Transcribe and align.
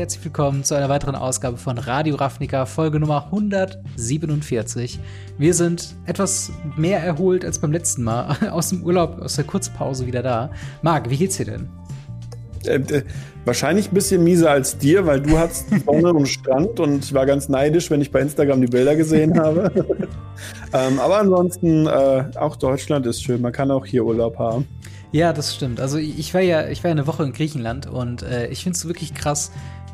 herzlich 0.00 0.24
willkommen 0.24 0.64
zu 0.64 0.74
einer 0.74 0.88
weiteren 0.88 1.14
Ausgabe 1.14 1.58
von 1.58 1.76
Radio 1.76 2.16
Ravnica, 2.16 2.64
Folge 2.64 2.98
Nummer 2.98 3.26
147. 3.26 4.98
Wir 5.36 5.52
sind 5.52 5.94
etwas 6.06 6.50
mehr 6.78 7.00
erholt 7.00 7.44
als 7.44 7.58
beim 7.58 7.70
letzten 7.70 8.04
Mal, 8.04 8.34
aus 8.50 8.70
dem 8.70 8.82
Urlaub, 8.82 9.20
aus 9.20 9.36
der 9.36 9.44
Kurzpause 9.44 10.06
wieder 10.06 10.22
da. 10.22 10.52
Marc, 10.80 11.10
wie 11.10 11.18
geht's 11.18 11.36
dir 11.36 11.44
denn? 11.44 11.68
Äh, 12.64 12.76
äh, 12.76 13.02
wahrscheinlich 13.44 13.92
ein 13.92 13.94
bisschen 13.94 14.24
mieser 14.24 14.50
als 14.50 14.78
dir, 14.78 15.04
weil 15.04 15.20
du 15.20 15.36
hast 15.36 15.66
Sonne 15.84 16.12
und 16.14 16.26
Strand 16.26 16.80
und 16.80 17.04
ich 17.04 17.12
war 17.12 17.26
ganz 17.26 17.50
neidisch, 17.50 17.90
wenn 17.90 18.00
ich 18.00 18.10
bei 18.10 18.20
Instagram 18.22 18.62
die 18.62 18.68
Bilder 18.68 18.96
gesehen 18.96 19.38
habe. 19.38 19.70
ähm, 20.72 20.98
aber 20.98 21.18
ansonsten, 21.18 21.86
äh, 21.86 22.24
auch 22.36 22.56
Deutschland 22.56 23.04
ist 23.04 23.22
schön, 23.22 23.42
man 23.42 23.52
kann 23.52 23.70
auch 23.70 23.84
hier 23.84 24.02
Urlaub 24.06 24.38
haben. 24.38 24.66
Ja, 25.12 25.32
das 25.32 25.54
stimmt. 25.54 25.80
Also 25.80 25.98
ich 25.98 26.32
war 26.34 26.40
ja, 26.40 26.68
ich 26.68 26.84
war 26.84 26.90
ja 26.90 26.92
eine 26.92 27.06
Woche 27.06 27.24
in 27.24 27.32
Griechenland 27.32 27.86
und 27.88 28.22
äh, 28.22 28.46
ich 28.46 28.62
finde 28.62 28.76
es 28.76 28.86
wirklich 28.86 29.12
krass, 29.12 29.50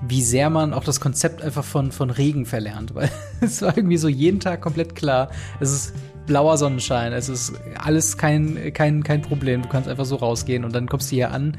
wie 0.06 0.22
sehr 0.22 0.50
man 0.50 0.74
auch 0.74 0.84
das 0.84 1.00
Konzept 1.00 1.42
einfach 1.42 1.64
von, 1.64 1.92
von 1.92 2.10
Regen 2.10 2.46
verlernt, 2.46 2.94
weil 2.94 3.10
es 3.40 3.62
war 3.62 3.76
irgendwie 3.76 3.96
so 3.96 4.08
jeden 4.08 4.40
Tag 4.40 4.60
komplett 4.60 4.94
klar. 4.94 5.30
Es 5.60 5.72
ist 5.72 5.94
blauer 6.26 6.58
Sonnenschein, 6.58 7.12
es 7.12 7.28
ist 7.28 7.54
alles 7.78 8.18
kein, 8.18 8.72
kein, 8.72 9.02
kein 9.02 9.22
Problem. 9.22 9.62
Du 9.62 9.68
kannst 9.68 9.88
einfach 9.88 10.04
so 10.04 10.16
rausgehen 10.16 10.64
und 10.64 10.74
dann 10.74 10.88
kommst 10.88 11.10
du 11.10 11.16
hier 11.16 11.30
an. 11.30 11.56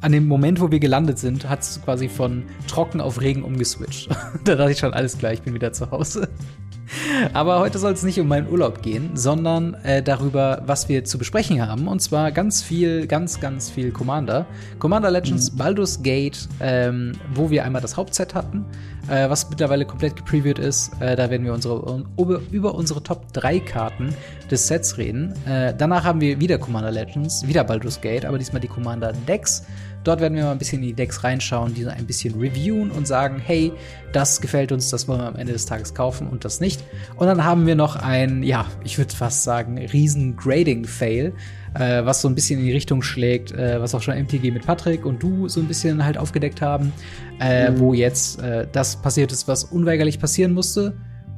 An 0.00 0.12
dem 0.12 0.26
Moment, 0.28 0.60
wo 0.60 0.70
wir 0.70 0.78
gelandet 0.78 1.18
sind, 1.18 1.48
hat 1.48 1.62
es 1.62 1.80
quasi 1.84 2.08
von 2.08 2.44
trocken 2.68 3.00
auf 3.00 3.20
Regen 3.20 3.42
umgeswitcht. 3.42 4.08
da 4.44 4.54
dachte 4.54 4.72
ich 4.72 4.78
schon, 4.78 4.94
alles 4.94 5.18
klar, 5.18 5.32
ich 5.32 5.42
bin 5.42 5.54
wieder 5.54 5.72
zu 5.72 5.90
Hause. 5.90 6.28
Aber 7.32 7.60
heute 7.60 7.78
soll 7.78 7.92
es 7.92 8.02
nicht 8.02 8.20
um 8.20 8.28
meinen 8.28 8.48
Urlaub 8.48 8.82
gehen, 8.82 9.10
sondern 9.14 9.74
äh, 9.84 10.02
darüber, 10.02 10.62
was 10.66 10.88
wir 10.88 11.04
zu 11.04 11.18
besprechen 11.18 11.66
haben. 11.66 11.88
Und 11.88 12.00
zwar 12.00 12.32
ganz 12.32 12.62
viel, 12.62 13.06
ganz, 13.06 13.40
ganz 13.40 13.70
viel 13.70 13.90
Commander. 13.90 14.46
Commander 14.78 15.10
Legends, 15.10 15.52
mhm. 15.52 15.56
Baldur's 15.56 16.02
Gate, 16.02 16.48
ähm, 16.60 17.12
wo 17.34 17.50
wir 17.50 17.64
einmal 17.64 17.82
das 17.82 17.96
Hauptset 17.96 18.34
hatten, 18.34 18.64
äh, 19.08 19.28
was 19.28 19.48
mittlerweile 19.48 19.84
komplett 19.84 20.16
gepreviewt 20.16 20.58
ist. 20.58 20.92
Äh, 21.00 21.16
da 21.16 21.30
werden 21.30 21.44
wir 21.44 21.52
unsere, 21.52 22.04
über, 22.16 22.40
über 22.50 22.74
unsere 22.74 23.02
Top 23.02 23.32
3 23.32 23.60
Karten 23.60 24.14
des 24.50 24.66
Sets 24.66 24.98
reden. 24.98 25.34
Äh, 25.46 25.74
danach 25.76 26.04
haben 26.04 26.20
wir 26.20 26.40
wieder 26.40 26.58
Commander 26.58 26.90
Legends, 26.90 27.46
wieder 27.46 27.64
Baldur's 27.64 28.00
Gate, 28.00 28.24
aber 28.24 28.38
diesmal 28.38 28.60
die 28.60 28.68
Commander 28.68 29.12
Decks. 29.26 29.64
Dort 30.04 30.20
werden 30.20 30.34
wir 30.34 30.44
mal 30.44 30.52
ein 30.52 30.58
bisschen 30.58 30.82
in 30.82 30.88
die 30.88 30.94
Decks 30.94 31.24
reinschauen, 31.24 31.74
diese 31.74 31.92
ein 31.92 32.06
bisschen 32.06 32.38
reviewen 32.38 32.90
und 32.90 33.06
sagen, 33.06 33.40
hey, 33.44 33.72
das 34.12 34.40
gefällt 34.40 34.72
uns, 34.72 34.90
das 34.90 35.08
wollen 35.08 35.20
wir 35.20 35.26
am 35.26 35.36
Ende 35.36 35.52
des 35.52 35.66
Tages 35.66 35.94
kaufen 35.94 36.28
und 36.28 36.44
das 36.44 36.60
nicht. 36.60 36.82
Und 37.16 37.26
dann 37.26 37.44
haben 37.44 37.66
wir 37.66 37.74
noch 37.74 37.96
ein, 37.96 38.42
ja, 38.42 38.66
ich 38.84 38.96
würde 38.98 39.14
fast 39.14 39.42
sagen, 39.42 39.78
riesen 39.78 40.36
Grading-Fail, 40.36 41.34
äh, 41.74 42.04
was 42.04 42.22
so 42.22 42.28
ein 42.28 42.34
bisschen 42.34 42.60
in 42.60 42.66
die 42.66 42.72
Richtung 42.72 43.02
schlägt, 43.02 43.52
äh, 43.52 43.80
was 43.80 43.94
auch 43.94 44.02
schon 44.02 44.14
MTG 44.16 44.50
mit 44.50 44.64
Patrick 44.64 45.04
und 45.04 45.22
du 45.22 45.48
so 45.48 45.60
ein 45.60 45.68
bisschen 45.68 46.04
halt 46.04 46.16
aufgedeckt 46.16 46.62
haben, 46.62 46.92
äh, 47.40 47.70
mhm. 47.70 47.78
wo 47.78 47.94
jetzt 47.94 48.40
äh, 48.40 48.66
das 48.70 48.96
passiert 48.96 49.32
ist, 49.32 49.48
was 49.48 49.64
unweigerlich 49.64 50.18
passieren 50.18 50.52
musste 50.52 50.94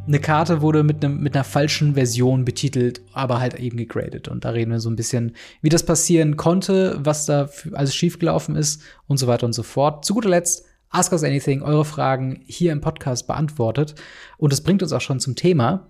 eine 0.06 0.18
Karte 0.18 0.60
wurde 0.60 0.82
mit, 0.82 1.04
einem, 1.04 1.20
mit 1.20 1.34
einer 1.34 1.44
falschen 1.44 1.94
Version 1.94 2.44
betitelt, 2.44 3.00
aber 3.12 3.40
halt 3.40 3.54
eben 3.54 3.76
gegradet. 3.76 4.28
Und 4.28 4.44
da 4.44 4.50
reden 4.50 4.72
wir 4.72 4.80
so 4.80 4.90
ein 4.90 4.96
bisschen, 4.96 5.36
wie 5.62 5.68
das 5.68 5.84
passieren 5.84 6.36
konnte, 6.36 6.98
was 7.02 7.26
da 7.26 7.48
alles 7.72 7.94
schiefgelaufen 7.94 8.56
ist 8.56 8.82
und 9.06 9.18
so 9.18 9.26
weiter 9.26 9.46
und 9.46 9.52
so 9.52 9.62
fort. 9.62 10.04
Zu 10.04 10.14
guter 10.14 10.30
Letzt, 10.30 10.64
Ask 10.90 11.12
Us 11.12 11.22
Anything, 11.22 11.62
eure 11.62 11.84
Fragen 11.84 12.42
hier 12.46 12.72
im 12.72 12.80
Podcast 12.80 13.26
beantwortet. 13.26 13.94
Und 14.38 14.52
das 14.52 14.62
bringt 14.62 14.82
uns 14.82 14.92
auch 14.92 15.00
schon 15.00 15.20
zum 15.20 15.36
Thema. 15.36 15.88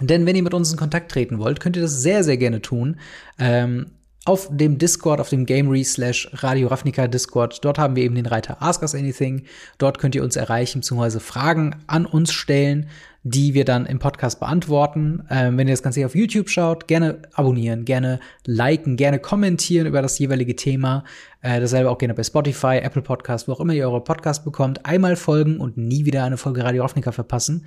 Denn 0.00 0.24
wenn 0.24 0.36
ihr 0.36 0.42
mit 0.42 0.54
uns 0.54 0.70
in 0.70 0.78
Kontakt 0.78 1.10
treten 1.10 1.38
wollt, 1.38 1.60
könnt 1.60 1.76
ihr 1.76 1.82
das 1.82 2.00
sehr, 2.00 2.22
sehr 2.22 2.36
gerne 2.36 2.62
tun. 2.62 3.00
Ähm, 3.38 3.90
auf 4.24 4.48
dem 4.50 4.78
Discord, 4.78 5.20
auf 5.20 5.30
dem 5.30 5.46
Gamery 5.46 5.82
slash 5.82 6.28
Radio 6.34 6.68
Ravnica 6.68 7.08
Discord. 7.08 7.64
Dort 7.64 7.78
haben 7.78 7.96
wir 7.96 8.02
eben 8.02 8.14
den 8.14 8.26
Reiter 8.26 8.60
Ask 8.60 8.82
Us 8.82 8.94
Anything. 8.94 9.44
Dort 9.78 9.98
könnt 9.98 10.14
ihr 10.14 10.22
uns 10.22 10.36
erreichen, 10.36 10.80
beziehungsweise 10.80 11.20
Fragen 11.20 11.76
an 11.86 12.06
uns 12.06 12.32
stellen 12.32 12.86
die 13.22 13.52
wir 13.52 13.64
dann 13.64 13.84
im 13.86 13.98
Podcast 13.98 14.40
beantworten. 14.40 15.24
Ähm, 15.30 15.58
wenn 15.58 15.68
ihr 15.68 15.74
das 15.74 15.82
Ganze 15.82 16.00
hier 16.00 16.06
auf 16.06 16.14
YouTube 16.14 16.48
schaut, 16.48 16.88
gerne 16.88 17.20
abonnieren, 17.34 17.84
gerne 17.84 18.18
liken, 18.46 18.96
gerne 18.96 19.18
kommentieren 19.18 19.86
über 19.86 20.00
das 20.00 20.18
jeweilige 20.18 20.56
Thema. 20.56 21.04
Äh, 21.42 21.60
dasselbe 21.60 21.90
auch 21.90 21.98
gerne 21.98 22.14
bei 22.14 22.22
Spotify, 22.22 22.78
Apple 22.78 23.02
Podcast, 23.02 23.46
wo 23.46 23.52
auch 23.52 23.60
immer 23.60 23.74
ihr 23.74 23.86
eure 23.86 24.02
Podcast 24.02 24.44
bekommt. 24.44 24.86
Einmal 24.86 25.16
folgen 25.16 25.60
und 25.60 25.76
nie 25.76 26.06
wieder 26.06 26.24
eine 26.24 26.38
Folge 26.38 26.64
Radio 26.64 26.82
Ravnica 26.82 27.12
verpassen. 27.12 27.66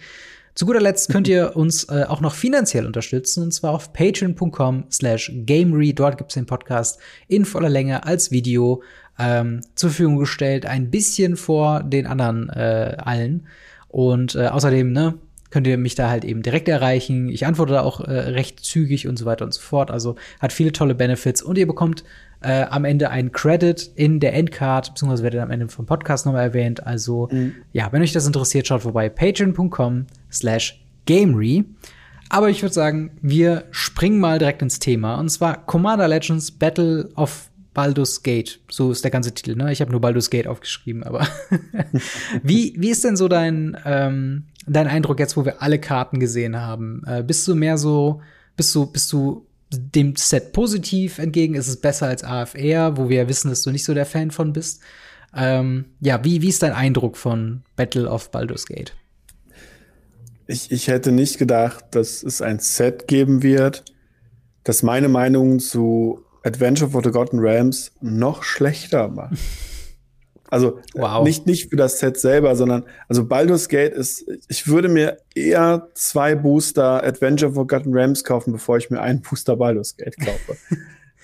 Zu 0.56 0.68
guter 0.68 0.81
Letzt 0.81 1.09
könnt 1.09 1.28
ihr 1.28 1.56
uns 1.56 1.86
äh, 1.86 2.06
auch 2.08 2.22
noch 2.22 2.36
finanziell 2.36 2.86
unterstützen, 2.86 3.44
und 3.44 3.53
zwar 3.53 3.72
auf 3.72 3.91
patreon.com 3.91 4.86
slash 4.91 5.31
gamery. 5.46 5.94
Dort 5.94 6.19
gibt's 6.19 6.36
den 6.36 6.46
Podcast 6.46 7.00
in 7.28 7.44
voller 7.44 7.69
Länge 7.69 8.06
als 8.06 8.30
Video 8.30 8.84
ähm, 9.18 9.62
zur 9.74 9.90
Verfügung 9.90 10.19
gestellt, 10.19 10.68
ein 10.68 10.91
bisschen 10.91 11.38
vor 11.38 11.81
den 11.81 12.06
anderen 12.06 12.50
äh, 12.50 12.97
allen. 13.00 13.47
Und 13.88 14.36
äh, 14.36 14.47
außerdem, 14.47 14.91
ne, 14.91 15.16
könnt 15.53 15.68
ihr 15.68 15.78
mich 15.78 15.94
da 15.94 16.09
halt 16.09 16.25
eben 16.25 16.41
direkt 16.41 16.68
erreichen. 16.68 17.30
Ich 17.30 17.46
antworte 17.46 17.74
da 17.74 17.81
auch 17.84 18.00
äh, 18.00 18.12
recht 18.12 18.62
zügig 18.62 19.08
und 19.08 19.19
so 19.19 19.25
weiter 19.25 19.46
und 19.46 19.53
so 19.53 19.62
fort. 19.62 19.91
Also 19.91 20.16
hat 20.40 20.52
viele 20.52 20.72
tolle 20.72 20.96
Benefits 20.96 21.44
und 21.44 21.59
ihr 21.59 21.68
bekommt 21.68 22.03
äh, 22.41 22.64
am 22.64 22.86
Ende 22.86 23.12
einen 23.12 23.31
Credit 23.31 23.91
in 23.94 24.19
der 24.19 24.34
Endcard, 24.34 24.90
beziehungsweise 24.90 25.22
werdet 25.22 25.41
am 25.41 25.52
Ende 25.52 25.68
vom 25.68 25.86
Podcast 25.86 26.25
nochmal 26.25 26.41
erwähnt. 26.41 26.88
Also 26.88 27.28
mhm. 27.31 27.53
ja, 27.72 27.88
wenn 27.91 28.02
euch 28.02 28.14
das 28.14 28.25
interessiert, 28.25 28.66
schaut 28.66 28.81
vorbei 28.81 29.09
patreon.com 29.09 30.08
slash 30.31 30.84
gamery. 31.06 31.66
Aber 32.30 32.50
ich 32.50 32.64
würde 32.64 32.74
sagen, 32.74 33.12
wir 33.22 33.66
springen 33.70 34.20
mal 34.20 34.40
direkt 34.40 34.64
ins 34.64 34.80
Thema. 34.80 35.20
Und 35.20 35.30
zwar 35.30 35.68
Commander 35.68 36.08
Legends 36.08 36.50
Battle 36.50 37.09
of 37.16 37.52
Baldur's 37.73 38.23
Gate. 38.23 38.59
So 38.69 38.91
ist 38.91 39.03
der 39.03 39.11
ganze 39.11 39.34
Titel, 39.34 39.56
ne? 39.56 39.72
Ich 39.72 39.81
habe 39.81 39.91
nur 39.91 40.01
Baldur's 40.01 40.29
Gate 40.29 40.47
aufgeschrieben, 40.47 41.03
aber 41.03 41.28
wie, 42.44 42.75
wie 42.78 42.89
ist 42.89 43.03
denn 43.03 43.17
so 43.17 43.28
dein, 43.28 43.78
ähm, 43.85 44.45
dein 44.67 44.88
Eindruck 44.88 45.19
jetzt, 45.19 45.35
wo 45.38 45.45
wir 45.45 45.61
alle 45.61 45.79
Karten 45.79 46.19
gesehen 46.19 46.59
haben? 46.59 47.03
Äh, 47.06 47.23
bist 47.23 47.47
du 47.47 47.56
mehr 47.56 47.78
so, 47.78 48.22
bist 48.56 48.73
du, 48.75 48.85
bist 48.85 49.11
du 49.11 49.47
dem 49.72 50.16
Set 50.16 50.53
positiv 50.53 51.17
entgegen? 51.17 51.56
Ist 51.56 51.67
es 51.67 51.81
besser 51.81 52.07
als 52.07 52.23
AFR, 52.23 52.97
wo 52.97 53.09
wir 53.09 53.28
wissen, 53.28 53.50
dass 53.50 53.63
du 53.63 53.72
nicht 53.72 53.85
so 53.85 53.94
der 53.94 54.05
Fan 54.05 54.31
von 54.31 54.53
bist? 54.53 54.81
Ähm, 55.35 55.85
ja, 56.00 56.23
wie, 56.23 56.41
wie 56.41 56.50
ist 56.50 56.61
dein 56.61 56.73
Eindruck 56.73 57.17
von 57.17 57.63
Battle 57.75 58.09
of 58.09 58.29
Baldur's 58.29 58.67
Gate? 58.67 58.94
Ich, 60.45 60.72
ich 60.72 60.88
hätte 60.88 61.11
nicht 61.11 61.40
gedacht, 61.40 61.85
dass 61.91 62.22
es 62.22 62.41
ein 62.41 62.59
Set 62.59 63.07
geben 63.07 63.41
wird, 63.41 63.84
das 64.63 64.84
meine 64.84 65.07
Meinung 65.07 65.59
zu 65.59 66.22
Adventure 66.44 66.90
for 66.90 67.02
the 67.02 67.09
Forgotten 67.09 67.40
Rams 67.40 67.92
noch 68.02 68.44
schlechter 68.44 69.08
macht. 69.08 69.38
Also 70.50 70.80
wow. 70.94 71.24
nicht, 71.24 71.48
nicht 71.48 71.72
für 71.72 71.78
das 71.78 71.98
Set 71.98 72.20
selber, 72.20 72.56
sondern 72.56 72.84
also 73.08 73.26
Baldur's 73.26 73.70
Gate 73.70 73.92
ist, 73.92 74.24
ich 74.48 74.68
würde 74.68 74.88
mir 74.88 75.18
eher 75.34 75.90
zwei 75.96 76.36
Booster 76.36 77.03
Adventure 77.03 77.53
for 77.53 77.62
Forgotten 77.62 77.90
Rams 77.92 78.24
kaufen, 78.24 78.53
bevor 78.53 78.78
ich 78.78 78.92
mir 78.92 79.02
einen 79.02 79.22
Booster 79.22 79.56
Baldur's 79.56 79.98
Gate 79.98 80.16
kaufe. 80.20 80.56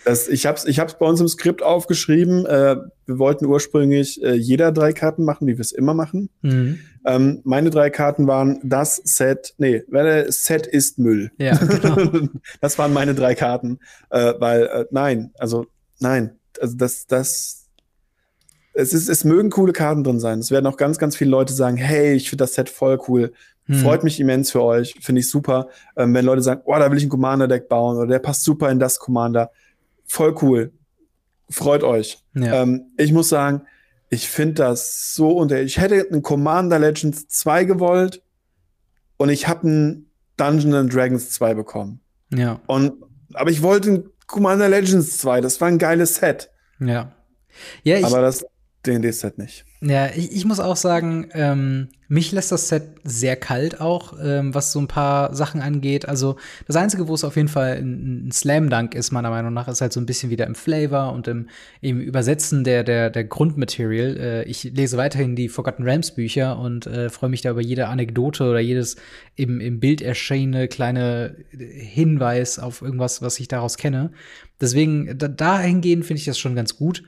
Das, 0.05 0.27
ich 0.27 0.45
habe 0.45 0.57
es 0.57 0.65
ich 0.65 0.79
hab's 0.79 0.97
bei 0.97 1.05
uns 1.05 1.19
im 1.19 1.27
Skript 1.27 1.61
aufgeschrieben. 1.61 2.45
Äh, 2.45 2.77
wir 3.05 3.19
wollten 3.19 3.45
ursprünglich 3.45 4.21
äh, 4.23 4.33
jeder 4.33 4.71
drei 4.71 4.93
Karten 4.93 5.25
machen, 5.25 5.47
wie 5.47 5.57
wir 5.57 5.61
es 5.61 5.71
immer 5.71 5.93
machen. 5.93 6.29
Mhm. 6.41 6.79
Ähm, 7.05 7.41
meine 7.43 7.69
drei 7.69 7.89
Karten 7.89 8.27
waren 8.27 8.59
das 8.63 9.01
Set, 9.03 9.53
nee, 9.57 9.83
Set 10.29 10.67
ist 10.67 10.99
Müll. 10.99 11.31
Ja, 11.37 11.55
genau. 11.57 12.27
das 12.61 12.77
waren 12.77 12.93
meine 12.93 13.15
drei 13.15 13.35
Karten. 13.35 13.79
Äh, 14.09 14.33
weil, 14.39 14.63
äh, 14.63 14.85
nein, 14.91 15.31
also 15.37 15.65
nein, 15.99 16.37
also 16.59 16.77
das, 16.77 17.07
das, 17.07 17.67
es 18.73 18.93
ist, 18.93 19.09
es 19.09 19.23
mögen 19.23 19.49
coole 19.49 19.73
Karten 19.73 20.03
drin 20.03 20.19
sein. 20.19 20.39
Es 20.39 20.51
werden 20.51 20.67
auch 20.67 20.77
ganz, 20.77 20.97
ganz 20.97 21.15
viele 21.15 21.31
Leute 21.31 21.53
sagen, 21.53 21.77
hey, 21.77 22.13
ich 22.13 22.29
finde 22.29 22.43
das 22.43 22.53
Set 22.53 22.69
voll 22.69 22.99
cool. 23.07 23.33
Hm. 23.65 23.75
Freut 23.75 24.03
mich 24.03 24.19
immens 24.19 24.51
für 24.51 24.63
euch, 24.63 24.95
finde 25.01 25.19
ich 25.19 25.29
super. 25.29 25.67
Ähm, 25.95 26.13
wenn 26.13 26.25
Leute 26.25 26.41
sagen, 26.41 26.61
oh, 26.65 26.75
da 26.75 26.89
will 26.89 26.97
ich 26.97 27.03
ein 27.03 27.09
Commander-Deck 27.09 27.69
bauen 27.69 27.97
oder 27.97 28.07
der 28.07 28.19
passt 28.19 28.43
super 28.43 28.69
in 28.71 28.79
das 28.79 28.99
Commander 28.99 29.51
voll 30.09 30.35
cool. 30.41 30.73
Freut 31.49 31.83
euch. 31.83 32.23
Ja. 32.33 32.61
Ähm, 32.61 32.91
ich 32.97 33.13
muss 33.13 33.29
sagen, 33.29 33.63
ich 34.09 34.27
finde 34.27 34.55
das 34.55 35.13
so 35.13 35.31
unter. 35.31 35.61
Ich 35.61 35.79
hätte 35.79 36.05
einen 36.11 36.21
Commander 36.21 36.79
Legends 36.79 37.27
2 37.27 37.63
gewollt 37.63 38.21
und 39.17 39.29
ich 39.29 39.47
habe 39.47 39.67
einen 39.67 40.11
Dungeons 40.37 40.75
and 40.75 40.93
Dragons 40.93 41.31
2 41.31 41.53
bekommen. 41.53 42.01
Ja. 42.33 42.59
Und, 42.67 42.93
aber 43.33 43.51
ich 43.51 43.61
wollte 43.61 43.89
einen 43.89 44.09
Commander 44.27 44.69
Legends 44.69 45.17
2. 45.19 45.41
Das 45.41 45.61
war 45.61 45.67
ein 45.67 45.77
geiles 45.77 46.15
Set. 46.15 46.51
Ja. 46.79 47.13
Ja, 47.83 47.97
ich, 47.97 48.05
aber 48.05 48.21
das 48.21 48.45
D&D-Set 48.89 49.37
nicht. 49.37 49.65
Ja, 49.81 50.07
ich, 50.07 50.33
ich 50.33 50.45
muss 50.45 50.59
auch 50.59 50.75
sagen, 50.75 51.29
ähm, 51.33 51.87
mich 52.09 52.31
lässt 52.31 52.51
das 52.51 52.67
Set 52.67 52.83
sehr 53.03 53.35
kalt 53.35 53.79
auch, 53.79 54.13
ähm, 54.21 54.53
was 54.53 54.71
so 54.71 54.79
ein 54.79 54.87
paar 54.87 55.33
Sachen 55.33 55.61
angeht. 55.61 56.07
Also 56.07 56.35
das 56.67 56.75
Einzige, 56.75 57.07
wo 57.07 57.13
es 57.13 57.23
auf 57.23 57.37
jeden 57.37 57.47
Fall 57.47 57.77
ein, 57.77 58.27
ein 58.27 58.31
Slam-Dunk 58.31 58.95
ist, 58.95 59.11
meiner 59.11 59.29
Meinung 59.29 59.53
nach, 59.53 59.67
ist 59.67 59.79
halt 59.79 59.93
so 59.93 60.01
ein 60.01 60.05
bisschen 60.05 60.29
wieder 60.29 60.47
im 60.47 60.55
Flavor 60.55 61.13
und 61.13 61.27
im, 61.27 61.47
im 61.79 62.01
Übersetzen 62.01 62.63
der, 62.63 62.83
der, 62.83 63.09
der 63.09 63.23
Grundmaterial. 63.23 64.17
Äh, 64.17 64.43
ich 64.45 64.63
lese 64.63 64.97
weiterhin 64.97 65.35
die 65.35 65.47
Forgotten 65.47 65.83
Realms 65.83 66.11
Bücher 66.15 66.59
und 66.59 66.87
äh, 66.87 67.09
freue 67.09 67.29
mich 67.29 67.41
da 67.41 67.51
über 67.51 67.61
jede 67.61 67.87
Anekdote 67.87 68.43
oder 68.43 68.59
jedes 68.59 68.97
im, 69.35 69.61
im 69.61 69.79
Bild 69.79 70.01
erschienene 70.01 70.67
kleine 70.67 71.35
Hinweis 71.51 72.59
auf 72.59 72.81
irgendwas, 72.81 73.21
was 73.21 73.39
ich 73.39 73.47
daraus 73.47 73.77
kenne. 73.77 74.11
Deswegen, 74.59 75.17
da, 75.17 75.29
dahingehend 75.29 76.05
finde 76.05 76.19
ich 76.19 76.25
das 76.25 76.37
schon 76.37 76.55
ganz 76.55 76.75
gut. 76.75 77.03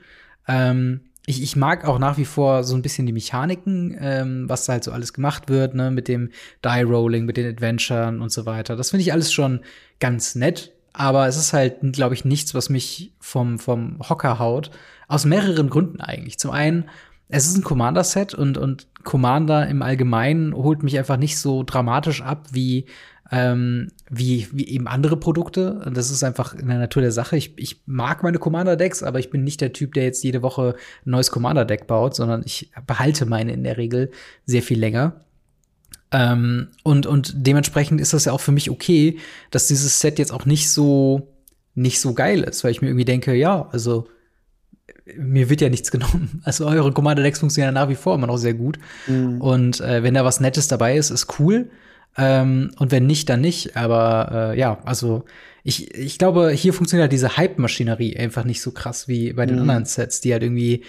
Ähm, 0.48 1.00
ich, 1.26 1.42
ich 1.42 1.54
mag 1.54 1.84
auch 1.84 1.98
nach 1.98 2.18
wie 2.18 2.24
vor 2.24 2.64
so 2.64 2.74
ein 2.74 2.82
bisschen 2.82 3.06
die 3.06 3.12
Mechaniken, 3.12 3.96
ähm, 4.00 4.48
was 4.48 4.66
da 4.66 4.74
halt 4.74 4.84
so 4.84 4.92
alles 4.92 5.12
gemacht 5.12 5.48
wird, 5.48 5.74
ne, 5.74 5.90
mit 5.90 6.08
dem 6.08 6.30
Die-Rolling, 6.64 7.24
mit 7.24 7.36
den 7.36 7.46
Adventuren 7.46 8.20
und 8.20 8.32
so 8.32 8.44
weiter. 8.44 8.74
Das 8.76 8.90
finde 8.90 9.02
ich 9.02 9.12
alles 9.12 9.32
schon 9.32 9.60
ganz 10.00 10.34
nett, 10.34 10.72
aber 10.92 11.28
es 11.28 11.36
ist 11.36 11.52
halt, 11.52 11.76
glaube 11.92 12.14
ich, 12.14 12.24
nichts, 12.24 12.54
was 12.54 12.70
mich 12.70 13.12
vom, 13.20 13.58
vom 13.58 14.00
Hocker 14.08 14.38
haut. 14.38 14.70
Aus 15.06 15.24
mehreren 15.24 15.70
Gründen 15.70 16.00
eigentlich. 16.00 16.38
Zum 16.38 16.50
einen, 16.50 16.88
es 17.28 17.46
ist 17.46 17.56
ein 17.56 17.64
Commander-Set 17.64 18.34
und, 18.34 18.58
und 18.58 18.88
Commander 19.04 19.68
im 19.68 19.82
Allgemeinen 19.82 20.54
holt 20.54 20.82
mich 20.82 20.98
einfach 20.98 21.16
nicht 21.16 21.38
so 21.38 21.62
dramatisch 21.62 22.20
ab 22.20 22.46
wie 22.50 22.86
ähm, 23.32 23.88
wie, 24.10 24.46
wie 24.52 24.68
eben 24.68 24.86
andere 24.86 25.16
Produkte. 25.16 25.90
Das 25.92 26.10
ist 26.10 26.22
einfach 26.22 26.54
in 26.54 26.68
der 26.68 26.78
Natur 26.78 27.00
der 27.00 27.12
Sache. 27.12 27.38
Ich, 27.38 27.54
ich 27.56 27.80
mag 27.86 28.22
meine 28.22 28.38
Commander-Decks, 28.38 29.02
aber 29.02 29.18
ich 29.18 29.30
bin 29.30 29.42
nicht 29.42 29.62
der 29.62 29.72
Typ, 29.72 29.94
der 29.94 30.04
jetzt 30.04 30.22
jede 30.22 30.42
Woche 30.42 30.76
ein 31.06 31.10
neues 31.10 31.30
Commander-Deck 31.30 31.86
baut, 31.86 32.14
sondern 32.14 32.42
ich 32.44 32.70
behalte 32.86 33.24
meine 33.24 33.52
in 33.52 33.64
der 33.64 33.78
Regel 33.78 34.10
sehr 34.44 34.62
viel 34.62 34.78
länger. 34.78 35.24
Ähm, 36.10 36.68
und, 36.82 37.06
und 37.06 37.32
dementsprechend 37.34 38.02
ist 38.02 38.12
das 38.12 38.26
ja 38.26 38.32
auch 38.32 38.40
für 38.40 38.52
mich 38.52 38.68
okay, 38.68 39.18
dass 39.50 39.66
dieses 39.66 39.98
Set 39.98 40.18
jetzt 40.18 40.32
auch 40.32 40.44
nicht 40.44 40.70
so, 40.70 41.32
nicht 41.74 42.00
so 42.00 42.12
geil 42.12 42.42
ist, 42.42 42.62
weil 42.64 42.70
ich 42.70 42.82
mir 42.82 42.88
irgendwie 42.88 43.06
denke, 43.06 43.34
ja, 43.34 43.66
also 43.72 44.08
mir 45.16 45.48
wird 45.48 45.62
ja 45.62 45.70
nichts 45.70 45.90
genommen. 45.90 46.42
Also 46.44 46.66
eure 46.66 46.92
Commander-Decks 46.92 47.38
funktionieren 47.38 47.74
ja 47.74 47.80
nach 47.80 47.88
wie 47.88 47.94
vor 47.94 48.14
immer 48.14 48.26
noch 48.26 48.36
sehr 48.36 48.52
gut. 48.52 48.78
Mhm. 49.06 49.40
Und 49.40 49.80
äh, 49.80 50.02
wenn 50.02 50.12
da 50.12 50.22
was 50.22 50.40
Nettes 50.40 50.68
dabei 50.68 50.98
ist, 50.98 51.08
ist 51.08 51.40
cool. 51.40 51.70
Ähm, 52.16 52.70
und 52.78 52.90
wenn 52.90 53.06
nicht, 53.06 53.28
dann 53.28 53.40
nicht. 53.40 53.76
Aber 53.76 54.52
äh, 54.52 54.58
ja, 54.58 54.78
also 54.84 55.24
ich, 55.64 55.94
ich 55.94 56.18
glaube, 56.18 56.50
hier 56.50 56.72
funktioniert 56.72 57.04
halt 57.04 57.12
diese 57.12 57.36
Hype-Maschinerie 57.36 58.16
einfach 58.16 58.44
nicht 58.44 58.60
so 58.60 58.72
krass 58.72 59.08
wie 59.08 59.32
bei 59.32 59.46
den 59.46 59.56
mhm. 59.56 59.62
anderen 59.62 59.84
Sets, 59.84 60.20
die 60.20 60.32
halt 60.32 60.42
irgendwie, 60.42 60.84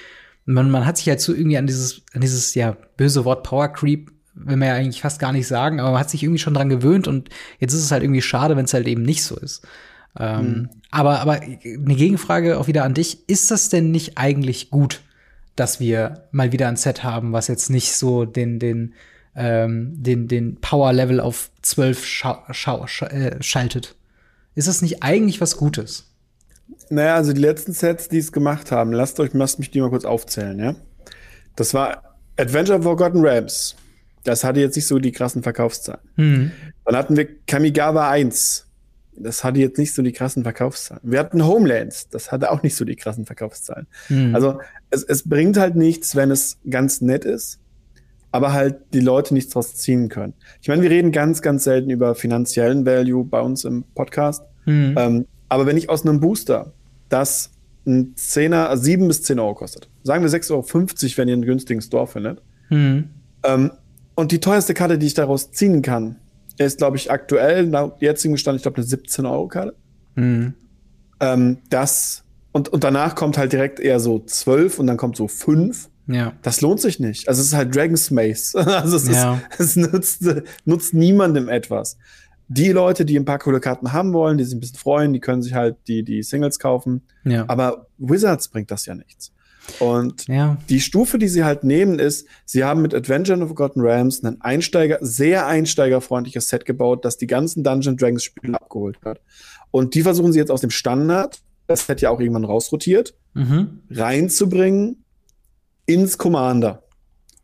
man, 0.45 0.69
man 0.69 0.85
hat 0.85 0.97
sich 0.97 1.07
halt 1.07 1.21
so 1.21 1.33
irgendwie 1.33 1.57
an 1.57 1.67
dieses, 1.67 2.01
an 2.13 2.21
dieses, 2.21 2.55
ja, 2.55 2.75
böse 2.97 3.23
Wort 3.25 3.43
Power 3.43 3.69
Creep, 3.69 4.11
will 4.35 4.57
man 4.57 4.67
ja 4.67 4.75
eigentlich 4.75 5.01
fast 5.01 5.19
gar 5.19 5.31
nicht 5.31 5.47
sagen, 5.47 5.79
aber 5.79 5.91
man 5.91 5.99
hat 5.99 6.09
sich 6.09 6.23
irgendwie 6.23 6.39
schon 6.39 6.55
dran 6.55 6.69
gewöhnt 6.69 7.07
und 7.07 7.29
jetzt 7.59 7.73
ist 7.73 7.83
es 7.83 7.91
halt 7.91 8.03
irgendwie 8.03 8.21
schade, 8.21 8.57
wenn 8.57 8.65
es 8.65 8.73
halt 8.73 8.87
eben 8.87 9.03
nicht 9.03 9.23
so 9.23 9.35
ist. 9.35 9.65
Ähm, 10.19 10.45
mhm. 10.45 10.69
aber, 10.91 11.21
aber 11.21 11.33
eine 11.33 11.95
Gegenfrage 11.95 12.59
auch 12.59 12.67
wieder 12.67 12.83
an 12.83 12.93
dich. 12.93 13.27
Ist 13.27 13.49
das 13.49 13.69
denn 13.69 13.91
nicht 13.91 14.17
eigentlich 14.17 14.69
gut, 14.69 15.01
dass 15.55 15.79
wir 15.79 16.25
mal 16.31 16.51
wieder 16.51 16.67
ein 16.67 16.75
Set 16.75 17.03
haben, 17.03 17.31
was 17.31 17.47
jetzt 17.47 17.69
nicht 17.69 17.93
so 17.93 18.25
den, 18.25 18.59
den, 18.59 18.93
ähm, 19.35 19.91
den, 20.01 20.27
den 20.27 20.57
Power-Level 20.61 21.19
auf 21.19 21.49
12 21.61 22.05
scha 22.05 22.43
scha 22.51 22.87
sch 22.87 23.03
äh, 23.03 23.41
schaltet. 23.41 23.95
Ist 24.55 24.67
das 24.67 24.81
nicht 24.81 25.01
eigentlich 25.01 25.41
was 25.41 25.57
Gutes? 25.57 26.11
Naja, 26.89 27.15
also 27.15 27.33
die 27.33 27.41
letzten 27.41 27.73
Sets, 27.73 28.09
die 28.09 28.19
es 28.19 28.31
gemacht 28.31 28.71
haben, 28.71 28.91
lasst 28.91 29.19
euch, 29.19 29.31
lasst 29.33 29.59
mich 29.59 29.71
die 29.71 29.81
mal 29.81 29.89
kurz 29.89 30.05
aufzählen, 30.05 30.59
ja. 30.59 30.75
Das 31.55 31.73
war 31.73 32.15
Adventure 32.37 32.77
of 32.77 32.83
Forgotten 32.83 33.21
Realms. 33.21 33.75
Das 34.23 34.43
hatte 34.43 34.59
jetzt 34.59 34.75
nicht 34.75 34.87
so 34.87 34.99
die 34.99 35.11
krassen 35.11 35.43
Verkaufszahlen. 35.43 36.01
Mhm. 36.15 36.51
Dann 36.85 36.95
hatten 36.95 37.17
wir 37.17 37.27
Kamigawa 37.45 38.09
1. 38.09 38.67
Das 39.15 39.43
hatte 39.43 39.59
jetzt 39.59 39.77
nicht 39.77 39.93
so 39.93 40.01
die 40.01 40.13
krassen 40.13 40.43
Verkaufszahlen. 40.43 41.01
Wir 41.03 41.19
hatten 41.19 41.45
Homelands. 41.45 42.09
Das 42.09 42.31
hatte 42.31 42.51
auch 42.51 42.63
nicht 42.63 42.75
so 42.75 42.85
die 42.85 42.95
krassen 42.95 43.25
Verkaufszahlen. 43.25 43.85
Mhm. 44.09 44.33
Also 44.33 44.59
es, 44.89 45.03
es 45.03 45.27
bringt 45.27 45.57
halt 45.57 45.75
nichts, 45.75 46.15
wenn 46.15 46.31
es 46.31 46.57
ganz 46.67 47.01
nett 47.01 47.25
ist 47.25 47.59
aber 48.33 48.51
halt 48.51 48.77
die 48.93 48.99
Leute 48.99 49.35
nichts 49.35 49.53
draus 49.53 49.75
ziehen 49.75 50.09
können. 50.09 50.33
Ich 50.59 50.67
meine, 50.67 50.81
wir 50.81 50.89
reden 50.89 51.11
ganz, 51.11 51.43
ganz 51.43 51.65
selten 51.65 51.91
über 51.91 52.15
finanziellen 52.15 52.83
Value 52.83 53.23
bei 53.23 53.39
uns 53.39 53.63
im 53.63 53.83
Podcast. 53.93 54.43
Mhm. 54.65 54.95
Ähm, 54.97 55.25
aber 55.49 55.67
wenn 55.67 55.77
ich 55.77 55.87
aus 55.87 56.03
einem 56.03 56.19
Booster, 56.19 56.73
das 57.09 57.51
ein 57.85 58.13
Zehner, 58.15 58.69
also 58.69 58.83
sieben 58.83 59.07
bis 59.07 59.21
zehn 59.21 59.39
Euro 59.39 59.53
kostet, 59.53 59.87
sagen 60.01 60.23
wir 60.23 60.31
6,50 60.31 60.51
Euro, 60.51 61.17
wenn 61.17 61.27
ihr 61.27 61.33
einen 61.35 61.45
günstigen 61.45 61.81
Store 61.81 62.07
findet, 62.07 62.41
mhm. 62.69 63.09
ähm, 63.43 63.71
und 64.15 64.31
die 64.31 64.39
teuerste 64.39 64.73
Karte, 64.73 64.97
die 64.97 65.05
ich 65.05 65.13
daraus 65.13 65.51
ziehen 65.51 65.83
kann, 65.83 66.15
ist, 66.57 66.79
glaube 66.79 66.97
ich, 66.97 67.11
aktuell, 67.11 67.67
nach 67.67 67.91
jetzigem 67.99 68.37
Stand, 68.37 68.55
ich 68.55 68.63
glaube, 68.63 68.77
eine 68.77 68.85
17-Euro-Karte. 68.85 69.75
Mhm. 70.15 70.53
Ähm, 71.19 71.57
das, 71.69 72.23
und, 72.51 72.69
und 72.69 72.83
danach 72.83 73.13
kommt 73.13 73.37
halt 73.37 73.53
direkt 73.53 73.79
eher 73.79 73.99
so 73.99 74.19
12 74.19 74.79
und 74.79 74.87
dann 74.87 74.97
kommt 74.97 75.17
so 75.17 75.27
5. 75.27 75.89
Ja. 76.07 76.33
Das 76.41 76.61
lohnt 76.61 76.81
sich 76.81 76.99
nicht. 76.99 77.27
Also 77.27 77.41
es 77.41 77.47
ist 77.47 77.53
halt 77.53 77.75
Dragon's 77.75 78.11
Maze. 78.11 78.57
Also 78.57 78.97
es, 78.97 79.07
ja. 79.07 79.41
ist, 79.57 79.59
es 79.59 79.75
nutzt, 79.75 80.25
nutzt 80.65 80.93
niemandem 80.93 81.49
etwas. 81.49 81.97
Die 82.49 82.69
Leute, 82.69 83.05
die 83.05 83.17
ein 83.17 83.25
paar 83.25 83.39
coole 83.39 83.59
Karten 83.59 83.93
haben 83.93 84.13
wollen, 84.13 84.37
die 84.37 84.43
sich 84.43 84.55
ein 84.55 84.59
bisschen 84.59 84.77
freuen, 84.77 85.13
die 85.13 85.19
können 85.19 85.41
sich 85.41 85.53
halt 85.53 85.77
die, 85.87 86.03
die 86.03 86.23
Singles 86.23 86.59
kaufen. 86.59 87.01
Ja. 87.23 87.45
Aber 87.47 87.87
Wizards 87.97 88.49
bringt 88.49 88.69
das 88.69 88.85
ja 88.85 88.95
nichts. 88.95 89.31
Und 89.79 90.27
ja. 90.27 90.57
die 90.69 90.81
Stufe, 90.81 91.17
die 91.17 91.29
sie 91.29 91.45
halt 91.45 91.63
nehmen, 91.63 91.99
ist, 91.99 92.27
sie 92.45 92.65
haben 92.65 92.81
mit 92.81 92.93
Adventure 92.93 93.39
of 93.39 93.47
Forgotten 93.47 93.79
Realms 93.79 94.21
ein 94.23 94.41
Einsteiger, 94.41 94.97
sehr 95.01 95.47
einsteigerfreundliches 95.47 96.49
Set 96.49 96.65
gebaut, 96.65 97.05
das 97.05 97.17
die 97.17 97.27
ganzen 97.27 97.63
Dungeon 97.63 97.95
Dragons 97.95 98.23
Spiele 98.23 98.55
abgeholt 98.55 98.97
hat. 99.05 99.21
Und 99.71 99.95
die 99.95 100.01
versuchen 100.01 100.33
sie 100.33 100.39
jetzt 100.39 100.51
aus 100.51 100.61
dem 100.61 100.69
Standard, 100.69 101.39
das 101.67 101.87
Set 101.87 102.01
ja 102.01 102.09
auch 102.09 102.19
irgendwann 102.19 102.43
rausrotiert, 102.43 103.15
mhm. 103.33 103.79
reinzubringen 103.89 105.02
ins 105.85 106.17
Commander. 106.17 106.83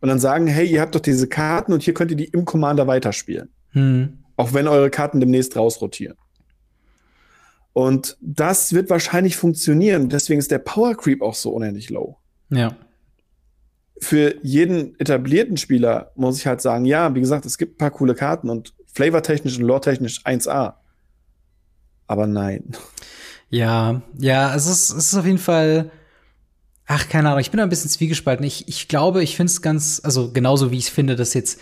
Und 0.01 0.09
dann 0.09 0.19
sagen, 0.19 0.47
hey, 0.47 0.65
ihr 0.65 0.81
habt 0.81 0.95
doch 0.95 1.01
diese 1.01 1.27
Karten 1.27 1.73
und 1.73 1.83
hier 1.83 1.93
könnt 1.93 2.11
ihr 2.11 2.17
die 2.17 2.25
im 2.25 2.45
Commander 2.45 2.87
weiterspielen. 2.87 3.49
Hm. 3.71 4.19
Auch 4.37 4.53
wenn 4.53 4.67
eure 4.67 4.89
Karten 4.89 5.19
demnächst 5.19 5.57
rausrotieren. 5.57 6.15
Und 7.73 8.17
das 8.21 8.73
wird 8.73 8.89
wahrscheinlich 8.89 9.35
funktionieren. 9.35 10.09
Deswegen 10.09 10.39
ist 10.39 10.51
der 10.51 10.59
Power 10.59 10.95
Creep 10.95 11.21
auch 11.21 11.35
so 11.35 11.51
unendlich 11.51 11.89
low. 11.89 12.17
Ja. 12.49 12.75
Für 14.01 14.35
jeden 14.43 14.97
etablierten 14.99 15.57
Spieler 15.57 16.11
muss 16.15 16.37
ich 16.37 16.47
halt 16.47 16.61
sagen, 16.61 16.85
ja, 16.85 17.13
wie 17.13 17.19
gesagt, 17.19 17.45
es 17.45 17.57
gibt 17.57 17.75
ein 17.75 17.77
paar 17.77 17.91
coole 17.91 18.15
Karten 18.15 18.49
und 18.49 18.73
flavortechnisch 18.93 19.57
und 19.57 19.65
lore-technisch 19.65 20.25
1A. 20.25 20.75
Aber 22.07 22.25
nein. 22.25 22.71
Ja, 23.49 24.01
ja, 24.17 24.55
es 24.55 24.65
ist, 24.67 24.89
es 24.91 25.07
ist 25.07 25.15
auf 25.15 25.25
jeden 25.25 25.37
Fall 25.37 25.91
Ach, 26.91 27.07
keine 27.07 27.27
Ahnung, 27.27 27.39
ich 27.39 27.51
bin 27.51 27.59
da 27.59 27.63
ein 27.63 27.69
bisschen 27.69 27.91
zwiegespalten. 27.91 28.43
Ich, 28.43 28.67
ich 28.67 28.87
glaube, 28.87 29.21
ich 29.21 29.35
finde 29.35 29.51
es 29.51 29.61
ganz, 29.61 30.01
also 30.03 30.31
genauso 30.31 30.71
wie 30.71 30.79
ich 30.79 30.89
finde, 30.89 31.15
dass 31.15 31.35
jetzt 31.35 31.61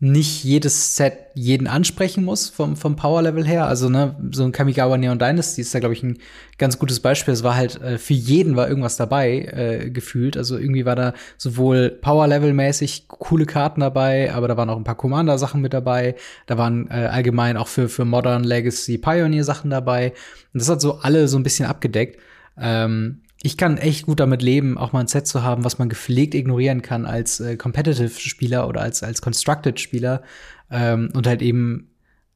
nicht 0.00 0.44
jedes 0.44 0.96
Set 0.96 1.14
jeden 1.32 1.66
ansprechen 1.66 2.22
muss 2.22 2.50
vom, 2.50 2.76
vom 2.76 2.94
Power-Level 2.94 3.46
her. 3.46 3.68
Also, 3.68 3.88
ne, 3.88 4.14
so 4.32 4.44
ein 4.44 4.52
Kamigawa 4.52 4.98
Neon 4.98 5.18
Dynasty 5.18 5.62
ist 5.62 5.74
da, 5.74 5.78
glaube 5.78 5.94
ich, 5.94 6.02
ein 6.02 6.18
ganz 6.58 6.78
gutes 6.78 7.00
Beispiel. 7.00 7.32
Es 7.32 7.42
war 7.42 7.56
halt, 7.56 7.80
äh, 7.80 7.96
für 7.96 8.12
jeden 8.12 8.54
war 8.54 8.68
irgendwas 8.68 8.98
dabei, 8.98 9.46
äh, 9.50 9.90
gefühlt. 9.90 10.36
Also 10.36 10.58
irgendwie 10.58 10.84
war 10.84 10.94
da 10.94 11.14
sowohl 11.38 11.88
Power-Level-mäßig 11.88 13.08
coole 13.08 13.46
Karten 13.46 13.80
dabei, 13.80 14.34
aber 14.34 14.46
da 14.46 14.58
waren 14.58 14.68
auch 14.68 14.76
ein 14.76 14.84
paar 14.84 14.98
Commander-Sachen 14.98 15.62
mit 15.62 15.72
dabei. 15.72 16.16
Da 16.44 16.58
waren 16.58 16.90
äh, 16.90 17.06
allgemein 17.06 17.56
auch 17.56 17.68
für, 17.68 17.88
für 17.88 18.04
Modern 18.04 18.44
Legacy 18.44 18.98
Pioneer-Sachen 18.98 19.70
dabei. 19.70 20.12
Und 20.52 20.60
das 20.60 20.68
hat 20.68 20.82
so 20.82 20.98
alle 20.98 21.28
so 21.28 21.38
ein 21.38 21.44
bisschen 21.44 21.64
abgedeckt. 21.64 22.20
Ähm, 22.58 23.22
ich 23.42 23.56
kann 23.56 23.76
echt 23.76 24.06
gut 24.06 24.20
damit 24.20 24.42
leben, 24.42 24.78
auch 24.78 24.92
mal 24.92 25.00
ein 25.00 25.06
Set 25.06 25.26
zu 25.26 25.42
haben, 25.42 25.64
was 25.64 25.78
man 25.78 25.88
gepflegt 25.88 26.34
ignorieren 26.34 26.82
kann 26.82 27.04
als 27.04 27.40
äh, 27.40 27.56
Competitive-Spieler 27.56 28.66
oder 28.68 28.80
als, 28.80 29.02
als 29.02 29.22
Constructed-Spieler. 29.22 30.22
Ähm, 30.70 31.10
und 31.14 31.26
halt 31.26 31.42
eben, 31.42 31.90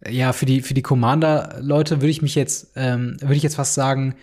ja, 0.09 0.33
für 0.33 0.47
die, 0.47 0.61
für 0.61 0.75
die 0.75 0.83
Commander-Leute 0.83 1.97
würde 1.97 2.11
ich 2.11 2.23
mich 2.23 2.35
jetzt, 2.35 2.73
ähm, 2.77 3.17
würde 3.21 3.35
ich 3.35 3.43
jetzt 3.43 3.57
fast 3.57 3.75
sagen, 3.75 4.15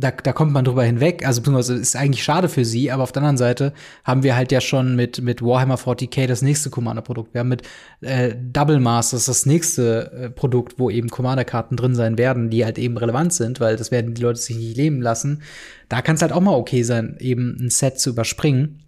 da, 0.00 0.12
da 0.12 0.32
kommt 0.32 0.52
man 0.52 0.64
drüber 0.64 0.84
hinweg. 0.84 1.26
Also 1.26 1.40
beziehungsweise 1.40 1.74
ist 1.74 1.96
eigentlich 1.96 2.22
schade 2.22 2.48
für 2.48 2.64
sie, 2.64 2.90
aber 2.92 3.02
auf 3.02 3.10
der 3.10 3.22
anderen 3.22 3.36
Seite 3.36 3.72
haben 4.04 4.22
wir 4.22 4.36
halt 4.36 4.52
ja 4.52 4.60
schon 4.60 4.94
mit, 4.94 5.20
mit 5.20 5.42
Warhammer 5.42 5.74
40k 5.74 6.28
das 6.28 6.40
nächste 6.40 6.70
Commander-Produkt. 6.70 7.34
Wir 7.34 7.40
haben 7.40 7.48
mit 7.48 7.62
äh, 8.00 8.34
Double 8.40 8.78
Masters 8.78 9.24
das 9.24 9.44
nächste 9.44 10.12
äh, 10.12 10.30
Produkt, 10.30 10.78
wo 10.78 10.88
eben 10.88 11.10
Commander-Karten 11.10 11.76
drin 11.76 11.96
sein 11.96 12.16
werden, 12.16 12.48
die 12.48 12.64
halt 12.64 12.78
eben 12.78 12.96
relevant 12.96 13.32
sind, 13.32 13.58
weil 13.58 13.76
das 13.76 13.90
werden 13.90 14.14
die 14.14 14.22
Leute 14.22 14.40
sich 14.40 14.56
nicht 14.56 14.76
leben 14.76 15.02
lassen. 15.02 15.42
Da 15.88 16.00
kann 16.00 16.14
es 16.14 16.22
halt 16.22 16.32
auch 16.32 16.40
mal 16.40 16.54
okay 16.54 16.84
sein, 16.84 17.16
eben 17.18 17.56
ein 17.58 17.70
Set 17.70 17.98
zu 17.98 18.10
überspringen, 18.10 18.84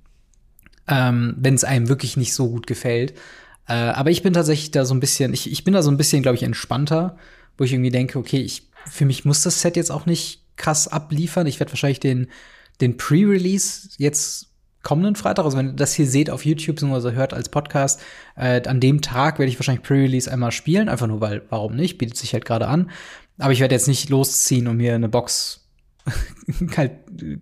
ähm, 0.86 1.34
wenn 1.38 1.54
es 1.54 1.64
einem 1.64 1.88
wirklich 1.88 2.16
nicht 2.16 2.34
so 2.34 2.50
gut 2.50 2.68
gefällt. 2.68 3.14
Äh, 3.66 3.72
aber 3.72 4.10
ich 4.10 4.22
bin 4.22 4.32
tatsächlich 4.32 4.70
da 4.70 4.84
so 4.84 4.94
ein 4.94 5.00
bisschen, 5.00 5.34
ich, 5.34 5.50
ich 5.50 5.64
bin 5.64 5.74
da 5.74 5.82
so 5.82 5.90
ein 5.90 5.96
bisschen, 5.96 6.22
glaube 6.22 6.36
ich, 6.36 6.44
entspannter, 6.44 7.16
wo 7.58 7.64
ich 7.64 7.72
irgendwie 7.72 7.90
denke, 7.90 8.16
okay, 8.16 8.40
ich, 8.40 8.68
für 8.88 9.06
mich 9.06 9.24
muss 9.24 9.42
das 9.42 9.60
Set 9.60 9.76
jetzt 9.76 9.90
auch 9.90 10.06
nicht 10.06 10.40
krass 10.60 10.86
abliefern. 10.86 11.46
Ich 11.46 11.58
werde 11.58 11.72
wahrscheinlich 11.72 12.00
den, 12.00 12.28
den 12.80 12.96
Pre-Release 12.96 13.90
jetzt 13.96 14.48
kommenden 14.82 15.14
Freitag, 15.14 15.44
also 15.44 15.58
wenn 15.58 15.68
ihr 15.68 15.72
das 15.74 15.94
hier 15.94 16.06
seht 16.06 16.30
auf 16.30 16.44
YouTube, 16.44 16.76
beziehungsweise 16.76 17.12
hört 17.12 17.34
als 17.34 17.48
Podcast, 17.48 18.00
äh, 18.36 18.66
an 18.66 18.80
dem 18.80 19.02
Tag 19.02 19.38
werde 19.38 19.50
ich 19.50 19.58
wahrscheinlich 19.58 19.82
Pre-Release 19.82 20.30
einmal 20.30 20.52
spielen, 20.52 20.88
einfach 20.88 21.06
nur 21.06 21.20
weil, 21.20 21.42
warum 21.50 21.76
nicht, 21.76 21.98
bietet 21.98 22.16
sich 22.16 22.32
halt 22.32 22.44
gerade 22.44 22.66
an. 22.66 22.90
Aber 23.38 23.52
ich 23.52 23.60
werde 23.60 23.74
jetzt 23.74 23.88
nicht 23.88 24.08
losziehen 24.08 24.68
und 24.68 24.76
mir 24.76 24.94
eine 24.94 25.08
Box 25.08 25.66
halt 26.76 26.92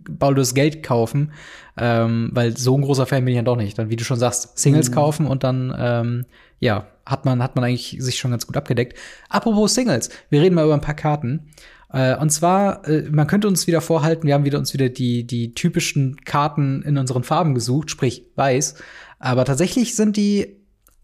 Baldur's 0.09 0.53
Geld 0.53 0.83
kaufen, 0.83 1.31
ähm, 1.77 2.29
weil 2.33 2.57
so 2.57 2.77
ein 2.77 2.81
großer 2.81 3.05
Fan 3.05 3.23
bin 3.23 3.33
ich 3.33 3.37
ja 3.37 3.41
doch 3.41 3.55
nicht. 3.55 3.77
Dann, 3.77 3.89
wie 3.89 3.95
du 3.95 4.03
schon 4.03 4.19
sagst, 4.19 4.57
Singles 4.57 4.89
mhm. 4.89 4.95
kaufen 4.95 5.25
und 5.25 5.43
dann, 5.43 5.73
ähm, 5.77 6.25
ja, 6.59 6.87
hat 7.05 7.25
man, 7.25 7.41
hat 7.41 7.55
man 7.55 7.63
eigentlich 7.63 7.95
sich 7.99 8.17
schon 8.17 8.31
ganz 8.31 8.45
gut 8.45 8.57
abgedeckt. 8.57 8.97
Apropos 9.29 9.73
Singles, 9.73 10.09
wir 10.29 10.41
reden 10.41 10.55
mal 10.55 10.65
über 10.65 10.73
ein 10.73 10.81
paar 10.81 10.93
Karten. 10.93 11.49
Äh, 11.91 12.15
und 12.17 12.29
zwar, 12.29 12.87
äh, 12.87 13.09
man 13.11 13.27
könnte 13.27 13.47
uns 13.47 13.67
wieder 13.67 13.81
vorhalten, 13.81 14.27
wir 14.27 14.33
haben 14.33 14.45
wieder 14.45 14.59
uns 14.59 14.73
wieder 14.73 14.89
die, 14.89 15.25
die 15.25 15.53
typischen 15.53 16.17
Karten 16.23 16.81
in 16.83 16.97
unseren 16.97 17.23
Farben 17.23 17.55
gesucht, 17.55 17.89
sprich 17.89 18.25
weiß. 18.35 18.75
Aber 19.19 19.45
tatsächlich 19.45 19.95
sind 19.95 20.17
die 20.17 20.59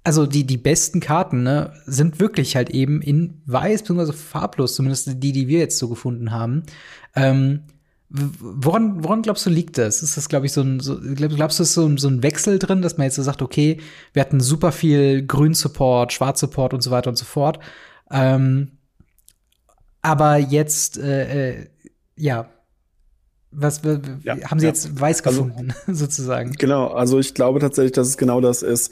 also 0.05 0.27
die, 0.27 0.45
die 0.45 0.57
besten 0.57 0.99
Karten, 0.99 1.41
ne, 1.41 1.73
sind 1.87 2.19
wirklich 2.19 2.55
halt 2.55 2.69
eben 2.69 3.01
in 3.01 3.41
weiß, 3.47 3.81
beziehungsweise 3.81 4.13
farblos, 4.13 4.75
zumindest 4.75 5.11
die, 5.23 5.31
die 5.31 5.47
wir 5.47 5.57
jetzt 5.57 5.79
so 5.79 5.89
gefunden 5.89 6.31
haben. 6.31 6.61
Ähm, 7.15 7.61
woran, 8.09 9.03
woran 9.03 9.23
glaubst 9.23 9.47
du, 9.47 9.49
liegt 9.49 9.79
das? 9.79 10.03
Ist 10.03 10.15
das, 10.15 10.29
glaube 10.29 10.45
ich, 10.45 10.53
so 10.53 10.61
ein, 10.61 10.79
so, 10.79 10.99
glaubst 11.01 11.57
du, 11.57 11.63
ist 11.63 11.73
so, 11.73 11.97
so 11.97 12.07
ein 12.07 12.21
Wechsel 12.21 12.59
drin, 12.59 12.83
dass 12.83 12.97
man 12.97 13.05
jetzt 13.05 13.15
so 13.15 13.23
sagt, 13.23 13.41
okay, 13.41 13.79
wir 14.13 14.21
hatten 14.21 14.39
super 14.39 14.71
viel 14.71 15.25
Grün-Support, 15.25 16.13
Schwarz-Support 16.13 16.75
und 16.75 16.81
so 16.81 16.91
weiter 16.91 17.09
und 17.09 17.17
so 17.17 17.25
fort. 17.25 17.59
Ähm, 18.11 18.74
aber 20.05 20.37
jetzt, 20.37 20.99
äh, 20.99 21.49
äh, 21.49 21.65
ja, 22.15 22.47
was 23.49 23.81
ja, 24.23 24.37
haben 24.43 24.59
sie 24.59 24.67
ja. 24.67 24.71
jetzt 24.71 24.99
weiß 24.99 25.25
also 25.25 25.45
gefunden, 25.45 25.73
also, 25.87 25.93
sozusagen? 26.05 26.51
Genau, 26.51 26.87
also 26.87 27.17
ich 27.19 27.33
glaube 27.33 27.59
tatsächlich, 27.59 27.93
dass 27.93 28.07
es 28.07 28.17
genau 28.17 28.39
das 28.39 28.61
ist. 28.61 28.91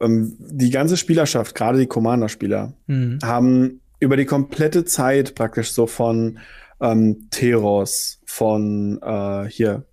Ähm, 0.00 0.36
die 0.38 0.70
ganze 0.70 0.96
Spielerschaft, 0.96 1.56
gerade 1.56 1.78
die 1.78 1.86
Commander-Spieler, 1.86 2.72
mhm. 2.86 3.18
haben 3.24 3.80
über 3.98 4.16
die 4.16 4.26
komplette 4.26 4.84
Zeit 4.84 5.34
praktisch 5.34 5.72
so 5.72 5.88
von 5.88 6.38
ähm, 6.80 7.26
Teros, 7.30 8.20
von 8.24 9.00
äh, 9.02 9.46
hier 9.48 9.84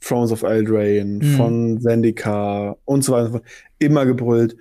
Thrones 0.00 0.32
of 0.32 0.42
Eldraine, 0.42 1.22
mhm. 1.22 1.36
von 1.36 1.80
Zendikar 1.82 2.78
und 2.86 3.04
so 3.04 3.12
weiter 3.12 3.42
immer 3.78 4.06
gebrüllt. 4.06 4.56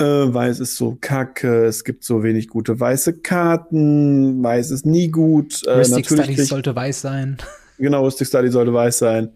Äh, 0.00 0.32
Weiß 0.32 0.60
ist 0.60 0.76
so 0.76 0.96
kacke, 1.00 1.66
es 1.66 1.84
gibt 1.84 2.04
so 2.04 2.22
wenig 2.22 2.48
gute 2.48 2.80
weiße 2.80 3.18
Karten, 3.18 4.42
Weiß 4.42 4.70
ist 4.70 4.86
nie 4.86 5.08
gut. 5.08 5.62
Äh, 5.66 5.76
Mystic 5.76 6.10
natürlich 6.10 6.34
Study 6.36 6.44
sollte 6.44 6.74
weiß 6.74 7.00
sein. 7.02 7.36
Genau, 7.78 8.04
Mystic 8.04 8.26
Study 8.26 8.50
sollte 8.50 8.72
weiß 8.72 8.98
sein. 8.98 9.30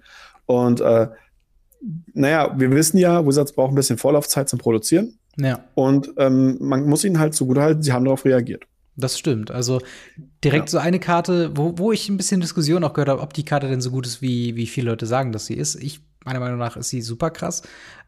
Und 0.47 0.80
äh, 0.80 1.09
naja, 2.14 2.54
wir 2.56 2.71
wissen 2.71 2.99
ja, 2.99 3.26
Wizards 3.26 3.52
brauchen 3.52 3.73
ein 3.73 3.76
bisschen 3.76 3.99
Vorlaufzeit 3.99 4.49
zum 4.49 4.59
Produzieren. 4.59 5.18
Ja. 5.37 5.64
Und 5.75 6.12
ähm, 6.16 6.56
man 6.61 6.87
muss 6.87 7.04
ihnen 7.04 7.18
halt 7.18 7.35
zugute 7.35 7.61
halten, 7.61 7.83
sie 7.83 7.92
haben 7.92 8.04
darauf 8.04 8.25
reagiert. 8.25 8.64
Das 8.97 9.18
stimmt. 9.18 9.50
Also 9.50 9.80
direkt 10.44 10.68
ja. 10.68 10.73
so 10.73 10.78
eine 10.78 11.00
Karte, 11.00 11.56
wo, 11.56 11.76
wo 11.76 11.90
ich 11.90 12.09
ein 12.09 12.16
bisschen 12.16 12.40
Diskussion 12.40 12.85
auch 12.85 12.92
gehört 12.92 13.09
habe, 13.09 13.23
ob 13.23 13.33
die 13.35 13.44
Karte 13.44 13.68
denn 13.68 13.80
so 13.80 13.90
gut 13.90 14.06
ist, 14.06 14.23
wie, 14.23 14.54
wie 14.56 14.66
viele 14.66 14.90
Leute 14.90 15.06
sagen, 15.06 15.33
dass 15.33 15.47
sie 15.47 15.54
ist. 15.54 15.75
Ich, 15.83 16.00
meiner 16.25 16.40
Meinung 16.40 16.59
nach, 16.59 16.76
ist 16.76 16.88
sie 16.88 17.02
super 17.02 17.31
krass. 17.31 17.62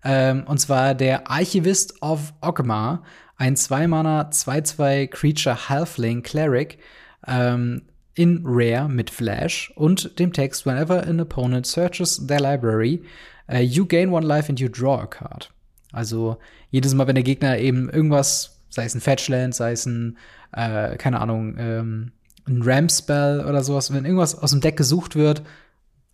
Ähm, 0.05 0.45
und 0.47 0.59
zwar 0.59 0.95
der 0.95 1.31
Archivist 1.31 2.03
of 2.03 2.33
Ogma, 2.41 3.03
ein 3.37 3.57
2-Mana 3.57 4.31
2-2 4.31 5.09
Creature 5.09 5.69
Halfling 5.69 6.23
Cleric. 6.23 6.79
Ähm, 7.27 7.83
in 8.19 8.41
Rare 8.47 8.89
mit 8.89 9.11
Flash 9.11 9.71
und 9.75 10.19
dem 10.19 10.33
Text 10.33 10.65
Whenever 10.65 11.07
an 11.07 11.21
opponent 11.21 11.67
searches 11.67 12.27
their 12.27 12.41
library, 12.41 13.03
Uh, 13.49 13.59
you 13.59 13.87
gain 13.87 14.11
one 14.11 14.27
life 14.27 14.49
and 14.49 14.59
you 14.59 14.69
draw 14.69 15.01
a 15.01 15.07
card. 15.07 15.51
Also 15.93 16.39
jedes 16.71 16.95
Mal, 16.95 17.07
wenn 17.07 17.15
der 17.15 17.25
Gegner 17.25 17.59
eben 17.59 17.89
irgendwas, 17.89 18.61
sei 18.69 18.85
es 18.85 18.95
ein 18.95 19.01
Fetchland, 19.01 19.55
sei 19.55 19.73
es 19.73 19.87
ein, 19.87 20.19
äh, 20.53 20.97
keine 20.97 21.21
Ahnung, 21.21 21.55
ähm, 21.59 22.13
ein 22.47 22.63
Ramp-Spell 22.63 23.45
oder 23.47 23.63
sowas, 23.63 23.93
wenn 23.93 24.05
irgendwas 24.05 24.37
aus 24.37 24.51
dem 24.51 24.61
Deck 24.61 24.77
gesucht 24.77 25.17
wird, 25.17 25.43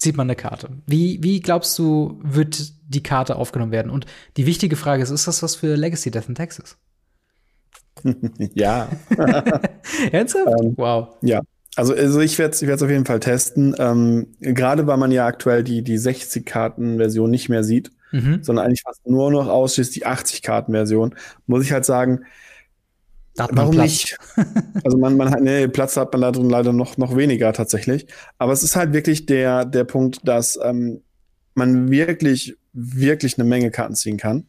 zieht 0.02 0.16
man 0.16 0.26
eine 0.26 0.36
Karte. 0.36 0.68
Wie, 0.86 1.22
wie 1.22 1.40
glaubst 1.40 1.78
du, 1.78 2.20
wird 2.22 2.72
die 2.88 3.02
Karte 3.02 3.36
aufgenommen 3.36 3.70
werden? 3.70 3.90
Und 3.90 4.06
die 4.36 4.46
wichtige 4.46 4.74
Frage 4.74 5.02
ist, 5.02 5.10
ist 5.10 5.28
das 5.28 5.42
was 5.42 5.54
für 5.54 5.76
Legacy 5.76 6.10
Death 6.10 6.28
in 6.28 6.34
Texas? 6.34 6.76
ja. 8.54 8.88
Ernsthaft? 10.10 10.48
Ähm, 10.60 10.74
wow. 10.76 11.08
Ja, 11.22 11.40
also, 11.76 11.94
also 11.94 12.20
ich 12.20 12.36
werde 12.38 12.52
es 12.52 12.62
ich 12.62 12.70
auf 12.70 12.90
jeden 12.90 13.06
Fall 13.06 13.20
testen. 13.20 13.76
Ähm, 13.78 14.26
Gerade 14.40 14.88
weil 14.88 14.96
man 14.96 15.12
ja 15.12 15.24
aktuell 15.24 15.62
die, 15.62 15.82
die 15.82 15.98
60-Karten-Version 15.98 17.30
nicht 17.30 17.48
mehr 17.48 17.62
sieht, 17.62 17.92
mhm. 18.10 18.42
sondern 18.42 18.66
eigentlich 18.66 18.82
fast 18.82 19.06
nur 19.06 19.30
noch 19.30 19.46
ausschließt 19.46 19.94
die 19.94 20.04
80-Karten-Version, 20.04 21.14
muss 21.46 21.64
ich 21.64 21.70
halt 21.70 21.84
sagen, 21.84 22.24
warum 23.36 23.76
nicht? 23.76 24.16
also 24.84 24.98
man, 24.98 25.16
man 25.16 25.30
hat, 25.30 25.40
nee, 25.40 25.68
Platz 25.68 25.96
hat 25.96 26.12
man 26.12 26.22
da 26.22 26.32
drin 26.32 26.50
leider 26.50 26.72
noch, 26.72 26.96
noch 26.96 27.16
weniger 27.16 27.52
tatsächlich. 27.52 28.06
Aber 28.38 28.52
es 28.52 28.62
ist 28.62 28.76
halt 28.76 28.92
wirklich 28.92 29.26
der, 29.26 29.64
der 29.64 29.84
Punkt, 29.84 30.20
dass 30.24 30.58
ähm, 30.62 31.02
man 31.54 31.90
wirklich, 31.90 32.56
wirklich 32.72 33.38
eine 33.38 33.48
Menge 33.48 33.70
Karten 33.70 33.94
ziehen 33.94 34.16
kann. 34.16 34.46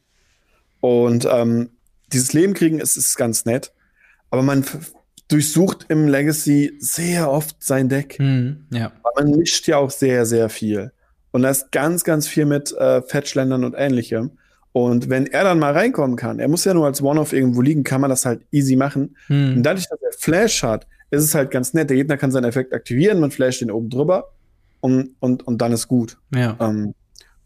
Und 0.81 1.27
ähm, 1.31 1.69
dieses 2.11 2.33
Leben 2.33 2.53
kriegen 2.53 2.79
ist, 2.79 2.97
ist 2.97 3.15
ganz 3.17 3.45
nett. 3.45 3.73
Aber 4.29 4.41
man 4.41 4.65
durchsucht 5.27 5.85
im 5.89 6.07
Legacy 6.07 6.75
sehr 6.79 7.29
oft 7.29 7.55
sein 7.63 7.89
Deck. 7.89 8.19
Mhm, 8.19 8.67
ja. 8.71 8.91
Aber 9.01 9.23
man 9.23 9.37
mischt 9.37 9.67
ja 9.67 9.77
auch 9.77 9.91
sehr, 9.91 10.25
sehr 10.25 10.49
viel. 10.49 10.91
Und 11.31 11.43
da 11.43 11.49
ist 11.49 11.71
ganz, 11.71 12.03
ganz 12.03 12.27
viel 12.27 12.45
mit 12.45 12.71
äh, 12.73 13.01
Fetchländern 13.01 13.63
und 13.63 13.75
ähnlichem. 13.77 14.37
Und 14.73 15.09
wenn 15.09 15.27
er 15.27 15.43
dann 15.43 15.59
mal 15.59 15.71
reinkommen 15.71 16.17
kann, 16.17 16.39
er 16.39 16.47
muss 16.47 16.65
ja 16.65 16.73
nur 16.73 16.87
als 16.87 17.01
One-Off 17.01 17.31
irgendwo 17.31 17.61
liegen, 17.61 17.83
kann 17.83 18.01
man 18.01 18.09
das 18.09 18.25
halt 18.25 18.41
easy 18.51 18.75
machen. 18.75 19.15
Mhm. 19.29 19.57
Und 19.57 19.63
dadurch, 19.63 19.87
dass 19.87 20.01
er 20.01 20.11
Flash 20.17 20.63
hat, 20.63 20.87
ist 21.11 21.23
es 21.23 21.35
halt 21.35 21.51
ganz 21.51 21.73
nett. 21.75 21.91
Der 21.91 21.97
Gegner 21.97 22.17
kann 22.17 22.31
seinen 22.31 22.45
Effekt 22.45 22.73
aktivieren, 22.73 23.19
man 23.19 23.29
flasht 23.29 23.61
ihn 23.61 23.69
oben 23.69 23.91
drüber 23.91 24.31
und, 24.81 25.11
und, 25.19 25.45
und 25.45 25.61
dann 25.61 25.71
ist 25.71 25.87
gut. 25.87 26.17
Ja. 26.33 26.57
Ähm, 26.59 26.95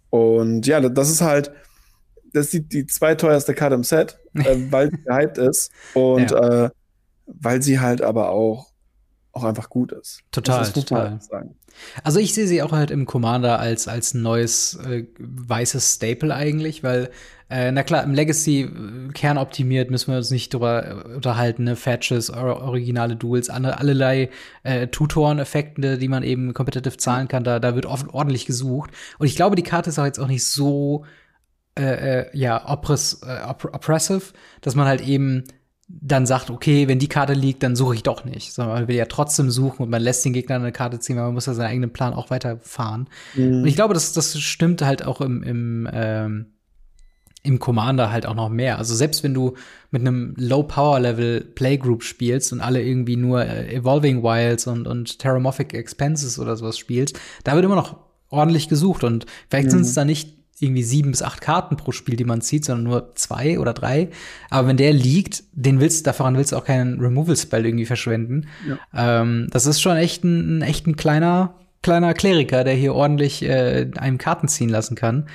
und 0.09 0.65
ja, 0.65 0.79
das 0.79 1.09
ist 1.09 1.21
halt, 1.21 1.51
das 2.33 2.45
ist 2.45 2.53
die, 2.53 2.61
die 2.61 2.85
zweiteuerste 2.87 3.53
Karte 3.53 3.75
im 3.75 3.83
Set, 3.83 4.17
äh, 4.33 4.55
weil 4.69 4.89
sie 4.89 5.03
gehypt 5.03 5.37
ist. 5.37 5.71
Und 5.93 6.31
ja. 6.31 6.65
äh, 6.65 6.69
weil 7.25 7.61
sie 7.61 7.79
halt 7.81 8.01
aber 8.01 8.29
auch, 8.29 8.71
auch 9.37 9.43
einfach 9.43 9.69
gut 9.69 9.91
ist. 9.91 10.21
Total, 10.31 10.61
ist 10.61 10.73
total. 10.73 11.19
Also 12.03 12.19
ich 12.19 12.33
sehe 12.33 12.47
sie 12.47 12.61
auch 12.61 12.71
halt 12.71 12.91
im 12.91 13.05
Commander 13.05 13.59
als, 13.59 13.87
als 13.87 14.13
neues 14.13 14.75
äh, 14.85 15.05
weißes 15.19 15.95
Staple 15.95 16.33
eigentlich, 16.33 16.83
weil, 16.83 17.09
äh, 17.49 17.71
na 17.71 17.83
klar, 17.83 18.03
im 18.03 18.13
Legacy 18.13 18.61
äh, 18.61 19.11
kernoptimiert 19.13 19.91
müssen 19.91 20.11
wir 20.11 20.17
uns 20.17 20.31
nicht 20.31 20.53
drüber 20.53 20.87
äh, 20.87 21.15
unterhalten, 21.15 21.65
ne? 21.65 21.75
Fetches, 21.75 22.31
or 22.31 22.61
originale 22.61 23.15
Duels, 23.15 23.49
andere, 23.49 23.79
allerlei 23.79 24.29
äh, 24.63 24.87
Tutoren-Effekte, 24.87 25.97
die 25.97 26.07
man 26.07 26.23
eben 26.23 26.53
competitive 26.53 26.97
zahlen 26.97 27.27
kann, 27.27 27.43
da, 27.43 27.59
da 27.59 27.75
wird 27.75 27.85
oft 27.85 28.07
ordentlich 28.13 28.45
gesucht. 28.45 28.91
Und 29.19 29.27
ich 29.27 29.35
glaube, 29.35 29.55
die 29.55 29.63
Karte 29.63 29.89
ist 29.89 29.99
auch 29.99 30.05
jetzt 30.05 30.19
auch 30.19 30.27
nicht 30.27 30.45
so 30.45 31.05
äh, 31.77 32.21
äh, 32.21 32.25
ja, 32.33 32.67
oppress, 32.67 33.21
äh, 33.23 33.43
oppressive, 33.45 34.33
dass 34.61 34.73
man 34.73 34.87
halt 34.87 35.01
eben 35.01 35.43
dann 35.89 36.25
sagt, 36.25 36.49
okay, 36.49 36.87
wenn 36.89 36.99
die 36.99 37.07
Karte 37.07 37.33
liegt, 37.33 37.63
dann 37.63 37.75
suche 37.75 37.95
ich 37.95 38.03
doch 38.03 38.25
nicht. 38.25 38.53
Sondern 38.53 38.75
man 38.75 38.87
will 38.87 38.95
ja 38.95 39.05
trotzdem 39.05 39.49
suchen 39.49 39.83
und 39.83 39.89
man 39.89 40.01
lässt 40.01 40.25
den 40.25 40.33
Gegner 40.33 40.55
eine 40.55 40.73
Karte 40.73 40.99
ziehen, 40.99 41.15
weil 41.15 41.23
man 41.25 41.33
muss 41.33 41.45
ja 41.45 41.53
seinen 41.53 41.69
eigenen 41.69 41.93
Plan 41.93 42.13
auch 42.13 42.29
weiterfahren. 42.29 43.07
Mhm. 43.35 43.61
Und 43.61 43.67
ich 43.67 43.75
glaube, 43.75 43.93
das, 43.93 44.11
das 44.11 44.37
stimmt 44.39 44.81
halt 44.81 45.05
auch 45.05 45.21
im, 45.21 45.43
im, 45.43 45.89
ähm, 45.91 46.47
im 47.43 47.59
Commander 47.59 48.11
halt 48.11 48.25
auch 48.25 48.35
noch 48.35 48.49
mehr. 48.49 48.77
Also 48.77 48.95
selbst 48.95 49.23
wenn 49.23 49.33
du 49.33 49.53
mit 49.89 50.01
einem 50.01 50.33
Low-Power-Level 50.37 51.41
Playgroup 51.55 52.03
spielst 52.03 52.51
und 52.51 52.59
alle 52.59 52.83
irgendwie 52.83 53.15
nur 53.15 53.45
äh, 53.45 53.73
Evolving 53.73 54.23
Wilds 54.23 54.67
und, 54.67 54.87
und 54.87 55.19
Terramorphic 55.19 55.73
Expenses 55.73 56.37
oder 56.37 56.57
sowas 56.57 56.77
spielst, 56.77 57.17
da 57.45 57.55
wird 57.55 57.63
immer 57.63 57.75
noch 57.75 57.97
ordentlich 58.29 58.67
gesucht 58.67 59.05
und 59.05 59.25
vielleicht 59.49 59.67
mhm. 59.67 59.71
sind 59.71 59.81
es 59.81 59.93
da 59.93 60.03
nicht 60.03 60.36
irgendwie 60.59 60.83
sieben 60.83 61.11
bis 61.11 61.21
acht 61.21 61.41
Karten 61.41 61.77
pro 61.77 61.91
Spiel, 61.91 62.15
die 62.15 62.23
man 62.23 62.41
zieht, 62.41 62.65
sondern 62.65 62.83
nur 62.85 63.15
zwei 63.15 63.59
oder 63.59 63.73
drei. 63.73 64.09
Aber 64.49 64.67
wenn 64.67 64.77
der 64.77 64.93
liegt, 64.93 65.43
den 65.53 65.79
willst, 65.79 66.07
daran 66.07 66.35
willst 66.35 66.51
du 66.51 66.57
auch 66.57 66.65
keinen 66.65 66.99
Removal-Spell 66.99 67.65
irgendwie 67.65 67.85
verschwenden. 67.85 68.47
Ja. 68.67 69.21
Ähm, 69.21 69.47
das 69.51 69.65
ist 69.65 69.81
schon 69.81 69.97
echt 69.97 70.23
ein, 70.23 70.61
echt 70.61 70.87
ein 70.87 70.95
kleiner, 70.95 71.55
kleiner 71.83 72.13
Kleriker, 72.13 72.63
der 72.63 72.73
hier 72.73 72.95
ordentlich 72.95 73.43
äh, 73.43 73.89
einem 73.97 74.17
Karten 74.17 74.47
ziehen 74.47 74.69
lassen 74.69 74.95
kann. 74.95 75.27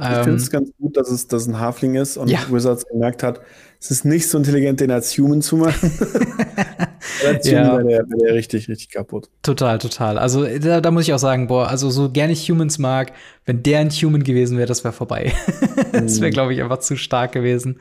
Ich 0.00 0.06
finde 0.06 0.34
es 0.34 0.46
ähm, 0.46 0.52
ganz 0.52 0.70
gut, 0.78 0.96
dass 0.96 1.10
es, 1.10 1.26
dass 1.26 1.48
ein 1.48 1.58
Halfling 1.58 1.96
ist 1.96 2.16
und 2.16 2.30
ja. 2.30 2.38
Wizards 2.50 2.86
gemerkt 2.86 3.24
hat, 3.24 3.40
es 3.80 3.92
ist 3.92 4.04
nicht 4.04 4.28
so 4.28 4.38
intelligent, 4.38 4.80
den 4.80 4.90
als 4.90 5.16
Human 5.16 5.40
zu 5.40 5.56
machen. 5.56 5.92
als 7.26 7.48
ja. 7.48 7.70
Human 7.70 7.86
wäre 7.86 8.04
der, 8.04 8.18
wär 8.18 8.34
richtig, 8.34 8.68
richtig 8.68 8.90
kaputt. 8.90 9.30
Total, 9.42 9.78
total. 9.78 10.18
Also 10.18 10.44
da, 10.44 10.80
da, 10.80 10.90
muss 10.90 11.04
ich 11.04 11.12
auch 11.12 11.18
sagen, 11.18 11.46
boah, 11.46 11.68
also 11.68 11.88
so 11.88 12.10
gerne 12.10 12.32
ich 12.32 12.50
Humans 12.50 12.78
mag, 12.78 13.12
wenn 13.46 13.62
der 13.62 13.78
ein 13.78 13.90
Human 13.90 14.24
gewesen 14.24 14.58
wäre, 14.58 14.66
das 14.66 14.82
wäre 14.82 14.92
vorbei. 14.92 15.32
das 15.92 16.20
wäre, 16.20 16.30
mhm. 16.30 16.34
glaube 16.34 16.54
ich, 16.54 16.62
einfach 16.62 16.80
zu 16.80 16.96
stark 16.96 17.32
gewesen. 17.32 17.78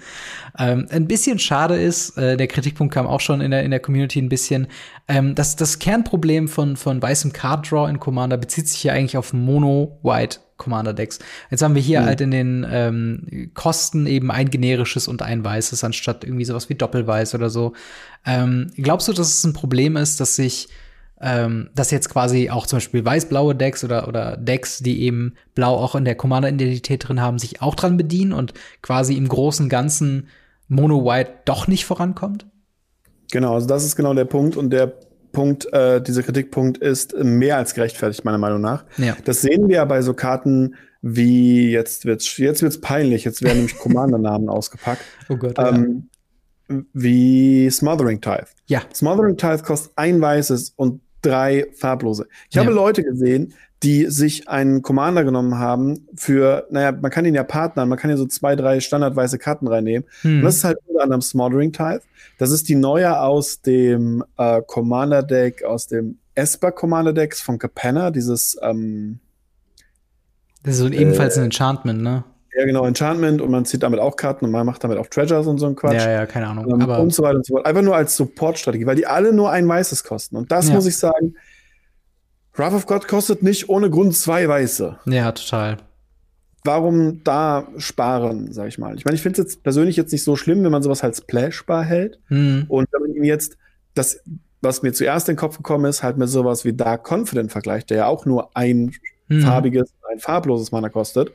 Ähm, 0.58 0.88
ein 0.90 1.08
bisschen 1.08 1.40
schade 1.40 1.76
ist, 1.76 2.18
äh, 2.18 2.38
der 2.38 2.48
Kritikpunkt 2.48 2.94
kam 2.94 3.06
auch 3.06 3.20
schon 3.20 3.42
in 3.42 3.52
der, 3.52 3.64
in 3.64 3.72
der 3.72 3.80
Community 3.80 4.20
ein 4.20 4.30
bisschen, 4.30 4.68
ähm, 5.08 5.36
dass 5.36 5.56
das 5.56 5.80
Kernproblem 5.80 6.48
von, 6.48 6.78
von 6.78 7.02
weißem 7.02 7.34
Card 7.34 7.72
Draw 7.72 7.90
in 7.90 8.00
Commander 8.00 8.38
bezieht 8.38 8.68
sich 8.68 8.84
ja 8.84 8.94
eigentlich 8.94 9.18
auf 9.18 9.34
Mono-White 9.34 10.40
Commander-Decks. 10.58 11.20
Jetzt 11.52 11.62
haben 11.62 11.76
wir 11.76 11.82
hier 11.82 12.02
mhm. 12.02 12.06
halt 12.06 12.22
in 12.22 12.32
den 12.32 12.66
ähm, 12.70 13.52
Kosten 13.54 14.08
eben 14.08 14.32
ein 14.32 14.50
generisches 14.50 15.08
und 15.08 15.22
ein 15.22 15.46
weißes, 15.46 15.84
anstatt 15.84 16.24
irgendwie 16.24 16.46
sowas 16.46 16.70
wie 16.70 16.76
Doppelweiß 16.76 17.36
oder 17.36 17.50
so. 17.50 17.74
Ähm, 18.26 18.72
glaubst 18.76 19.08
du, 19.08 19.14
dass 19.14 19.28
es 19.28 19.44
ein 19.44 19.54
Problem 19.54 19.96
ist, 19.96 20.20
dass 20.20 20.36
sich 20.36 20.70
ähm, 21.20 21.70
dass 21.74 21.90
jetzt 21.90 22.10
quasi 22.10 22.50
auch 22.52 22.68
zum 22.68 22.78
Beispiel 22.78 23.04
weiß-blaue 23.04 23.56
Decks 23.56 23.84
oder, 23.84 24.08
oder 24.08 24.38
Decks, 24.38 24.80
die 24.80 25.02
eben 25.02 25.34
blau 25.56 25.76
auch 25.76 25.96
in 25.96 26.06
der 26.06 26.14
Commander-Identität 26.14 27.08
drin 27.08 27.22
haben, 27.22 27.40
sich 27.40 27.62
auch 27.62 27.74
dran 27.74 27.98
bedienen 27.98 28.34
und 28.34 28.54
quasi 28.84 29.16
im 29.16 29.28
großen 29.28 29.68
Ganzen 29.68 30.28
Mono-White 30.68 31.32
doch 31.46 31.68
nicht 31.68 31.86
vorankommt? 31.86 32.48
Genau, 33.32 33.56
also 33.56 33.68
das 33.68 33.84
ist 33.86 33.96
genau 33.96 34.14
der 34.14 34.26
Punkt 34.26 34.56
und 34.58 34.70
der 34.70 34.94
Punkt, 35.34 35.72
äh, 35.74 36.02
dieser 36.02 36.24
Kritikpunkt 36.24 36.78
ist 36.78 37.16
mehr 37.18 37.58
als 37.58 37.74
gerechtfertigt, 37.74 38.24
meiner 38.26 38.38
Meinung 38.38 38.62
nach. 38.62 38.86
Ja. 38.98 39.16
Das 39.26 39.42
sehen 39.42 39.68
wir 39.68 39.76
ja 39.78 39.86
bei 39.86 40.02
so 40.02 40.14
Karten 40.14 40.76
wie, 41.02 41.70
jetzt 41.72 42.06
wird's, 42.06 42.38
jetzt 42.38 42.62
wird's 42.64 42.82
peinlich, 42.82 43.24
jetzt 43.24 43.44
werden 43.44 43.58
nämlich 43.58 43.78
Commander-Namen 43.78 44.50
ausgepackt. 44.50 45.02
Oh 45.30 45.36
Gott. 45.38 45.56
Ähm, 45.60 46.10
wie 46.94 47.70
Smothering 47.70 48.20
Tithe. 48.22 48.48
ja. 48.66 48.82
Smothering 48.94 49.38
Tithe 49.38 49.64
kostet 49.64 49.92
ein 49.96 50.20
weißes 50.20 50.74
und 50.76 51.02
drei 51.22 51.68
farblose. 51.76 52.28
Ich 52.50 52.56
Ja. 52.56 52.64
habe 52.64 52.74
Leute 52.74 53.04
gesehen, 53.04 53.54
die 53.84 54.06
sich 54.08 54.50
einen 54.50 54.82
Commander 54.82 55.24
genommen 55.24 55.60
haben 55.60 56.08
für, 56.16 56.66
naja, 56.72 56.92
man 56.92 57.12
kann 57.12 57.26
ihn 57.26 57.36
ja 57.36 57.44
partnern, 57.44 57.90
man 57.90 57.98
kann 57.98 58.10
ja 58.10 58.18
so 58.18 58.26
zwei, 58.26 58.56
drei 58.56 58.80
standardweiße 58.80 59.38
Karten 59.38 59.68
reinnehmen. 59.68 60.08
Hm. 60.22 60.38
Und 60.38 60.44
das 60.44 60.58
ist 60.58 60.64
halt 60.64 60.80
unter 60.88 61.04
anderem 61.04 61.22
Smothering 61.22 61.72
Tithe. 61.72 62.02
Das 62.40 62.52
ist 62.52 62.70
die 62.70 62.76
neue 62.76 63.20
aus 63.20 63.62
dem 63.62 64.24
äh, 64.38 64.62
Commander 64.66 65.22
Deck, 65.22 65.64
aus 65.64 65.88
dem 65.88 66.18
Esper 66.34 66.72
Commander 66.72 67.14
Decks 67.14 67.42
von 67.42 67.60
Capenna, 67.60 68.12
dieses, 68.12 68.58
ähm, 68.62 69.20
das 70.64 70.76
ist 70.76 70.80
so 70.82 70.90
ebenfalls 70.90 71.38
ein 71.38 71.46
Enchantment, 71.46 72.02
ne? 72.02 72.24
ja 72.58 72.66
genau, 72.66 72.86
Enchantment 72.86 73.40
und 73.40 73.52
man 73.52 73.66
zieht 73.66 73.84
damit 73.84 74.00
auch 74.00 74.16
Karten 74.16 74.46
und 74.46 74.52
man 74.52 74.66
macht 74.66 74.84
damit 74.84 74.98
auch 74.98 75.06
Treasures 75.08 75.46
und 75.46 75.60
so 75.60 75.68
ein 75.68 75.76
Quatsch. 75.76 75.94
Ja, 75.94 76.10
ja, 76.10 76.26
keine 76.26 76.48
Ahnung. 76.48 76.66
Ähm, 76.68 76.82
Aber 76.82 77.00
und 77.00 77.14
so 77.14 77.22
weiter 77.22 77.38
und 77.38 77.46
so 77.46 77.54
fort. 77.54 77.68
Einfach 77.68 77.84
nur 77.84 77.96
als 77.96 78.16
Support-Strategie, 78.16 78.88
weil 78.88 78.96
die 78.96 79.06
alle 79.06 79.32
nur 79.32 79.52
ein 79.52 79.68
weißes 79.68 80.04
kosten. 80.04 80.36
Und 80.36 80.52
das 80.52 80.68
Ja. 80.68 80.74
muss 80.74 80.88
ich 80.88 80.98
sagen, 80.98 81.36
Wrath 82.58 82.74
of 82.74 82.86
God 82.86 83.08
kostet 83.08 83.44
nicht 83.44 83.70
ohne 83.70 83.90
Grund 83.90 84.16
zwei 84.16 84.48
weiße. 84.48 84.98
ja, 85.06 85.32
total. 85.32 85.78
Warum 86.64 87.24
da 87.24 87.68
sparen, 87.78 88.52
sag 88.52 88.68
ich 88.68 88.78
mal? 88.78 88.96
Ich 88.98 89.06
meine, 89.06 89.16
ich 89.16 89.22
finde 89.22 89.40
es 89.42 89.48
jetzt 89.48 89.64
persönlich 89.64 89.96
jetzt 89.96 90.12
nicht 90.12 90.24
so 90.24 90.36
schlimm, 90.36 90.64
wenn 90.64 90.72
man 90.72 90.84
sowas 90.84 91.02
halt 91.02 91.16
splashbar 91.16 91.86
hält. 91.86 92.20
Hm. 92.28 92.66
Und 92.68 92.90
wenn 92.92 93.02
man 93.02 93.14
ihm 93.16 93.24
jetzt 93.24 93.58
das, 93.94 94.20
was 94.62 94.82
mir 94.82 94.92
zuerst 94.92 95.30
in 95.30 95.36
den 95.36 95.40
Kopf 95.40 95.58
gekommen 95.58 95.86
ist, 95.86 96.04
halt 96.04 96.18
mit 96.18 96.28
sowas 96.28 96.66
wie 96.66 96.74
Dark 96.74 97.10
Confident 97.10 97.52
vergleicht, 97.52 97.90
der 97.90 97.98
ja 97.98 98.08
auch 98.08 98.26
nur 98.26 98.56
ein 98.58 98.92
Hm. 99.30 99.42
farbiges, 99.42 99.94
ein 100.12 100.20
farbloses 100.20 100.72
Mana 100.72 100.90
kostet, 100.90 101.32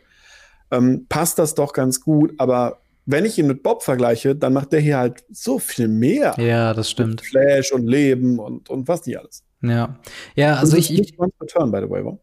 ähm, 0.71 1.07
passt 1.09 1.39
das 1.39 1.55
doch 1.55 1.73
ganz 1.73 2.01
gut. 2.01 2.35
Aber 2.39 2.81
wenn 3.07 3.25
ich 3.25 3.39
ihn 3.39 3.47
mit 3.47 3.63
Bob 3.63 3.83
vergleiche, 3.83 4.35
dann 4.35 4.53
macht 4.53 4.73
der 4.73 4.81
hier 4.81 4.99
halt 4.99 5.25
so 5.31 5.59
viel 5.59 5.89
mehr. 5.89 6.35
Ja, 6.39 6.75
das 6.75 6.91
stimmt. 6.91 7.21
Flash 7.23 7.73
und 7.73 7.87
Leben 7.87 8.39
und, 8.39 8.69
und 8.69 8.89
was 8.89 9.07
nicht 9.07 9.19
alles. 9.19 9.45
Ja. 9.63 9.97
Ja, 10.35 10.57
also 10.57 10.77
ich 10.77 10.91
nicht 10.91 11.19
once 11.19 11.35
per 11.39 11.47
turn, 11.47 11.71
by 11.71 11.81
the 11.81 11.91
way, 11.91 12.05
wa? 12.05 12.19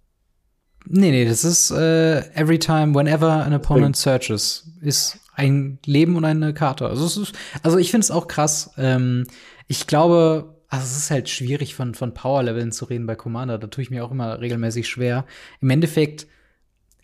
Nee, 0.86 1.12
nee, 1.12 1.25
das 1.25 1.43
ist 1.43 1.72
äh, 1.72 2.19
every 2.34 2.58
time, 2.58 2.96
whenever 2.96 3.29
an 3.29 3.53
opponent 3.53 3.96
searches, 3.96 4.72
ist 4.81 5.19
ein 5.34 5.79
Leben 5.86 6.15
und 6.15 6.25
eine 6.25 6.53
Karte. 6.53 6.88
Also, 6.88 7.05
es 7.05 7.17
ist, 7.17 7.36
also 7.63 7.77
ich 7.77 7.91
finde 7.91 8.05
es 8.05 8.12
auch 8.12 8.27
krass. 8.27 8.72
Ähm, 8.77 9.25
ich 9.67 9.88
glaube, 9.88 10.62
also 10.67 10.86
es 10.86 10.98
ist 10.98 11.12
halt 11.12 11.29
schwierig 11.29 11.75
von, 11.75 11.96
von 11.96 12.13
Power-Leveln 12.13 12.72
zu 12.72 12.86
reden 12.86 13.08
bei 13.08 13.15
Commander. 13.15 13.58
Da 13.58 13.67
tue 13.67 13.84
ich 13.84 13.89
mir 13.89 14.05
auch 14.05 14.12
immer 14.12 14.39
regelmäßig 14.39 14.88
schwer. 14.88 15.25
Im 15.62 15.69
Endeffekt 15.69 16.27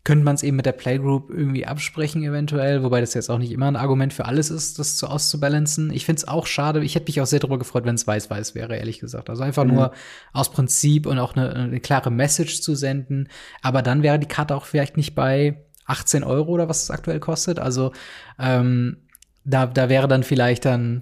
könnte 0.05 0.23
man 0.23 0.35
es 0.35 0.43
eben 0.43 0.55
mit 0.55 0.65
der 0.67 0.71
Playgroup 0.71 1.29
irgendwie 1.31 1.65
absprechen, 1.65 2.23
eventuell, 2.23 2.83
wobei 2.83 3.01
das 3.01 3.15
jetzt 3.15 3.29
auch 3.29 3.39
nicht 3.39 3.51
immer 3.51 3.67
ein 3.67 3.75
Argument 3.75 4.13
für 4.13 4.25
alles 4.25 4.51
ist, 4.51 4.79
das 4.79 4.95
zu 4.97 5.07
auszubalancen. 5.07 5.91
Ich 5.91 6.05
finde 6.05 6.19
es 6.19 6.27
auch 6.27 6.45
schade. 6.45 6.83
Ich 6.83 6.93
hätte 6.95 7.07
mich 7.07 7.19
auch 7.19 7.25
sehr 7.25 7.39
darüber 7.39 7.57
gefreut, 7.57 7.85
wenn 7.85 7.95
es 7.95 8.05
weiß-weiß 8.05 8.53
wäre, 8.55 8.77
ehrlich 8.77 8.99
gesagt. 8.99 9.29
Also 9.29 9.41
einfach 9.43 9.63
Mhm. 9.65 9.73
nur 9.73 9.91
aus 10.31 10.51
Prinzip 10.51 11.07
und 11.07 11.17
auch 11.17 11.35
eine, 11.35 11.53
eine 11.53 11.79
klare 11.79 12.11
Message 12.11 12.61
zu 12.61 12.75
senden. 12.75 13.29
Aber 13.63 13.81
dann 13.81 14.03
wäre 14.03 14.19
die 14.19 14.27
Karte 14.27 14.55
auch 14.55 14.65
vielleicht 14.65 14.95
nicht 14.95 15.15
bei 15.15 15.57
18 15.87 16.23
Euro 16.23 16.51
oder 16.51 16.69
was 16.69 16.83
es 16.83 16.91
aktuell 16.91 17.19
kostet. 17.19 17.57
Also 17.59 17.91
ähm, 18.39 18.97
da, 19.43 19.65
da 19.65 19.89
wäre 19.89 20.07
dann 20.07 20.23
vielleicht 20.23 20.65
dann 20.65 21.01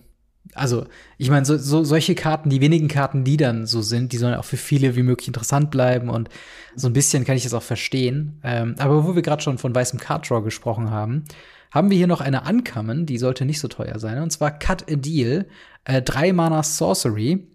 also, 0.55 0.85
ich 1.17 1.29
meine, 1.29 1.45
so, 1.45 1.57
so, 1.57 1.83
solche 1.83 2.15
Karten, 2.15 2.49
die 2.49 2.61
wenigen 2.61 2.87
Karten, 2.87 3.23
die 3.23 3.37
dann 3.37 3.65
so 3.65 3.81
sind, 3.81 4.11
die 4.11 4.17
sollen 4.17 4.35
auch 4.35 4.45
für 4.45 4.57
viele 4.57 4.95
wie 4.95 5.03
möglich 5.03 5.27
interessant 5.27 5.71
bleiben 5.71 6.09
und 6.09 6.29
so 6.75 6.87
ein 6.87 6.93
bisschen 6.93 7.23
kann 7.23 7.37
ich 7.37 7.43
das 7.43 7.53
auch 7.53 7.63
verstehen. 7.63 8.39
Ähm, 8.43 8.75
aber 8.77 9.05
wo 9.05 9.15
wir 9.15 9.21
gerade 9.21 9.41
schon 9.41 9.57
von 9.57 9.73
weißem 9.73 9.99
Card 9.99 10.29
Draw 10.29 10.43
gesprochen 10.43 10.91
haben, 10.91 11.23
haben 11.71 11.89
wir 11.89 11.97
hier 11.97 12.07
noch 12.07 12.21
eine 12.21 12.43
Uncommon, 12.47 13.05
die 13.05 13.17
sollte 13.17 13.45
nicht 13.45 13.59
so 13.59 13.67
teuer 13.67 13.97
sein, 13.99 14.21
und 14.21 14.31
zwar 14.31 14.51
Cut 14.51 14.91
a 14.91 14.95
Deal, 14.95 15.47
äh, 15.85 16.01
drei 16.01 16.33
Mana 16.33 16.61
Sorcery 16.61 17.47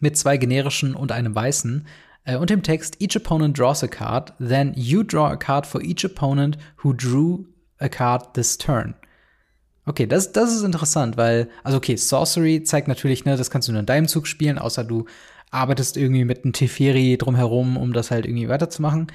mit 0.00 0.16
zwei 0.16 0.36
generischen 0.36 0.94
und 0.94 1.12
einem 1.12 1.34
weißen. 1.34 1.86
Äh, 2.24 2.36
und 2.36 2.50
dem 2.50 2.62
Text, 2.62 3.00
each 3.00 3.16
opponent 3.16 3.58
draws 3.58 3.82
a 3.82 3.88
card, 3.88 4.34
then 4.38 4.72
you 4.74 5.02
draw 5.02 5.28
a 5.28 5.36
card 5.36 5.66
for 5.66 5.80
each 5.82 6.04
opponent 6.04 6.58
who 6.82 6.92
drew 6.92 7.46
a 7.78 7.88
card 7.88 8.34
this 8.34 8.58
turn. 8.58 8.94
Okay, 9.88 10.06
das, 10.06 10.32
das 10.32 10.52
ist 10.52 10.64
interessant, 10.64 11.16
weil, 11.16 11.48
also 11.62 11.78
okay, 11.78 11.94
Sorcery 11.96 12.64
zeigt 12.64 12.88
natürlich, 12.88 13.24
ne, 13.24 13.36
das 13.36 13.50
kannst 13.50 13.68
du 13.68 13.72
nur 13.72 13.80
in 13.80 13.86
deinem 13.86 14.08
Zug 14.08 14.26
spielen, 14.26 14.58
außer 14.58 14.82
du 14.82 15.06
arbeitest 15.52 15.96
irgendwie 15.96 16.24
mit 16.24 16.42
einem 16.44 16.52
Teferi 16.52 17.16
drumherum, 17.16 17.76
um 17.76 17.92
das 17.92 18.10
halt 18.10 18.26
irgendwie 18.26 18.48
weiterzumachen. 18.48 19.06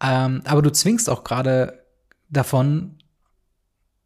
Ähm, 0.00 0.42
aber 0.44 0.62
du 0.62 0.70
zwingst 0.70 1.10
auch 1.10 1.24
gerade 1.24 1.84
davon, 2.30 2.98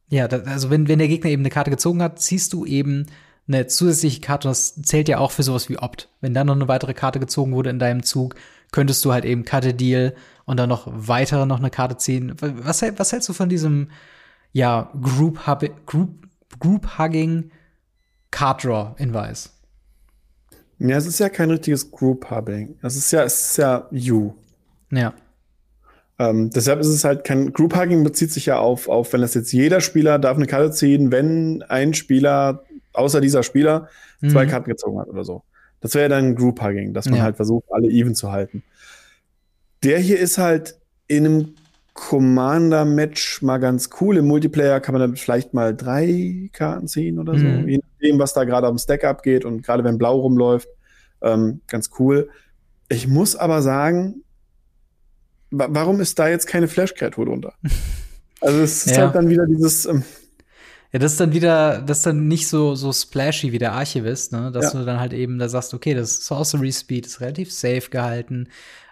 ja, 0.09 0.27
da, 0.27 0.39
also 0.51 0.71
wenn, 0.71 0.89
wenn 0.89 0.99
der 0.99 1.09
Gegner 1.09 1.31
eben 1.31 1.43
eine 1.43 1.51
Karte 1.51 1.71
gezogen 1.71 2.03
hat, 2.03 2.19
ziehst 2.19 2.53
du 2.55 2.65
eben 2.65 3.07
eine 3.47 3.67
zusätzliche 3.67 4.21
Karte, 4.23 4.49
und 4.49 4.53
das 4.53 4.81
zählt 4.83 5.09
ja 5.09 5.19
auch 5.19 5.33
für 5.33 5.43
sowas 5.43 5.69
wie 5.69 5.79
Opt. 5.79 6.09
Wenn 6.23 6.33
dann 6.33 6.47
noch 6.47 6.55
eine 6.55 6.67
weitere 6.69 6.95
Karte 6.95 7.21
gezogen 7.21 7.53
wurde 7.53 7.71
in 7.71 7.79
deinem 7.79 8.03
Zug, 8.03 8.37
könntest 8.73 9.05
du 9.05 9.13
halt 9.13 9.27
eben 9.27 9.45
Karte 9.45 9.75
Deal 9.75 10.15
und 10.47 10.57
dann 10.57 10.69
noch 10.71 10.89
weitere 10.91 11.45
noch 11.45 11.59
eine 11.59 11.71
Karte 11.71 11.99
ziehen. 11.99 12.35
Was, 12.41 12.83
was 12.83 13.13
hältst 13.13 13.29
du 13.29 13.33
von 13.35 13.49
diesem 13.51 13.91
ja, 14.57 14.91
Group, 15.03 15.47
Hub 15.47 15.63
Group, 15.85 16.27
Group 16.59 16.99
Hugging 16.99 17.51
Card 18.31 18.65
Draw 18.65 18.95
in 18.97 19.13
Weiß. 19.13 19.53
Ja, 20.79 20.97
es 20.97 21.07
ist 21.07 21.19
ja 21.21 21.29
kein 21.29 21.51
richtiges 21.51 21.91
Group 21.91 22.31
Hubbing. 22.31 22.77
Es 22.83 22.97
ist 22.97 23.11
ja, 23.13 23.23
es 23.25 23.51
ist 23.51 23.59
ja 23.59 23.87
You. 23.91 24.33
Ja. 24.91 25.13
Ähm, 26.19 26.49
deshalb 26.51 26.81
ist 26.81 26.87
es 26.89 27.05
halt 27.05 27.25
kein 27.25 27.53
Group 27.53 27.77
Hugging 27.77 28.03
bezieht 28.03 28.33
sich 28.33 28.47
ja 28.47 28.59
auf, 28.59 28.89
auf, 28.89 29.13
wenn 29.13 29.21
das 29.21 29.35
jetzt 29.35 29.53
jeder 29.53 29.83
Spieler 29.83 30.19
darf 30.19 30.39
eine 30.39 30.47
Karte 30.47 30.71
ziehen, 30.71 31.13
wenn 31.13 31.63
ein 31.69 31.93
Spieler, 31.93 32.65
außer 32.95 33.21
dieser 33.21 33.43
Spieler, 33.43 33.89
zwei 34.27 34.47
Mhm. 34.47 34.51
Karten 34.51 34.71
gezogen 34.71 34.99
hat 34.99 35.09
oder 35.09 35.25
so. 35.25 35.43
Das 35.83 35.93
wäre 35.93 36.05
ja 36.05 36.09
dann 36.09 36.35
Group 36.35 36.63
Hugging, 36.63 36.95
dass 36.95 37.05
man 37.07 37.19
Ja. 37.19 37.25
halt 37.25 37.37
versucht, 37.37 37.67
alle 37.71 37.89
even 37.91 38.15
zu 38.15 38.33
halten. 38.33 38.63
Der 39.83 39.99
hier 39.99 40.19
ist 40.19 40.39
halt 40.39 40.79
in 41.09 41.27
einem 41.27 41.55
Commander-Match 41.97 43.43
mal 43.43 43.59
ganz 43.59 43.91
cool. 44.01 44.19
Im 44.19 44.27
Multiplayer 44.27 44.81
kann 44.81 44.93
man 44.93 45.01
dann 45.01 45.17
vielleicht 45.17 45.55
mal 45.55 45.75
drei 45.75 46.51
Karten 46.53 46.87
ziehen 46.89 47.19
oder 47.19 47.39
so. 47.39 47.47
Mhm. 47.47 47.69
Je 47.69 47.79
nachdem, 47.79 48.19
was 48.19 48.33
da 48.35 48.45
gerade 48.45 48.67
am 48.67 48.79
Stack 48.79 49.03
abgeht 49.05 49.45
und 49.45 49.63
gerade 49.63 49.83
wenn 49.83 49.99
Blau 49.99 50.21
rumläuft. 50.21 50.69
Ähm, 51.23 51.61
ganz 51.67 51.91
cool. 51.99 52.29
Ich 52.89 53.09
muss 53.09 53.35
aber 53.35 53.63
sagen, 53.63 54.23
wa 55.51 55.67
warum 55.71 56.01
ist 56.01 56.19
da 56.19 56.29
jetzt 56.29 56.47
keine 56.47 56.69
Flash-Kreatur 56.69 57.27
drunter? 57.27 57.55
Also 58.43 58.61
es 58.61 58.85
ist 58.87 58.95
Ja. 58.97 59.07
halt 59.07 59.15
dann 59.15 59.31
wieder 59.31 59.47
dieses, 59.47 59.87
ähm, 59.87 60.05
Ja, 60.93 60.99
das 60.99 61.13
ist 61.13 61.21
dann 61.21 61.33
wieder, 61.33 61.81
das 61.81 61.99
ist 61.99 62.07
dann 62.07 62.29
nicht 62.29 62.47
so, 62.49 62.75
so 62.75 62.93
splashy 62.93 63.51
wie 63.51 63.59
der 63.59 63.73
Archivist, 63.73 64.31
ne? 64.33 64.53
Dass 64.53 64.75
Ja. 64.75 64.79
du 64.81 64.85
dann 64.85 65.01
halt 65.01 65.15
eben 65.15 65.39
da 65.39 65.49
sagst, 65.49 65.73
okay, 65.73 65.95
das 65.95 66.27
Sorcery 66.27 66.71
Speed 66.71 67.07
ist 67.07 67.23
relativ 67.23 67.51
safe 67.51 67.89
gehalten. 67.91 68.49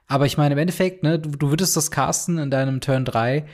Aber 0.06 0.26
ich 0.26 0.36
meine, 0.36 0.52
im 0.54 0.58
Endeffekt, 0.58 1.02
ne, 1.02 1.18
du, 1.18 1.30
du 1.30 1.50
würdest 1.50 1.76
das 1.76 1.90
casten 1.90 2.38
in 2.38 2.50
deinem 2.50 2.80
Turn 2.80 3.04
3. 3.04 3.46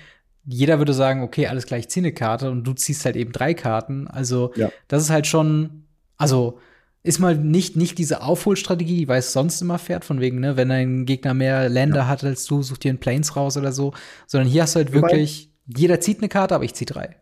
Jeder 0.45 0.79
würde 0.79 0.95
sagen, 0.95 1.23
okay, 1.23 1.47
alles 1.47 1.67
gleich, 1.67 1.81
ich 1.81 1.89
zieh 1.91 2.01
eine 2.01 2.13
Karte 2.13 2.51
und 2.51 2.65
du 2.65 2.73
ziehst 2.73 3.05
halt 3.05 3.17
eben 3.17 3.33
drei 3.33 3.55
Karten. 3.55 4.09
Also, 4.09 4.53
Ja. 4.57 4.71
das 4.89 5.03
ist 5.03 5.11
halt 5.11 5.27
schon, 5.27 5.85
also, 6.17 6.59
ist 7.03 7.19
mal 7.19 7.37
nicht, 7.37 7.77
nicht 7.77 7.99
diese 7.99 8.23
Aufholstrategie, 8.23 8.99
die 8.99 9.09
weiß 9.09 9.33
sonst 9.33 9.63
immer 9.63 9.79
fährt, 9.79 10.05
von 10.05 10.21
wegen, 10.21 10.41
ne, 10.41 10.57
wenn 10.57 10.71
ein 10.71 11.07
Gegner 11.07 11.35
mehr 11.35 11.69
Länder 11.69 12.09
hat 12.09 12.25
als 12.25 12.45
du, 12.45 12.63
such 12.63 12.79
dir 12.79 12.91
einen 12.91 12.99
Planes 13.01 13.37
raus 13.37 13.57
oder 13.57 13.73
so. 13.73 13.95
Sondern 14.27 14.49
hier 14.49 14.63
hast 14.63 14.75
du 14.75 14.81
halt 14.81 14.93
wirklich, 14.93 15.51
jeder 15.67 16.01
zieht 16.01 16.19
eine 16.19 16.29
Karte, 16.29 16.55
aber 16.55 16.65
ich 16.65 16.75
zieh 16.75 16.85
drei. 16.85 17.17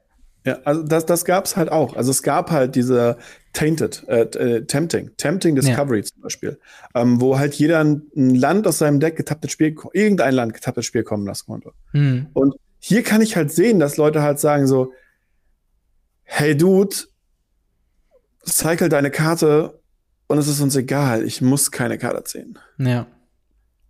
Ja, 0.44 0.58
also 0.64 0.82
das, 0.82 1.06
das 1.06 1.24
gab's 1.24 1.56
halt 1.56 1.70
auch. 1.70 1.94
Also 1.94 2.10
es 2.10 2.22
gab 2.22 2.50
halt 2.50 2.74
diese 2.74 3.18
Tainted, 3.58 4.04
äh, 4.06 4.20
äh, 4.20 4.64
Tempting, 4.66 5.10
Tempting 5.16 5.56
Discovery 5.56 6.04
zum 6.04 6.22
Beispiel, 6.22 6.60
ähm, 6.94 7.20
wo 7.20 7.40
halt 7.40 7.54
jeder 7.54 7.80
ein, 7.80 8.02
ein 8.16 8.36
Land 8.36 8.68
aus 8.68 8.78
seinem 8.78 9.00
Deck 9.00 9.16
getapptes 9.16 9.50
Spiel, 9.50 9.74
irgendein 9.94 10.34
Land 10.34 10.54
getapptes 10.54 10.86
Spiel 10.86 11.02
kommen 11.02 11.26
lassen 11.26 11.46
konnte. 11.46 11.72
Hm. 11.90 12.28
Und 12.34 12.54
hier 12.78 13.02
kann 13.02 13.20
ich 13.20 13.34
halt 13.34 13.50
sehen, 13.50 13.80
dass 13.80 13.96
Leute 13.96 14.22
halt 14.22 14.38
sagen 14.38 14.68
so, 14.68 14.92
hey 16.22 16.56
Dude, 16.56 16.94
cycle 18.46 18.88
deine 18.88 19.10
Karte 19.10 19.80
und 20.28 20.38
es 20.38 20.46
ist 20.46 20.60
uns 20.60 20.76
egal, 20.76 21.24
ich 21.24 21.42
muss 21.42 21.72
keine 21.72 21.98
Karte 21.98 22.22
ziehen. 22.22 22.60
Ja. 22.78 23.08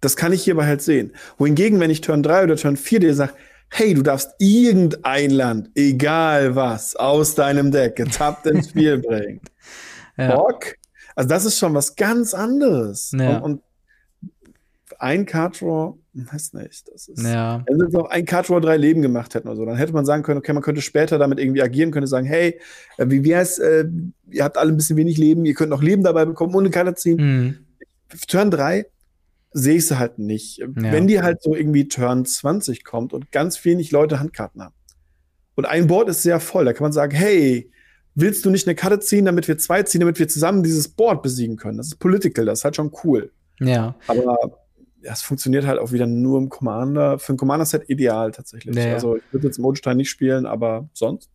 Das 0.01 0.17
kann 0.17 0.33
ich 0.33 0.45
hierbei 0.45 0.65
halt 0.65 0.81
sehen. 0.81 1.13
Wohingegen, 1.37 1.79
wenn 1.79 1.91
ich 1.91 2.01
Turn 2.01 2.23
3 2.23 2.45
oder 2.45 2.57
Turn 2.57 2.79
4 2.79 3.01
dir 3.01 3.15
sage, 3.15 3.35
hey, 3.71 3.95
du 3.95 4.03
darfst 4.03 4.33
irgendein 4.39 5.31
Land, 5.31 5.71
egal 5.75 6.55
was, 6.57 6.97
aus 6.97 7.35
deinem 7.35 7.71
Deck 7.71 7.97
getappt 7.97 8.47
ins 8.47 8.69
Spiel 8.71 8.99
bringen. 8.99 9.41
Ja. 10.17 10.37
Bock? 10.37 10.75
Also 11.15 11.29
das 11.29 11.45
ist 11.45 11.59
schon 11.59 11.75
was 11.75 11.97
ganz 11.97 12.35
anderes. 12.35 13.13
Ja. 13.13 13.39
Und, 13.39 13.43
und 13.43 13.63
ein 14.99 15.27
Card 15.27 15.61
Draw, 15.61 15.95
weiß 16.15 16.55
nicht, 16.55 16.89
das 16.93 17.09
ist. 17.09 17.23
Ja. 17.23 17.63
Wenn 17.67 17.79
jetzt 17.79 17.93
noch 17.93 18.11
ein 18.11 18.25
Card 18.25 18.49
Draw 18.49 18.61
drei 18.61 18.77
Leben 18.77 19.03
gemacht 19.03 19.35
hätten 19.35 19.49
oder 19.49 19.57
so, 19.57 19.65
dann 19.65 19.77
hätte 19.77 19.93
man 19.93 20.05
sagen 20.05 20.23
können, 20.23 20.39
okay, 20.39 20.53
man 20.53 20.63
könnte 20.63 20.83
später 20.83 21.19
damit 21.19 21.39
irgendwie 21.39 21.63
agieren, 21.63 21.93
könnte 21.93 22.09
sagen, 22.09 22.27
hey, 22.27 22.61
äh, 22.97 23.07
wie 23.09 23.25
wär's, 23.25 23.59
äh, 23.59 23.87
ihr 24.31 24.45
habt 24.45 24.59
alle 24.59 24.73
ein 24.73 24.77
bisschen 24.77 24.97
wenig 24.97 25.19
Leben, 25.19 25.45
ihr 25.45 25.55
könnt 25.55 25.71
noch 25.71 25.83
Leben 25.83 26.03
dabei 26.03 26.25
bekommen, 26.25 26.55
ohne 26.55 26.71
Karte 26.71 26.95
ziehen. 26.95 27.19
Hm. 27.19 27.59
Turn 28.27 28.51
3 28.51 28.87
sehe 29.53 29.77
ich 29.77 29.87
sie 29.87 29.99
halt 29.99 30.19
nicht. 30.19 30.59
Ja. 30.59 30.69
Wenn 30.75 31.07
die 31.07 31.23
halt 31.23 31.43
so 31.43 31.55
irgendwie 31.55 31.89
Turn 31.89 32.25
20 32.25 32.85
kommt 32.85 33.13
und 33.13 33.33
ganz 33.33 33.65
wenig 33.65 33.91
Leute 33.91 34.21
Handkarten 34.21 34.63
haben. 34.63 34.75
Und 35.55 35.65
ein 35.67 35.87
Board 35.87 36.09
ist 36.09 36.23
sehr 36.23 36.39
voll, 36.41 36.65
da 36.65 36.73
kann 36.73 36.85
man 36.85 36.93
sagen, 36.93 37.17
hey, 37.17 37.71
willst 38.15 38.45
du 38.45 38.51
nicht 38.51 38.67
eine 38.67 38.75
Karte 38.75 39.01
ziehen, 39.01 39.25
damit 39.25 39.49
wir 39.49 39.59
zwei 39.59 39.83
ziehen, 39.83 40.01
damit 40.01 40.19
wir 40.19 40.29
zusammen 40.29 40.63
dieses 40.63 40.89
Board 40.89 41.23
besiegen 41.23 41.57
können? 41.57 41.79
Das 41.79 41.89
ist 41.89 41.99
political, 41.99 42.45
das 42.45 42.61
ist 42.61 42.65
halt 42.65 42.77
schon 42.77 42.93
cool. 43.05 43.33
Ja. 43.61 43.97
Aber 44.07 44.39
ja, 45.03 45.13
es 45.13 45.23
funktioniert 45.23 45.67
halt 45.67 45.79
auch 45.79 45.93
wieder 45.93 46.07
nur 46.07 46.39
im 46.39 46.49
Commander. 46.49 47.19
Für 47.19 47.35
ein 47.35 47.37
Commander-Set 47.37 47.89
ideal 47.89 48.33
tatsächlich. 48.33 48.77
Ja. 48.77 48.95
Also 48.95 49.17
ich 49.17 49.23
würde 49.33 49.47
jetzt 49.47 49.59
im 49.59 49.65
Odenstein 49.65 49.97
nicht 49.97 50.11
spielen, 50.11 50.47
aber 50.47 50.89
sonst? 50.93 51.31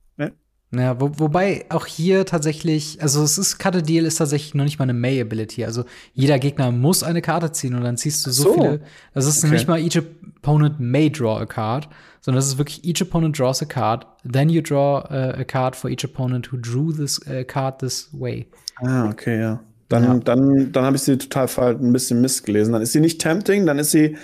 Ja, 0.76 1.00
wo, 1.00 1.12
wobei 1.18 1.66
auch 1.70 1.86
hier 1.86 2.26
tatsächlich, 2.26 3.00
also 3.02 3.22
es 3.22 3.38
ist, 3.38 3.60
Karte 3.60 3.84
Deal 3.84 4.06
ist 4.06 4.16
tatsächlich 4.16 4.56
noch 4.56 4.64
nicht 4.64 4.80
mal 4.80 4.84
eine 4.84 4.94
May-Ability. 4.94 5.66
Also 5.66 5.86
jeder 6.14 6.40
Gegner 6.40 6.72
muss 6.72 7.04
eine 7.04 7.22
Karte 7.22 7.52
ziehen 7.52 7.76
und 7.76 7.84
dann 7.84 7.96
ziehst 7.98 8.26
du 8.26 8.32
so, 8.32 8.44
So. 8.44 8.54
viele. 8.56 8.82
Das 9.14 9.28
ist 9.28 9.44
Okay. 9.44 9.54
nicht 9.54 9.68
mal 9.68 9.80
each 9.80 10.02
opponent 10.42 10.80
may 10.80 11.12
draw 11.12 11.38
a 11.40 11.46
card, 11.46 11.88
sondern 12.22 12.38
das 12.40 12.48
ist 12.48 12.58
wirklich 12.58 12.84
each 12.86 13.02
opponent 13.04 13.38
draws 13.38 13.62
a 13.62 13.66
card, 13.66 14.08
then 14.30 14.50
you 14.50 14.62
draw 14.62 15.04
uh, 15.12 15.40
a 15.40 15.44
card 15.44 15.76
for 15.76 15.92
each 15.92 16.04
opponent 16.04 16.52
who 16.52 16.58
drew 16.58 16.92
this 16.92 17.20
uh, 17.28 17.44
card 17.46 17.78
this 17.80 18.10
way. 18.12 18.48
Ah, 18.82 19.10
okay, 19.10 19.40
ja. 19.40 19.60
Dann, 19.90 20.04
Ja. 20.04 20.14
dann, 20.24 20.72
dann 20.72 20.86
habe 20.86 20.96
ich 20.96 21.04
sie 21.04 21.18
total 21.20 21.48
falsch 21.48 21.80
ein 21.80 21.94
bisschen 21.94 22.20
missgelesen. 22.20 22.74
Dann 22.74 22.82
ist 22.82 22.94
sie 22.94 23.00
nicht 23.00 23.22
tempting, 23.22 23.68
dann 23.68 23.78
ist 23.78 23.92
sie, 23.92 24.18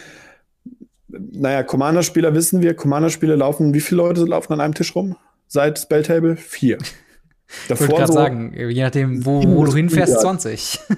naja, 1.10 1.62
Commander-Spieler 1.64 2.34
wissen 2.34 2.62
wir, 2.62 2.74
Commander-Spieler 2.76 3.38
laufen, 3.38 3.74
wie 3.74 3.82
viele 3.82 4.02
Leute 4.02 4.24
laufen 4.26 4.54
an 4.54 4.62
einem 4.62 4.74
Tisch 4.74 4.96
rum? 4.96 5.16
Seit 5.50 5.80
Spelltable? 5.80 6.38
Vier. 6.38 6.78
Ich 7.64 7.70
wollte 7.80 7.88
gerade 7.88 8.14
sagen, 8.14 8.54
je 8.56 8.84
nachdem, 8.84 9.26
wo, 9.26 9.44
wo 9.44 9.66
du 9.66 9.74
hinfährst, 9.74 10.22
20. 10.22 10.80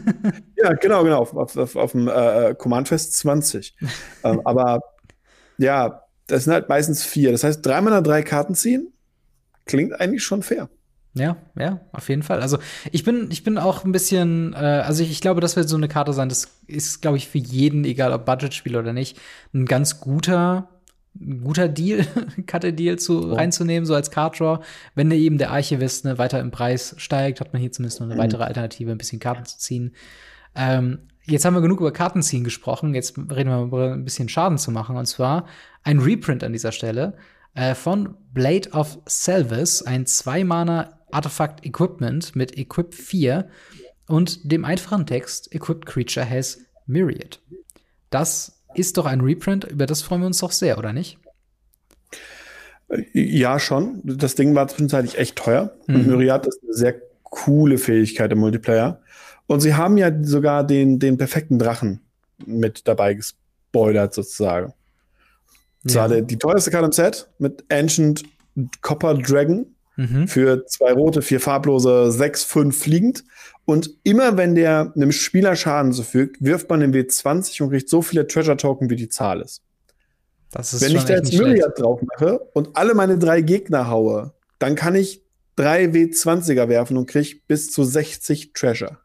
Ja, 0.57 0.73
genau, 0.73 1.03
genau, 1.03 1.19
auf, 1.19 1.33
auf, 1.33 1.57
auf, 1.57 1.75
auf 1.75 1.91
dem 1.93 2.07
äh, 2.07 2.53
Command-Fest 2.55 3.13
20. 3.13 3.75
ähm, 4.23 4.41
aber 4.45 4.81
ja, 5.57 6.03
das 6.27 6.43
sind 6.43 6.53
halt 6.53 6.69
meistens 6.69 7.03
vier. 7.03 7.31
Das 7.31 7.43
heißt, 7.43 7.65
dreimal 7.65 8.03
drei 8.03 8.21
Karten 8.21 8.53
ziehen, 8.53 8.93
klingt 9.65 9.99
eigentlich 9.99 10.23
schon 10.23 10.43
fair. 10.43 10.69
Ja, 11.13 11.37
ja, 11.57 11.81
auf 11.93 12.09
jeden 12.09 12.23
Fall. 12.23 12.41
Also 12.41 12.59
ich 12.91 13.03
bin, 13.03 13.29
ich 13.31 13.43
bin 13.43 13.57
auch 13.57 13.83
ein 13.83 13.91
bisschen, 13.91 14.53
äh, 14.53 14.57
also 14.57 15.03
ich, 15.03 15.11
ich 15.11 15.21
glaube, 15.21 15.41
das 15.41 15.55
wird 15.55 15.67
so 15.67 15.77
eine 15.77 15.87
Karte 15.87 16.13
sein, 16.13 16.29
das 16.29 16.49
ist, 16.67 17.01
glaube 17.01 17.17
ich, 17.17 17.27
für 17.27 17.37
jeden, 17.37 17.85
egal 17.85 18.13
ob 18.13 18.25
Budgetspiel 18.25 18.77
oder 18.77 18.93
nicht, 18.93 19.17
ein 19.53 19.65
ganz 19.65 19.99
guter, 19.99 20.69
ein 21.19 21.43
guter 21.43 21.67
Deal, 21.67 22.06
Karte-Deal 22.47 22.97
zu 22.97 23.30
Ja. 23.30 23.36
reinzunehmen, 23.36 23.86
so 23.86 23.93
als 23.95 24.12
Card 24.12 24.39
Draw. 24.39 24.63
Wenn 24.95 25.10
der 25.10 25.19
eben 25.19 25.38
der 25.38 25.52
Archivist 25.52 26.06
ne, 26.06 26.17
weiter 26.17 26.39
im 26.39 26.52
Preis 26.52 26.93
steigt, 26.97 27.41
hat 27.41 27.54
man 27.54 27.62
hier 27.62 27.71
zumindest 27.71 28.00
noch 28.00 28.08
eine 28.08 28.15
Mhm. 28.15 28.19
weitere 28.19 28.43
Alternative, 28.43 28.91
ein 28.91 28.97
bisschen 28.97 29.19
Karten 29.19 29.45
zu 29.45 29.58
ziehen. 29.58 29.93
Ähm, 30.56 31.00
jetzt 31.26 31.45
haben 31.45 31.54
wir 31.54 31.62
genug 31.62 31.80
über 31.80 31.91
Kartenziehen 31.91 32.43
gesprochen. 32.43 32.93
Jetzt 32.95 33.17
reden 33.17 33.50
wir 33.50 33.62
über 33.63 33.93
ein 33.93 34.04
bisschen 34.06 34.30
Schaden 34.30 34.58
zu 34.58 34.71
machen. 34.71 34.95
Und 34.95 35.06
zwar 35.06 35.45
ein 35.84 36.00
Reprint 36.00 36.43
an 36.43 36.54
dieser 36.54 36.71
Stelle 36.71 37.15
äh, 37.56 37.76
von 37.76 38.15
Blade 38.34 38.69
of 38.71 39.00
Selvis, 39.06 39.82
ein 39.82 40.06
Zwei-Mana 40.06 40.97
Artifact 41.12 41.65
Equipment 41.65 42.36
mit 42.38 42.58
Equip 42.58 42.93
4 42.93 43.50
und 44.08 44.50
dem 44.50 44.63
einfachen 44.63 45.06
Text 45.06 45.54
Equipped 45.54 45.86
Creature 45.86 46.30
has 46.30 46.60
Myriad. 46.88 47.39
Das 48.10 48.61
ist 48.75 48.97
doch 48.97 49.05
ein 49.05 49.21
Reprint, 49.21 49.65
über 49.65 49.86
das 49.86 50.01
freuen 50.01 50.21
wir 50.21 50.27
uns 50.27 50.39
doch 50.39 50.51
sehr, 50.51 50.77
oder 50.77 50.93
nicht? 50.93 51.17
Äh, 52.89 53.03
Ja, 53.13 53.60
schon. 53.60 54.01
Das 54.03 54.36
Ding 54.36 54.53
war 54.55 54.67
zwischenzeitlich 54.67 55.17
echt 55.17 55.36
teuer. 55.38 55.73
Und 55.88 56.05
Mhm. 56.07 56.07
Myriad 56.07 56.45
ist 56.47 56.60
eine 56.63 56.73
sehr 56.73 56.95
coole 57.23 57.77
Fähigkeit 57.77 58.31
im 58.31 58.39
Multiplayer. 58.39 59.01
Und 59.47 59.60
sie 59.62 59.73
haben 59.75 59.97
ja 59.97 60.12
sogar 60.23 60.65
den, 60.65 60.99
den 60.99 61.17
perfekten 61.17 61.60
Drachen 61.60 62.01
mit 62.45 62.88
dabei 62.88 63.13
gespoilert, 63.13 64.13
sozusagen. 64.13 64.73
Das 65.84 65.95
war 65.95 66.10
der- 66.10 66.21
die 66.21 66.38
teuerste 66.38 66.71
Karte 66.71 66.86
im 66.86 66.91
Set 66.91 67.29
mit 67.39 67.63
Ancient 67.71 68.23
Copper 68.81 69.15
Dragon 69.15 69.65
Mhm. 70.01 70.27
für 70.27 70.65
zwei 70.65 70.93
rote, 70.93 71.21
vier 71.21 71.39
farblose, 71.39 72.11
sechs, 72.11 72.43
fünf 72.43 72.79
fliegend. 72.81 73.23
Und 73.65 73.91
immer 74.03 74.37
wenn 74.37 74.55
der 74.55 74.91
einem 74.95 75.11
Spieler 75.11 75.55
Schaden 75.55 75.93
zufügt, 75.93 76.37
wirft 76.39 76.69
man 76.69 76.79
den 76.79 76.93
W20 76.93 77.61
und 77.63 77.69
kriegt 77.69 77.89
so 77.89 78.01
viele 78.01 78.27
Treasure 78.27 78.57
Token, 78.57 78.89
wie 78.89 78.95
die 78.95 79.09
Zahl 79.09 79.41
ist. 79.41 79.61
Das 80.51 80.73
ist 80.73 80.81
Wenn 80.81 80.95
ich 80.95 81.05
da 81.05 81.15
jetzt. 81.15 81.33
Myriad 81.33 81.79
drauf 81.79 82.01
mache 82.01 82.39
und 82.53 82.75
alle 82.75 82.93
meine 82.93 83.17
drei 83.17 83.41
Gegner 83.41 83.87
haue, 83.87 84.33
dann 84.59 84.75
kann 84.75 84.95
ich 84.95 85.23
drei 85.55 85.85
W20er 85.85 86.67
werfen 86.67 86.97
und 86.97 87.05
krieg 87.07 87.47
bis 87.47 87.71
zu 87.71 87.83
60 87.83 88.53
Treasure. 88.53 88.97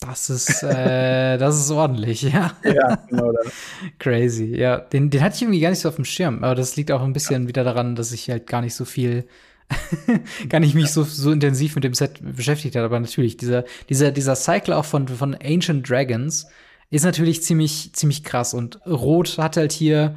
Das 0.00 0.30
ist, 0.30 0.62
äh, 0.62 1.36
das 1.38 1.58
ist 1.58 1.70
ordentlich, 1.70 2.22
ja. 2.22 2.56
Ja, 2.64 2.96
genau. 3.08 3.32
Crazy, 3.98 4.56
ja. 4.56 4.78
Den, 4.78 5.10
den 5.10 5.22
hatte 5.22 5.36
ich 5.36 5.42
irgendwie 5.42 5.60
gar 5.60 5.70
nicht 5.70 5.80
so 5.80 5.88
auf 5.88 5.96
dem 5.96 6.04
Schirm, 6.04 6.42
aber 6.42 6.54
das 6.54 6.76
liegt 6.76 6.90
auch 6.90 7.02
ein 7.02 7.12
bisschen 7.12 7.46
wieder 7.46 7.64
daran, 7.64 7.94
dass 7.94 8.12
ich 8.12 8.30
halt 8.30 8.46
gar 8.46 8.62
nicht 8.62 8.74
so 8.74 8.84
viel, 8.84 9.26
gar 10.48 10.60
nicht 10.60 10.74
mich 10.74 10.90
so, 10.90 11.02
so 11.04 11.30
intensiv 11.32 11.74
mit 11.74 11.84
dem 11.84 11.94
Set 11.94 12.20
beschäftigt 12.36 12.76
habe. 12.76 12.86
Aber 12.86 13.00
natürlich, 13.00 13.36
dieser, 13.36 13.64
dieser, 13.88 14.10
dieser 14.10 14.34
Cycle 14.36 14.74
auch 14.74 14.84
von, 14.84 15.08
von 15.08 15.34
Ancient 15.42 15.88
Dragons 15.88 16.46
ist 16.90 17.04
natürlich 17.04 17.42
ziemlich, 17.42 17.92
ziemlich 17.94 18.22
krass. 18.24 18.52
Und 18.54 18.84
Rot 18.86 19.38
hat 19.38 19.56
halt 19.56 19.72
hier 19.72 20.14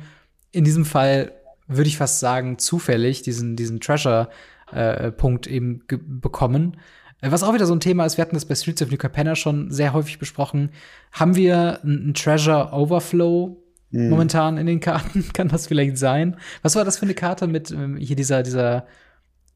in 0.51 0.63
diesem 0.63 0.85
Fall, 0.85 1.31
würde 1.67 1.87
ich 1.87 1.97
fast 1.97 2.19
sagen, 2.19 2.57
zufällig 2.59 3.21
diesen, 3.21 3.55
diesen 3.55 3.79
Treasure-Punkt 4.71 5.47
eben 5.47 5.83
ge- 5.87 5.99
bekommen. 6.03 6.77
Äh, 7.21 7.31
Was 7.31 7.43
auch 7.43 7.53
wieder 7.53 7.65
so 7.65 7.73
ein 7.73 7.79
Thema 7.79 8.05
ist, 8.05 8.17
wir 8.17 8.23
hatten 8.23 8.35
das 8.35 8.45
bei 8.45 8.55
Streets 8.55 8.81
of 8.81 8.91
New 8.91 8.97
Capenna 8.97 9.35
schon 9.35 9.71
sehr 9.71 9.93
häufig 9.93 10.19
besprochen. 10.19 10.69
Haben 11.11 11.35
wir 11.35 11.81
einen 11.83 12.13
Treasure 12.13 12.71
Overflow 12.73 13.61
Mhm. 13.91 14.09
momentan 14.09 14.57
in 14.57 14.65
den 14.65 14.79
Karten? 14.79 15.25
Kann 15.33 15.47
das 15.47 15.67
vielleicht 15.67 15.97
sein? 15.97 16.35
Was 16.63 16.75
war 16.75 16.83
das 16.83 16.97
für 16.97 17.03
eine 17.05 17.13
Karte 17.13 17.47
mit 17.47 17.71
ähm, 17.71 17.95
hier 17.97 18.15
dieser, 18.15 18.41
dieser, 18.43 18.87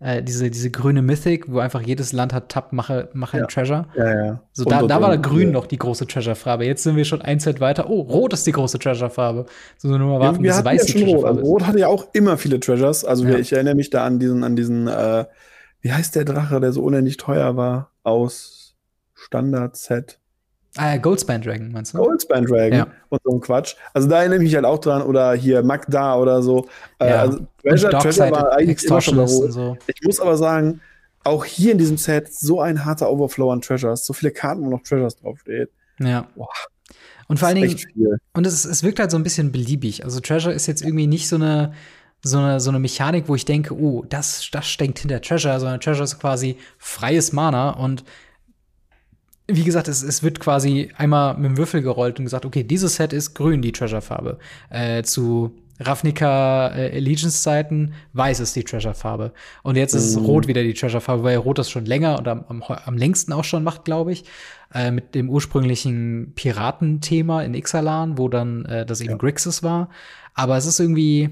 äh, 0.02 0.24
diese, 0.24 0.50
diese 0.50 0.70
grüne 0.72 1.02
Mythic, 1.02 1.52
wo 1.52 1.60
einfach 1.60 1.82
jedes 1.82 2.14
Land 2.14 2.32
hat 2.34 2.50
Tab, 2.50 2.72
mache, 2.74 3.10
mache 3.14 3.38
ein 3.38 3.42
Ja. 3.42 3.48
Treasure? 3.48 3.86
Ja, 3.98 4.26
ja. 4.26 4.44
So, 4.54 4.64
Und- 4.64 4.72
da, 4.72 4.80
und- 4.80 4.88
da 4.88 5.02
war 5.02 5.12
und- 5.12 5.22
grün 5.22 5.48
ja. 5.48 5.54
noch 5.54 5.68
die 5.68 5.78
große 5.78 6.08
Treasure-Farbe. 6.08 6.66
Jetzt 6.66 6.84
sind 6.84 6.96
wir 6.96 7.04
schon 7.06 7.22
ein 7.22 7.40
Set 7.40 7.60
weiter. 7.60 7.90
Oh, 7.90 8.02
rot 8.02 8.32
ist 8.34 8.48
die 8.48 8.52
große 8.54 8.80
Treasure-Farbe. 8.80 9.46
So 9.78 9.90
nur 9.90 10.00
mal 10.00 10.20
warten, 10.20 10.42
bis 10.42 10.64
weiß 10.64 10.88
ja 10.88 10.94
die 10.94 11.00
schon 11.00 11.10
Rot. 11.10 11.26
Also 11.26 11.42
Treasure-Farbe. 11.42 11.42
Rot 11.48 11.68
hatte 11.68 11.80
ja 11.80 11.88
auch 11.88 12.08
immer 12.14 12.38
viele 12.38 12.60
Treasures. 12.60 13.04
Also 13.04 13.26
Ja. 13.26 13.38
ich 13.38 13.52
erinnere 13.52 13.76
mich 13.76 13.90
da 13.90 14.06
an 14.06 14.20
diesen, 14.20 14.44
an 14.44 14.56
diesen, 14.56 14.88
äh, 14.88 15.26
wie 15.82 15.92
heißt 15.92 16.16
der 16.16 16.24
Drache, 16.26 16.60
der 16.60 16.72
so 16.72 16.82
unendlich 16.84 17.18
teuer 17.18 17.58
war 17.58 17.92
aus 18.04 18.76
Standard-Set? 19.16 20.19
Ah, 20.82 20.98
Goldspan 20.98 21.42
Dragon, 21.42 21.72
meinst 21.72 21.94
du? 21.94 21.98
Goldspan 21.98 22.46
Dragon 22.46 22.78
Ja. 22.80 22.88
und 23.10 23.20
so 23.24 23.32
ein 23.36 23.42
Quatsch. 23.42 23.76
Also 23.94 24.08
da 24.08 24.20
erinnere 24.20 24.38
ich 24.38 24.44
mich 24.44 24.56
halt 24.56 24.66
auch 24.66 24.80
dran. 24.80 25.02
Oder 25.02 25.34
hier 25.34 25.62
Magda 25.62 26.16
oder 26.16 26.42
so. 26.42 26.68
Äh, 27.00 27.10
Ja. 27.10 27.16
also 27.22 27.40
Treasure, 27.62 27.92
Treasure 28.00 28.32
war 28.32 28.52
eigentlich 28.54 28.84
immer 28.86 29.02
schon 29.02 29.28
so. 29.28 29.78
Ich 29.88 30.02
muss 30.04 30.20
aber 30.20 30.38
sagen, 30.38 30.80
auch 31.26 31.44
hier 31.44 31.74
in 31.74 31.78
diesem 31.78 31.98
Set 31.98 32.34
so 32.34 32.62
ein 32.62 32.86
harter 32.86 33.12
Overflow 33.12 33.52
an 33.52 33.62
Treasures. 33.62 34.06
So 34.06 34.14
viele 34.14 34.32
Karten, 34.32 34.64
wo 34.66 34.70
noch 34.70 34.82
Treasures 34.84 35.18
draufsteht. 35.18 35.70
Ja. 36.00 36.28
Boah. 36.36 36.48
Und 37.28 37.40
vor 37.40 37.50
allen 37.50 37.62
Dingen. 37.62 37.78
Und 38.34 38.48
es, 38.48 38.64
es 38.66 38.82
wirkt 38.82 39.00
halt 39.00 39.12
so 39.12 39.18
ein 39.18 39.24
bisschen 39.24 39.52
beliebig. 39.52 40.04
Also 40.06 40.20
Treasure 40.22 40.54
ist 40.54 40.66
jetzt 40.68 40.82
irgendwie 40.82 41.08
nicht 41.08 41.28
so 41.28 41.36
eine, 41.36 41.74
so 42.24 42.38
eine, 42.38 42.60
so 42.60 42.70
eine 42.70 42.80
Mechanik, 42.80 43.26
wo 43.28 43.36
ich 43.36 43.46
denke, 43.46 43.76
oh, 43.76 44.04
das, 44.08 44.50
das 44.52 44.68
steckt 44.68 45.00
hinter 45.00 45.22
Treasure, 45.22 45.60
sondern 45.60 45.80
Treasure 45.82 46.06
ist 46.06 46.20
quasi 46.20 46.58
freies 46.78 47.34
Mana 47.34 47.72
und 47.72 48.04
wie 49.50 49.64
gesagt, 49.64 49.88
es, 49.88 50.04
es 50.04 50.24
wird 50.24 50.40
quasi 50.40 50.92
einmal 50.98 51.36
mit 51.36 51.46
dem 51.46 51.58
Würfel 51.58 51.82
gerollt 51.82 52.20
und 52.20 52.26
gesagt, 52.26 52.46
okay, 52.46 52.64
dieses 52.64 52.96
Set 52.96 53.14
ist 53.14 53.34
grün, 53.34 53.62
die 53.62 53.72
Treasure-Farbe. 53.72 54.38
Äh, 54.70 55.04
zu 55.04 55.56
Ravnica 55.82 56.76
äh, 56.76 56.96
Allegiance-Zeiten 56.98 57.94
weiß 58.14 58.40
ist 58.42 58.56
die 58.56 58.64
Treasure-Farbe. 58.64 59.32
Und 59.64 59.78
jetzt 59.78 59.94
ist 59.94 60.06
es 60.06 60.18
Mhm. 60.18 60.26
rot 60.26 60.48
wieder 60.48 60.62
die 60.64 60.74
Treasure-Farbe, 60.74 61.24
weil 61.24 61.38
rot 61.38 61.58
das 61.58 61.70
schon 61.70 61.86
länger 61.86 62.18
und 62.20 62.28
am, 62.28 62.44
am, 62.48 62.62
am 62.64 62.98
längsten 62.98 63.32
auch 63.34 63.44
schon 63.46 63.64
macht, 63.64 63.86
glaube 63.86 64.12
ich. 64.12 64.26
Äh, 64.74 64.92
mit 64.92 65.16
dem 65.16 65.30
ursprünglichen 65.30 66.34
Piratenthema 66.36 67.42
in 67.44 67.54
Ixalan, 67.54 68.18
wo 68.18 68.30
dann 68.30 68.66
äh, 68.66 68.86
das 68.86 69.02
eben 69.02 69.12
Ja. 69.12 69.18
Grixis 69.18 69.64
war. 69.64 69.90
Aber 70.34 70.58
es 70.58 70.66
ist 70.66 70.80
irgendwie, 70.80 71.30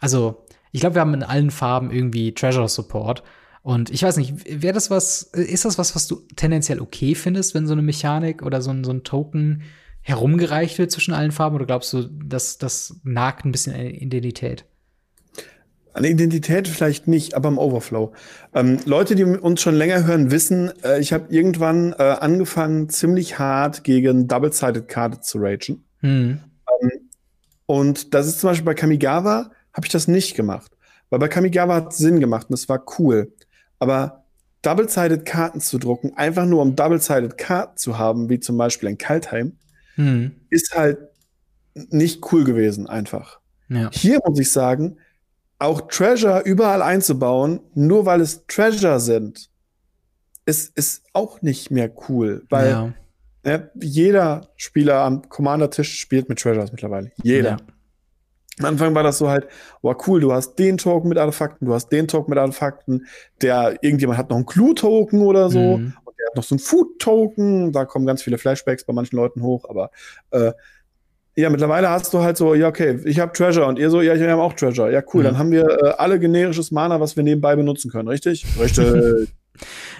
also, 0.00 0.44
ich 0.72 0.80
glaube, 0.80 0.96
wir 0.96 1.00
haben 1.02 1.14
in 1.14 1.22
allen 1.22 1.50
Farben 1.50 1.90
irgendwie 1.90 2.32
Treasure-Support. 2.32 3.22
Und 3.62 3.90
ich 3.90 4.02
weiß 4.02 4.16
nicht, 4.16 4.62
wäre 4.62 4.72
das 4.72 4.90
was, 4.90 5.22
ist 5.22 5.64
das 5.64 5.76
was, 5.76 5.94
was 5.94 6.06
du 6.06 6.22
tendenziell 6.36 6.80
okay 6.80 7.14
findest, 7.14 7.54
wenn 7.54 7.66
so 7.66 7.72
eine 7.72 7.82
Mechanik 7.82 8.42
oder 8.42 8.62
so 8.62 8.70
ein, 8.70 8.84
so 8.84 8.90
ein 8.90 9.04
Token 9.04 9.62
herumgereicht 10.00 10.78
wird 10.78 10.90
zwischen 10.90 11.12
allen 11.12 11.32
Farben? 11.32 11.56
Oder 11.56 11.66
glaubst 11.66 11.92
du, 11.92 12.04
dass 12.04 12.58
das 12.58 12.96
nagt 13.02 13.44
ein 13.44 13.52
bisschen 13.52 13.74
an 13.74 13.80
Identität? 13.82 14.64
An 15.92 16.04
Identität 16.04 16.68
vielleicht 16.68 17.08
nicht, 17.08 17.34
aber 17.34 17.48
im 17.48 17.58
Overflow. 17.58 18.12
Ähm, 18.54 18.78
Leute, 18.84 19.14
die 19.14 19.24
uns 19.24 19.60
schon 19.60 19.74
länger 19.74 20.06
hören, 20.06 20.30
wissen, 20.30 20.72
äh, 20.84 21.00
ich 21.00 21.12
habe 21.12 21.26
irgendwann 21.34 21.92
äh, 21.92 22.02
angefangen, 22.20 22.88
ziemlich 22.88 23.38
hart 23.38 23.82
gegen 23.84 24.28
Double-Sided-Karte 24.28 25.20
zu 25.20 25.38
ragen. 25.38 25.84
Hm. 25.98 26.40
Und 27.66 28.14
das 28.14 28.26
ist 28.26 28.40
zum 28.40 28.50
Beispiel 28.50 28.64
bei 28.64 28.74
Kamigawa, 28.74 29.50
habe 29.74 29.86
ich 29.86 29.92
das 29.92 30.08
nicht 30.08 30.34
gemacht. 30.34 30.72
Weil 31.10 31.18
bei 31.18 31.28
Kamigawa 31.28 31.74
hat 31.74 31.92
es 31.92 31.98
Sinn 31.98 32.20
gemacht 32.20 32.46
und 32.48 32.54
es 32.54 32.68
war 32.68 32.84
cool. 32.98 33.32
Aber 33.80 34.24
Double-Sided 34.62 35.24
Karten 35.24 35.60
zu 35.60 35.78
drucken, 35.78 36.16
einfach 36.16 36.46
nur 36.46 36.62
um 36.62 36.76
Double-Sided 36.76 37.36
Karten 37.38 37.76
zu 37.76 37.98
haben, 37.98 38.28
wie 38.28 38.38
zum 38.38 38.56
Beispiel 38.56 38.88
in 38.88 38.98
Kaltheim, 38.98 39.56
mhm. 39.96 40.32
ist 40.50 40.74
halt 40.74 40.98
nicht 41.74 42.32
cool 42.32 42.44
gewesen, 42.44 42.86
einfach. 42.86 43.40
Ja. 43.68 43.90
Hier 43.92 44.20
muss 44.24 44.38
ich 44.38 44.52
sagen, 44.52 44.98
auch 45.58 45.82
Treasure 45.82 46.42
überall 46.44 46.82
einzubauen, 46.82 47.60
nur 47.74 48.06
weil 48.06 48.20
es 48.20 48.46
Treasure 48.46 49.00
sind, 49.00 49.50
ist, 50.46 50.76
ist 50.76 51.04
auch 51.12 51.42
nicht 51.42 51.70
mehr 51.70 51.90
cool, 52.08 52.44
weil 52.48 52.70
ja. 52.70 52.94
ne, 53.44 53.70
jeder 53.80 54.48
Spieler 54.56 55.00
am 55.00 55.28
Commander-Tisch 55.28 55.98
spielt 55.98 56.28
mit 56.28 56.38
Treasures 56.40 56.72
mittlerweile. 56.72 57.12
Jeder. 57.22 57.50
Ja. 57.50 57.56
Am 58.60 58.66
Anfang 58.66 58.94
war 58.94 59.02
das 59.02 59.18
so 59.18 59.28
halt, 59.28 59.46
wow, 59.82 59.96
cool, 60.06 60.20
du 60.20 60.32
hast 60.32 60.56
den 60.56 60.78
Token 60.78 61.08
mit 61.08 61.18
Artefakten, 61.18 61.66
du 61.66 61.74
hast 61.74 61.88
den 61.88 62.06
Token 62.08 62.30
mit 62.30 62.38
Artefakten, 62.38 63.06
der, 63.42 63.78
irgendjemand 63.82 64.18
hat 64.18 64.30
noch 64.30 64.36
einen 64.36 64.46
Clue-Token 64.46 65.22
oder 65.22 65.50
so, 65.50 65.78
mhm. 65.78 65.94
und 66.04 66.18
der 66.18 66.26
hat 66.28 66.36
noch 66.36 66.44
so 66.44 66.54
einen 66.54 66.60
Food-Token, 66.60 67.72
da 67.72 67.84
kommen 67.84 68.06
ganz 68.06 68.22
viele 68.22 68.38
Flashbacks 68.38 68.84
bei 68.84 68.92
manchen 68.92 69.16
Leuten 69.16 69.42
hoch, 69.42 69.64
aber 69.68 69.90
äh, 70.30 70.52
ja, 71.36 71.48
mittlerweile 71.48 71.88
hast 71.90 72.12
du 72.12 72.20
halt 72.20 72.36
so, 72.36 72.54
ja, 72.54 72.68
okay, 72.68 73.00
ich 73.04 73.18
habe 73.18 73.32
Treasure 73.32 73.66
und 73.66 73.78
ihr 73.78 73.90
so, 73.90 74.02
ja, 74.02 74.14
ich 74.14 74.22
habe 74.22 74.42
auch 74.42 74.52
Treasure. 74.52 74.92
Ja, 74.92 75.02
cool, 75.14 75.20
mhm. 75.22 75.24
dann 75.24 75.38
haben 75.38 75.50
wir 75.50 75.64
äh, 75.64 75.88
alle 75.96 76.18
generisches 76.18 76.70
Mana, 76.70 77.00
was 77.00 77.16
wir 77.16 77.22
nebenbei 77.22 77.56
benutzen 77.56 77.90
können, 77.90 78.08
richtig? 78.08 78.44
Richtig. 78.60 79.28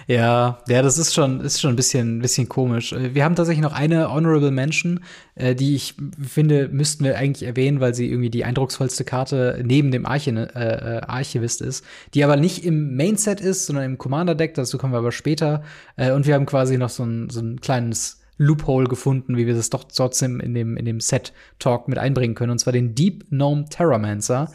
Ja, 0.07 0.59
ja, 0.67 0.81
das 0.81 0.97
ist 0.97 1.13
schon, 1.13 1.41
ist 1.41 1.61
schon 1.61 1.73
ein 1.73 1.75
bisschen, 1.75 2.19
bisschen 2.19 2.49
komisch. 2.49 2.93
Äh, 2.93 3.13
wir 3.13 3.23
haben 3.23 3.35
tatsächlich 3.35 3.61
noch 3.61 3.73
eine 3.73 4.11
Honorable 4.11 4.51
Mention, 4.51 5.01
äh, 5.35 5.55
die 5.55 5.75
ich 5.75 5.95
finde, 6.27 6.67
müssten 6.69 7.03
wir 7.03 7.17
eigentlich 7.17 7.47
erwähnen, 7.47 7.79
weil 7.79 7.93
sie 7.93 8.09
irgendwie 8.09 8.29
die 8.29 8.43
eindrucksvollste 8.43 9.03
Karte 9.03 9.61
neben 9.63 9.91
dem 9.91 10.05
Archi 10.05 10.31
äh, 10.31 10.43
äh, 10.43 11.01
Archivist 11.01 11.61
ist, 11.61 11.85
die 12.13 12.23
aber 12.23 12.35
nicht 12.35 12.65
im 12.65 12.95
Main-Set 12.95 13.41
ist, 13.41 13.65
sondern 13.65 13.85
im 13.85 13.97
Commander-Deck, 13.97 14.55
dazu 14.55 14.77
kommen 14.77 14.93
wir 14.93 14.99
aber 14.99 15.11
später. 15.11 15.63
Äh, 15.95 16.11
und 16.11 16.25
wir 16.25 16.33
haben 16.33 16.45
quasi 16.45 16.77
noch 16.77 16.89
so 16.89 17.03
ein, 17.03 17.29
so 17.29 17.39
ein 17.39 17.61
kleines 17.61 18.19
Loophole 18.37 18.87
gefunden, 18.87 19.37
wie 19.37 19.45
wir 19.45 19.53
das 19.53 19.69
doch 19.69 19.83
trotzdem 19.83 20.39
in 20.39 20.53
dem, 20.55 20.75
in 20.75 20.85
dem 20.85 20.99
Set-Talk 20.99 21.87
mit 21.87 21.99
einbringen 21.99 22.33
können, 22.33 22.51
und 22.51 22.59
zwar 22.59 22.73
den 22.73 22.95
Deep 22.95 23.29
Gnome 23.29 23.65
Terramancer. 23.69 24.51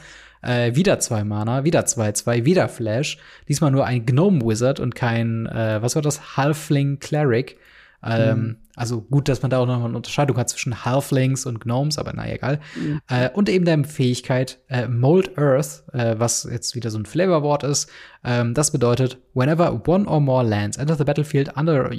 Äh, 0.47 0.77
wieder 0.77 1.01
zwei 1.01 1.25
Mana, 1.25 1.65
wieder 1.65 1.87
zwei, 1.87 2.13
zwei, 2.13 2.45
wieder 2.45 2.69
Flash. 2.69 3.19
Diesmal 3.49 3.73
nur 3.73 3.85
ein 3.85 4.07
Gnome 4.07 4.41
Wizard 4.43 4.79
und 4.79 4.95
kein, 4.95 5.47
äh, 5.47 5.83
was 5.83 5.97
war 5.97 6.03
das? 6.03 6.37
Halfling 6.37 7.01
Cleric. 7.01 7.59
Ähm, 8.05 8.39
mhm. 8.39 8.57
Also 8.77 9.01
gut, 9.01 9.29
dass 9.29 9.43
man 9.43 9.51
da 9.51 9.59
auch 9.59 9.67
noch 9.67 9.85
eine 9.85 9.97
Unterscheidung 9.97 10.37
hat 10.37 10.51
zwischen 10.51 10.85
Halflings 10.85 11.47
und 11.47 11.61
Gnomes, 11.61 11.99
aber 11.99 12.13
naja, 12.13 12.35
egal. 12.35 12.61
Mhm. 12.77 13.01
Äh, 13.09 13.31
und 13.31 13.49
eben 13.49 13.65
der 13.65 13.83
Fähigkeit 13.85 14.61
äh, 14.69 14.87
Mold 14.87 15.37
Earth, 15.39 15.83
äh, 15.93 16.15
was 16.19 16.47
jetzt 16.49 16.77
wieder 16.77 16.91
so 16.91 16.99
ein 16.99 17.07
Flavorwort 17.07 17.65
ist. 17.65 17.91
Ähm, 18.23 18.55
das 18.55 18.71
bedeutet, 18.71 19.19
whenever 19.35 19.83
one 19.89 20.07
or 20.07 20.21
more 20.21 20.45
lands 20.45 20.77
enter 20.77 20.95
the 20.95 21.05
battlefield 21.05 21.57
under 21.57 21.91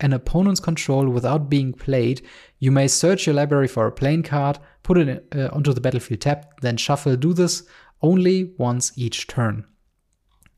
an 0.00 0.12
opponent's 0.12 0.60
control 0.60 1.14
without 1.14 1.48
being 1.48 1.72
played, 1.72 2.22
you 2.58 2.72
may 2.72 2.88
search 2.88 3.28
your 3.28 3.34
library 3.34 3.68
for 3.68 3.86
a 3.86 3.90
playing 3.90 4.24
card, 4.24 4.58
put 4.82 4.96
it 4.96 5.24
uh, 5.34 5.48
onto 5.52 5.72
the 5.72 5.80
battlefield 5.80 6.22
tab, 6.22 6.46
then 6.62 6.76
shuffle. 6.76 7.16
Do 7.16 7.34
this 7.34 7.64
only 8.02 8.54
once 8.58 8.92
each 8.96 9.26
turn. 9.26 9.64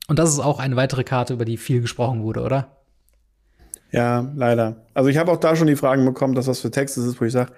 Und 0.07 0.19
das 0.19 0.29
ist 0.29 0.39
auch 0.39 0.59
eine 0.59 0.75
weitere 0.75 1.03
Karte, 1.03 1.33
über 1.33 1.45
die 1.45 1.57
viel 1.57 1.81
gesprochen 1.81 2.23
wurde, 2.23 2.41
oder? 2.41 2.75
Ja, 3.91 4.29
leider. 4.35 4.85
Also 4.93 5.09
ich 5.09 5.17
habe 5.17 5.31
auch 5.31 5.37
da 5.37 5.55
schon 5.55 5.67
die 5.67 5.75
Fragen 5.75 6.05
bekommen, 6.05 6.35
dass 6.35 6.47
was 6.47 6.59
für 6.59 6.69
Text 6.69 6.97
ist, 6.97 7.19
wo 7.19 7.25
ich 7.25 7.31
sage, 7.31 7.53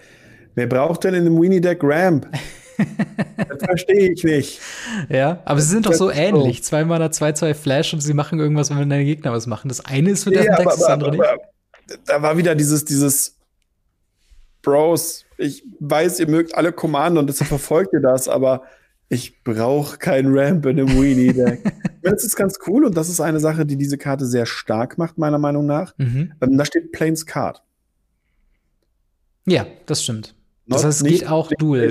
wer 0.56 0.68
braucht 0.68 1.04
denn 1.04 1.14
in 1.14 1.26
einem 1.26 1.42
Weenie 1.42 1.62
Deck 1.62 1.80
Ramp? 1.82 2.28
das 3.50 3.64
verstehe 3.64 4.12
ich 4.12 4.24
nicht. 4.24 4.62
Ja, 5.10 5.42
aber 5.46 5.60
sie 5.60 5.70
sind 5.70 5.88
doch 5.88 5.94
so 5.94 6.12
ähnlich. 6.12 6.64
Zwei 6.64 6.86
Mana, 6.86 7.12
zwei, 7.12 7.32
zwei 7.32 7.54
Flash 7.54 7.94
und 7.94 8.02
sie 8.02 8.14
machen 8.14 8.40
irgendwas, 8.40 8.70
wenn 8.70 8.90
deine 8.90 9.06
Gegner 9.06 9.32
was 9.32 9.48
machen. 9.48 9.68
Das 9.68 9.84
eine 9.84 10.12
ist 10.12 10.26
für 10.26 10.34
ja, 10.34 10.44
deinen 10.44 10.58
Text, 10.58 10.82
das 10.82 10.84
andere 10.84 11.12
nicht. 11.12 11.24
da 12.06 12.22
war 12.22 12.38
wieder 12.38 12.54
dieses, 12.54 12.86
dieses 12.86 13.38
Bros, 14.62 15.26
ich 15.38 15.64
weiß, 15.80 16.20
ihr 16.20 16.30
mögt 16.30 16.56
alle 16.56 16.72
Commander 16.72 17.22
und 17.22 17.28
deshalb 17.28 17.48
verfolgt 17.48 17.94
ihr 17.94 18.02
das, 18.02 18.28
aber 18.28 18.64
ich 19.10 19.44
brauche 19.44 19.98
kein 19.98 20.28
Ramp 20.28 20.66
in 20.66 20.80
einem 20.80 20.90
Weenie-Deck. 20.90 21.62
das 22.02 22.24
ist 22.24 22.36
ganz 22.36 22.60
cool 22.68 22.86
und 22.86 22.98
das 22.98 23.10
ist 23.10 23.22
eine 23.22 23.40
Sache, 23.40 23.66
die 23.66 23.78
diese 23.78 23.98
Karte 23.98 24.26
sehr 24.26 24.46
stark 24.46 24.98
macht, 24.98 25.18
meiner 25.18 25.38
Meinung 25.38 25.66
nach. 25.66 25.94
Mhm. 25.98 26.34
Ähm, 26.42 26.58
da 26.58 26.66
steht 26.66 26.92
Plains 26.92 27.26
Card. 27.26 27.64
Ja, 29.46 29.66
das 29.86 30.04
stimmt. 30.04 30.36
Not, 30.66 30.80
das 30.80 30.86
heißt, 30.86 31.02
es 31.02 31.08
geht 31.08 31.28
auch 31.30 31.50
Dual. 31.58 31.90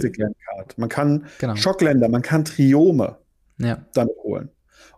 Man 0.76 0.88
kann 0.90 1.26
genau. 1.38 1.56
Schockländer, 1.56 2.08
man 2.10 2.20
kann 2.20 2.44
Triome 2.44 3.16
ja. 3.58 3.86
damit 3.94 4.14
holen. 4.22 4.50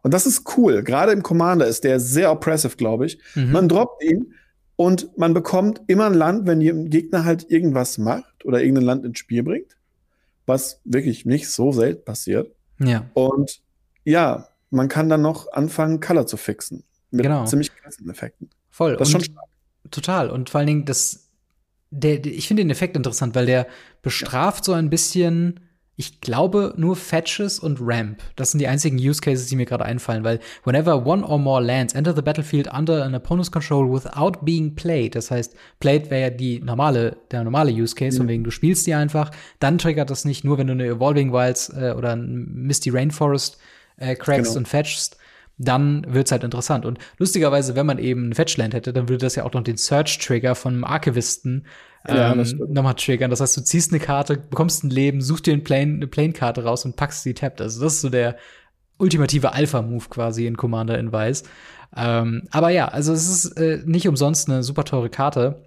Und 0.02 0.12
das 0.12 0.26
ist 0.26 0.56
cool. 0.56 0.82
Gerade 0.82 1.12
im 1.12 1.22
Commander 1.22 1.66
ist 1.66 1.84
der 1.84 2.00
sehr 2.00 2.32
oppressive, 2.32 2.76
glaube 2.76 3.06
ich. 3.06 3.20
Mhm. 3.36 3.52
Man 3.52 3.68
droppt 3.68 4.02
ihn 4.02 4.34
und 4.74 5.16
man 5.16 5.34
bekommt 5.34 5.82
immer 5.86 6.06
ein 6.06 6.14
Land, 6.14 6.48
wenn 6.48 6.60
ein 6.60 6.90
Gegner 6.90 7.24
halt 7.24 7.48
irgendwas 7.48 7.98
macht 7.98 8.44
oder 8.44 8.60
irgendein 8.60 8.84
Land 8.84 9.04
ins 9.04 9.18
Spiel 9.20 9.44
bringt 9.44 9.77
was 10.48 10.80
wirklich 10.84 11.26
nicht 11.26 11.48
so 11.50 11.72
selten 11.72 12.04
passiert. 12.04 12.54
Ja. 12.80 13.08
Und 13.14 13.60
ja, 14.04 14.48
man 14.70 14.88
kann 14.88 15.08
dann 15.08 15.22
noch 15.22 15.52
anfangen, 15.52 16.00
Color 16.00 16.26
zu 16.26 16.36
fixen. 16.36 16.84
Mit 17.10 17.24
genau. 17.24 17.44
ziemlich 17.44 17.74
krassen 17.74 18.08
Effekten. 18.10 18.50
Voll. 18.70 18.96
Das 18.96 19.08
ist 19.08 19.12
schon 19.12 19.24
stark. 19.24 19.46
Total. 19.90 20.30
Und 20.30 20.50
vor 20.50 20.58
allen 20.58 20.66
Dingen, 20.66 20.84
das, 20.84 21.28
der, 21.90 22.24
ich 22.24 22.48
finde 22.48 22.62
den 22.62 22.70
Effekt 22.70 22.96
interessant, 22.96 23.34
weil 23.34 23.46
der 23.46 23.66
bestraft 24.02 24.60
ja. 24.60 24.64
so 24.64 24.72
ein 24.72 24.90
bisschen 24.90 25.60
ich 25.98 26.20
glaube 26.20 26.74
nur 26.76 26.94
Fetches 26.94 27.58
und 27.58 27.78
Ramp. 27.80 28.22
Das 28.36 28.52
sind 28.52 28.60
die 28.60 28.68
einzigen 28.68 28.98
Use 28.98 29.20
Cases, 29.20 29.48
die 29.48 29.56
mir 29.56 29.66
gerade 29.66 29.84
einfallen, 29.84 30.22
weil 30.22 30.38
whenever 30.64 31.04
one 31.04 31.26
or 31.26 31.38
more 31.38 31.60
lands 31.60 31.92
enter 31.92 32.14
the 32.14 32.22
battlefield 32.22 32.72
under 32.72 33.04
an 33.04 33.16
opponent's 33.16 33.50
control 33.50 33.92
without 33.92 34.38
being 34.42 34.76
played, 34.76 35.16
das 35.16 35.32
heißt, 35.32 35.56
played 35.80 36.08
wäre 36.08 36.22
ja 36.22 36.30
die 36.30 36.60
normale, 36.60 37.16
der 37.32 37.42
normale 37.42 37.72
Use 37.72 37.96
Case, 37.96 38.14
mhm. 38.16 38.18
von 38.18 38.28
wegen 38.28 38.44
du 38.44 38.52
spielst 38.52 38.86
die 38.86 38.94
einfach, 38.94 39.32
dann 39.58 39.76
triggert 39.76 40.08
das 40.08 40.24
nicht 40.24 40.44
nur, 40.44 40.56
wenn 40.56 40.68
du 40.68 40.74
eine 40.74 40.86
Evolving 40.86 41.32
Wilds 41.32 41.68
äh, 41.70 41.92
oder 41.98 42.12
ein 42.12 42.46
Misty 42.54 42.90
Rainforest 42.90 43.58
äh, 43.96 44.14
crackst 44.14 44.52
genau. 44.52 44.58
und 44.58 44.68
fetchst, 44.68 45.16
dann 45.58 46.06
wird's 46.08 46.30
halt 46.30 46.44
interessant. 46.44 46.86
Und 46.86 47.00
lustigerweise, 47.18 47.74
wenn 47.74 47.86
man 47.86 47.98
eben 47.98 48.28
ein 48.28 48.34
Fetchland 48.34 48.72
hätte, 48.72 48.92
dann 48.92 49.08
würde 49.08 49.26
das 49.26 49.34
ja 49.34 49.44
auch 49.44 49.52
noch 49.52 49.64
den 49.64 49.76
Search-Trigger 49.76 50.54
von 50.54 50.74
einem 50.74 50.84
Archivisten 50.84 51.64
ja, 52.06 52.32
ähm, 52.32 52.44
nochmal 52.68 52.94
triggern. 52.94 53.30
Das 53.30 53.40
heißt, 53.40 53.56
du 53.56 53.62
ziehst 53.62 53.92
eine 53.92 54.00
Karte, 54.00 54.36
bekommst 54.36 54.84
ein 54.84 54.90
Leben, 54.90 55.20
suchst 55.20 55.46
dir 55.46 55.52
ein 55.52 55.64
Plane, 55.64 55.94
eine 55.94 56.06
Plane-Karte 56.06 56.64
raus 56.64 56.84
und 56.84 56.96
packst 56.96 57.22
sie 57.22 57.34
tappt. 57.34 57.60
Also 57.60 57.82
das 57.82 57.94
ist 57.94 58.00
so 58.02 58.08
der 58.08 58.36
ultimative 58.98 59.52
Alpha-Move 59.52 60.06
quasi 60.08 60.46
in 60.46 60.56
Commander 60.56 60.98
in 60.98 61.12
Weiß. 61.12 61.44
Ähm, 61.96 62.42
aber 62.50 62.70
ja, 62.70 62.88
also 62.88 63.12
es 63.12 63.28
ist 63.28 63.56
äh, 63.56 63.82
nicht 63.84 64.08
umsonst 64.08 64.48
eine 64.48 64.62
super 64.62 64.84
teure 64.84 65.08
Karte, 65.08 65.64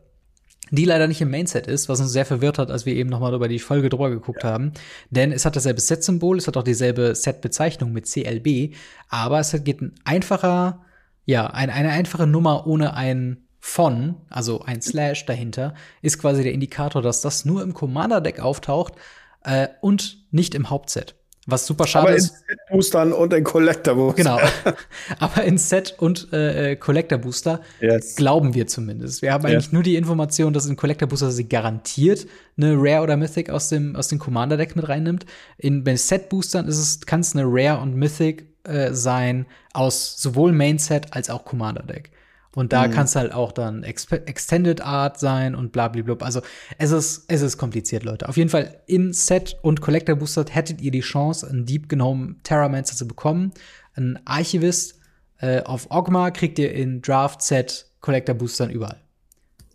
die 0.69 0.85
leider 0.85 1.07
nicht 1.07 1.21
im 1.21 1.31
Mainset 1.31 1.67
ist, 1.67 1.89
was 1.89 1.99
uns 1.99 2.11
sehr 2.11 2.25
verwirrt 2.25 2.57
hat, 2.57 2.71
als 2.71 2.85
wir 2.85 2.95
eben 2.95 3.09
nochmal 3.09 3.33
über 3.33 3.47
die 3.47 3.59
Folge 3.59 3.89
drüber 3.89 4.09
geguckt 4.09 4.43
ja. 4.43 4.51
haben. 4.51 4.71
Denn 5.09 5.31
es 5.31 5.45
hat 5.45 5.55
dasselbe 5.55 5.81
Set-Symbol, 5.81 6.37
es 6.37 6.47
hat 6.47 6.55
auch 6.55 6.63
dieselbe 6.63 7.13
Set-Bezeichnung 7.15 7.91
mit 7.91 8.05
CLB, 8.05 8.75
aber 9.09 9.39
es 9.39 9.51
geht 9.63 9.81
ein 9.81 9.95
einfacher, 10.05 10.85
ja, 11.25 11.47
ein, 11.47 11.69
eine 11.69 11.89
einfache 11.89 12.27
Nummer 12.27 12.67
ohne 12.67 12.93
ein 12.93 13.47
von, 13.61 14.15
also 14.29 14.61
ein 14.61 14.81
Slash 14.81 15.25
dahinter, 15.27 15.75
ist 16.01 16.19
quasi 16.19 16.43
der 16.43 16.51
Indikator, 16.51 17.01
dass 17.01 17.21
das 17.21 17.45
nur 17.45 17.61
im 17.61 17.73
Commander-Deck 17.73 18.39
auftaucht 18.39 18.95
äh, 19.43 19.67
und 19.79 20.17
nicht 20.31 20.55
im 20.55 20.69
Hauptset. 20.69 21.15
Was 21.47 21.65
super 21.65 21.87
schade 21.87 22.07
Aber 22.07 22.15
ist. 22.15 22.29
in 22.29 22.35
Set-Boostern 22.35 23.13
und 23.13 23.33
in 23.33 23.43
Collector-Booster. 23.43 24.15
Genau. 24.15 24.39
Aber 25.19 25.43
in 25.43 25.57
Set- 25.57 25.95
und 25.97 26.31
äh, 26.33 26.75
Collector-Booster 26.75 27.61
yes. 27.79 28.15
glauben 28.15 28.53
wir 28.53 28.67
zumindest. 28.67 29.21
Wir 29.21 29.33
haben 29.33 29.45
eigentlich 29.45 29.65
yes. 29.65 29.71
nur 29.71 29.83
die 29.83 29.95
Information, 29.95 30.53
dass 30.53 30.67
in 30.67 30.75
Collector-Booster 30.75 31.31
sie 31.31 31.47
garantiert 31.47 32.27
eine 32.57 32.75
Rare 32.77 33.03
oder 33.03 33.17
Mythic 33.17 33.49
aus 33.49 33.69
dem, 33.69 33.95
aus 33.95 34.07
dem 34.07 34.19
Commander-Deck 34.19 34.75
mit 34.75 34.87
reinnimmt. 34.87 35.25
In, 35.57 35.83
bei 35.83 35.95
Set-Boostern 35.95 36.67
ist 36.67 36.77
es, 36.77 37.01
kann 37.01 37.21
es 37.21 37.35
eine 37.35 37.43
Rare 37.45 37.81
und 37.81 37.95
Mythic 37.95 38.45
äh, 38.63 38.93
sein 38.93 39.47
aus 39.73 40.21
sowohl 40.21 40.51
Main-Set 40.51 41.13
als 41.13 41.29
auch 41.29 41.45
Commander-Deck. 41.45 42.10
Und 42.53 42.73
da 42.73 42.87
mhm. 42.87 42.91
kann 42.91 43.05
es 43.05 43.15
halt 43.15 43.33
auch 43.33 43.53
dann 43.53 43.83
Ex 43.83 44.07
Extended 44.11 44.81
Art 44.81 45.19
sein 45.19 45.55
und 45.55 45.71
blablabla. 45.71 46.15
Also 46.19 46.41
es 46.77 46.91
ist, 46.91 47.25
es 47.29 47.41
ist 47.41 47.57
kompliziert, 47.57 48.03
Leute. 48.03 48.27
Auf 48.27 48.35
jeden 48.35 48.49
Fall 48.49 48.81
in 48.87 49.13
Set 49.13 49.57
und 49.61 49.79
Collector 49.79 50.15
Booster 50.15 50.45
hättet 50.49 50.81
ihr 50.81 50.91
die 50.91 50.99
Chance, 50.99 51.49
einen 51.49 51.65
Deep 51.65 51.87
Gnome 51.87 52.35
Terramancer 52.43 52.95
zu 52.95 53.07
bekommen. 53.07 53.53
Ein 53.95 54.19
Archivist 54.25 54.99
äh, 55.39 55.61
auf 55.63 55.91
Ogma 55.91 56.31
kriegt 56.31 56.59
ihr 56.59 56.73
in 56.73 57.01
Draft 57.01 57.41
Set 57.41 57.85
Collector 58.01 58.35
Boostern 58.35 58.69
überall. 58.69 58.99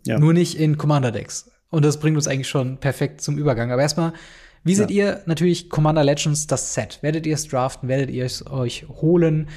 Ja. 0.05 0.19
Nur 0.19 0.33
nicht 0.33 0.59
in 0.59 0.77
Commander 0.77 1.11
Decks. 1.11 1.49
Und 1.69 1.83
das 1.83 1.99
bringt 1.99 2.15
uns 2.15 2.27
eigentlich 2.27 2.47
schon 2.47 2.77
perfekt 2.77 3.21
zum 3.21 3.37
Übergang. 3.37 3.71
Aber 3.71 3.81
erstmal, 3.81 4.13
wie 4.63 4.75
seht 4.75 4.91
ja. 4.91 4.95
ihr 4.95 5.23
natürlich 5.25 5.69
Commander 5.69 6.03
Legends 6.03 6.47
das 6.47 6.73
Set? 6.73 6.99
Werdet 7.01 7.25
ihr 7.25 7.33
es 7.33 7.47
draften? 7.47 7.89
Werdet 7.89 8.11
ihr 8.11 8.25
es 8.25 8.45
euch 8.47 8.85
holen? 8.87 9.49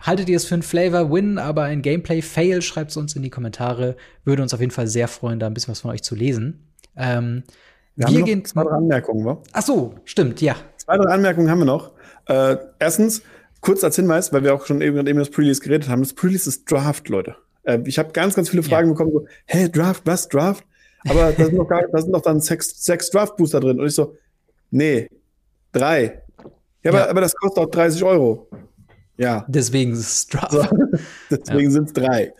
Haltet 0.00 0.28
ihr 0.28 0.36
es 0.36 0.44
für 0.44 0.54
einen 0.54 0.62
Flavor-Win, 0.62 1.38
aber 1.38 1.62
ein 1.62 1.82
Gameplay-Fail? 1.82 2.62
Schreibt 2.62 2.90
es 2.90 2.96
uns 2.96 3.16
in 3.16 3.22
die 3.22 3.30
Kommentare. 3.30 3.96
Würde 4.24 4.42
uns 4.42 4.54
auf 4.54 4.60
jeden 4.60 4.72
Fall 4.72 4.86
sehr 4.86 5.08
freuen, 5.08 5.38
da 5.38 5.46
ein 5.46 5.54
bisschen 5.54 5.72
was 5.72 5.80
von 5.80 5.90
euch 5.90 6.02
zu 6.02 6.14
lesen. 6.14 6.66
Ähm, 6.96 7.42
wir, 7.96 8.08
wir 8.08 8.22
gehen 8.22 8.44
zwei, 8.44 8.62
drei 8.62 8.76
Anmerkungen, 8.76 9.24
wa? 9.24 9.42
Ach 9.52 9.62
so, 9.62 9.94
stimmt, 10.04 10.40
ja. 10.40 10.56
Zwei, 10.76 10.98
drei 10.98 11.10
Anmerkungen 11.10 11.50
haben 11.50 11.60
wir 11.60 11.64
noch. 11.64 11.92
Äh, 12.26 12.56
erstens, 12.78 13.22
kurz 13.60 13.82
als 13.82 13.96
Hinweis, 13.96 14.32
weil 14.32 14.44
wir 14.44 14.54
auch 14.54 14.66
schon 14.66 14.80
eben, 14.82 15.06
eben 15.06 15.18
das 15.18 15.30
Pre-Release 15.30 15.60
geredet 15.60 15.88
haben. 15.88 16.02
Das 16.02 16.12
Pre-Release 16.12 16.48
ist 16.48 16.70
Draft, 16.70 17.08
Leute. 17.08 17.36
Äh, 17.62 17.80
ich 17.84 17.98
habe 17.98 18.12
ganz, 18.12 18.34
ganz 18.34 18.50
viele 18.50 18.62
Fragen 18.62 18.88
ja. 18.88 18.92
bekommen, 18.92 19.12
so, 19.12 19.26
hey, 19.46 19.70
Draft, 19.70 20.02
was, 20.04 20.28
Draft? 20.28 20.64
aber 21.08 21.32
da 21.32 21.44
sind, 21.44 21.56
noch 21.56 21.68
gar, 21.68 21.82
da 21.90 21.98
sind 22.00 22.10
noch 22.10 22.22
dann 22.22 22.40
sechs, 22.40 22.84
sechs 22.84 23.10
Draft 23.10 23.36
Booster 23.36 23.60
drin. 23.60 23.80
Und 23.80 23.86
ich 23.86 23.94
so, 23.94 24.16
nee, 24.70 25.08
drei. 25.72 26.22
Ja, 26.82 26.90
ja. 26.90 26.90
Aber, 26.90 27.10
aber 27.10 27.20
das 27.20 27.34
kostet 27.34 27.64
auch 27.64 27.70
30 27.70 28.02
Euro. 28.04 28.48
Ja. 29.18 29.44
Deswegen 29.48 29.92
ist 29.92 29.98
es 30.00 30.26
Draft. 30.26 30.52
So, 30.52 30.66
deswegen 31.30 31.60
ja. 31.64 31.70
sind 31.70 31.86
es 31.88 31.92
drei. 31.92 32.34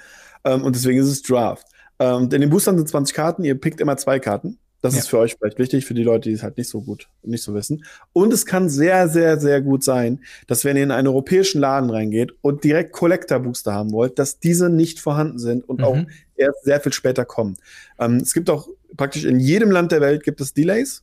Ähm, 0.45 0.63
und 0.63 0.77
deswegen 0.77 1.01
ist 1.01 1.09
es 1.09 1.23
Draft. 1.23 1.67
Ähm, 1.99 2.25
in 2.25 2.41
den 2.41 2.51
Boostern 2.51 2.77
sind 2.77 2.89
20 2.89 3.15
Karten, 3.15 3.45
ihr 3.45 3.59
pickt 3.59 3.81
immer 3.81 3.97
zwei 3.97 4.19
Karten. 4.19 4.59
Das 4.83 4.95
ja. 4.95 5.01
ist 5.01 5.09
für 5.09 5.19
euch 5.19 5.37
vielleicht 5.37 5.59
wichtig, 5.59 5.87
für 5.87 5.95
die 5.95 6.03
Leute, 6.03 6.29
die 6.29 6.35
es 6.35 6.43
halt 6.43 6.59
nicht 6.59 6.69
so 6.69 6.83
gut, 6.83 7.09
nicht 7.23 7.43
so 7.43 7.55
wissen. 7.55 7.85
Und 8.13 8.33
es 8.33 8.45
kann 8.45 8.69
sehr, 8.69 9.09
sehr, 9.09 9.41
sehr 9.41 9.63
gut 9.63 9.83
sein, 9.83 10.21
dass 10.47 10.65
wenn 10.65 10.77
ihr 10.77 10.85
in 10.85 10.91
einen 10.91 11.09
europäischen 11.09 11.61
Laden 11.61 11.91
reingeht 11.91 12.33
und 12.43 12.63
direkt 12.63 12.93
Collector 12.93 13.41
Booster 13.41 13.73
haben 13.73 13.91
wollt, 13.93 14.19
dass 14.19 14.39
diese 14.39 14.69
nicht 14.69 15.01
vorhanden 15.01 15.39
sind 15.39 15.69
und 15.69 15.79
mhm. 15.79 15.85
auch 15.85 15.99
erst 16.37 16.65
sehr 16.65 16.81
viel 16.81 16.93
später 16.93 17.25
kommen. 17.25 17.57
Ähm, 17.99 18.19
es 18.19 18.35
gibt 18.35 18.51
auch 18.51 18.69
praktisch 18.97 19.25
in 19.25 19.41
jedem 19.41 19.71
Land 19.71 19.93
der 19.93 20.01
Welt 20.01 20.23
gibt 20.23 20.41
es 20.41 20.53
Delays. 20.55 21.03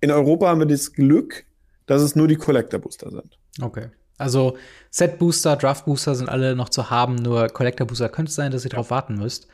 In 0.00 0.10
Europa 0.10 0.48
haben 0.48 0.60
wir 0.60 0.66
das 0.66 0.92
Glück, 0.92 1.44
dass 1.86 2.02
es 2.02 2.16
nur 2.16 2.28
die 2.28 2.36
Collector 2.36 2.80
Booster 2.80 3.10
sind. 3.10 3.38
Okay. 3.60 3.88
Also 4.20 4.56
Set 4.90 5.18
Booster, 5.18 5.56
Draft 5.56 5.84
Booster 5.84 6.14
sind 6.14 6.28
alle 6.28 6.54
noch 6.54 6.68
zu 6.68 6.90
haben, 6.90 7.16
nur 7.16 7.48
Collector 7.48 7.86
Booster 7.86 8.08
könnte 8.08 8.30
es 8.30 8.36
sein, 8.36 8.50
dass 8.50 8.64
ihr 8.64 8.70
ja. 8.70 8.76
darauf 8.76 8.90
warten 8.90 9.14
müsst. 9.14 9.48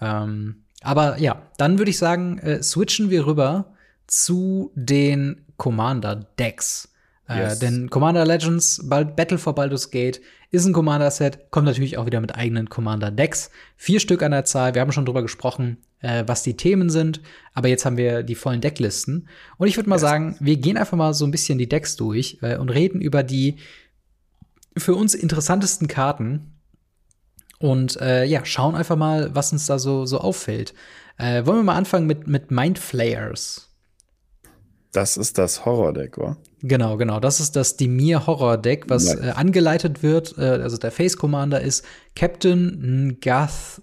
Ähm, 0.00 0.64
aber 0.82 1.18
ja, 1.18 1.42
dann 1.56 1.78
würde 1.78 1.90
ich 1.90 1.98
sagen, 1.98 2.38
äh, 2.38 2.62
switchen 2.62 3.10
wir 3.10 3.26
rüber 3.26 3.74
zu 4.06 4.70
den 4.74 5.46
Commander-Decks. 5.56 6.90
Äh, 7.26 7.38
yes. 7.38 7.58
denn 7.58 7.88
Commander 7.88 8.26
Legends, 8.26 8.82
Battle 8.86 9.38
for 9.38 9.54
Baldur's 9.54 9.90
Gate, 9.90 10.20
ist 10.50 10.66
ein 10.66 10.74
Commander-Set, 10.74 11.50
kommt 11.50 11.66
natürlich 11.66 11.96
auch 11.96 12.04
wieder 12.04 12.20
mit 12.20 12.34
eigenen 12.34 12.68
Commander-Decks. 12.68 13.50
Vier 13.76 13.98
Stück 13.98 14.22
an 14.22 14.32
der 14.32 14.44
Zahl. 14.44 14.74
Wir 14.74 14.82
haben 14.82 14.92
schon 14.92 15.06
drüber 15.06 15.22
gesprochen, 15.22 15.78
äh, 16.00 16.24
was 16.26 16.42
die 16.42 16.56
Themen 16.56 16.90
sind, 16.90 17.22
aber 17.54 17.68
jetzt 17.68 17.86
haben 17.86 17.96
wir 17.96 18.22
die 18.22 18.34
vollen 18.34 18.60
Decklisten. 18.60 19.28
Und 19.56 19.68
ich 19.68 19.76
würde 19.76 19.88
mal 19.88 19.96
yes. 19.96 20.02
sagen, 20.02 20.36
wir 20.38 20.56
gehen 20.56 20.76
einfach 20.76 20.98
mal 20.98 21.14
so 21.14 21.24
ein 21.24 21.30
bisschen 21.30 21.58
die 21.58 21.68
Decks 21.68 21.96
durch 21.96 22.38
äh, 22.42 22.58
und 22.58 22.68
reden 22.68 23.00
über 23.00 23.22
die 23.22 23.56
für 24.76 24.94
uns 24.94 25.14
interessantesten 25.14 25.88
Karten, 25.88 26.54
und 27.64 27.98
äh, 28.00 28.24
ja, 28.24 28.44
schauen 28.44 28.74
einfach 28.74 28.96
mal, 28.96 29.34
was 29.34 29.50
uns 29.52 29.64
da 29.64 29.78
so, 29.78 30.04
so 30.04 30.18
auffällt. 30.18 30.74
Äh, 31.16 31.46
wollen 31.46 31.60
wir 31.60 31.62
mal 31.62 31.76
anfangen 31.76 32.06
mit, 32.06 32.26
mit 32.26 32.50
Mind 32.50 32.78
Flayers? 32.78 33.70
Das 34.92 35.16
ist 35.16 35.38
das 35.38 35.64
Horror-Deck, 35.64 36.18
oder? 36.18 36.36
Genau, 36.60 36.98
genau. 36.98 37.20
Das 37.20 37.40
ist 37.40 37.56
das 37.56 37.76
Dimir 37.76 38.26
Horror-Deck, 38.26 38.84
was 38.88 39.14
äh, 39.14 39.32
angeleitet 39.34 40.02
wird. 40.02 40.36
Äh, 40.36 40.42
also 40.42 40.76
der 40.76 40.92
Face 40.92 41.16
Commander 41.16 41.62
ist 41.62 41.86
Captain 42.14 43.16
Gath 43.20 43.80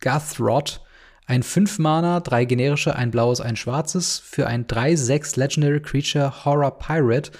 Gathrod. 0.00 0.80
Ein 1.26 1.42
5-Mana, 1.42 2.20
drei 2.20 2.46
generische, 2.46 2.96
ein 2.96 3.10
blaues, 3.10 3.42
ein 3.42 3.56
schwarzes 3.56 4.18
für 4.18 4.46
ein 4.46 4.66
3-6 4.66 5.38
Legendary 5.38 5.82
Creature 5.82 6.46
Horror 6.46 6.78
Pirate 6.78 7.30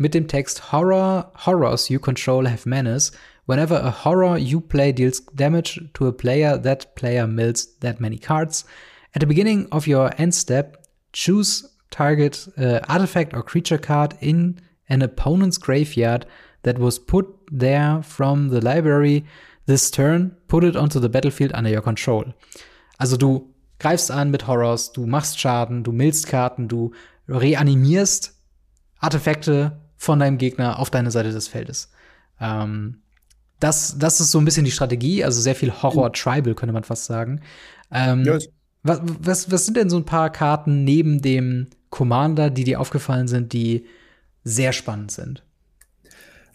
mit 0.00 0.14
dem 0.14 0.26
Text 0.26 0.72
Horror 0.72 1.30
Horrors 1.44 1.90
you 1.90 1.98
control 1.98 2.46
have 2.46 2.66
menace. 2.66 3.12
Whenever 3.44 3.76
a 3.76 3.90
horror 3.90 4.38
you 4.38 4.58
play 4.58 4.92
deals 4.92 5.20
damage 5.34 5.78
to 5.92 6.06
a 6.06 6.12
player, 6.12 6.56
that 6.56 6.94
player 6.94 7.26
mills 7.26 7.68
that 7.80 8.00
many 8.00 8.16
cards. 8.16 8.64
At 9.14 9.20
the 9.20 9.26
beginning 9.26 9.68
of 9.70 9.86
your 9.86 10.10
end 10.16 10.34
step, 10.34 10.86
choose 11.12 11.68
target 11.90 12.48
uh, 12.56 12.80
artifact 12.88 13.34
or 13.34 13.42
creature 13.42 13.76
card 13.76 14.14
in 14.20 14.58
an 14.88 15.02
opponent's 15.02 15.58
graveyard 15.58 16.24
that 16.62 16.78
was 16.78 16.98
put 16.98 17.26
there 17.52 18.02
from 18.02 18.48
the 18.48 18.62
library 18.62 19.26
this 19.66 19.90
turn, 19.90 20.34
put 20.48 20.64
it 20.64 20.76
onto 20.76 20.98
the 20.98 21.10
battlefield 21.10 21.52
under 21.52 21.70
your 21.70 21.82
control. 21.82 22.24
Also 22.98 23.18
du 23.18 23.52
greifst 23.78 24.10
an 24.10 24.30
mit 24.30 24.46
Horrors, 24.46 24.92
du 24.92 25.06
machst 25.06 25.38
Schaden, 25.38 25.82
du 25.82 25.92
millst 25.92 26.26
Karten, 26.26 26.68
du 26.68 26.92
reanimierst 27.28 28.34
Artefakte 28.98 29.78
von 30.00 30.18
deinem 30.18 30.38
Gegner 30.38 30.78
auf 30.78 30.88
deine 30.88 31.10
Seite 31.10 31.30
des 31.30 31.46
Feldes. 31.46 31.90
Ähm, 32.40 33.02
das, 33.60 33.98
das 33.98 34.18
ist 34.18 34.30
so 34.30 34.38
ein 34.38 34.46
bisschen 34.46 34.64
die 34.64 34.70
Strategie, 34.70 35.22
also 35.22 35.42
sehr 35.42 35.54
viel 35.54 35.70
Horror-Tribal, 35.70 36.54
könnte 36.54 36.72
man 36.72 36.84
fast 36.84 37.04
sagen. 37.04 37.42
Ähm, 37.92 38.24
ja. 38.24 38.38
was, 38.82 39.02
was, 39.04 39.50
was 39.50 39.66
sind 39.66 39.76
denn 39.76 39.90
so 39.90 39.98
ein 39.98 40.06
paar 40.06 40.30
Karten 40.30 40.84
neben 40.84 41.20
dem 41.20 41.66
Commander, 41.90 42.48
die 42.48 42.64
dir 42.64 42.80
aufgefallen 42.80 43.28
sind, 43.28 43.52
die 43.52 43.84
sehr 44.42 44.72
spannend 44.72 45.10
sind? 45.10 45.44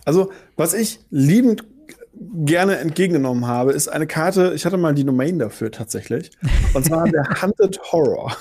Also, 0.05 0.31
was 0.55 0.73
ich 0.73 1.01
liebend 1.11 1.65
gerne 2.45 2.77
entgegengenommen 2.77 3.47
habe, 3.47 3.73
ist 3.73 3.87
eine 3.87 4.07
Karte, 4.07 4.53
ich 4.55 4.65
hatte 4.65 4.77
mal 4.77 4.93
die 4.93 5.03
Domain 5.03 5.39
dafür 5.39 5.71
tatsächlich. 5.71 6.31
Und 6.73 6.85
zwar 6.85 7.05
der 7.09 7.25
Hunted 7.41 7.79
Horror. 7.91 8.35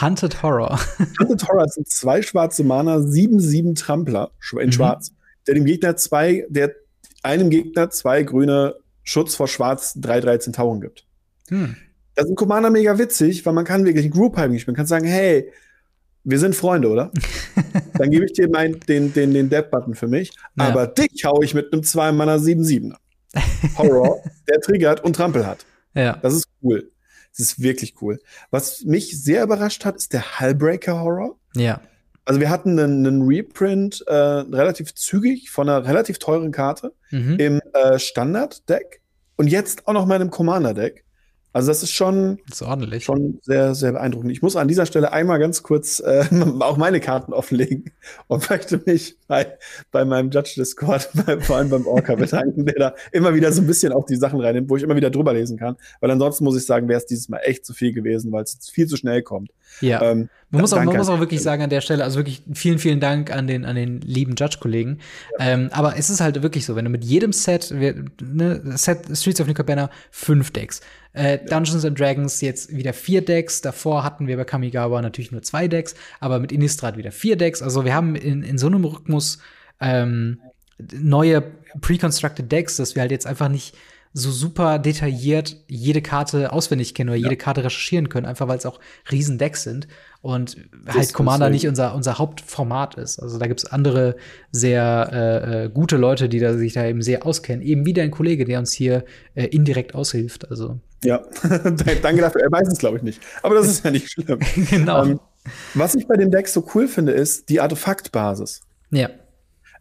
Hunted 0.00 0.42
Horror. 0.42 0.78
Hunted 1.18 1.48
Horror 1.48 1.68
sind 1.68 1.88
zwei 1.88 2.22
schwarze 2.22 2.64
Mana, 2.64 2.96
7-7 2.96 3.78
Trampler 3.78 4.30
in 4.52 4.66
mhm. 4.66 4.72
schwarz, 4.72 5.12
der 5.46 5.54
dem 5.54 5.64
Gegner 5.64 5.96
zwei, 5.96 6.46
der 6.48 6.74
einem 7.22 7.50
Gegner 7.50 7.90
zwei 7.90 8.22
grüne 8.22 8.76
Schutz 9.02 9.34
vor 9.34 9.48
Schwarz 9.48 9.96
3-13 10.00 10.52
Tauchen 10.52 10.80
gibt. 10.80 11.06
Hm. 11.48 11.76
Das 12.14 12.26
ist 12.26 12.32
ein 12.32 12.36
Commander 12.36 12.70
mega 12.70 12.98
witzig, 12.98 13.44
weil 13.46 13.52
man 13.52 13.64
kann 13.64 13.84
wirklich 13.84 14.04
ein 14.04 14.10
Group 14.10 14.36
Hyping 14.36 14.58
spielen. 14.58 14.74
Man 14.74 14.76
kann 14.76 14.86
sagen, 14.86 15.06
hey, 15.06 15.50
wir 16.24 16.38
sind 16.38 16.54
Freunde, 16.54 16.88
oder? 16.88 17.10
Dann 17.94 18.10
gebe 18.10 18.24
ich 18.24 18.32
dir 18.32 18.48
mein, 18.48 18.78
den, 18.80 19.12
den, 19.12 19.32
den 19.32 19.48
Dead-Button 19.48 19.94
für 19.94 20.08
mich. 20.08 20.32
Ja. 20.56 20.68
Aber 20.68 20.86
dich 20.86 21.24
hau 21.24 21.42
ich 21.42 21.54
mit 21.54 21.72
einem 21.72 21.82
2 21.82 22.12
Mana 22.12 22.36
7-7. 22.36 22.94
Horror, 23.78 24.22
der 24.48 24.60
triggert 24.60 25.04
und 25.04 25.14
Trampel 25.16 25.46
hat. 25.46 25.64
Ja. 25.94 26.18
Das 26.22 26.34
ist 26.34 26.46
cool. 26.62 26.90
Das 27.30 27.46
ist 27.46 27.62
wirklich 27.62 27.94
cool. 28.02 28.18
Was 28.50 28.84
mich 28.84 29.22
sehr 29.22 29.44
überrascht 29.44 29.84
hat, 29.84 29.96
ist 29.96 30.12
der 30.12 30.40
Hullbreaker 30.40 31.00
Horror. 31.00 31.38
Ja. 31.54 31.80
Also 32.24 32.40
wir 32.40 32.50
hatten 32.50 32.78
einen, 32.78 33.06
einen 33.06 33.22
Reprint 33.22 34.04
äh, 34.06 34.14
relativ 34.14 34.94
zügig 34.94 35.50
von 35.50 35.68
einer 35.68 35.86
relativ 35.86 36.18
teuren 36.18 36.52
Karte 36.52 36.92
mhm. 37.10 37.36
im 37.38 37.60
äh, 37.72 37.98
Standard-Deck 37.98 39.00
und 39.36 39.46
jetzt 39.46 39.86
auch 39.86 39.92
noch 39.92 40.06
mal 40.06 40.16
einem 40.16 40.30
Commander-Deck. 40.30 41.04
Also 41.52 41.68
das 41.68 41.82
ist 41.82 41.92
schon, 41.92 42.38
das 42.48 42.60
ist 42.60 43.02
schon 43.02 43.40
sehr, 43.42 43.74
sehr 43.74 43.92
beeindruckend. 43.92 44.30
Ich 44.30 44.40
muss 44.40 44.54
an 44.54 44.68
dieser 44.68 44.86
Stelle 44.86 45.12
einmal 45.12 45.40
ganz 45.40 45.64
kurz 45.64 45.98
äh, 45.98 46.24
auch 46.60 46.76
meine 46.76 47.00
Karten 47.00 47.32
offenlegen 47.32 47.90
und 48.28 48.48
möchte 48.48 48.80
mich 48.86 49.16
bei, 49.26 49.58
bei 49.90 50.04
meinem 50.04 50.30
Judge-Discord, 50.30 51.10
vor 51.40 51.56
allem 51.56 51.70
beim 51.70 51.86
Orca 51.86 52.14
bedanken, 52.14 52.66
der 52.66 52.74
da 52.74 52.94
immer 53.10 53.34
wieder 53.34 53.52
so 53.52 53.62
ein 53.62 53.66
bisschen 53.66 53.92
auf 53.92 54.06
die 54.06 54.16
Sachen 54.16 54.40
reinnimmt, 54.40 54.70
wo 54.70 54.76
ich 54.76 54.84
immer 54.84 54.96
wieder 54.96 55.10
drüber 55.10 55.32
lesen 55.32 55.58
kann. 55.58 55.76
Weil 56.00 56.12
ansonsten 56.12 56.44
muss 56.44 56.56
ich 56.56 56.64
sagen, 56.64 56.88
wäre 56.88 56.98
es 56.98 57.06
dieses 57.06 57.28
Mal 57.28 57.40
echt 57.44 57.66
zu 57.66 57.74
viel 57.74 57.92
gewesen, 57.92 58.30
weil 58.30 58.44
es 58.44 58.56
viel 58.70 58.86
zu 58.86 58.96
schnell 58.96 59.22
kommt. 59.22 59.50
Ja. 59.80 60.02
Ähm, 60.02 60.28
man, 60.50 60.62
muss 60.62 60.72
auch, 60.72 60.82
man 60.82 60.96
muss 60.96 61.08
auch 61.08 61.20
wirklich 61.20 61.42
sagen 61.42 61.62
an 61.62 61.70
der 61.70 61.80
Stelle, 61.80 62.02
also 62.02 62.18
wirklich 62.18 62.42
vielen, 62.54 62.78
vielen 62.78 62.98
Dank 62.98 63.30
an 63.30 63.46
den, 63.46 63.64
an 63.64 63.76
den 63.76 64.00
lieben 64.00 64.34
Judge-Kollegen. 64.36 64.98
Ja. 65.38 65.46
Ähm, 65.46 65.68
aber 65.72 65.96
es 65.96 66.10
ist 66.10 66.20
halt 66.20 66.42
wirklich 66.42 66.66
so, 66.66 66.74
wenn 66.76 66.84
du 66.84 66.90
mit 66.90 67.04
jedem 67.04 67.32
Set, 67.32 67.70
ne, 67.70 68.60
Set 68.76 69.16
Streets 69.16 69.40
of 69.40 69.46
New 69.46 69.54
Cabana, 69.54 69.90
fünf 70.10 70.50
Decks. 70.50 70.80
Äh, 71.12 71.38
Dungeons 71.38 71.84
and 71.84 71.98
Dragons 71.98 72.40
jetzt 72.40 72.74
wieder 72.76 72.92
vier 72.92 73.24
Decks. 73.24 73.60
Davor 73.60 74.02
hatten 74.04 74.26
wir 74.26 74.36
bei 74.36 74.44
Kamigawa 74.44 75.00
natürlich 75.02 75.32
nur 75.32 75.42
zwei 75.42 75.68
Decks, 75.68 75.94
aber 76.18 76.38
mit 76.40 76.52
Innistrad 76.52 76.96
wieder 76.96 77.12
vier 77.12 77.36
Decks. 77.36 77.62
Also 77.62 77.84
wir 77.84 77.94
haben 77.94 78.16
in, 78.16 78.42
in 78.42 78.58
so 78.58 78.66
einem 78.66 78.84
Rhythmus 78.84 79.38
ähm, 79.80 80.40
neue 80.92 81.42
pre-constructed 81.80 82.50
Decks, 82.50 82.76
dass 82.76 82.94
wir 82.94 83.02
halt 83.02 83.10
jetzt 83.10 83.26
einfach 83.26 83.48
nicht 83.48 83.76
so 84.12 84.30
super 84.30 84.78
detailliert 84.78 85.56
jede 85.68 86.02
Karte 86.02 86.52
auswendig 86.52 86.94
kennen 86.94 87.10
oder 87.10 87.18
ja. 87.18 87.24
jede 87.24 87.36
Karte 87.36 87.62
recherchieren 87.62 88.08
können, 88.08 88.26
einfach 88.26 88.48
weil 88.48 88.58
es 88.58 88.66
auch 88.66 88.80
riesen 89.10 89.38
Decks 89.38 89.62
sind 89.62 89.86
und 90.20 90.56
das 90.84 90.96
halt 90.96 91.12
Commander 91.14 91.48
nicht 91.48 91.66
unser, 91.66 91.94
unser 91.94 92.18
Hauptformat 92.18 92.96
ist. 92.96 93.20
Also 93.20 93.38
da 93.38 93.46
gibt 93.46 93.60
es 93.60 93.66
andere 93.70 94.16
sehr 94.50 95.10
äh, 95.12 95.64
äh, 95.64 95.68
gute 95.70 95.96
Leute, 95.96 96.28
die 96.28 96.40
da, 96.40 96.54
sich 96.54 96.72
da 96.72 96.84
eben 96.84 97.02
sehr 97.02 97.24
auskennen. 97.24 97.64
Eben 97.64 97.86
wie 97.86 97.92
dein 97.92 98.10
Kollege, 98.10 98.44
der 98.44 98.58
uns 98.58 98.72
hier 98.72 99.04
äh, 99.34 99.46
indirekt 99.46 99.94
aushilft. 99.94 100.50
Also. 100.50 100.78
Ja, 101.04 101.22
danke 102.02 102.20
dafür. 102.20 102.42
Er 102.42 102.52
weiß 102.52 102.68
es, 102.68 102.78
glaube 102.78 102.98
ich, 102.98 103.02
nicht. 103.02 103.22
Aber 103.42 103.54
das 103.54 103.68
ist 103.68 103.84
ja 103.84 103.90
nicht 103.90 104.10
schlimm. 104.10 104.40
genau. 104.70 105.04
Ähm, 105.04 105.20
was 105.74 105.94
ich 105.94 106.06
bei 106.06 106.16
dem 106.16 106.30
Deck 106.30 106.48
so 106.48 106.66
cool 106.74 106.86
finde, 106.88 107.12
ist 107.12 107.48
die 107.48 107.60
Artefaktbasis. 107.60 108.60
Ja. 108.90 109.08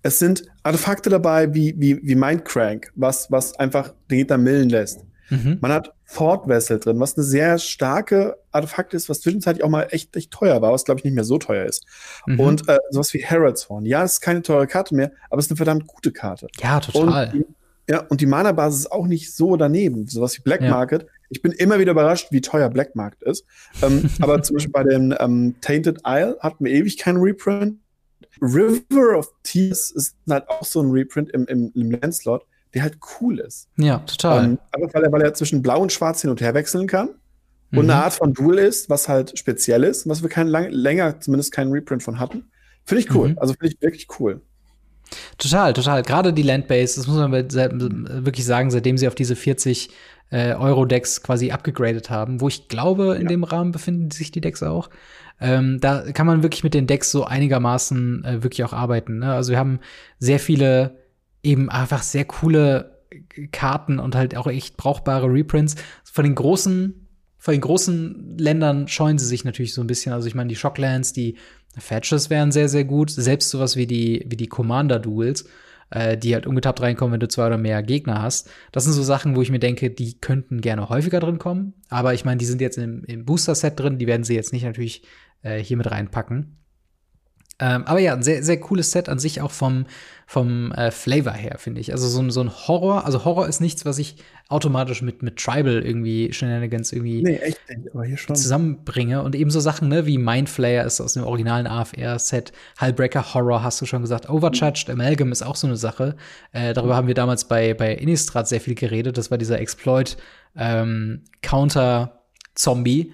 Es 0.03 0.19
sind 0.19 0.45
Artefakte 0.69 1.09
dabei 1.09 1.51
wie, 1.55 1.73
wie, 1.79 1.99
wie 2.03 2.13
Mindcrank, 2.13 2.91
was, 2.93 3.31
was 3.31 3.57
einfach 3.57 3.91
den 4.11 4.19
Gegner 4.19 4.37
millen 4.37 4.69
lässt. 4.69 5.03
Mhm. 5.31 5.57
Man 5.61 5.71
hat 5.71 5.93
Ford 6.05 6.47
Vessel 6.47 6.79
drin, 6.79 6.99
was 6.99 7.17
eine 7.17 7.23
sehr 7.23 7.57
starke 7.57 8.37
Artefakt 8.51 8.93
ist, 8.93 9.09
was 9.09 9.21
zwischenzeitlich 9.21 9.63
auch 9.63 9.69
mal 9.69 9.87
echt, 9.89 10.15
echt 10.15 10.29
teuer 10.29 10.61
war, 10.61 10.71
was 10.71 10.85
glaube 10.85 10.99
ich 10.99 11.05
nicht 11.05 11.15
mehr 11.15 11.23
so 11.23 11.39
teuer 11.39 11.65
ist. 11.65 11.85
Mhm. 12.27 12.39
Und 12.39 12.69
äh, 12.69 12.77
sowas 12.91 13.11
wie 13.15 13.25
Harrods 13.25 13.67
Horn. 13.67 13.87
Ja, 13.87 14.03
es 14.03 14.13
ist 14.13 14.21
keine 14.21 14.43
teure 14.43 14.67
Karte 14.67 14.93
mehr, 14.93 15.11
aber 15.31 15.39
es 15.39 15.45
ist 15.45 15.51
eine 15.51 15.57
verdammt 15.57 15.87
gute 15.87 16.11
Karte. 16.11 16.47
Ja, 16.61 16.79
total. 16.79 17.25
Und 17.25 17.33
die, 17.33 17.45
ja, 17.91 18.01
und 18.07 18.21
die 18.21 18.27
Mana-Basis 18.27 18.81
ist 18.81 18.91
auch 18.91 19.07
nicht 19.07 19.35
so 19.35 19.57
daneben. 19.57 20.05
Sowas 20.05 20.37
wie 20.37 20.43
Black 20.43 20.61
ja. 20.61 20.69
Market. 20.69 21.07
Ich 21.29 21.41
bin 21.41 21.51
immer 21.51 21.79
wieder 21.79 21.93
überrascht, 21.93 22.27
wie 22.29 22.41
teuer 22.41 22.69
Black 22.69 22.95
Market 22.95 23.23
ist. 23.23 23.43
ähm, 23.81 24.07
aber 24.21 24.43
zum 24.43 24.55
Beispiel 24.55 24.71
bei 24.71 24.83
dem 24.83 25.15
ähm, 25.19 25.55
Tainted 25.61 26.01
Isle 26.05 26.37
hatten 26.41 26.63
wir 26.63 26.71
ewig 26.71 26.99
keinen 26.99 27.17
Reprint. 27.17 27.79
River 28.41 29.17
of 29.17 29.31
Tears 29.43 29.91
ist 29.91 30.15
halt 30.29 30.47
auch 30.49 30.63
so 30.63 30.81
ein 30.81 30.91
Reprint 30.91 31.29
im, 31.31 31.45
im, 31.45 31.71
im 31.73 31.91
Landslot, 31.91 32.45
der 32.73 32.83
halt 32.83 32.97
cool 33.19 33.39
ist. 33.39 33.67
Ja, 33.77 33.99
total. 33.99 34.45
Ähm, 34.45 34.59
aber 34.71 34.93
weil 34.93 35.03
er, 35.03 35.11
weil 35.11 35.21
er 35.21 35.33
zwischen 35.33 35.61
Blau 35.61 35.81
und 35.81 35.91
Schwarz 35.91 36.21
hin 36.21 36.29
und 36.29 36.41
her 36.41 36.53
wechseln 36.53 36.87
kann 36.87 37.09
und 37.71 37.85
mhm. 37.85 37.91
eine 37.91 38.03
Art 38.03 38.13
von 38.13 38.33
Duel 38.33 38.57
ist, 38.57 38.89
was 38.89 39.07
halt 39.07 39.37
speziell 39.37 39.83
ist, 39.83 40.07
was 40.07 40.21
wir 40.21 40.29
kein 40.29 40.47
lang, 40.47 40.69
länger 40.69 41.19
zumindest 41.19 41.51
keinen 41.51 41.71
Reprint 41.71 42.03
von 42.03 42.19
hatten. 42.19 42.51
Finde 42.85 43.03
ich 43.03 43.13
cool. 43.13 43.29
Mhm. 43.29 43.39
Also 43.39 43.53
finde 43.53 43.75
ich 43.75 43.81
wirklich 43.81 44.07
cool. 44.19 44.41
Total, 45.37 45.73
total. 45.73 46.03
Gerade 46.03 46.33
die 46.33 46.43
Landbase, 46.43 46.95
das 46.97 47.07
muss 47.07 47.17
man 47.17 47.31
wirklich 47.31 48.45
sagen, 48.45 48.69
seitdem 48.69 48.97
sie 48.97 49.07
auf 49.07 49.15
diese 49.15 49.35
40 49.35 49.89
äh, 50.31 50.53
Euro-Decks 50.53 51.23
quasi 51.23 51.51
abgegradet 51.51 52.09
haben, 52.09 52.41
wo 52.41 52.47
ich 52.47 52.67
glaube, 52.67 53.15
in 53.15 53.23
ja. 53.23 53.27
dem 53.29 53.43
Rahmen 53.43 53.71
befinden 53.71 54.11
sich 54.11 54.31
die 54.31 54.41
Decks 54.41 54.61
auch. 54.61 54.89
Ähm, 55.41 55.79
da 55.79 56.11
kann 56.11 56.27
man 56.27 56.43
wirklich 56.43 56.63
mit 56.63 56.73
den 56.73 56.87
Decks 56.87 57.11
so 57.11 57.23
einigermaßen 57.23 58.25
äh, 58.25 58.43
wirklich 58.43 58.63
auch 58.63 58.73
arbeiten. 58.73 59.19
Ne? 59.19 59.33
Also 59.33 59.51
wir 59.51 59.59
haben 59.59 59.79
sehr 60.19 60.39
viele 60.39 60.97
eben 61.43 61.69
einfach 61.69 62.03
sehr 62.03 62.25
coole 62.25 62.99
Karten 63.51 63.99
und 63.99 64.15
halt 64.15 64.35
auch 64.35 64.47
echt 64.47 64.77
brauchbare 64.77 65.27
Reprints. 65.27 65.75
Von 66.03 66.25
den 66.25 66.35
großen, 66.35 67.07
von 67.37 67.51
den 67.53 67.61
großen 67.61 68.37
Ländern 68.37 68.87
scheuen 68.87 69.17
sie 69.17 69.25
sich 69.25 69.45
natürlich 69.45 69.73
so 69.73 69.81
ein 69.81 69.87
bisschen. 69.87 70.13
Also 70.13 70.27
ich 70.27 70.35
meine, 70.35 70.49
die 70.49 70.55
Shocklands, 70.55 71.13
die 71.13 71.37
Fetches 71.77 72.29
wären 72.29 72.51
sehr, 72.51 72.69
sehr 72.69 72.83
gut. 72.83 73.09
Selbst 73.09 73.49
sowas 73.49 73.75
wie 73.75 73.87
die, 73.87 74.25
wie 74.27 74.35
die 74.35 74.47
Commander-Duels, 74.47 75.45
äh, 75.91 76.17
die 76.17 76.33
halt 76.33 76.45
ungetappt 76.45 76.81
reinkommen, 76.81 77.13
wenn 77.13 77.19
du 77.19 77.27
zwei 77.27 77.47
oder 77.47 77.57
mehr 77.57 77.81
Gegner 77.83 78.21
hast. 78.21 78.49
Das 78.71 78.83
sind 78.83 78.93
so 78.93 79.03
Sachen, 79.03 79.35
wo 79.35 79.41
ich 79.41 79.51
mir 79.51 79.59
denke, 79.59 79.89
die 79.89 80.19
könnten 80.19 80.61
gerne 80.61 80.89
häufiger 80.89 81.19
drin 81.19 81.39
kommen. 81.39 81.73
Aber 81.89 82.13
ich 82.13 82.25
meine, 82.25 82.37
die 82.37 82.45
sind 82.45 82.61
jetzt 82.61 82.77
im, 82.77 83.03
im 83.05 83.25
Booster-Set 83.25 83.79
drin, 83.79 83.97
die 83.97 84.07
werden 84.07 84.23
sie 84.23 84.35
jetzt 84.35 84.53
nicht 84.53 84.65
natürlich 84.65 85.03
äh, 85.41 85.57
hier 85.59 85.77
mit 85.77 85.89
reinpacken. 85.89 86.59
Ähm, 87.61 87.83
aber 87.85 87.99
ja, 87.99 88.13
ein 88.13 88.23
sehr, 88.23 88.41
sehr 88.41 88.57
cooles 88.57 88.91
Set 88.91 89.09
an 89.09 89.19
sich 89.19 89.41
auch 89.41 89.51
vom, 89.51 89.85
vom 90.25 90.71
äh, 90.71 90.91
Flavor 90.91 91.33
her, 91.33 91.57
finde 91.57 91.81
ich. 91.81 91.91
Also 91.91 92.07
so, 92.07 92.21
ein 92.21 92.31
so 92.31 92.39
ein 92.39 92.49
Horror, 92.49 93.05
also 93.05 93.25
Horror 93.25 93.49
ist 93.49 93.59
nichts, 93.59 93.83
was 93.83 93.99
ich 93.99 94.15
automatisch 94.47 95.01
mit, 95.01 95.23
mit 95.23 95.37
Tribal 95.37 95.83
irgendwie 95.83 96.31
Shenanigans 96.31 96.93
irgendwie 96.93 97.21
nee, 97.21 97.35
echt 97.35 97.59
nicht, 97.67 97.93
aber 97.93 98.05
hier 98.05 98.15
schon. 98.15 98.37
zusammenbringe. 98.37 99.21
Und 99.23 99.35
eben 99.35 99.51
so 99.51 99.59
Sachen, 99.59 99.89
ne, 99.89 100.05
wie 100.05 100.17
Mindflayer 100.17 100.85
ist 100.85 101.01
aus 101.01 101.13
dem 101.13 101.25
originalen 101.25 101.67
AFR-Set, 101.67 102.53
Hullbreaker 102.79 103.33
Horror, 103.33 103.61
hast 103.61 103.81
du 103.81 103.85
schon 103.85 104.03
gesagt, 104.03 104.29
Overcharged 104.29 104.89
Amalgam 104.89 105.33
ist 105.33 105.41
auch 105.41 105.57
so 105.57 105.67
eine 105.67 105.75
Sache. 105.75 106.15
Äh, 106.53 106.73
darüber 106.73 106.95
haben 106.95 107.07
wir 107.07 107.13
damals 107.13 107.45
bei, 107.45 107.73
bei 107.73 107.93
Innistrad 107.93 108.47
sehr 108.47 108.61
viel 108.61 108.75
geredet. 108.75 109.17
Das 109.17 109.31
war 109.31 109.37
dieser 109.37 109.59
Exploit 109.59 110.15
ähm, 110.55 111.25
Counter 111.41 112.21
Zombie 112.55 113.11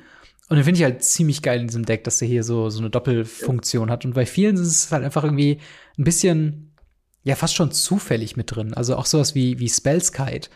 und 0.47 0.57
den 0.57 0.63
finde 0.63 0.79
ich 0.79 0.83
halt 0.83 1.03
ziemlich 1.03 1.41
geil 1.41 1.61
in 1.61 1.67
diesem 1.67 1.85
Deck, 1.85 2.03
dass 2.03 2.19
der 2.19 2.27
hier 2.27 2.43
so, 2.43 2.69
so 2.69 2.79
eine 2.79 2.91
Doppelfunktion 2.91 3.89
hat. 3.89 4.05
Und 4.05 4.13
bei 4.13 4.25
vielen 4.25 4.55
ist 4.55 4.67
es 4.67 4.91
halt 4.91 5.03
einfach 5.03 5.23
irgendwie 5.23 5.59
ein 5.97 6.03
bisschen, 6.03 6.75
ja, 7.23 7.35
fast 7.35 7.55
schon 7.55 7.71
zufällig 7.71 8.37
mit 8.37 8.55
drin. 8.55 8.73
Also 8.75 8.95
auch 8.95 9.07
sowas 9.07 9.33
wie, 9.33 9.57
wie 9.59 9.69
Spellskite. 9.69 10.49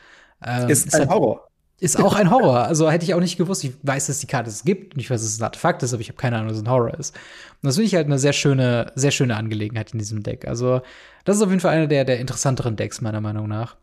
Ähm, 0.45 0.69
ist, 0.69 0.85
ist 0.85 0.93
ein 0.93 1.01
halt, 1.01 1.09
Horror. 1.09 1.47
Ist 1.79 1.99
auch 1.99 2.13
ein 2.13 2.29
Horror. 2.29 2.65
Also 2.65 2.91
hätte 2.91 3.05
ich 3.05 3.15
auch 3.15 3.19
nicht 3.19 3.37
gewusst. 3.37 3.63
Ich 3.63 3.73
weiß, 3.81 4.07
dass 4.07 4.19
die 4.19 4.27
Karte 4.27 4.49
es 4.49 4.63
gibt 4.63 4.93
und 4.93 4.99
ich 4.99 5.09
weiß, 5.09 5.21
dass 5.21 5.31
es 5.31 5.39
ein 5.39 5.45
Artefakt 5.45 5.81
ist, 5.81 5.93
aber 5.93 6.01
ich 6.01 6.09
habe 6.09 6.17
keine 6.17 6.35
Ahnung, 6.35 6.49
dass 6.49 6.57
es 6.57 6.63
ein 6.63 6.69
Horror 6.69 6.93
ist. 6.93 7.15
Und 7.61 7.67
das 7.67 7.75
finde 7.75 7.87
ich 7.87 7.95
halt 7.95 8.05
eine 8.05 8.19
sehr 8.19 8.33
schöne, 8.33 8.91
sehr 8.93 9.11
schöne 9.11 9.37
Angelegenheit 9.37 9.93
in 9.93 9.99
diesem 9.99 10.21
Deck. 10.21 10.47
Also, 10.47 10.81
das 11.25 11.37
ist 11.37 11.41
auf 11.41 11.49
jeden 11.49 11.61
Fall 11.61 11.75
einer 11.75 11.87
der, 11.87 12.05
der 12.05 12.19
interessanteren 12.19 12.75
Decks, 12.75 13.01
meiner 13.01 13.21
Meinung 13.21 13.47
nach. 13.47 13.77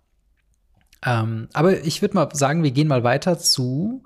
Ähm, 1.04 1.48
aber 1.52 1.84
ich 1.84 2.00
würde 2.00 2.14
mal 2.14 2.28
sagen, 2.32 2.62
wir 2.62 2.70
gehen 2.70 2.88
mal 2.88 3.02
weiter 3.02 3.38
zu 3.38 4.04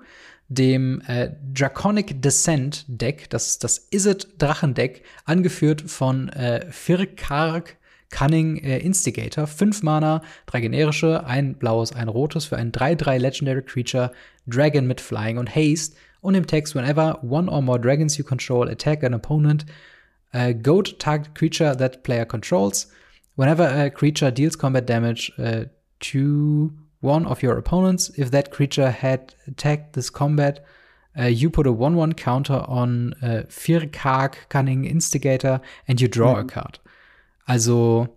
dem 0.51 1.01
äh, 1.07 1.29
Draconic 1.53 2.21
Descent 2.21 2.83
Deck, 2.89 3.29
das 3.29 3.57
das 3.57 3.87
Izzet 3.89 4.27
Drachendeck, 4.37 5.03
angeführt 5.23 5.89
von 5.89 6.27
äh, 6.29 6.69
Firkark 6.69 7.77
Cunning 8.09 8.57
äh, 8.57 8.79
Instigator. 8.79 9.47
Fünf 9.47 9.81
Mana, 9.81 10.21
drei 10.47 10.59
generische, 10.59 11.25
ein 11.25 11.55
blaues, 11.55 11.93
ein 11.93 12.09
rotes 12.09 12.45
für 12.45 12.57
ein 12.57 12.73
3-3 12.73 13.17
Legendary 13.17 13.61
Creature, 13.61 14.11
Dragon 14.45 14.85
mit 14.85 14.99
Flying 14.99 15.37
und 15.37 15.55
Haste. 15.55 15.95
Und 16.19 16.35
im 16.35 16.45
Text, 16.45 16.75
whenever 16.75 17.23
one 17.23 17.49
or 17.49 17.61
more 17.61 17.79
dragons 17.79 18.17
you 18.17 18.25
control 18.25 18.67
attack 18.67 19.05
an 19.05 19.13
opponent, 19.13 19.65
uh, 20.33 20.53
goat 20.53 20.99
target 20.99 21.33
creature 21.33 21.75
that 21.77 22.03
player 22.03 22.25
controls. 22.25 22.91
Whenever 23.37 23.63
a 23.63 23.89
creature 23.89 24.31
deals 24.31 24.57
combat 24.57 24.85
damage 24.85 25.31
uh, 25.39 25.63
to 26.01 26.71
one 27.01 27.25
of 27.25 27.43
your 27.43 27.57
opponents. 27.57 28.11
If 28.17 28.31
that 28.31 28.51
creature 28.51 28.91
had 28.91 29.35
attacked 29.47 29.93
this 29.93 30.11
combat, 30.11 30.63
uh, 31.17 31.25
you 31.25 31.49
put 31.49 31.67
a 31.67 31.71
1 31.71 31.95
1 31.95 32.13
counter 32.13 32.63
on 32.67 33.13
uh, 33.21 33.43
Firkak 33.49 34.49
Cunning 34.49 34.85
Instigator 34.85 35.61
and 35.87 35.99
you 35.99 36.07
draw 36.07 36.35
mhm. 36.35 36.41
a 36.41 36.43
card. 36.45 36.79
Also, 37.45 38.07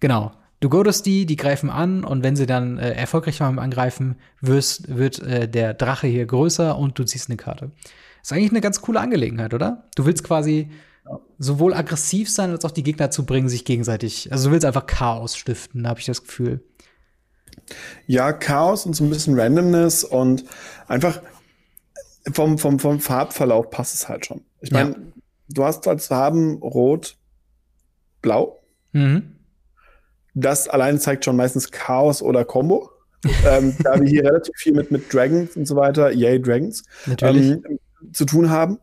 genau. 0.00 0.32
Du 0.60 0.70
godest 0.70 1.04
die, 1.04 1.26
die 1.26 1.36
greifen 1.36 1.68
an 1.68 2.02
und 2.02 2.22
wenn 2.22 2.34
sie 2.34 2.46
dann 2.46 2.78
äh, 2.78 2.92
erfolgreich 2.92 3.40
waren 3.40 3.56
beim 3.56 3.64
Angreifen, 3.64 4.16
wirst, 4.40 4.96
wird 4.96 5.18
äh, 5.18 5.46
der 5.46 5.74
Drache 5.74 6.06
hier 6.06 6.24
größer 6.24 6.78
und 6.78 6.98
du 6.98 7.04
ziehst 7.04 7.28
eine 7.28 7.36
Karte. 7.36 7.72
Ist 8.22 8.32
eigentlich 8.32 8.50
eine 8.50 8.62
ganz 8.62 8.80
coole 8.80 9.00
Angelegenheit, 9.00 9.52
oder? 9.52 9.84
Du 9.94 10.06
willst 10.06 10.24
quasi 10.24 10.70
sowohl 11.38 11.74
aggressiv 11.74 12.30
sein, 12.30 12.50
als 12.50 12.64
auch 12.64 12.70
die 12.70 12.82
Gegner 12.82 13.10
zu 13.10 13.26
bringen, 13.26 13.48
sich 13.48 13.64
gegenseitig. 13.64 14.32
Also 14.32 14.48
du 14.48 14.52
willst 14.52 14.64
einfach 14.64 14.86
Chaos 14.86 15.36
stiften, 15.36 15.86
habe 15.86 16.00
ich 16.00 16.06
das 16.06 16.22
Gefühl. 16.22 16.64
Ja, 18.06 18.32
Chaos 18.32 18.86
und 18.86 18.94
so 18.94 19.04
ein 19.04 19.10
bisschen 19.10 19.38
Randomness 19.38 20.04
und 20.04 20.44
einfach 20.88 21.20
vom, 22.32 22.58
vom, 22.58 22.78
vom 22.78 23.00
Farbverlauf 23.00 23.70
passt 23.70 23.94
es 23.94 24.08
halt 24.08 24.26
schon. 24.26 24.42
Ich 24.60 24.70
meine, 24.70 24.90
ja. 24.90 24.96
du 25.48 25.64
hast 25.64 25.86
als 25.86 26.08
Farben 26.08 26.56
Rot, 26.56 27.16
Blau. 28.22 28.62
Mhm. 28.92 29.36
Das 30.34 30.68
allein 30.68 30.98
zeigt 30.98 31.24
schon 31.24 31.36
meistens 31.36 31.70
Chaos 31.70 32.22
oder 32.22 32.44
Combo. 32.44 32.90
ähm, 33.48 33.74
da 33.82 34.00
wir 34.00 34.08
hier 34.08 34.24
relativ 34.24 34.54
viel 34.56 34.74
mit, 34.74 34.90
mit 34.90 35.12
Dragons 35.12 35.56
und 35.56 35.66
so 35.66 35.76
weiter, 35.76 36.12
yay 36.12 36.40
Dragons, 36.40 36.82
ähm, 37.20 37.62
zu 38.12 38.24
tun 38.24 38.50
haben, 38.50 38.78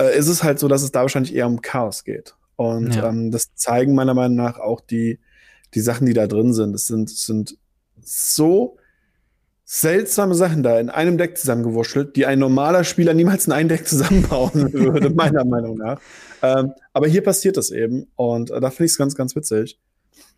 äh, 0.00 0.16
ist 0.16 0.28
es 0.28 0.42
halt 0.42 0.58
so, 0.58 0.68
dass 0.68 0.82
es 0.82 0.92
da 0.92 1.02
wahrscheinlich 1.02 1.34
eher 1.34 1.46
um 1.46 1.62
Chaos 1.62 2.04
geht. 2.04 2.34
Und 2.56 2.96
ja. 2.96 3.08
ähm, 3.08 3.30
das 3.30 3.54
zeigen 3.54 3.94
meiner 3.94 4.14
Meinung 4.14 4.36
nach 4.36 4.58
auch 4.58 4.80
die, 4.80 5.20
die 5.74 5.80
Sachen, 5.80 6.06
die 6.06 6.12
da 6.12 6.26
drin 6.26 6.52
sind. 6.52 6.74
Es 6.74 6.86
sind, 6.86 7.08
es 7.08 7.24
sind 7.24 7.56
so 8.08 8.76
seltsame 9.64 10.34
Sachen 10.34 10.62
da 10.62 10.80
in 10.80 10.88
einem 10.88 11.18
Deck 11.18 11.36
zusammengewurschtelt, 11.36 12.16
die 12.16 12.24
ein 12.24 12.38
normaler 12.38 12.84
Spieler 12.84 13.12
niemals 13.12 13.46
in 13.46 13.52
ein 13.52 13.68
Deck 13.68 13.86
zusammenbauen 13.86 14.72
würde, 14.72 15.10
meiner 15.10 15.44
Meinung 15.44 15.76
nach. 15.76 16.00
Ähm, 16.42 16.72
aber 16.94 17.06
hier 17.06 17.22
passiert 17.22 17.58
das 17.58 17.70
eben 17.70 18.06
und 18.16 18.50
äh, 18.50 18.60
da 18.60 18.70
finde 18.70 18.86
ich 18.86 18.92
es 18.92 18.98
ganz, 18.98 19.14
ganz 19.14 19.36
witzig. 19.36 19.78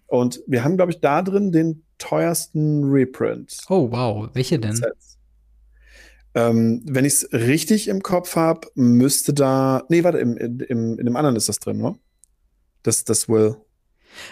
Und 0.08 0.42
wir 0.48 0.64
haben, 0.64 0.76
glaube 0.76 0.90
ich, 0.90 1.00
da 1.00 1.22
drin 1.22 1.52
den 1.52 1.84
teuersten 1.98 2.90
Reprint. 2.90 3.58
Oh, 3.68 3.92
wow. 3.92 4.28
Welche 4.32 4.58
denn? 4.58 4.80
Ähm, 6.34 6.82
wenn 6.84 7.04
ich 7.04 7.14
es 7.14 7.32
richtig 7.32 7.86
im 7.86 8.02
Kopf 8.02 8.34
habe, 8.34 8.68
müsste 8.74 9.32
da. 9.32 9.84
Nee, 9.88 10.02
warte, 10.02 10.18
im, 10.18 10.36
im, 10.36 10.98
in 10.98 11.04
dem 11.04 11.16
anderen 11.16 11.36
ist 11.36 11.48
das 11.48 11.60
drin, 11.60 11.78
ne? 11.78 11.96
Das, 12.82 13.04
das 13.04 13.28
Will. 13.28 13.56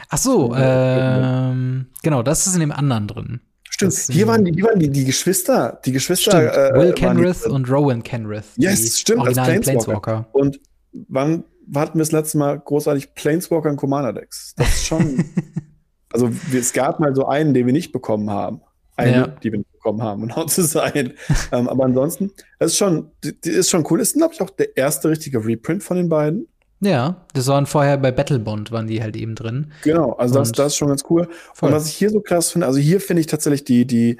Ach 0.08 0.18
so, 0.18 0.54
ähm, 0.54 1.86
genau, 2.02 2.22
das 2.22 2.46
ist 2.46 2.54
in 2.54 2.60
dem 2.60 2.72
anderen 2.72 3.08
drin. 3.08 3.40
Stimmt. 3.70 3.94
Hier 4.10 4.26
waren 4.26 4.44
die, 4.44 4.52
hier 4.52 4.64
waren 4.64 4.78
die, 4.78 4.90
die 4.90 5.04
Geschwister, 5.04 5.80
die 5.84 5.92
Geschwister. 5.92 6.72
Äh, 6.72 6.78
Will 6.78 6.92
Kenrith 6.92 7.46
und 7.46 7.70
Rowan 7.70 8.02
Kenrith. 8.02 8.46
Yes, 8.56 8.98
stimmt, 8.98 9.26
als 9.26 9.34
Planeswalker. 9.34 9.60
Planeswalker. 9.60 10.28
Und 10.32 10.60
wann 11.08 11.44
hatten 11.74 11.98
wir 11.98 12.02
das 12.02 12.12
letzte 12.12 12.38
Mal 12.38 12.58
großartig 12.58 13.14
Planeswalker 13.14 13.70
und 13.70 13.76
Commander 13.76 14.12
Decks? 14.12 14.54
Das 14.56 14.68
ist 14.68 14.86
schon. 14.86 15.24
also, 16.12 16.30
es 16.52 16.72
gab 16.72 16.98
mal 16.98 17.14
so 17.14 17.26
einen, 17.26 17.54
den 17.54 17.66
wir 17.66 17.72
nicht 17.72 17.92
bekommen 17.92 18.30
haben. 18.30 18.62
Eine, 18.96 19.12
ja. 19.12 19.26
die 19.28 19.52
wir 19.52 19.58
nicht 19.58 19.70
bekommen 19.70 20.02
haben, 20.02 20.22
um 20.22 20.28
genau 20.34 20.44
zu 20.46 20.64
sein. 20.64 21.12
ähm, 21.52 21.68
aber 21.68 21.84
ansonsten, 21.84 22.32
das 22.58 22.72
ist 22.72 22.78
schon, 22.78 23.12
die, 23.22 23.50
ist 23.50 23.70
schon 23.70 23.86
cool. 23.90 23.98
Das 23.98 24.08
ist, 24.08 24.16
glaube 24.16 24.34
ich, 24.34 24.40
auch 24.40 24.50
der 24.50 24.76
erste 24.76 25.08
richtige 25.08 25.44
Reprint 25.44 25.84
von 25.84 25.96
den 25.96 26.08
beiden. 26.08 26.48
Ja, 26.80 27.26
das 27.34 27.46
waren 27.48 27.66
vorher 27.66 27.98
bei 27.98 28.12
Battlebond, 28.12 28.70
waren 28.70 28.86
die 28.86 29.02
halt 29.02 29.16
eben 29.16 29.34
drin. 29.34 29.72
Genau, 29.82 30.12
also 30.12 30.38
das, 30.38 30.52
das 30.52 30.68
ist 30.68 30.76
schon 30.76 30.88
ganz 30.88 31.04
cool. 31.10 31.28
Voll. 31.54 31.70
Und 31.70 31.74
was 31.74 31.88
ich 31.88 31.94
hier 31.94 32.10
so 32.10 32.20
krass 32.20 32.52
finde, 32.52 32.66
also 32.66 32.78
hier 32.78 33.00
finde 33.00 33.20
ich 33.20 33.26
tatsächlich 33.26 33.64
die, 33.64 33.84
die, 33.84 34.18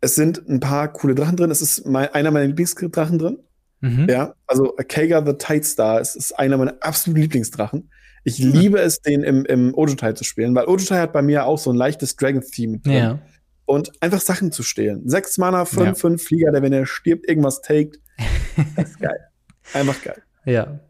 es 0.00 0.16
sind 0.16 0.48
ein 0.48 0.60
paar 0.60 0.92
coole 0.92 1.14
Drachen 1.14 1.36
drin. 1.36 1.50
Es 1.50 1.62
ist 1.62 1.86
mein, 1.86 2.08
einer 2.08 2.30
meiner 2.30 2.46
Lieblingsdrachen 2.46 3.18
drin. 3.18 3.38
Mhm. 3.80 4.08
Ja, 4.10 4.34
also 4.46 4.74
Kaga 4.88 5.24
the 5.24 5.34
Tide 5.34 5.64
Star 5.64 6.00
ist, 6.00 6.16
ist 6.16 6.36
einer 6.36 6.56
meiner 6.56 6.74
absoluten 6.80 7.22
Lieblingsdrachen. 7.22 7.90
Ich 8.24 8.42
mhm. 8.42 8.52
liebe 8.52 8.80
es, 8.80 9.00
den 9.00 9.22
im, 9.22 9.44
im 9.44 9.72
Ojutai 9.74 10.12
zu 10.14 10.24
spielen, 10.24 10.54
weil 10.56 10.66
Ojutai 10.66 10.98
hat 10.98 11.12
bei 11.12 11.22
mir 11.22 11.46
auch 11.46 11.58
so 11.58 11.70
ein 11.70 11.76
leichtes 11.76 12.16
Dragon-Theme 12.16 12.80
drin. 12.80 12.92
Ja. 12.92 13.18
Und 13.66 13.92
einfach 14.00 14.20
Sachen 14.20 14.50
zu 14.50 14.62
stehlen. 14.64 15.08
Sechs 15.08 15.38
Mana, 15.38 15.64
fünf, 15.64 15.86
ja. 15.86 15.94
fünf 15.94 16.24
Flieger, 16.24 16.50
der, 16.50 16.62
wenn 16.62 16.72
er 16.72 16.86
stirbt, 16.86 17.28
irgendwas 17.28 17.60
taked. 17.60 18.00
Das 18.74 18.88
ist 18.88 18.98
geil. 18.98 19.20
Einfach 19.72 20.02
geil. 20.02 20.20
Ja, 20.44 20.80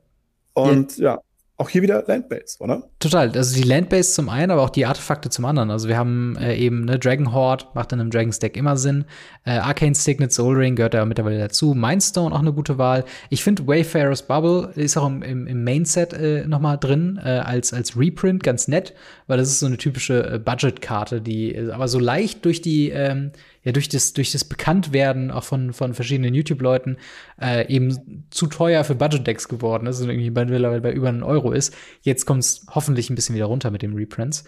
und 0.62 0.98
ja. 0.98 1.14
ja. 1.14 1.20
auch 1.56 1.68
hier 1.68 1.82
wieder 1.82 2.04
Landbase, 2.06 2.56
oder? 2.60 2.88
Total. 3.00 3.30
Also 3.30 3.56
die 3.56 3.66
Landbase 3.66 4.12
zum 4.12 4.28
einen, 4.28 4.50
aber 4.50 4.62
auch 4.62 4.70
die 4.70 4.86
Artefakte 4.86 5.30
zum 5.30 5.44
anderen. 5.44 5.70
Also 5.70 5.88
wir 5.88 5.96
haben 5.96 6.36
äh, 6.36 6.56
eben 6.56 6.84
ne, 6.84 6.98
Dragon 6.98 7.32
Horde, 7.32 7.66
macht 7.74 7.92
in 7.92 8.00
einem 8.00 8.10
Dragon 8.10 8.32
Stack 8.32 8.56
immer 8.56 8.76
Sinn. 8.76 9.04
Äh, 9.44 9.58
Arcane 9.58 9.94
Signet 9.94 10.32
Soul 10.32 10.56
Ring 10.56 10.76
gehört 10.76 10.94
da 10.94 11.04
mittlerweile 11.04 11.38
dazu. 11.38 11.74
Mindstone 11.74 12.34
auch 12.34 12.40
eine 12.40 12.52
gute 12.52 12.78
Wahl. 12.78 13.04
Ich 13.30 13.42
finde 13.42 13.66
Wayfarer's 13.66 14.22
Bubble 14.22 14.72
ist 14.76 14.96
auch 14.96 15.06
im, 15.06 15.22
im, 15.22 15.46
im 15.46 15.64
Main-Set 15.64 16.12
äh, 16.12 16.46
noch 16.46 16.60
mal 16.60 16.76
drin 16.76 17.18
äh, 17.24 17.28
als, 17.28 17.72
als 17.72 17.96
Reprint, 17.96 18.42
ganz 18.42 18.68
nett, 18.68 18.94
weil 19.26 19.38
das 19.38 19.48
ist 19.48 19.60
so 19.60 19.66
eine 19.66 19.78
typische 19.78 20.34
äh, 20.34 20.38
Budget-Karte, 20.38 21.20
die 21.20 21.58
aber 21.72 21.88
so 21.88 21.98
leicht 21.98 22.44
durch 22.44 22.62
die 22.62 22.90
ähm, 22.90 23.32
ja 23.68 23.72
durch 23.72 23.90
das, 23.90 24.14
durch 24.14 24.32
das 24.32 24.44
Bekanntwerden 24.44 25.30
auch 25.30 25.44
von, 25.44 25.74
von 25.74 25.92
verschiedenen 25.92 26.34
YouTube-Leuten 26.34 26.96
äh, 27.40 27.70
eben 27.72 28.24
zu 28.30 28.46
teuer 28.46 28.82
für 28.82 28.94
Budget-Decks 28.94 29.46
geworden 29.46 29.86
ist 29.86 30.00
und 30.00 30.08
irgendwie 30.08 30.30
bei, 30.30 30.46
bei 30.46 30.90
über 30.90 31.08
einen 31.10 31.22
Euro 31.22 31.52
ist. 31.52 31.74
Jetzt 32.00 32.24
kommt 32.24 32.40
es 32.40 32.66
hoffentlich 32.74 33.10
ein 33.10 33.14
bisschen 33.14 33.34
wieder 33.34 33.44
runter 33.44 33.70
mit 33.70 33.82
den 33.82 33.94
Reprints. 33.94 34.44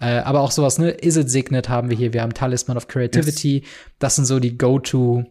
Äh, 0.00 0.16
aber 0.18 0.40
auch 0.40 0.50
sowas, 0.50 0.78
ne? 0.78 0.90
Is 0.90 1.16
it 1.16 1.30
Signet 1.30 1.68
haben 1.68 1.88
wir 1.88 1.96
hier, 1.96 2.12
wir 2.12 2.22
haben 2.22 2.34
Talisman 2.34 2.76
of 2.76 2.88
Creativity. 2.88 3.58
Yes. 3.58 3.68
Das 4.00 4.16
sind 4.16 4.24
so 4.24 4.40
die 4.40 4.58
Go-To 4.58 5.24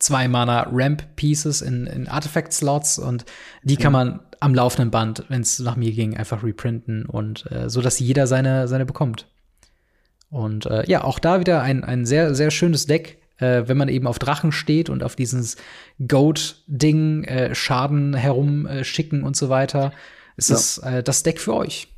zwei 0.00 0.26
Mana 0.26 0.66
Ramp 0.72 1.14
Pieces 1.14 1.62
in, 1.62 1.86
in 1.86 2.08
Artifact-Slots 2.08 2.98
und 2.98 3.24
die 3.62 3.76
kann 3.76 3.92
man 3.92 4.20
am 4.40 4.54
laufenden 4.54 4.90
Band, 4.90 5.24
wenn 5.28 5.42
es 5.42 5.60
nach 5.60 5.76
mir 5.76 5.92
ging, 5.92 6.16
einfach 6.16 6.42
reprinten 6.42 7.06
und 7.06 7.48
äh, 7.52 7.70
so, 7.70 7.80
dass 7.80 8.00
jeder 8.00 8.26
seine, 8.26 8.66
seine 8.66 8.86
bekommt. 8.86 9.29
Und 10.30 10.66
äh, 10.66 10.84
ja, 10.88 11.04
auch 11.04 11.18
da 11.18 11.40
wieder 11.40 11.62
ein, 11.62 11.84
ein 11.84 12.06
sehr, 12.06 12.34
sehr 12.34 12.50
schönes 12.50 12.86
Deck, 12.86 13.18
äh, 13.38 13.64
wenn 13.66 13.76
man 13.76 13.88
eben 13.88 14.06
auf 14.06 14.18
Drachen 14.18 14.52
steht 14.52 14.88
und 14.88 15.02
auf 15.02 15.16
dieses 15.16 15.56
Goat-Ding 16.06 17.24
äh, 17.24 17.54
Schaden 17.54 18.14
herumschicken 18.14 19.24
und 19.24 19.36
so 19.36 19.48
weiter. 19.48 19.92
Ist 20.36 20.48
ja. 20.48 20.54
das 20.54 20.78
äh, 20.78 21.02
das 21.02 21.22
Deck 21.22 21.40
für 21.40 21.54
euch? 21.54 21.88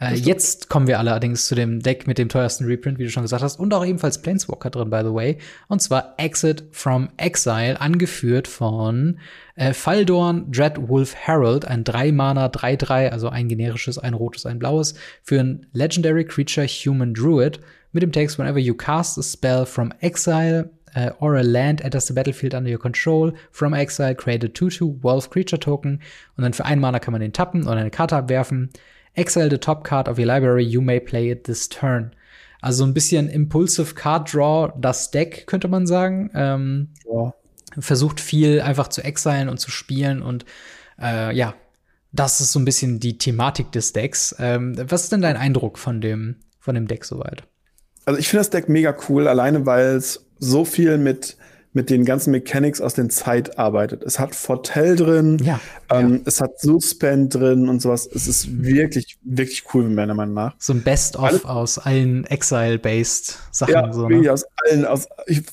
Äh, 0.00 0.14
jetzt 0.14 0.68
kommen 0.68 0.86
wir 0.86 0.98
allerdings 0.98 1.46
zu 1.46 1.54
dem 1.54 1.80
Deck 1.80 2.06
mit 2.06 2.16
dem 2.16 2.28
teuersten 2.28 2.64
Reprint, 2.64 2.98
wie 2.98 3.04
du 3.04 3.10
schon 3.10 3.22
gesagt 3.22 3.42
hast, 3.42 3.60
und 3.60 3.72
auch 3.74 3.84
ebenfalls 3.84 4.22
Planeswalker 4.22 4.70
drin, 4.70 4.90
by 4.90 5.00
the 5.04 5.12
way. 5.12 5.38
Und 5.68 5.82
zwar 5.82 6.14
Exit 6.16 6.64
from 6.72 7.10
Exile, 7.18 7.80
angeführt 7.80 8.48
von 8.48 9.18
äh, 9.56 9.74
Faldorn 9.74 10.50
Dreadwolf 10.50 11.14
Herald, 11.14 11.66
ein 11.66 11.84
3-Mana 11.84 12.46
3-3, 12.46 13.10
also 13.10 13.28
ein 13.28 13.48
generisches, 13.48 13.98
ein 13.98 14.14
rotes, 14.14 14.46
ein 14.46 14.58
blaues, 14.58 14.94
für 15.22 15.38
ein 15.38 15.66
Legendary 15.72 16.24
Creature 16.24 16.66
Human 16.66 17.12
Druid 17.12 17.60
mit 17.92 18.02
dem 18.02 18.12
Text, 18.12 18.38
whenever 18.38 18.58
you 18.58 18.74
cast 18.74 19.18
a 19.18 19.22
spell 19.22 19.66
from 19.66 19.92
exile, 20.00 20.70
uh, 20.96 21.10
or 21.20 21.36
a 21.36 21.42
land 21.42 21.82
enters 21.82 22.06
the 22.06 22.14
battlefield 22.14 22.54
under 22.54 22.70
your 22.70 22.78
control. 22.78 23.32
From 23.52 23.74
exile, 23.74 24.14
create 24.14 24.44
a 24.44 24.48
2-2 24.48 25.02
Wolf 25.02 25.28
Creature 25.28 25.60
Token. 25.60 26.00
Und 26.36 26.42
dann 26.42 26.54
für 26.54 26.64
ein 26.64 26.80
Mana 26.80 27.00
kann 27.00 27.12
man 27.12 27.20
den 27.20 27.32
tappen 27.32 27.66
und 27.66 27.76
eine 27.76 27.90
Karte 27.90 28.16
abwerfen. 28.16 28.70
Exile 29.14 29.50
the 29.50 29.58
top 29.58 29.84
card 29.84 30.08
of 30.08 30.18
your 30.18 30.26
library, 30.26 30.64
you 30.64 30.80
may 30.80 31.00
play 31.00 31.30
it 31.30 31.44
this 31.44 31.68
turn. 31.68 32.12
Also 32.60 32.84
ein 32.84 32.94
bisschen 32.94 33.28
Impulsive 33.28 33.94
Card 33.94 34.32
Draw, 34.32 34.72
das 34.78 35.10
Deck, 35.10 35.46
könnte 35.46 35.68
man 35.68 35.86
sagen. 35.86 36.30
Ähm, 36.34 36.88
ja. 37.10 37.34
Versucht 37.78 38.20
viel 38.20 38.60
einfach 38.60 38.88
zu 38.88 39.02
exilen 39.02 39.48
und 39.48 39.58
zu 39.58 39.70
spielen 39.70 40.22
und 40.22 40.44
äh, 41.00 41.34
ja, 41.34 41.54
das 42.12 42.40
ist 42.40 42.52
so 42.52 42.58
ein 42.58 42.64
bisschen 42.64 42.98
die 42.98 43.18
Thematik 43.18 43.72
des 43.72 43.92
Decks. 43.92 44.34
Ähm, 44.38 44.74
was 44.90 45.04
ist 45.04 45.12
denn 45.12 45.22
dein 45.22 45.36
Eindruck 45.36 45.78
von 45.78 46.00
dem, 46.00 46.36
von 46.58 46.74
dem 46.74 46.88
Deck 46.88 47.04
soweit? 47.04 47.44
Also 48.04 48.18
ich 48.18 48.28
finde 48.28 48.40
das 48.40 48.50
Deck 48.50 48.68
mega 48.68 48.96
cool, 49.08 49.28
alleine 49.28 49.66
weil 49.66 49.94
es 49.94 50.26
so 50.38 50.64
viel 50.64 50.98
mit 50.98 51.36
mit 51.72 51.88
den 51.88 52.04
ganzen 52.04 52.32
Mechanics 52.32 52.80
aus 52.80 52.94
den 52.94 53.10
Zeit 53.10 53.58
arbeitet. 53.58 54.02
Es 54.02 54.18
hat 54.18 54.34
Fortell 54.34 54.96
drin, 54.96 55.38
ja, 55.42 55.60
ähm, 55.88 56.14
ja. 56.14 56.20
es 56.24 56.40
hat 56.40 56.58
Suspend 56.58 57.34
drin 57.34 57.68
und 57.68 57.80
sowas. 57.80 58.08
Es 58.12 58.26
ist 58.26 58.64
wirklich, 58.64 59.18
wirklich 59.22 59.64
cool, 59.72 59.88
meiner 59.88 60.14
Meinung 60.14 60.34
nach. 60.34 60.54
So 60.58 60.72
ein 60.72 60.82
Best-of 60.82 61.44
aus 61.44 61.78
allen 61.78 62.24
Exile-based 62.26 63.38
Sachen. 63.52 63.72
Ja, 63.72 63.92
so, 63.92 64.08
ne? 64.08 64.32
aus 64.32 64.44
allen, 64.64 64.84
aus, 64.84 65.06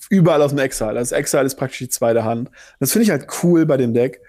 überall 0.10 0.42
aus 0.42 0.52
dem 0.52 0.60
Exile. 0.60 0.98
Also 0.98 1.16
Exile 1.16 1.44
ist 1.44 1.56
praktisch 1.56 1.80
die 1.80 1.90
zweite 1.90 2.24
Hand. 2.24 2.50
Das 2.80 2.92
finde 2.92 3.04
ich 3.04 3.12
halt 3.12 3.28
cool 3.44 3.68
bei 3.68 3.78
dem 3.78 3.94
Deck. 3.94 4.20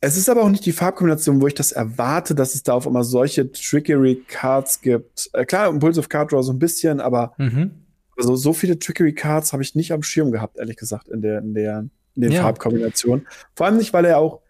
Es 0.00 0.16
ist 0.16 0.28
aber 0.28 0.42
auch 0.42 0.50
nicht 0.50 0.64
die 0.64 0.72
Farbkombination, 0.72 1.40
wo 1.40 1.48
ich 1.48 1.54
das 1.54 1.72
erwarte, 1.72 2.36
dass 2.36 2.54
es 2.54 2.62
da 2.62 2.74
auf 2.74 2.86
einmal 2.86 3.02
solche 3.02 3.50
Trickery-Cards 3.50 4.80
gibt. 4.80 5.30
Äh, 5.32 5.44
klar, 5.44 5.68
Impulsive 5.68 6.08
Card 6.08 6.30
Draw 6.30 6.42
so 6.42 6.52
ein 6.52 6.60
bisschen, 6.60 7.00
aber 7.00 7.32
mhm 7.38 7.72
also 8.16 8.36
so 8.36 8.52
viele 8.52 8.78
Trickery 8.78 9.14
Cards 9.14 9.52
habe 9.52 9.62
ich 9.62 9.74
nicht 9.74 9.92
am 9.92 10.02
Schirm 10.02 10.32
gehabt, 10.32 10.58
ehrlich 10.58 10.76
gesagt, 10.76 11.08
in 11.08 11.22
der, 11.22 11.38
in 11.38 11.54
der, 11.54 11.88
in 12.14 12.22
den 12.22 12.32
ja. 12.32 12.42
Farbkombinationen. 12.42 13.26
Vor 13.54 13.66
allem 13.66 13.76
nicht, 13.76 13.92
weil 13.92 14.04
er 14.04 14.18
auch, 14.18 14.40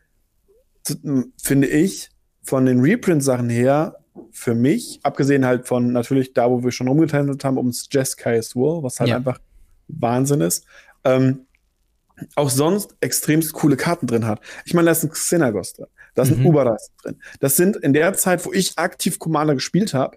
finde 1.43 1.67
ich, 1.67 2.11
von 2.43 2.65
den 2.65 2.81
Reprint-Sachen 2.81 3.51
her, 3.51 3.97
für 4.31 4.55
mich, 4.55 5.01
abgesehen 5.03 5.45
halt 5.45 5.67
von 5.67 5.93
natürlich 5.93 6.33
da, 6.33 6.51
wo 6.51 6.63
wir 6.63 6.71
schon 6.71 6.89
rumgetendelt 6.89 7.45
haben, 7.45 7.59
ums 7.59 7.89
Jeskai 7.91 8.41
Swirl, 8.41 8.83
was 8.83 9.01
halt 9.01 9.11
ja. 9.11 9.17
einfach 9.17 9.41
Wahnsinn 9.89 10.41
ist, 10.41 10.65
ähm, 11.05 11.47
auch 12.35 12.51
sonst 12.51 12.97
extremst 13.01 13.53
coole 13.53 13.77
Karten 13.77 14.07
drin 14.07 14.27
hat. 14.27 14.41
Ich 14.65 14.75
meine, 14.75 14.87
da 14.87 14.93
ist 14.93 15.05
ein 15.05 15.11
Xenagos 15.11 15.75
drin, 15.75 15.87
da 16.15 16.23
ist 16.23 16.31
mhm. 16.31 16.43
ein 16.43 16.47
Uberas 16.47 16.93
drin. 17.03 17.17
Das 17.41 17.57
sind 17.57 17.77
in 17.77 17.93
der 17.93 18.15
Zeit, 18.15 18.45
wo 18.47 18.53
ich 18.53 18.79
aktiv 18.79 19.19
Commander 19.19 19.55
gespielt 19.55 19.93
habe, 19.93 20.17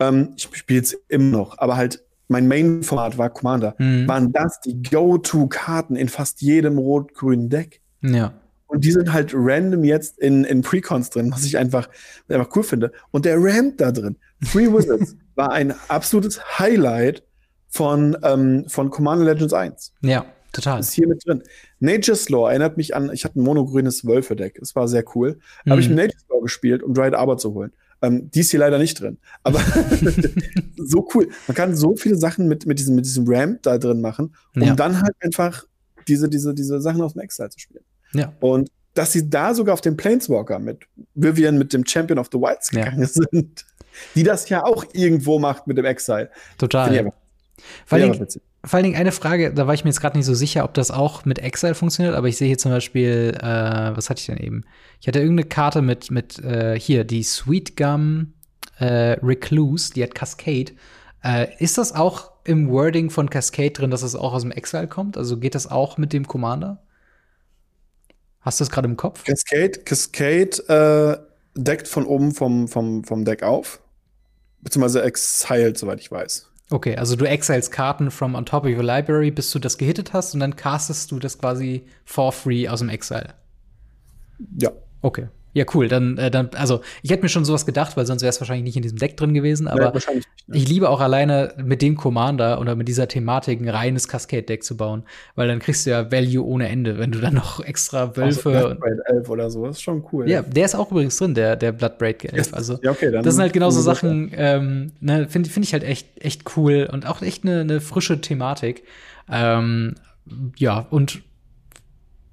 ähm, 0.00 0.34
ich 0.36 0.48
spiele 0.52 0.82
es 0.82 0.92
immer 1.08 1.36
noch, 1.38 1.58
aber 1.58 1.76
halt 1.76 2.02
mein 2.30 2.46
Main-Format 2.46 3.18
war 3.18 3.28
Commander, 3.28 3.74
mhm. 3.78 4.06
waren 4.06 4.32
das 4.32 4.60
die 4.60 4.80
Go-To-Karten 4.82 5.96
in 5.96 6.08
fast 6.08 6.40
jedem 6.40 6.78
rot-grünen 6.78 7.48
Deck. 7.48 7.80
Ja. 8.02 8.32
Und 8.68 8.84
die 8.84 8.92
sind 8.92 9.12
halt 9.12 9.32
random 9.34 9.82
jetzt 9.82 10.16
in, 10.20 10.44
in 10.44 10.62
Precons 10.62 11.10
drin, 11.10 11.32
was 11.32 11.44
ich 11.44 11.58
einfach, 11.58 11.88
einfach 12.28 12.48
cool 12.54 12.62
finde. 12.62 12.92
Und 13.10 13.24
der 13.24 13.36
Ramp 13.38 13.78
da 13.78 13.90
drin, 13.90 14.16
Free 14.44 14.68
Wizards, 14.72 15.16
war 15.34 15.50
ein 15.50 15.74
absolutes 15.88 16.58
Highlight 16.60 17.24
von, 17.68 18.16
ähm, 18.22 18.64
von 18.68 18.90
Commander 18.90 19.24
Legends 19.24 19.52
1. 19.52 19.92
Ja, 20.02 20.24
total. 20.52 20.78
Ist 20.78 20.92
hier 20.92 21.08
mit 21.08 21.26
drin. 21.26 21.42
Nature's 21.80 22.28
Law 22.28 22.48
erinnert 22.48 22.76
mich 22.76 22.94
an, 22.94 23.10
ich 23.12 23.24
hatte 23.24 23.40
ein 23.40 23.42
monogrünes 23.42 24.06
Wölfe-Deck. 24.06 24.60
Es 24.62 24.76
war 24.76 24.86
sehr 24.86 25.04
cool. 25.16 25.40
Mhm. 25.64 25.70
Habe 25.72 25.80
ich 25.80 25.88
mit 25.88 25.96
Nature's 25.96 26.26
Law 26.28 26.40
gespielt, 26.40 26.84
um 26.84 26.94
Dried 26.94 27.14
Arbor 27.14 27.38
zu 27.38 27.54
holen. 27.54 27.72
Ähm, 28.02 28.30
die 28.30 28.40
ist 28.40 28.50
hier 28.50 28.60
leider 28.60 28.78
nicht 28.78 29.00
drin. 29.00 29.18
Aber 29.42 29.60
so 30.76 31.08
cool. 31.14 31.28
Man 31.46 31.54
kann 31.54 31.76
so 31.76 31.96
viele 31.96 32.16
Sachen 32.16 32.48
mit, 32.48 32.66
mit, 32.66 32.78
diesem, 32.78 32.94
mit 32.94 33.04
diesem 33.04 33.24
Ramp 33.28 33.62
da 33.62 33.78
drin 33.78 34.00
machen, 34.00 34.34
um 34.54 34.62
ja. 34.62 34.74
dann 34.74 35.00
halt 35.00 35.14
einfach 35.20 35.64
diese, 36.08 36.28
diese, 36.28 36.54
diese 36.54 36.80
Sachen 36.80 37.02
aus 37.02 37.12
dem 37.12 37.22
Exile 37.22 37.50
zu 37.50 37.58
spielen. 37.58 37.84
Ja. 38.12 38.32
Und 38.40 38.70
dass 38.94 39.12
sie 39.12 39.28
da 39.28 39.54
sogar 39.54 39.74
auf 39.74 39.80
den 39.80 39.96
Planeswalker 39.96 40.58
mit 40.58 40.84
Vivian, 41.14 41.58
mit 41.58 41.72
dem 41.72 41.86
Champion 41.86 42.18
of 42.18 42.28
the 42.32 42.38
Wilds 42.38 42.70
gegangen 42.70 43.00
ja. 43.00 43.06
sind, 43.06 43.66
die 44.14 44.22
das 44.22 44.48
ja 44.48 44.64
auch 44.64 44.84
irgendwo 44.92 45.38
macht 45.38 45.66
mit 45.66 45.78
dem 45.78 45.84
Exile. 45.84 46.30
Total. 46.58 46.88
Allem, 46.88 47.12
vor 48.64 48.76
allen 48.76 48.84
Dingen 48.84 48.96
eine 48.96 49.12
Frage, 49.12 49.54
da 49.54 49.66
war 49.66 49.74
ich 49.74 49.84
mir 49.84 49.90
jetzt 49.90 50.00
gerade 50.00 50.18
nicht 50.18 50.26
so 50.26 50.34
sicher, 50.34 50.64
ob 50.64 50.74
das 50.74 50.90
auch 50.90 51.24
mit 51.24 51.38
Exile 51.38 51.74
funktioniert, 51.74 52.14
aber 52.14 52.28
ich 52.28 52.36
sehe 52.36 52.48
hier 52.48 52.58
zum 52.58 52.72
Beispiel, 52.72 53.34
äh, 53.40 53.42
was 53.42 54.10
hatte 54.10 54.20
ich 54.20 54.26
denn 54.26 54.36
eben? 54.36 54.64
Ich 55.00 55.08
hatte 55.08 55.20
irgendeine 55.20 55.48
Karte 55.48 55.80
mit, 55.80 56.10
mit 56.10 56.38
äh, 56.40 56.78
hier, 56.78 57.04
die 57.04 57.22
Sweet 57.22 57.76
Gum 57.76 58.34
äh, 58.78 59.16
Recluse, 59.22 59.94
die 59.94 60.02
hat 60.02 60.14
Cascade. 60.14 60.72
Äh, 61.24 61.48
ist 61.58 61.78
das 61.78 61.94
auch 61.94 62.32
im 62.44 62.68
Wording 62.70 63.08
von 63.08 63.30
Cascade 63.30 63.70
drin, 63.70 63.90
dass 63.90 64.02
es 64.02 64.14
auch 64.14 64.34
aus 64.34 64.42
dem 64.42 64.52
Exile 64.52 64.88
kommt? 64.88 65.16
Also 65.16 65.38
geht 65.38 65.54
das 65.54 65.66
auch 65.66 65.96
mit 65.96 66.12
dem 66.12 66.26
Commander? 66.26 66.82
Hast 68.40 68.60
du 68.60 68.64
das 68.64 68.70
gerade 68.70 68.88
im 68.88 68.96
Kopf? 68.96 69.24
Cascade, 69.24 69.80
Cascade 69.84 71.18
äh, 71.56 71.60
deckt 71.60 71.88
von 71.88 72.04
oben 72.04 72.32
vom, 72.32 72.68
vom, 72.68 73.04
vom 73.04 73.24
Deck 73.24 73.42
auf. 73.42 73.80
Beziehungsweise 74.60 75.02
exiled, 75.02 75.78
soweit 75.78 76.00
ich 76.00 76.10
weiß. 76.10 76.49
Okay, 76.70 76.94
also 76.96 77.16
du 77.16 77.24
exiles 77.24 77.70
Karten 77.70 78.10
from 78.10 78.36
on 78.36 78.44
top 78.44 78.64
of 78.64 78.70
your 78.70 78.84
library, 78.84 79.30
bis 79.30 79.50
du 79.50 79.58
das 79.58 79.76
gehittet 79.76 80.12
hast 80.12 80.34
und 80.34 80.40
dann 80.40 80.54
castest 80.54 81.10
du 81.10 81.18
das 81.18 81.36
quasi 81.38 81.84
for 82.04 82.32
free 82.32 82.68
aus 82.68 82.78
dem 82.78 82.88
Exile. 82.88 83.34
Ja. 84.56 84.70
Okay. 85.02 85.28
Ja, 85.52 85.64
cool. 85.74 85.88
Dann, 85.88 86.16
äh, 86.16 86.30
dann, 86.30 86.50
also 86.54 86.80
ich 87.02 87.10
hätte 87.10 87.22
mir 87.22 87.28
schon 87.28 87.44
sowas 87.44 87.66
gedacht, 87.66 87.96
weil 87.96 88.06
sonst 88.06 88.22
wäre 88.22 88.30
es 88.30 88.40
wahrscheinlich 88.40 88.64
nicht 88.64 88.76
in 88.76 88.82
diesem 88.82 88.98
Deck 88.98 89.16
drin 89.16 89.34
gewesen. 89.34 89.66
Aber 89.66 89.82
ja, 89.82 89.92
nicht, 89.92 90.28
ne? 90.46 90.56
ich 90.56 90.68
liebe 90.68 90.88
auch 90.88 91.00
alleine 91.00 91.54
mit 91.56 91.82
dem 91.82 91.96
Commander 91.96 92.60
oder 92.60 92.76
mit 92.76 92.86
dieser 92.86 93.08
Thematik 93.08 93.60
ein 93.60 93.68
reines 93.68 94.06
Cascade-Deck 94.06 94.62
zu 94.62 94.76
bauen, 94.76 95.02
weil 95.34 95.48
dann 95.48 95.58
kriegst 95.58 95.86
du 95.86 95.90
ja 95.90 96.12
Value 96.12 96.44
ohne 96.44 96.68
Ende, 96.68 96.98
wenn 96.98 97.10
du 97.10 97.18
dann 97.18 97.34
noch 97.34 97.64
extra 97.64 98.16
Wölfe. 98.16 98.50
Also 98.50 98.68
Bloodbraid 98.68 98.98
11 99.06 99.28
oder 99.28 99.50
so, 99.50 99.66
das 99.66 99.76
ist 99.76 99.82
schon 99.82 100.04
cool. 100.12 100.28
Ja, 100.28 100.42
der 100.42 100.64
ist 100.64 100.76
auch 100.76 100.90
übrigens 100.90 101.16
drin, 101.18 101.34
der, 101.34 101.56
der 101.56 101.72
Bloodbraid 101.72 102.32
11. 102.32 102.54
Also, 102.54 102.78
ja, 102.82 102.92
okay, 102.92 103.10
dann 103.10 103.24
das 103.24 103.34
sind 103.34 103.42
halt 103.42 103.52
genauso 103.52 103.80
Sachen, 103.80 104.30
ähm, 104.34 104.92
ne, 105.00 105.26
finde 105.28 105.50
find 105.50 105.66
ich 105.66 105.72
halt 105.72 105.82
echt, 105.82 106.06
echt 106.22 106.56
cool 106.56 106.88
und 106.90 107.06
auch 107.06 107.22
echt 107.22 107.44
eine 107.44 107.64
ne 107.64 107.80
frische 107.80 108.20
Thematik. 108.20 108.84
Ähm, 109.30 109.94
ja, 110.56 110.86
und 110.90 111.22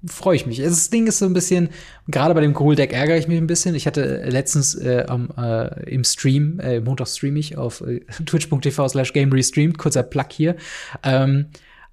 freue 0.06 0.36
ich 0.36 0.46
mich. 0.46 0.58
Das 0.58 0.90
Ding 0.90 1.06
ist 1.06 1.18
so 1.18 1.26
ein 1.26 1.32
bisschen, 1.32 1.70
gerade 2.06 2.34
bei 2.34 2.40
dem 2.40 2.56
Cool 2.58 2.76
Deck 2.76 2.92
ärgere 2.92 3.18
ich 3.18 3.28
mich 3.28 3.38
ein 3.38 3.46
bisschen. 3.46 3.74
Ich 3.74 3.86
hatte 3.86 4.22
letztens 4.24 4.74
äh, 4.74 5.06
um, 5.10 5.30
äh, 5.36 5.90
im 5.90 6.04
Stream, 6.04 6.60
äh, 6.60 6.80
Montag 6.80 7.08
stream 7.08 7.36
ich 7.36 7.56
auf 7.56 7.80
äh, 7.80 8.00
twitch.tv 8.26 8.88
slash 8.88 9.12
game 9.12 9.32
restreamed, 9.32 9.78
kurzer 9.78 10.02
Plug 10.02 10.26
hier. 10.30 10.56
Ähm, 11.02 11.46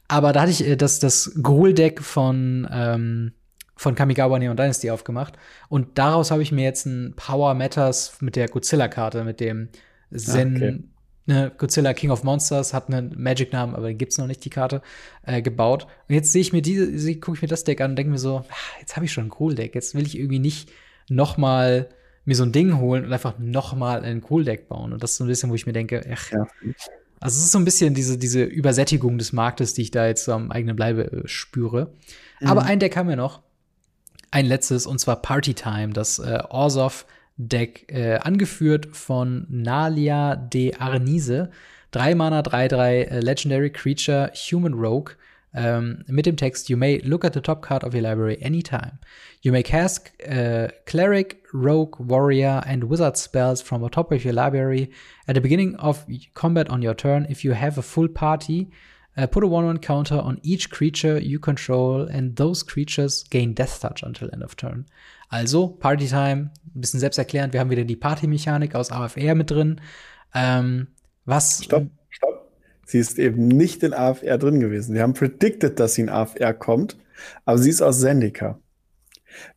aber 0.07 0.33
da 0.33 0.41
hatte 0.41 0.51
ich 0.51 0.67
äh, 0.67 0.75
das, 0.75 0.99
das 0.99 1.31
Gruul 1.41 1.73
Deck 1.73 2.01
von, 2.01 2.67
ähm, 2.71 3.33
von 3.75 3.95
Kamigawa 3.95 4.37
Neon 4.37 4.55
Dynasty 4.55 4.91
aufgemacht. 4.91 5.33
Und 5.69 5.97
daraus 5.97 6.29
habe 6.29 6.43
ich 6.43 6.51
mir 6.51 6.63
jetzt 6.63 6.85
ein 6.85 7.13
Power 7.15 7.55
Matters 7.55 8.17
mit 8.21 8.35
der 8.35 8.47
Godzilla-Karte, 8.47 9.23
mit 9.23 9.39
dem 9.39 9.69
Zen, 10.15 10.53
ah, 10.53 10.65
okay 10.65 10.83
ne, 11.26 11.51
Godzilla 11.57 11.93
King 11.93 12.11
of 12.11 12.23
Monsters 12.23 12.73
hat 12.73 12.89
einen 12.89 13.13
Magic-Namen, 13.17 13.76
aber 13.76 13.88
den 13.88 13.97
gibt's 13.97 14.17
noch 14.17 14.28
nicht, 14.28 14.43
die 14.45 14.49
Karte, 14.49 14.82
äh, 15.23 15.41
gebaut. 15.41 15.88
Und 16.07 16.15
jetzt 16.15 16.32
sehe 16.32 16.41
ich 16.41 16.53
mir 16.53 16.61
diese, 16.61 17.15
gucke 17.15 17.38
ich 17.38 17.41
mir 17.41 17.47
das 17.47 17.63
Deck 17.63 17.82
an 17.82 17.91
und 17.91 17.95
denke 17.95 18.11
mir 18.11 18.17
so, 18.17 18.38
ah, 18.38 18.80
jetzt 18.80 18.95
habe 18.95 19.05
ich 19.05 19.13
schon 19.13 19.28
ein 19.28 19.34
Cool-Deck. 19.39 19.76
Jetzt 19.76 19.95
will 19.95 20.05
ich 20.05 20.17
irgendwie 20.17 20.39
nicht 20.39 20.71
noch 21.09 21.38
mal 21.38 21.89
mir 22.26 22.36
so 22.36 22.43
ein 22.43 22.51
Ding 22.51 22.80
holen 22.80 23.05
und 23.05 23.13
einfach 23.13 23.38
noch 23.38 23.76
mal 23.76 24.03
ein 24.03 24.23
Cool-Deck 24.30 24.67
bauen. 24.67 24.93
Und 24.93 25.03
das 25.03 25.11
ist 25.11 25.17
so 25.17 25.23
ein 25.23 25.28
bisschen, 25.28 25.49
wo 25.51 25.55
ich 25.55 25.65
mir 25.65 25.73
denke, 25.73 26.03
ach, 26.11 26.32
ja. 26.32 26.47
Also 27.19 27.38
es 27.38 27.45
ist 27.45 27.51
so 27.51 27.59
ein 27.59 27.65
bisschen 27.65 27.93
diese, 27.93 28.17
diese 28.17 28.43
Übersättigung 28.43 29.17
des 29.17 29.32
Marktes, 29.32 29.73
die 29.73 29.84
ich 29.84 29.91
da 29.91 30.05
jetzt 30.07 30.26
so 30.26 30.34
am 30.34 30.51
eigenen 30.51 30.76
Bleibe 30.76 31.11
äh, 31.11 31.28
spüre. 31.28 31.93
Mhm. 32.39 32.47
Aber 32.47 32.63
ein 32.63 32.80
Deck 32.80 32.97
haben 32.97 33.09
wir 33.09 33.15
noch. 33.15 33.41
Ein 34.32 34.47
letztes, 34.47 34.86
und 34.86 34.99
zwar 34.99 35.21
Party 35.21 35.53
Time, 35.53 35.93
das 35.93 36.19
äh, 36.19 36.39
Orzov-Deck, 37.38 37.91
äh, 37.91 38.15
angeführt 38.17 38.95
von 38.95 39.45
Nalia 39.49 40.36
de 40.36 40.75
Arnise. 40.75 41.49
Drei 41.91 42.15
Mana, 42.15 42.41
3-3 42.41 43.03
äh, 43.03 43.19
Legendary 43.19 43.69
Creature, 43.69 44.31
Human 44.51 44.73
Rogue. 44.73 45.13
Ähm, 45.57 46.03
mit 46.07 46.25
dem 46.25 46.36
Text, 46.36 46.69
you 46.69 46.75
may 46.75 46.97
look 46.97 47.23
at 47.23 47.33
the 47.33 47.39
top 47.39 47.61
card 47.61 47.86
of 47.86 47.93
your 47.93 48.01
library 48.01 48.38
anytime. 48.41 48.99
You 49.41 49.53
may 49.53 49.63
cast 49.63 50.11
uh, 50.27 50.67
Cleric, 50.86 51.43
Rogue, 51.53 51.97
Warrior, 51.97 52.61
and 52.65 52.83
Wizard 52.83 53.15
spells 53.15 53.61
from 53.61 53.81
the 53.81 53.89
top 53.89 54.11
of 54.11 54.25
your 54.25 54.33
library 54.33 54.91
at 55.29 55.36
the 55.36 55.41
beginning 55.41 55.77
of 55.77 56.05
combat 56.33 56.69
on 56.69 56.81
your 56.81 56.93
turn. 56.93 57.25
If 57.29 57.45
you 57.45 57.53
have 57.53 57.77
a 57.77 57.81
full 57.81 58.09
party, 58.09 58.69
uh, 59.15 59.27
put 59.27 59.45
a 59.45 59.47
1-1 59.47 59.81
counter 59.81 60.19
on 60.19 60.41
each 60.43 60.69
creature 60.69 61.17
you 61.17 61.39
control, 61.39 62.01
and 62.01 62.36
those 62.36 62.61
creatures 62.61 63.23
gain 63.23 63.53
Death 63.53 63.79
Touch 63.79 64.03
until 64.03 64.29
end 64.33 64.43
of 64.43 64.57
turn. 64.57 64.86
Also, 65.30 65.67
Party 65.67 66.07
Time, 66.07 66.51
ein 66.76 66.82
bisschen 66.82 66.99
selbsterklärend. 66.99 67.53
Wir 67.53 67.59
haben 67.59 67.69
wieder 67.69 67.84
die 67.84 67.95
Party-Mechanik 67.95 68.76
aus 68.76 68.91
AFR 68.91 69.36
mit 69.36 69.51
drin. 69.51 69.82
Ähm, 70.34 70.88
was. 71.26 71.63
Stopp, 71.63 71.88
stopp. 72.09 72.51
Sie 72.86 72.99
ist 72.99 73.17
eben 73.17 73.47
nicht 73.47 73.84
in 73.84 73.93
AFR 73.93 74.38
drin 74.38 74.59
gewesen. 74.59 74.93
Wir 74.93 75.01
haben 75.01 75.13
predicted, 75.13 75.80
dass 75.80 75.95
sie 75.95 76.03
in 76.03 76.09
AFR 76.09 76.53
kommt, 76.53 76.97
aber 77.45 77.57
sie 77.57 77.69
ist 77.69 77.82
aus 77.82 77.99
Zendika. 77.99 78.59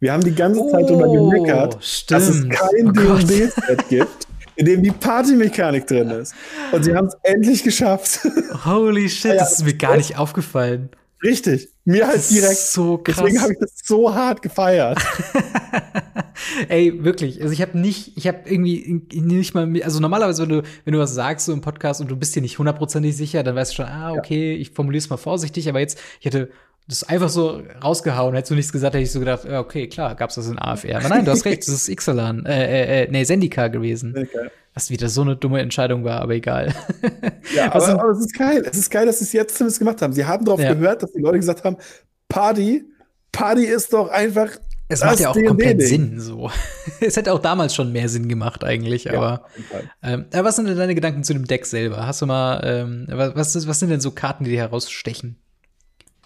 Wir 0.00 0.12
haben 0.12 0.24
die 0.24 0.34
ganze 0.34 0.66
Zeit 0.68 0.84
oh, 0.84 0.98
darüber 0.98 1.12
gemeckert, 1.12 1.84
stimmt. 1.84 2.20
dass 2.20 2.28
es 2.28 2.48
kein 2.48 2.88
oh 2.88 2.92
D&D-Set 2.92 3.88
gibt, 3.88 4.26
in 4.56 4.66
dem 4.66 4.82
die 4.82 4.90
Party-Mechanik 4.90 5.86
drin 5.86 6.10
ist. 6.10 6.34
Und 6.72 6.84
sie 6.84 6.94
haben 6.94 7.06
es 7.06 7.16
endlich 7.22 7.62
geschafft. 7.62 8.20
Holy 8.64 9.08
shit, 9.08 9.32
ja, 9.32 9.38
das 9.38 9.52
ist 9.52 9.64
mir 9.64 9.74
gar 9.74 9.96
nicht 9.96 10.18
aufgefallen. 10.18 10.90
Richtig, 11.22 11.68
mir 11.84 12.06
halt 12.06 12.30
direkt. 12.30 12.58
So 12.58 12.98
krass. 12.98 13.16
Deswegen 13.16 13.40
habe 13.40 13.52
ich 13.52 13.58
das 13.58 13.72
so 13.84 14.14
hart 14.14 14.42
gefeiert. 14.42 14.98
Ey, 16.68 17.04
wirklich. 17.04 17.42
Also 17.42 17.52
ich 17.52 17.60
habe 17.60 17.76
nicht, 17.76 18.16
ich 18.16 18.28
habe 18.28 18.38
irgendwie 18.44 19.02
nicht 19.12 19.54
mal, 19.54 19.70
also 19.82 20.00
normalerweise, 20.00 20.42
wenn 20.42 20.48
du, 20.48 20.62
wenn 20.84 20.92
du 20.92 20.98
was 21.00 21.14
sagst 21.14 21.46
so 21.46 21.52
im 21.52 21.60
Podcast 21.60 22.00
und 22.00 22.08
du 22.08 22.16
bist 22.16 22.36
dir 22.36 22.42
nicht 22.42 22.58
hundertprozentig 22.58 23.16
sicher, 23.16 23.42
dann 23.42 23.56
weißt 23.56 23.72
du 23.72 23.76
schon, 23.76 23.86
ah, 23.86 24.12
okay, 24.12 24.54
ja. 24.54 24.60
ich 24.60 24.70
formuliere 24.70 24.98
es 24.98 25.10
mal 25.10 25.16
vorsichtig, 25.16 25.68
aber 25.68 25.80
jetzt, 25.80 25.98
ich 26.20 26.26
hätte 26.26 26.50
das 26.88 27.04
einfach 27.04 27.28
so 27.28 27.62
rausgehauen. 27.84 28.34
Hättest 28.34 28.50
du 28.50 28.54
nichts 28.54 28.72
gesagt, 28.72 28.94
hätte 28.94 29.04
ich 29.04 29.12
so 29.12 29.18
gedacht, 29.18 29.44
okay, 29.44 29.88
klar, 29.88 30.14
gab's 30.14 30.36
das 30.36 30.48
in 30.48 30.58
AFR. 30.58 30.96
Aber 30.98 31.08
nein, 31.10 31.24
du 31.24 31.30
hast 31.30 31.44
recht, 31.44 31.62
das 31.62 31.68
ist 31.68 31.88
Ixalan, 31.88 32.46
äh, 32.46 33.02
äh, 33.02 33.04
äh, 33.04 33.08
nee, 33.10 33.24
Sendika 33.24 33.68
gewesen. 33.68 34.14
Sendika. 34.14 34.40
Was 34.74 34.90
wieder 34.90 35.08
so 35.08 35.22
eine 35.22 35.36
dumme 35.36 35.60
Entscheidung 35.60 36.04
war, 36.04 36.20
aber 36.20 36.34
egal. 36.34 36.74
Ja, 37.54 37.66
aber, 37.72 37.88
aber 37.88 38.10
es 38.10 38.20
ist 38.20 38.38
geil. 38.38 38.64
Es 38.70 38.78
ist 38.78 38.90
geil, 38.90 39.06
dass 39.06 39.18
sie 39.18 39.24
es 39.24 39.32
jetzt 39.32 39.56
zumindest 39.56 39.80
gemacht 39.80 40.00
haben. 40.00 40.12
Sie 40.12 40.24
haben 40.24 40.44
darauf 40.44 40.60
ja. 40.60 40.72
gehört, 40.72 41.02
dass 41.02 41.12
die 41.12 41.20
Leute 41.20 41.38
gesagt 41.38 41.64
haben, 41.64 41.76
Party, 42.28 42.84
Party 43.32 43.64
ist 43.64 43.92
doch 43.92 44.08
einfach 44.08 44.50
es 44.90 45.04
macht 45.04 45.20
ja 45.20 45.28
auch 45.28 45.34
komplett 45.34 45.82
Sinn, 45.82 46.18
so. 46.18 46.50
es 47.00 47.16
hätte 47.16 47.34
auch 47.34 47.40
damals 47.40 47.74
schon 47.74 47.92
mehr 47.92 48.08
Sinn 48.08 48.26
gemacht, 48.26 48.64
eigentlich, 48.64 49.04
ja, 49.04 49.12
aber. 49.12 49.44
Ähm, 50.02 50.24
was 50.32 50.56
sind 50.56 50.66
denn 50.66 50.78
deine 50.78 50.94
Gedanken 50.94 51.24
zu 51.24 51.34
dem 51.34 51.44
Deck 51.44 51.66
selber? 51.66 52.06
Hast 52.06 52.22
du 52.22 52.26
mal, 52.26 52.62
ähm, 52.64 53.06
was, 53.10 53.68
was 53.68 53.78
sind 53.78 53.90
denn 53.90 54.00
so 54.00 54.12
Karten, 54.12 54.44
die 54.44 54.52
dir 54.52 54.60
herausstechen? 54.60 55.36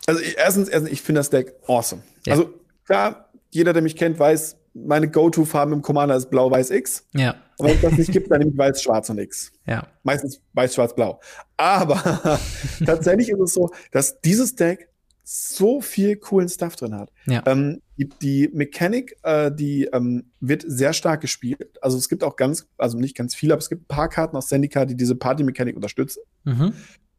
Also 0.06 0.20
erstens, 0.20 0.68
erstens 0.68 0.90
ich 0.90 1.02
finde 1.02 1.20
das 1.20 1.30
Deck 1.30 1.54
awesome. 1.66 2.02
Ja. 2.26 2.34
Also 2.34 2.54
klar, 2.84 3.28
jeder, 3.50 3.72
der 3.72 3.82
mich 3.82 3.96
kennt, 3.96 4.18
weiß, 4.18 4.56
meine 4.74 5.10
Go-To-Farben 5.10 5.72
im 5.74 5.82
Commander 5.82 6.16
ist 6.16 6.30
Blau-Weiß-X. 6.30 7.06
Ja. 7.14 7.36
Und 7.58 7.66
wenn 7.66 7.76
es 7.76 7.82
das 7.82 7.92
nicht 7.92 8.12
gibt, 8.12 8.30
dann 8.30 8.38
nehme 8.38 8.52
ich 8.52 8.58
Weiß-Schwarz 8.58 9.10
und 9.10 9.18
X. 9.18 9.52
Ja. 9.66 9.86
Meistens 10.02 10.40
Weiß-Schwarz-Blau. 10.54 11.20
Aber 11.56 12.40
tatsächlich 12.86 13.28
ist 13.28 13.40
es 13.40 13.54
so, 13.54 13.70
dass 13.90 14.20
dieses 14.20 14.54
Deck 14.54 14.88
so 15.24 15.80
viel 15.80 16.16
coolen 16.16 16.48
Stuff 16.48 16.76
drin 16.76 16.94
hat. 16.94 17.10
Ja. 17.26 17.42
Ähm, 17.46 17.80
die, 17.96 18.08
die 18.20 18.50
Mechanik, 18.52 19.16
äh, 19.22 19.52
die 19.52 19.84
ähm, 19.92 20.24
wird 20.40 20.64
sehr 20.66 20.92
stark 20.92 21.20
gespielt. 21.20 21.78
Also 21.80 21.96
es 21.96 22.08
gibt 22.08 22.24
auch 22.24 22.36
ganz, 22.36 22.66
also 22.76 22.98
nicht 22.98 23.16
ganz 23.16 23.34
viele, 23.34 23.54
aber 23.54 23.60
es 23.60 23.68
gibt 23.68 23.82
ein 23.82 23.88
paar 23.88 24.08
Karten 24.08 24.36
aus 24.36 24.48
Zendika, 24.48 24.84
die 24.84 24.96
diese 24.96 25.14
Party-Mechanik 25.14 25.76
unterstützen. 25.76 26.22
Mhm. 26.44 26.72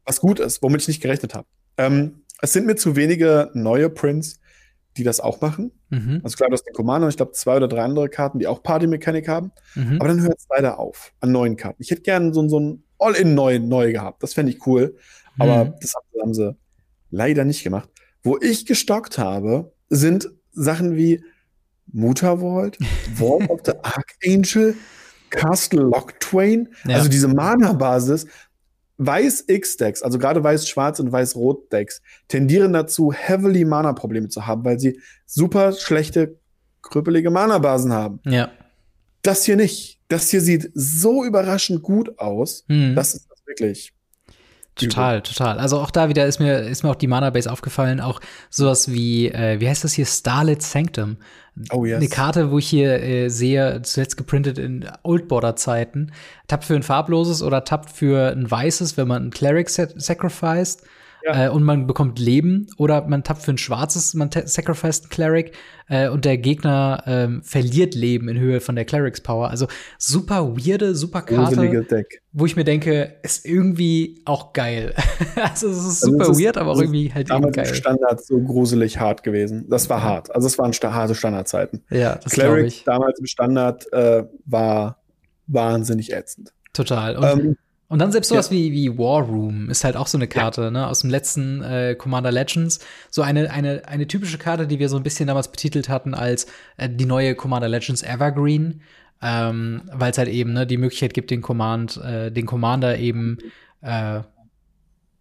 Was 0.04 0.20
gut 0.20 0.38
ist, 0.38 0.62
womit 0.62 0.82
ich 0.82 0.88
nicht 0.88 1.02
gerechnet 1.02 1.34
habe. 1.34 1.46
Ähm, 1.78 2.23
es 2.44 2.52
sind 2.52 2.66
mir 2.66 2.76
zu 2.76 2.96
wenige 2.96 3.50
neue 3.54 3.90
Prints, 3.90 4.40
die 4.96 5.02
das 5.02 5.20
auch 5.20 5.40
machen. 5.40 5.72
Mhm. 5.90 6.20
Also 6.22 6.36
klar, 6.36 6.48
du 6.48 6.54
hast 6.54 6.64
den 6.64 6.74
Commander 6.74 7.06
und 7.06 7.10
ich 7.10 7.16
glaube 7.16 7.32
zwei 7.32 7.56
oder 7.56 7.68
drei 7.68 7.82
andere 7.82 8.08
Karten, 8.08 8.38
die 8.38 8.46
auch 8.46 8.62
Party-Mechanik 8.62 9.28
haben. 9.28 9.50
Mhm. 9.74 9.96
Aber 9.98 10.08
dann 10.08 10.22
hört 10.22 10.38
es 10.38 10.46
leider 10.48 10.78
auf 10.78 11.12
an 11.20 11.32
neuen 11.32 11.56
Karten. 11.56 11.82
Ich 11.82 11.90
hätte 11.90 12.02
gerne 12.02 12.32
so, 12.32 12.48
so 12.48 12.60
ein 12.60 12.84
All-in-Neu 12.98 13.58
neu 13.58 13.92
gehabt. 13.92 14.22
Das 14.22 14.34
fände 14.34 14.52
ich 14.52 14.66
cool. 14.66 14.96
Aber 15.38 15.64
mhm. 15.64 15.74
das 15.80 15.94
haben 16.20 16.34
sie 16.34 16.56
leider 17.10 17.44
nicht 17.44 17.64
gemacht. 17.64 17.88
Wo 18.22 18.38
ich 18.40 18.66
gestockt 18.66 19.18
habe, 19.18 19.72
sind 19.90 20.30
Sachen 20.52 20.96
wie 20.96 21.22
Vault, 21.92 22.78
Vault 23.14 23.50
of 23.50 23.60
the 23.64 23.72
Archangel, 23.82 24.74
Castle 25.30 25.82
Lock 25.82 26.18
Twain, 26.20 26.68
ja. 26.86 26.96
also 26.96 27.08
diese 27.08 27.28
Mana-Basis, 27.28 28.26
Weiß-X-Decks, 28.98 30.02
also 30.02 30.18
gerade 30.18 30.44
Weiß-Schwarz 30.44 31.00
und 31.00 31.10
Weiß-Rot-Decks, 31.10 32.00
tendieren 32.28 32.72
dazu, 32.72 33.12
heavily 33.12 33.64
Mana-Probleme 33.64 34.28
zu 34.28 34.46
haben, 34.46 34.64
weil 34.64 34.78
sie 34.78 35.00
super 35.26 35.72
schlechte, 35.72 36.38
krüppelige 36.82 37.30
Mana-Basen 37.30 37.92
haben. 37.92 38.20
Ja. 38.24 38.50
Das 39.22 39.44
hier 39.44 39.56
nicht. 39.56 40.00
Das 40.08 40.28
hier 40.28 40.40
sieht 40.40 40.70
so 40.74 41.24
überraschend 41.24 41.82
gut 41.82 42.18
aus. 42.18 42.64
Mhm. 42.68 42.94
Das 42.94 43.14
ist 43.14 43.28
wirklich 43.46 43.93
Total, 44.76 45.22
total. 45.22 45.58
Also 45.58 45.78
auch 45.78 45.90
da 45.90 46.08
wieder 46.08 46.26
ist 46.26 46.40
mir, 46.40 46.60
ist 46.60 46.82
mir 46.82 46.90
auch 46.90 46.96
die 46.96 47.06
Mana-Base 47.06 47.50
aufgefallen, 47.50 48.00
auch 48.00 48.20
sowas 48.50 48.90
wie, 48.90 49.28
äh, 49.28 49.60
wie 49.60 49.68
heißt 49.68 49.84
das 49.84 49.92
hier, 49.92 50.06
Starlit 50.06 50.62
Sanctum. 50.62 51.16
Oh 51.70 51.84
yes. 51.84 51.98
Eine 51.98 52.08
Karte, 52.08 52.50
wo 52.50 52.58
ich 52.58 52.66
hier 52.68 53.00
äh, 53.00 53.28
sehe, 53.28 53.82
zuletzt 53.82 54.16
geprintet 54.16 54.58
in 54.58 54.84
Old 55.04 55.28
Border-Zeiten. 55.28 56.10
Tappt 56.48 56.64
für 56.64 56.74
ein 56.74 56.82
farbloses 56.82 57.42
oder 57.42 57.64
tappt 57.64 57.90
für 57.90 58.32
ein 58.32 58.50
weißes, 58.50 58.96
wenn 58.96 59.06
man 59.06 59.26
ein 59.26 59.30
Cleric 59.30 59.70
sacrificed. 59.70 60.82
Ja. 61.24 61.46
Äh, 61.46 61.48
und 61.48 61.62
man 61.62 61.86
bekommt 61.86 62.18
Leben 62.18 62.66
oder 62.76 63.06
man 63.06 63.24
tappt 63.24 63.42
für 63.42 63.52
ein 63.52 63.58
schwarzes, 63.58 64.12
man 64.14 64.30
sacrificed 64.30 65.04
einen 65.04 65.10
Cleric 65.10 65.52
äh, 65.88 66.08
und 66.08 66.24
der 66.26 66.36
Gegner 66.36 67.02
ähm, 67.06 67.42
verliert 67.42 67.94
Leben 67.94 68.28
in 68.28 68.38
Höhe 68.38 68.60
von 68.60 68.76
der 68.76 68.84
Clerics 68.84 69.22
Power. 69.22 69.48
Also 69.48 69.66
super 69.98 70.54
weirde, 70.56 70.94
super 70.94 71.22
Karte, 71.22 72.06
wo 72.32 72.44
ich 72.44 72.56
mir 72.56 72.64
denke, 72.64 73.16
ist 73.22 73.46
irgendwie 73.46 74.20
auch 74.26 74.52
geil. 74.52 74.94
also 75.36 75.68
es 75.68 75.78
ist 75.78 75.86
also 75.86 76.12
super 76.12 76.28
also 76.28 76.40
weird, 76.42 76.58
aber 76.58 76.72
auch 76.72 76.80
irgendwie 76.80 77.12
halt 77.14 77.30
eben 77.30 77.52
geil. 77.52 77.74
Standard 77.74 78.22
so 78.22 78.38
gruselig 78.40 79.00
hart 79.00 79.22
gewesen. 79.22 79.66
Das 79.70 79.88
war 79.88 80.02
hart. 80.02 80.34
Also 80.34 80.46
es 80.46 80.58
waren 80.58 80.72
harte 80.72 81.14
Standardzeiten. 81.14 81.84
Ja, 81.90 82.16
das 82.16 82.32
Cleric 82.32 82.84
damals 82.84 83.18
im 83.18 83.26
Standard 83.26 83.90
äh, 83.92 84.24
war 84.44 84.98
wahnsinnig 85.46 86.12
ätzend. 86.12 86.52
Total. 86.74 87.16
Und 87.16 87.24
ähm, 87.24 87.56
und 87.88 87.98
dann 87.98 88.12
selbst 88.12 88.28
sowas 88.28 88.48
ja. 88.50 88.56
wie, 88.56 88.72
wie 88.72 88.98
War 88.98 89.22
Room 89.22 89.68
ist 89.68 89.84
halt 89.84 89.96
auch 89.96 90.06
so 90.06 90.18
eine 90.18 90.26
Karte, 90.26 90.62
ja. 90.62 90.70
ne, 90.70 90.86
aus 90.88 91.00
dem 91.00 91.10
letzten 91.10 91.62
äh, 91.62 91.94
Commander 91.94 92.32
Legends. 92.32 92.80
So 93.10 93.22
eine, 93.22 93.50
eine, 93.50 93.82
eine 93.86 94.06
typische 94.06 94.38
Karte, 94.38 94.66
die 94.66 94.78
wir 94.78 94.88
so 94.88 94.96
ein 94.96 95.02
bisschen 95.02 95.26
damals 95.26 95.48
betitelt 95.48 95.88
hatten 95.88 96.14
als 96.14 96.46
äh, 96.76 96.88
die 96.88 97.06
neue 97.06 97.34
Commander 97.34 97.68
Legends 97.68 98.02
Evergreen. 98.02 98.80
Ähm, 99.22 99.82
weil 99.92 100.10
es 100.10 100.18
halt 100.18 100.28
eben 100.28 100.52
ne, 100.52 100.66
die 100.66 100.76
Möglichkeit 100.76 101.14
gibt, 101.14 101.30
den 101.30 101.40
Command, 101.40 101.96
äh, 101.98 102.30
den 102.30 102.46
Commander 102.46 102.98
eben 102.98 103.38
äh, 103.80 104.20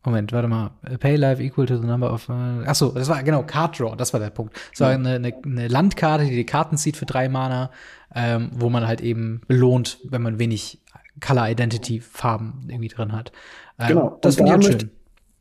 Moment, 0.05 0.33
warte 0.33 0.49
mal. 0.49 0.71
Pay 0.99 1.15
life 1.15 1.41
equal 1.41 1.65
to 1.65 1.77
the 1.77 1.87
number 1.87 2.11
of. 2.11 2.27
Äh, 2.27 2.65
achso, 2.65 2.91
das 2.91 3.07
war 3.07 3.23
genau 3.23 3.43
Card 3.43 3.79
Draw, 3.79 3.95
das 3.95 4.11
war 4.11 4.19
der 4.19 4.31
Punkt. 4.31 4.59
Das 4.71 4.81
war 4.81 4.89
eine, 4.89 5.15
eine, 5.15 5.33
eine 5.45 5.67
Landkarte, 5.69 6.25
die 6.25 6.35
die 6.35 6.45
Karten 6.45 6.77
zieht 6.77 6.97
für 6.97 7.05
drei 7.05 7.29
Mana, 7.29 7.71
ähm, 8.13 8.51
wo 8.53 8.69
man 8.69 8.85
halt 8.85 8.99
eben 8.99 9.41
belohnt, 9.47 9.99
wenn 10.03 10.21
man 10.21 10.39
wenig 10.39 10.82
Color 11.21 11.49
Identity 11.49 11.99
Farben 11.99 12.65
irgendwie 12.67 12.87
drin 12.87 13.11
hat. 13.11 13.31
Ähm, 13.79 13.87
genau. 13.87 14.17
Das 14.21 14.35
finde 14.35 14.51
ich 14.51 14.67
halt 14.67 14.81
schön. 14.81 14.91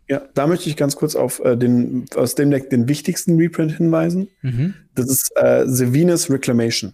Ja, 0.08 0.22
da 0.34 0.46
möchte 0.46 0.68
ich 0.68 0.76
ganz 0.76 0.96
kurz 0.96 1.16
auf 1.16 1.40
äh, 1.44 1.56
den, 1.56 2.06
aus 2.16 2.34
dem 2.34 2.50
Deck 2.50 2.70
den 2.70 2.88
wichtigsten 2.88 3.36
Reprint 3.36 3.72
hinweisen. 3.72 4.28
Mhm. 4.42 4.74
Das 4.94 5.08
ist 5.08 5.32
äh, 5.36 5.66
The 5.66 5.94
Venus 5.94 6.28
Reclamation. 6.30 6.92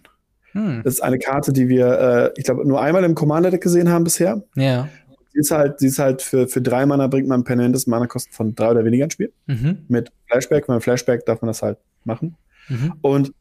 Hm. 0.53 0.81
Das 0.83 0.95
ist 0.95 1.01
eine 1.01 1.19
Karte, 1.19 1.53
die 1.53 1.69
wir, 1.69 2.31
äh, 2.35 2.39
ich 2.39 2.45
glaube, 2.45 2.67
nur 2.67 2.81
einmal 2.81 3.03
im 3.03 3.15
Commander-Deck 3.15 3.61
gesehen 3.61 3.89
haben 3.89 4.03
bisher. 4.03 4.41
Ja. 4.55 4.87
Sie 5.33 5.39
ist 5.39 5.51
halt, 5.51 5.79
sie 5.79 5.87
ist 5.87 5.99
halt 5.99 6.21
für, 6.21 6.47
für 6.47 6.61
drei 6.61 6.85
Mana 6.85 7.07
bringt 7.07 7.27
man 7.27 7.43
permanentes 7.43 7.85
Mana-Kosten 7.85 8.33
von 8.33 8.55
drei 8.55 8.71
oder 8.71 8.83
weniger 8.83 9.03
ins 9.03 9.13
Spiel. 9.13 9.31
Mhm. 9.45 9.79
Mit 9.87 10.11
Flashback. 10.27 10.67
Man 10.67 10.81
Flashback 10.81 11.25
darf 11.25 11.41
man 11.41 11.47
das 11.47 11.61
halt 11.61 11.77
machen. 12.03 12.35
Mhm. 12.67 12.93
Und 13.01 13.33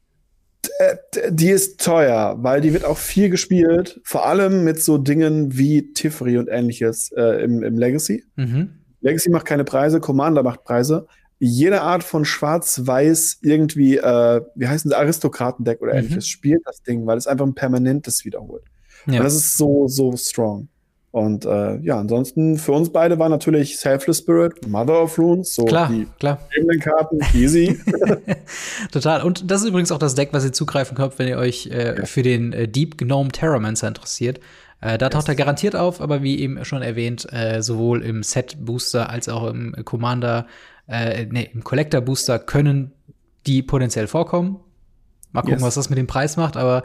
die 1.30 1.50
ist 1.50 1.80
teuer, 1.80 2.36
weil 2.40 2.60
die 2.60 2.72
wird 2.72 2.84
auch 2.84 2.98
viel 2.98 3.30
gespielt, 3.30 4.00
vor 4.04 4.26
allem 4.26 4.64
mit 4.64 4.82
so 4.82 4.98
Dingen 4.98 5.56
wie 5.56 5.92
Tifri 5.92 6.38
und 6.38 6.48
ähnliches 6.48 7.12
äh, 7.16 7.42
im, 7.42 7.62
im 7.62 7.78
Legacy. 7.78 8.24
Mhm. 8.36 8.70
Legacy 9.00 9.30
macht 9.30 9.46
keine 9.46 9.64
Preise, 9.64 10.00
Commander 10.00 10.42
macht 10.42 10.64
Preise. 10.64 11.06
Jede 11.38 11.82
Art 11.82 12.02
von 12.02 12.24
Schwarz-Weiß 12.24 13.38
irgendwie, 13.42 13.96
äh, 13.96 14.40
wie 14.56 14.66
heißen 14.66 14.90
sie, 14.90 14.96
Aristokratendeck 14.96 15.80
oder 15.80 15.92
mhm. 15.92 16.00
ähnliches, 16.00 16.26
spielt 16.26 16.62
das 16.64 16.82
Ding, 16.82 17.06
weil 17.06 17.16
es 17.16 17.28
einfach 17.28 17.46
ein 17.46 17.54
permanentes 17.54 18.24
wiederholt. 18.24 18.64
Ja. 19.06 19.18
Und 19.18 19.24
das 19.24 19.34
ist 19.34 19.56
so, 19.56 19.86
so 19.86 20.16
strong. 20.16 20.68
Und 21.10 21.46
äh, 21.46 21.78
ja, 21.78 21.98
ansonsten 21.98 22.58
für 22.58 22.72
uns 22.72 22.90
beide 22.92 23.18
war 23.18 23.30
natürlich 23.30 23.78
Selfless 23.78 24.18
Spirit, 24.18 24.66
Mother 24.68 25.02
of 25.02 25.18
Runes, 25.18 25.54
so 25.54 25.64
klar, 25.64 25.88
die 25.88 26.06
klar. 26.18 26.38
Karten, 26.80 27.20
easy. 27.34 27.80
Total. 28.92 29.22
Und 29.22 29.50
das 29.50 29.62
ist 29.62 29.68
übrigens 29.68 29.90
auch 29.90 29.98
das 29.98 30.14
Deck, 30.14 30.28
was 30.32 30.44
ihr 30.44 30.52
zugreifen 30.52 30.96
könnt, 30.96 31.18
wenn 31.18 31.28
ihr 31.28 31.38
euch 31.38 31.66
äh, 31.68 31.98
ja. 31.98 32.04
für 32.04 32.22
den 32.22 32.52
äh, 32.52 32.68
Deep 32.68 32.98
Gnome 32.98 33.30
Terramancer 33.30 33.88
interessiert. 33.88 34.40
Äh, 34.80 34.98
da 34.98 35.06
yes. 35.06 35.14
taucht 35.14 35.28
er 35.28 35.34
garantiert 35.34 35.74
auf, 35.74 36.00
aber 36.02 36.22
wie 36.22 36.38
eben 36.40 36.62
schon 36.64 36.82
erwähnt, 36.82 37.26
äh, 37.32 37.62
sowohl 37.62 38.02
im 38.02 38.22
Set 38.22 38.56
Booster 38.60 39.08
als 39.08 39.30
auch 39.30 39.48
im 39.48 39.74
Commander, 39.84 40.46
äh, 40.86 41.24
nee, 41.24 41.50
im 41.52 41.64
Collector 41.64 42.02
Booster 42.02 42.38
können 42.38 42.92
die 43.46 43.62
potenziell 43.62 44.06
vorkommen. 44.06 44.60
Mal 45.32 45.42
gucken, 45.42 45.58
yes. 45.58 45.62
was 45.62 45.74
das 45.74 45.90
mit 45.90 45.98
dem 45.98 46.06
Preis 46.06 46.36
macht, 46.36 46.56
aber 46.56 46.82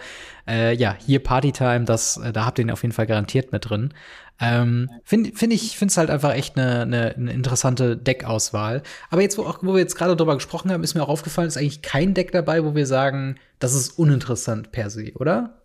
äh, 0.47 0.75
ja, 0.75 0.95
hier 0.99 1.23
Partytime, 1.23 1.85
das, 1.85 2.17
äh, 2.17 2.33
da 2.33 2.45
habt 2.45 2.59
ihr 2.59 2.65
ihn 2.65 2.71
auf 2.71 2.81
jeden 2.81 2.93
Fall 2.93 3.07
garantiert 3.07 3.51
mit 3.51 3.69
drin. 3.69 3.93
Ähm, 4.41 4.89
Finde 5.03 5.31
find 5.33 5.53
ich, 5.53 5.77
finde 5.77 5.91
es 5.91 5.97
halt 5.97 6.09
einfach 6.09 6.33
echt 6.33 6.57
eine, 6.57 6.81
eine, 6.81 7.15
eine 7.15 7.31
interessante 7.31 7.95
Deckauswahl. 7.95 8.83
Aber 9.09 9.21
jetzt, 9.21 9.37
wo, 9.37 9.43
auch, 9.43 9.59
wo 9.61 9.73
wir 9.73 9.79
jetzt 9.79 9.95
gerade 9.95 10.15
drüber 10.15 10.33
gesprochen 10.33 10.71
haben, 10.71 10.83
ist 10.83 10.95
mir 10.95 11.03
auch 11.03 11.09
aufgefallen, 11.09 11.47
ist 11.47 11.57
eigentlich 11.57 11.81
kein 11.81 12.13
Deck 12.13 12.31
dabei, 12.31 12.65
wo 12.65 12.75
wir 12.75 12.85
sagen, 12.85 13.37
das 13.59 13.73
ist 13.73 13.91
uninteressant 13.91 14.71
per 14.71 14.89
se, 14.89 15.13
oder? 15.15 15.61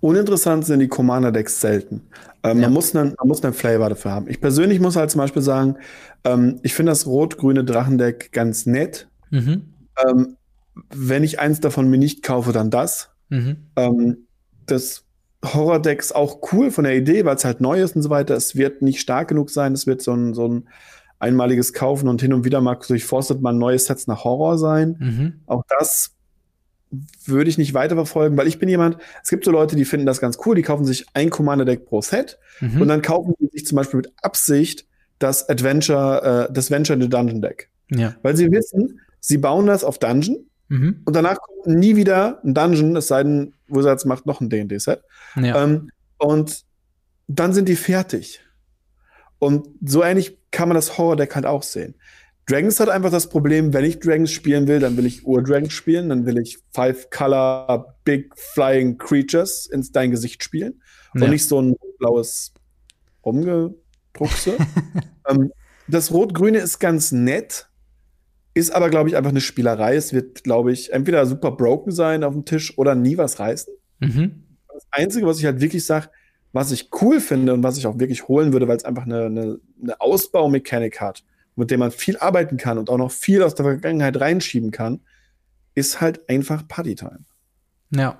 Uninteressant 0.00 0.64
sind 0.64 0.78
die 0.78 0.88
Commander-Decks 0.88 1.60
selten. 1.60 2.02
Ähm, 2.44 2.58
ja. 2.58 2.66
man, 2.66 2.74
muss 2.74 2.94
einen, 2.94 3.14
man 3.18 3.28
muss 3.28 3.42
einen 3.42 3.54
Flavor 3.54 3.88
dafür 3.88 4.12
haben. 4.12 4.28
Ich 4.28 4.40
persönlich 4.40 4.78
muss 4.78 4.94
halt 4.94 5.10
zum 5.10 5.20
Beispiel 5.20 5.42
sagen, 5.42 5.76
ähm, 6.22 6.60
ich 6.62 6.74
finde 6.74 6.92
das 6.92 7.06
rot-grüne 7.06 7.64
Drachendeck 7.64 8.30
ganz 8.32 8.66
nett. 8.66 9.08
Mhm. 9.30 9.74
Ähm, 10.06 10.36
wenn 10.94 11.24
ich 11.24 11.40
eins 11.40 11.60
davon 11.60 11.88
mir 11.88 11.98
nicht 11.98 12.22
kaufe, 12.22 12.52
dann 12.52 12.70
das. 12.70 13.10
Mhm. 13.28 13.56
Ähm, 13.76 14.26
das 14.66 15.04
Horror-Deck 15.44 16.00
ist 16.00 16.14
auch 16.14 16.40
cool 16.52 16.70
von 16.70 16.84
der 16.84 16.96
Idee, 16.96 17.24
weil 17.24 17.36
es 17.36 17.44
halt 17.44 17.60
neu 17.60 17.80
ist 17.80 17.96
und 17.96 18.02
so 18.02 18.10
weiter. 18.10 18.34
Es 18.34 18.56
wird 18.56 18.82
nicht 18.82 19.00
stark 19.00 19.28
genug 19.28 19.50
sein. 19.50 19.72
Es 19.72 19.86
wird 19.86 20.02
so 20.02 20.12
ein, 20.12 20.34
so 20.34 20.48
ein 20.48 20.68
einmaliges 21.18 21.72
Kaufen 21.72 22.08
und 22.08 22.20
hin 22.20 22.32
und 22.32 22.44
wieder 22.44 22.60
mal 22.60 22.76
durchforstet 22.86 23.40
man 23.40 23.58
neue 23.58 23.78
Sets 23.78 24.06
nach 24.06 24.24
Horror 24.24 24.58
sein. 24.58 24.96
Mhm. 24.98 25.40
Auch 25.46 25.62
das 25.68 26.12
würde 27.24 27.50
ich 27.50 27.58
nicht 27.58 27.74
weiterverfolgen, 27.74 28.36
weil 28.38 28.46
ich 28.46 28.58
bin 28.58 28.68
jemand, 28.68 28.98
es 29.22 29.30
gibt 29.30 29.44
so 29.44 29.50
Leute, 29.50 29.76
die 29.76 29.84
finden 29.84 30.06
das 30.06 30.20
ganz 30.20 30.38
cool, 30.44 30.54
die 30.54 30.62
kaufen 30.62 30.84
sich 30.84 31.06
ein 31.14 31.30
Commander-Deck 31.30 31.86
pro 31.86 32.00
Set 32.00 32.38
mhm. 32.60 32.82
und 32.82 32.88
dann 32.88 33.02
kaufen 33.02 33.34
die 33.40 33.48
sich 33.52 33.66
zum 33.66 33.76
Beispiel 33.76 33.98
mit 33.98 34.12
Absicht 34.22 34.86
das 35.18 35.48
Adventure, 35.48 36.48
äh, 36.48 36.52
das 36.52 36.70
Venture 36.70 36.94
in 36.94 37.02
the 37.02 37.08
Dungeon 37.08 37.42
Deck. 37.42 37.70
Ja. 37.90 38.14
Weil 38.22 38.36
sie 38.36 38.50
wissen, 38.50 39.00
sie 39.20 39.38
bauen 39.38 39.66
das 39.66 39.84
auf 39.84 39.98
Dungeon 39.98 40.46
Mhm. 40.68 41.02
Und 41.04 41.16
danach 41.16 41.38
kommt 41.38 41.66
nie 41.66 41.96
wieder 41.96 42.40
ein 42.44 42.54
Dungeon, 42.54 42.96
es 42.96 43.08
sei 43.08 43.22
denn, 43.22 43.54
Wizards 43.68 44.04
macht 44.04 44.26
noch 44.26 44.40
ein 44.40 44.50
D&D-Set. 44.50 45.02
Ja. 45.36 45.62
Ähm, 45.62 45.90
und 46.18 46.64
dann 47.28 47.52
sind 47.52 47.68
die 47.68 47.76
fertig. 47.76 48.40
Und 49.38 49.68
so 49.84 50.02
ähnlich 50.02 50.38
kann 50.50 50.68
man 50.68 50.76
das 50.76 50.96
Horror-Deck 50.96 51.34
halt 51.34 51.46
auch 51.46 51.62
sehen. 51.62 51.94
Dragons 52.46 52.78
hat 52.78 52.88
einfach 52.88 53.10
das 53.10 53.28
Problem, 53.28 53.72
wenn 53.72 53.84
ich 53.84 53.98
Dragons 53.98 54.30
spielen 54.30 54.68
will, 54.68 54.78
dann 54.78 54.96
will 54.96 55.04
ich 55.04 55.26
Ur-Dragons 55.26 55.72
spielen, 55.72 56.08
dann 56.08 56.26
will 56.26 56.38
ich 56.38 56.58
Five-Color 56.72 57.96
Big 58.04 58.32
Flying 58.36 58.98
Creatures 58.98 59.66
ins 59.66 59.90
dein 59.90 60.12
Gesicht 60.12 60.44
spielen 60.44 60.80
ja. 61.14 61.24
und 61.24 61.30
nicht 61.30 61.46
so 61.46 61.60
ein 61.60 61.74
blaues 61.98 62.54
Rumgedruckse. 63.24 64.56
ähm, 65.28 65.52
das 65.88 66.12
Rot-Grüne 66.12 66.58
ist 66.58 66.78
ganz 66.78 67.10
nett, 67.10 67.68
ist 68.56 68.70
aber, 68.70 68.88
glaube 68.88 69.10
ich, 69.10 69.16
einfach 69.16 69.30
eine 69.30 69.42
Spielerei. 69.42 69.96
Es 69.96 70.14
wird, 70.14 70.42
glaube 70.42 70.72
ich, 70.72 70.90
entweder 70.90 71.26
super 71.26 71.50
broken 71.50 71.92
sein 71.92 72.24
auf 72.24 72.32
dem 72.32 72.46
Tisch 72.46 72.78
oder 72.78 72.94
nie 72.94 73.18
was 73.18 73.38
reißen. 73.38 73.70
Mhm. 73.98 74.44
Das 74.72 74.86
Einzige, 74.90 75.26
was 75.26 75.38
ich 75.38 75.44
halt 75.44 75.60
wirklich 75.60 75.84
sage, 75.84 76.08
was 76.54 76.72
ich 76.72 76.88
cool 77.02 77.20
finde 77.20 77.52
und 77.52 77.62
was 77.62 77.76
ich 77.76 77.86
auch 77.86 77.98
wirklich 77.98 78.28
holen 78.28 78.54
würde, 78.54 78.66
weil 78.66 78.78
es 78.78 78.86
einfach 78.86 79.04
eine, 79.04 79.26
eine, 79.26 79.58
eine 79.82 80.00
Ausbaumechanik 80.00 81.02
hat, 81.02 81.22
mit 81.54 81.70
der 81.70 81.76
man 81.76 81.90
viel 81.90 82.16
arbeiten 82.16 82.56
kann 82.56 82.78
und 82.78 82.88
auch 82.88 82.96
noch 82.96 83.10
viel 83.10 83.42
aus 83.42 83.54
der 83.54 83.66
Vergangenheit 83.66 84.18
reinschieben 84.18 84.70
kann, 84.70 85.00
ist 85.74 86.00
halt 86.00 86.26
einfach 86.30 86.66
Partytime. 86.66 87.26
Ja, 87.90 88.18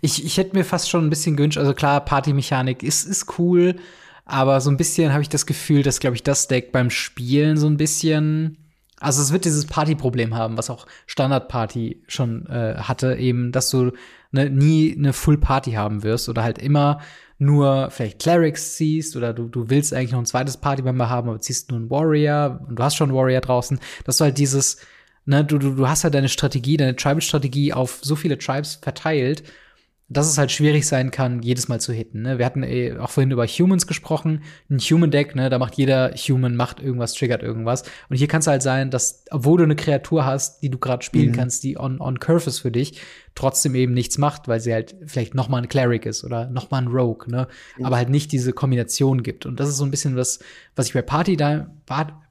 ich, 0.00 0.24
ich 0.24 0.36
hätte 0.36 0.56
mir 0.56 0.64
fast 0.64 0.90
schon 0.90 1.06
ein 1.06 1.10
bisschen 1.10 1.36
gewünscht, 1.36 1.58
also 1.58 1.74
klar, 1.74 2.04
Partymechanik 2.04 2.82
ist, 2.82 3.04
ist 3.04 3.38
cool, 3.38 3.76
aber 4.24 4.60
so 4.60 4.68
ein 4.68 4.76
bisschen 4.76 5.12
habe 5.12 5.22
ich 5.22 5.28
das 5.28 5.46
Gefühl, 5.46 5.84
dass, 5.84 6.00
glaube 6.00 6.16
ich, 6.16 6.24
das 6.24 6.48
Deck 6.48 6.72
beim 6.72 6.90
Spielen 6.90 7.56
so 7.56 7.68
ein 7.68 7.76
bisschen 7.76 8.58
also 9.00 9.20
es 9.20 9.32
wird 9.32 9.44
dieses 9.44 9.66
Partyproblem 9.66 10.34
haben, 10.34 10.56
was 10.56 10.70
auch 10.70 10.86
Standard 11.06 11.48
Party 11.48 12.02
schon 12.08 12.46
äh, 12.46 12.76
hatte, 12.76 13.16
eben, 13.16 13.52
dass 13.52 13.70
du 13.70 13.92
ne, 14.32 14.48
nie 14.48 14.94
eine 14.96 15.12
Full 15.12 15.38
Party 15.38 15.72
haben 15.72 16.02
wirst 16.02 16.28
oder 16.28 16.42
halt 16.42 16.58
immer 16.58 17.00
nur 17.38 17.90
vielleicht 17.90 18.20
Clerics 18.20 18.76
ziehst 18.76 19.14
oder 19.14 19.34
du, 19.34 19.48
du 19.48 19.68
willst 19.68 19.92
eigentlich 19.92 20.12
noch 20.12 20.20
ein 20.20 20.26
zweites 20.26 20.56
Party-Member 20.56 21.10
haben, 21.10 21.28
aber 21.28 21.40
ziehst 21.40 21.70
nur 21.70 21.80
einen 21.80 21.90
Warrior 21.90 22.60
und 22.66 22.78
du 22.78 22.82
hast 22.82 22.96
schon 22.96 23.10
einen 23.10 23.18
Warrior 23.18 23.42
draußen, 23.42 23.78
dass 24.04 24.16
du 24.16 24.24
halt 24.24 24.38
dieses, 24.38 24.78
ne, 25.26 25.44
du, 25.44 25.58
du, 25.58 25.74
du 25.74 25.88
hast 25.88 26.04
halt 26.04 26.14
deine 26.14 26.30
Strategie, 26.30 26.78
deine 26.78 26.96
Tribal-Strategie 26.96 27.74
auf 27.74 27.98
so 28.02 28.16
viele 28.16 28.38
Tribes 28.38 28.76
verteilt 28.76 29.42
dass 30.08 30.28
es 30.28 30.38
halt 30.38 30.52
schwierig 30.52 30.86
sein 30.86 31.10
kann, 31.10 31.42
jedes 31.42 31.66
Mal 31.66 31.80
zu 31.80 31.92
hitten. 31.92 32.22
Ne? 32.22 32.38
Wir 32.38 32.46
hatten 32.46 32.62
eh 32.62 32.96
auch 32.96 33.10
vorhin 33.10 33.32
über 33.32 33.44
Humans 33.44 33.88
gesprochen. 33.88 34.44
Ein 34.70 34.78
Human-Deck, 34.78 35.34
ne, 35.34 35.50
da 35.50 35.58
macht 35.58 35.74
jeder 35.74 36.12
Human, 36.12 36.54
macht 36.54 36.80
irgendwas, 36.80 37.14
triggert 37.14 37.42
irgendwas. 37.42 37.82
Und 38.08 38.16
hier 38.16 38.28
kann 38.28 38.38
es 38.38 38.46
halt 38.46 38.62
sein, 38.62 38.92
dass, 38.92 39.24
obwohl 39.32 39.58
du 39.58 39.64
eine 39.64 39.74
Kreatur 39.74 40.24
hast, 40.24 40.62
die 40.62 40.70
du 40.70 40.78
gerade 40.78 41.04
spielen 41.04 41.30
mhm. 41.30 41.36
kannst, 41.36 41.64
die 41.64 41.76
on, 41.76 42.00
on 42.00 42.20
Curve 42.20 42.46
ist 42.46 42.60
für 42.60 42.70
dich, 42.70 43.00
trotzdem 43.34 43.74
eben 43.74 43.94
nichts 43.94 44.16
macht, 44.16 44.46
weil 44.46 44.60
sie 44.60 44.72
halt 44.72 44.94
vielleicht 45.06 45.34
noch 45.34 45.48
mal 45.48 45.58
ein 45.58 45.68
Cleric 45.68 46.06
ist 46.06 46.22
oder 46.22 46.48
noch 46.50 46.70
mal 46.70 46.82
ein 46.82 46.88
Rogue, 46.88 47.28
ne? 47.28 47.48
Mhm. 47.76 47.84
Aber 47.84 47.96
halt 47.96 48.08
nicht 48.08 48.30
diese 48.30 48.52
Kombination 48.52 49.24
gibt. 49.24 49.44
Und 49.44 49.58
das 49.58 49.68
ist 49.68 49.76
so 49.76 49.84
ein 49.84 49.90
bisschen 49.90 50.14
was, 50.14 50.38
was 50.76 50.86
ich 50.86 50.92
bei 50.92 51.02
Partytime, 51.02 51.72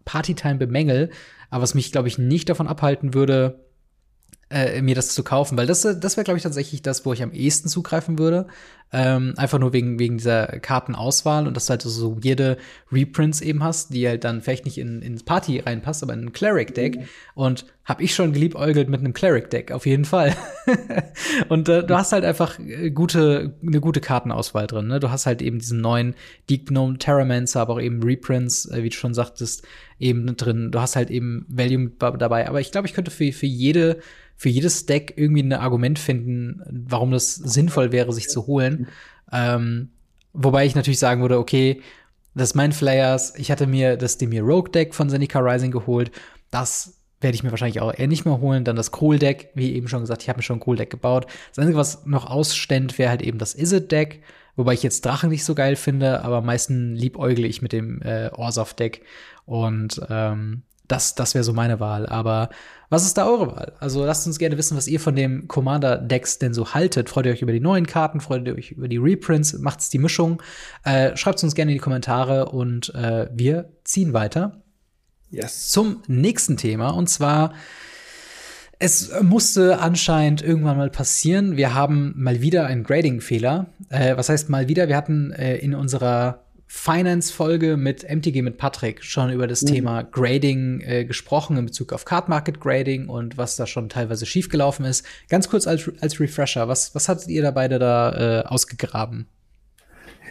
Partytime 0.05 0.55
bemängel, 0.55 1.09
aber 1.49 1.63
was 1.63 1.75
mich, 1.75 1.91
glaube 1.91 2.07
ich, 2.07 2.17
nicht 2.17 2.47
davon 2.47 2.67
abhalten 2.67 3.13
würde, 3.13 3.64
äh, 4.49 4.81
mir 4.81 4.95
das 4.95 5.13
zu 5.13 5.23
kaufen, 5.23 5.57
weil 5.57 5.67
das, 5.67 5.81
das 5.81 6.17
wäre, 6.17 6.23
glaube 6.23 6.37
ich, 6.37 6.43
tatsächlich 6.43 6.81
das, 6.81 7.05
wo 7.05 7.13
ich 7.13 7.23
am 7.23 7.31
ehesten 7.31 7.67
zugreifen 7.69 8.19
würde. 8.19 8.47
Ähm, 8.93 9.33
einfach 9.35 9.59
nur 9.59 9.73
wegen, 9.73 9.99
wegen 9.99 10.17
dieser 10.17 10.45
Kartenauswahl 10.45 11.47
und 11.47 11.57
dass 11.57 11.65
du 11.65 11.71
halt 11.71 11.81
so 11.81 12.17
jede 12.21 12.57
Reprints 12.91 13.41
eben 13.41 13.63
hast, 13.63 13.93
die 13.93 14.07
halt 14.07 14.23
dann 14.23 14.41
vielleicht 14.41 14.63
nicht 14.63 14.77
in, 14.77 15.01
ins 15.01 15.23
Party 15.23 15.59
reinpasst, 15.59 16.03
aber 16.03 16.13
in 16.13 16.25
ein 16.25 16.33
Cleric-Deck. 16.33 16.99
Mhm. 16.99 17.05
Und 17.33 17.65
hab 17.83 17.99
ich 17.99 18.15
schon 18.15 18.31
geliebäugelt 18.31 18.87
mit 18.87 18.99
einem 18.99 19.13
Cleric-Deck, 19.13 19.71
auf 19.71 19.85
jeden 19.85 20.05
Fall. 20.05 20.35
und 21.49 21.67
äh, 21.67 21.83
du 21.83 21.97
hast 21.97 22.13
halt 22.13 22.23
einfach 22.23 22.57
äh, 22.59 22.89
gute, 22.91 23.55
eine 23.61 23.81
gute 23.81 24.01
Kartenauswahl 24.01 24.67
drin. 24.67 24.87
Ne? 24.87 24.99
Du 24.99 25.11
hast 25.11 25.25
halt 25.25 25.41
eben 25.41 25.59
diesen 25.59 25.81
neuen 25.81 26.15
Deep 26.49 26.69
Gnome 26.69 26.97
Terramancer, 26.97 27.61
aber 27.61 27.73
auch 27.73 27.81
eben 27.81 28.01
Reprints, 28.01 28.65
äh, 28.71 28.81
wie 28.81 28.89
du 28.89 28.95
schon 28.95 29.13
sagtest, 29.13 29.67
eben 29.99 30.37
drin. 30.37 30.71
Du 30.71 30.79
hast 30.79 30.95
halt 30.95 31.11
eben 31.11 31.45
Value 31.49 31.91
dabei. 31.99 32.47
Aber 32.47 32.61
ich 32.61 32.71
glaube, 32.71 32.87
ich 32.87 32.93
könnte 32.93 33.11
für, 33.11 33.31
für 33.31 33.45
jede 33.45 33.99
für 34.37 34.49
jedes 34.49 34.85
Deck 34.85 35.13
irgendwie 35.15 35.43
ein 35.43 35.53
Argument 35.53 35.97
finden, 35.97 36.61
warum 36.69 37.11
das 37.11 37.35
sinnvoll 37.35 37.93
wäre, 37.93 38.11
sich 38.11 38.27
zu 38.27 38.47
holen. 38.47 38.74
Ähm, 39.31 39.89
wobei 40.33 40.65
ich 40.65 40.75
natürlich 40.75 40.99
sagen 40.99 41.21
würde, 41.21 41.37
okay, 41.37 41.81
das 42.35 42.53
Mind 42.53 42.73
Flayers, 42.73 43.33
ich 43.37 43.49
hatte 43.49 43.65
mir 43.65 43.97
das 43.97 44.17
Demir 44.17 44.43
Rogue 44.43 44.69
Deck 44.69 44.93
von 44.93 45.09
Seneca 45.09 45.39
Rising 45.39 45.71
geholt. 45.71 46.11
Das 46.51 47.01
werde 47.21 47.35
ich 47.35 47.43
mir 47.43 47.51
wahrscheinlich 47.51 47.79
auch 47.79 47.93
eher 47.93 48.07
nicht 48.07 48.25
mehr 48.25 48.39
holen. 48.39 48.65
Dann 48.65 48.75
das 48.75 48.91
Cool 48.99 49.17
Deck, 49.17 49.49
wie 49.55 49.73
eben 49.73 49.87
schon 49.87 50.01
gesagt, 50.01 50.21
ich 50.21 50.29
habe 50.29 50.37
mir 50.37 50.43
schon 50.43 50.59
ein 50.59 50.63
Cool 50.65 50.75
Deck 50.75 50.89
gebaut. 50.89 51.27
Das 51.49 51.59
Einzige, 51.59 51.77
was 51.77 52.05
noch 52.05 52.29
ausständ, 52.29 52.97
wäre 52.97 53.09
halt 53.09 53.21
eben 53.21 53.37
das 53.37 53.55
Izzet 53.55 53.91
Deck. 53.91 54.21
Wobei 54.57 54.73
ich 54.73 54.83
jetzt 54.83 55.05
Drachen 55.05 55.29
nicht 55.29 55.43
so 55.43 55.55
geil 55.55 55.75
finde, 55.75 56.23
aber 56.23 56.37
am 56.37 56.45
meisten 56.45 56.95
liebäugle 56.95 57.47
ich 57.47 57.61
mit 57.61 57.73
dem 57.73 58.01
äh, 58.01 58.29
Orsov 58.31 58.73
Deck. 58.73 59.01
Und 59.45 60.01
ähm, 60.09 60.63
das, 60.87 61.15
das 61.15 61.33
wäre 61.33 61.43
so 61.43 61.53
meine 61.53 61.79
Wahl. 61.79 62.05
Aber 62.07 62.49
was 62.89 63.05
ist 63.05 63.17
da 63.17 63.27
eure 63.27 63.47
Wahl? 63.47 63.73
Also 63.79 64.05
lasst 64.05 64.27
uns 64.27 64.37
gerne 64.37 64.57
wissen, 64.57 64.77
was 64.77 64.87
ihr 64.87 64.99
von 64.99 65.15
dem 65.15 65.47
Commander-Decks 65.47 66.39
denn 66.39 66.53
so 66.53 66.73
haltet. 66.73 67.09
Freut 67.09 67.25
ihr 67.25 67.31
euch 67.31 67.41
über 67.41 67.51
die 67.51 67.59
neuen 67.59 67.87
Karten? 67.87 68.21
Freut 68.21 68.47
ihr 68.47 68.55
euch 68.55 68.71
über 68.71 68.87
die 68.87 68.97
Reprints? 68.97 69.53
Macht's 69.53 69.89
die 69.89 69.99
Mischung? 69.99 70.41
Äh, 70.83 71.15
Schreibt 71.17 71.43
uns 71.43 71.55
gerne 71.55 71.71
in 71.71 71.77
die 71.77 71.81
Kommentare 71.81 72.49
und 72.49 72.93
äh, 72.95 73.27
wir 73.33 73.69
ziehen 73.83 74.13
weiter. 74.13 74.61
Yes. 75.29 75.69
Zum 75.69 76.03
nächsten 76.07 76.57
Thema 76.57 76.89
und 76.89 77.09
zwar 77.09 77.53
es 78.77 79.11
musste 79.21 79.79
anscheinend 79.79 80.41
irgendwann 80.41 80.77
mal 80.77 80.89
passieren. 80.89 81.55
Wir 81.55 81.73
haben 81.73 82.13
mal 82.17 82.41
wieder 82.41 82.65
einen 82.65 82.83
Grading-Fehler. 82.83 83.67
Äh, 83.89 84.17
was 84.17 84.29
heißt 84.29 84.49
mal 84.49 84.67
wieder? 84.67 84.87
Wir 84.89 84.97
hatten 84.97 85.31
äh, 85.31 85.55
in 85.55 85.73
unserer 85.73 86.44
Finance-Folge 86.67 87.77
mit 87.77 88.03
MTG 88.03 88.41
mit 88.41 88.57
Patrick 88.57 89.03
schon 89.03 89.31
über 89.31 89.47
das 89.47 89.61
mhm. 89.61 89.67
Thema 89.67 90.01
Grading 90.03 90.81
äh, 90.81 91.05
gesprochen 91.05 91.57
in 91.57 91.65
Bezug 91.65 91.93
auf 91.93 92.05
Card 92.05 92.27
Market 92.29 92.59
Grading 92.59 93.07
und 93.07 93.37
was 93.37 93.55
da 93.55 93.67
schon 93.67 93.89
teilweise 93.89 94.25
schiefgelaufen 94.25 94.85
ist. 94.85 95.05
Ganz 95.29 95.49
kurz 95.49 95.67
als, 95.67 95.89
als 96.01 96.19
Refresher, 96.19 96.67
was, 96.67 96.95
was 96.95 97.07
hattet 97.07 97.27
ihr 97.27 97.41
da 97.41 97.51
beide 97.51 97.79
da 97.79 98.41
äh, 98.41 98.45
ausgegraben? 98.45 99.27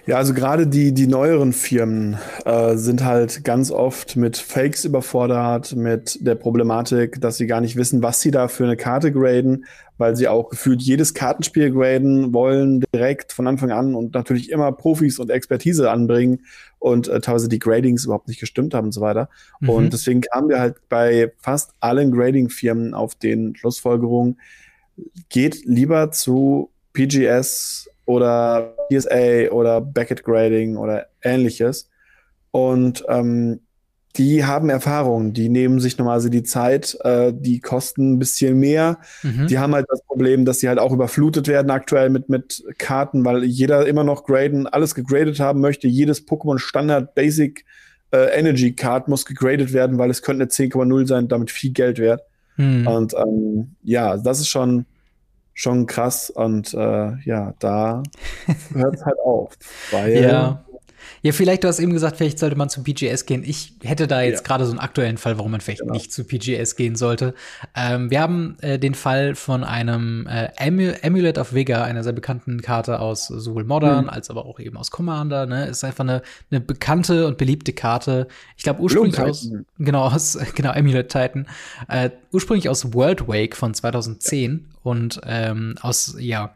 Ja, 0.07 0.16
also 0.16 0.34
gerade 0.34 0.66
die, 0.66 0.92
die 0.92 1.07
neueren 1.07 1.55
Firmen 1.55 2.18
äh, 2.44 2.76
sind 2.76 3.05
halt 3.05 3.42
ganz 3.42 3.70
oft 3.70 4.16
mit 4.16 4.36
Fakes 4.36 4.84
überfordert, 4.84 5.74
mit 5.76 6.18
der 6.20 6.34
Problematik, 6.34 7.22
dass 7.22 7.38
sie 7.38 7.46
gar 7.46 7.62
nicht 7.62 7.76
wissen, 7.76 8.02
was 8.02 8.20
sie 8.20 8.30
da 8.30 8.48
für 8.48 8.64
eine 8.64 8.76
Karte 8.76 9.12
graden, 9.12 9.64
weil 9.96 10.14
sie 10.14 10.28
auch 10.28 10.50
gefühlt 10.50 10.82
jedes 10.82 11.14
Kartenspiel 11.14 11.70
graden 11.70 12.34
wollen, 12.34 12.84
direkt 12.94 13.32
von 13.32 13.46
Anfang 13.46 13.70
an 13.70 13.94
und 13.94 14.12
natürlich 14.12 14.50
immer 14.50 14.72
Profis 14.72 15.18
und 15.18 15.30
Expertise 15.30 15.90
anbringen 15.90 16.40
und 16.78 17.09
äh, 17.09 17.20
teilweise 17.22 17.48
die 17.48 17.59
Gradings 17.59 18.05
überhaupt 18.05 18.28
nicht 18.28 18.40
gestimmt 18.40 18.74
haben 18.74 18.86
und 18.86 18.92
so 18.92 19.00
weiter. 19.00 19.30
Mhm. 19.61 19.70
Und 19.70 19.92
deswegen 19.94 20.20
kamen 20.20 20.50
wir 20.50 20.61
halt 20.61 20.76
bei 20.90 21.32
fast 21.38 21.72
allen 21.80 22.12
Grading-Firmen 22.12 22.92
auf 22.92 23.14
den 23.14 23.57
Schlussfolgerungen, 23.57 24.38
geht 25.30 25.64
lieber 25.64 26.11
zu 26.11 26.70
PGS 26.92 27.88
oder 28.07 28.74
PSA 28.90 29.50
oder 29.50 29.80
Beckett 29.80 30.24
Grading 30.24 30.76
oder 30.76 31.07
ähnliches. 31.22 31.90
Und 32.50 33.05
ähm, 33.09 33.61
die 34.16 34.44
haben 34.44 34.70
Erfahrung, 34.70 35.32
die 35.32 35.48
nehmen 35.48 35.80
sich 35.80 35.98
normalerweise 35.98 36.30
die 36.30 36.44
Zeit, 36.44 36.96
äh, 37.02 37.32
die 37.34 37.61
kosten 37.61 38.12
ein 38.12 38.18
bisschen 38.20 38.61
mehr. 38.61 38.98
Mhm. 39.24 39.48
Die 39.48 39.59
haben 39.59 39.74
halt 39.74 39.86
das 39.88 40.02
Problem, 40.02 40.44
dass 40.44 40.61
sie 40.61 40.68
halt 40.68 40.78
auch 40.78 40.92
überflutet 40.92 41.48
werden 41.48 41.70
aktuell 41.70 42.11
mit, 42.11 42.28
mit 42.28 42.62
Karten, 42.78 43.24
weil 43.24 43.42
jeder 43.42 43.86
immer 43.86 44.05
noch 44.05 44.24
graden, 44.24 44.68
alles 44.68 44.94
gegradet 44.94 45.40
haben 45.40 45.61
möchte. 45.61 45.88
Jedes 45.88 46.28
Pokémon 46.28 46.59
Standard 46.59 47.16
Basic 47.16 47.64
äh, 48.12 48.38
Energy 48.38 48.72
Card 48.72 49.09
muss 49.09 49.24
gegradet 49.24 49.72
werden, 49.72 49.98
weil 49.98 50.11
es 50.11 50.22
könnte 50.22 50.44
eine 50.44 50.50
10,0 50.50 51.09
sein, 51.09 51.26
damit 51.26 51.50
viel 51.50 51.72
Geld 51.72 51.98
wert. 51.98 52.22
Mhm. 52.57 52.86
Und 52.86 53.14
ähm, 53.14 53.74
ja, 53.82 54.16
das 54.16 54.38
ist 54.38 54.48
schon, 54.48 54.86
schon 55.55 55.86
krass 55.86 56.30
und 56.30 56.74
äh, 56.74 57.16
ja, 57.24 57.55
da 57.59 58.02
hört 58.74 58.94
es 58.94 59.05
halt 59.05 59.18
auf. 59.24 59.52
Weil 59.90 60.22
ja. 60.22 60.64
Ja, 61.24 61.32
vielleicht, 61.32 61.64
du 61.64 61.68
hast 61.68 61.80
eben 61.80 61.92
gesagt, 61.92 62.18
vielleicht 62.18 62.38
sollte 62.38 62.55
man 62.55 62.68
zu 62.68 62.82
PGS 62.82 63.24
gehen. 63.24 63.44
Ich 63.44 63.72
hätte 63.82 64.07
da 64.07 64.20
jetzt 64.20 64.40
ja. 64.40 64.46
gerade 64.46 64.66
so 64.66 64.72
einen 64.72 64.78
aktuellen 64.78 65.16
Fall, 65.16 65.38
warum 65.38 65.52
man 65.52 65.62
vielleicht 65.62 65.80
genau. 65.80 65.94
nicht 65.94 66.12
zu 66.12 66.24
PGS 66.24 66.76
gehen 66.76 66.96
sollte. 66.96 67.32
Ähm, 67.74 68.11
wir 68.11 68.20
haben 68.20 68.59
äh, 68.61 68.78
den 68.78 68.94
Fall 68.94 69.34
von 69.34 69.64
einem 69.64 70.26
äh, 70.26 70.50
Amulet 70.59 71.38
of 71.38 71.55
Vigor, 71.55 71.82
einer 71.82 72.05
sehr 72.05 72.12
bekannten 72.12 72.61
Karte 72.61 73.00
aus 73.00 73.28
sowohl 73.28 73.64
Modern 73.64 74.05
mhm. 74.05 74.11
als 74.11 74.28
aber 74.28 74.44
auch 74.44 74.61
eben 74.61 74.76
aus 74.76 74.90
Commander. 74.90 75.46
Ne? 75.46 75.66
Ist 75.66 75.82
einfach 75.82 76.05
eine, 76.05 76.20
eine 76.50 76.61
bekannte 76.61 77.26
und 77.26 77.38
beliebte 77.38 77.72
Karte. 77.72 78.28
Ich 78.59 78.64
glaube 78.64 78.82
ursprünglich 78.82 79.18
aus, 79.18 79.50
genau, 79.78 80.02
aus, 80.09 80.38
genau, 80.55 80.72
Amulet 80.72 81.09
Titan. 81.09 81.46
Äh, 81.88 82.11
ursprünglich 82.32 82.68
aus 82.68 82.92
World 82.92 83.26
Wake 83.28 83.57
von 83.57 83.72
2010 83.72 84.52
ja. 84.52 84.73
Und 84.85 85.20
ähm, 85.24 85.76
aus, 85.80 86.14
ja, 86.18 86.55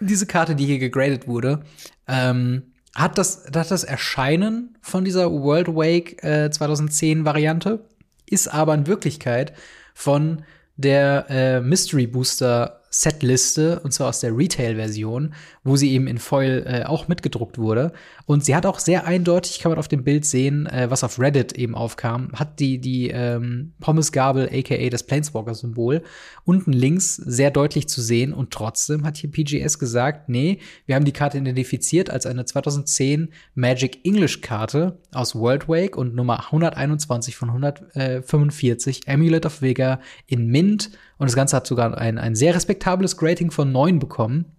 diese 0.00 0.26
Karte, 0.26 0.54
die 0.54 0.66
hier 0.66 0.78
gegradet 0.78 1.26
wurde, 1.26 1.62
ähm, 2.06 2.74
hat 2.94 3.16
das, 3.16 3.46
hat 3.54 3.70
das 3.70 3.84
Erscheinen 3.84 4.76
von 4.82 5.04
dieser 5.04 5.32
World 5.32 5.68
Wake 5.68 6.22
äh, 6.22 6.50
2010 6.50 7.24
Variante, 7.24 7.84
ist 8.28 8.48
aber 8.48 8.74
in 8.74 8.86
Wirklichkeit 8.86 9.54
von 9.94 10.44
der 10.76 11.26
äh, 11.30 11.60
Mystery 11.60 12.06
Booster 12.06 12.81
Setliste, 12.94 13.80
und 13.80 13.92
zwar 13.92 14.10
aus 14.10 14.20
der 14.20 14.36
Retail-Version, 14.36 15.32
wo 15.64 15.76
sie 15.76 15.92
eben 15.92 16.06
in 16.06 16.18
Foil 16.18 16.62
äh, 16.66 16.84
auch 16.84 17.08
mitgedruckt 17.08 17.56
wurde. 17.56 17.92
Und 18.26 18.44
sie 18.44 18.54
hat 18.54 18.66
auch 18.66 18.78
sehr 18.78 19.06
eindeutig, 19.06 19.60
kann 19.60 19.72
man 19.72 19.78
auf 19.78 19.88
dem 19.88 20.04
Bild 20.04 20.26
sehen, 20.26 20.66
äh, 20.66 20.90
was 20.90 21.02
auf 21.02 21.18
Reddit 21.18 21.54
eben 21.54 21.74
aufkam, 21.74 22.30
hat 22.34 22.60
die, 22.60 22.78
die 22.78 23.08
ähm, 23.08 23.72
Pommesgabel, 23.80 24.50
aka 24.52 24.90
das 24.90 25.04
Planeswalker-Symbol, 25.04 26.02
unten 26.44 26.72
links 26.74 27.16
sehr 27.16 27.50
deutlich 27.50 27.88
zu 27.88 28.02
sehen. 28.02 28.34
Und 28.34 28.50
trotzdem 28.50 29.04
hat 29.04 29.16
hier 29.16 29.30
PGS 29.30 29.78
gesagt, 29.78 30.28
nee, 30.28 30.58
wir 30.84 30.94
haben 30.94 31.06
die 31.06 31.12
Karte 31.12 31.38
identifiziert 31.38 32.10
als 32.10 32.26
eine 32.26 32.44
2010 32.44 33.30
Magic 33.54 34.04
English-Karte 34.04 34.98
aus 35.12 35.34
World 35.34 35.66
Wake 35.66 35.96
und 35.96 36.14
Nummer 36.14 36.44
121 36.44 37.36
von 37.36 37.48
145, 37.48 39.08
Amulet 39.08 39.46
of 39.46 39.62
Vega 39.62 39.98
in 40.26 40.48
Mint 40.48 40.90
und 41.22 41.28
das 41.28 41.36
Ganze 41.36 41.54
hat 41.54 41.68
sogar 41.68 41.96
ein, 41.96 42.18
ein 42.18 42.34
sehr 42.34 42.52
respektables 42.52 43.16
Grading 43.16 43.52
von 43.52 43.70
9 43.70 44.00
bekommen. 44.00 44.56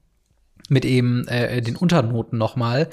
Mit 0.69 0.85
eben 0.85 1.27
äh, 1.27 1.61
den 1.61 1.75
Unternoten 1.75 2.37
nochmal. 2.37 2.87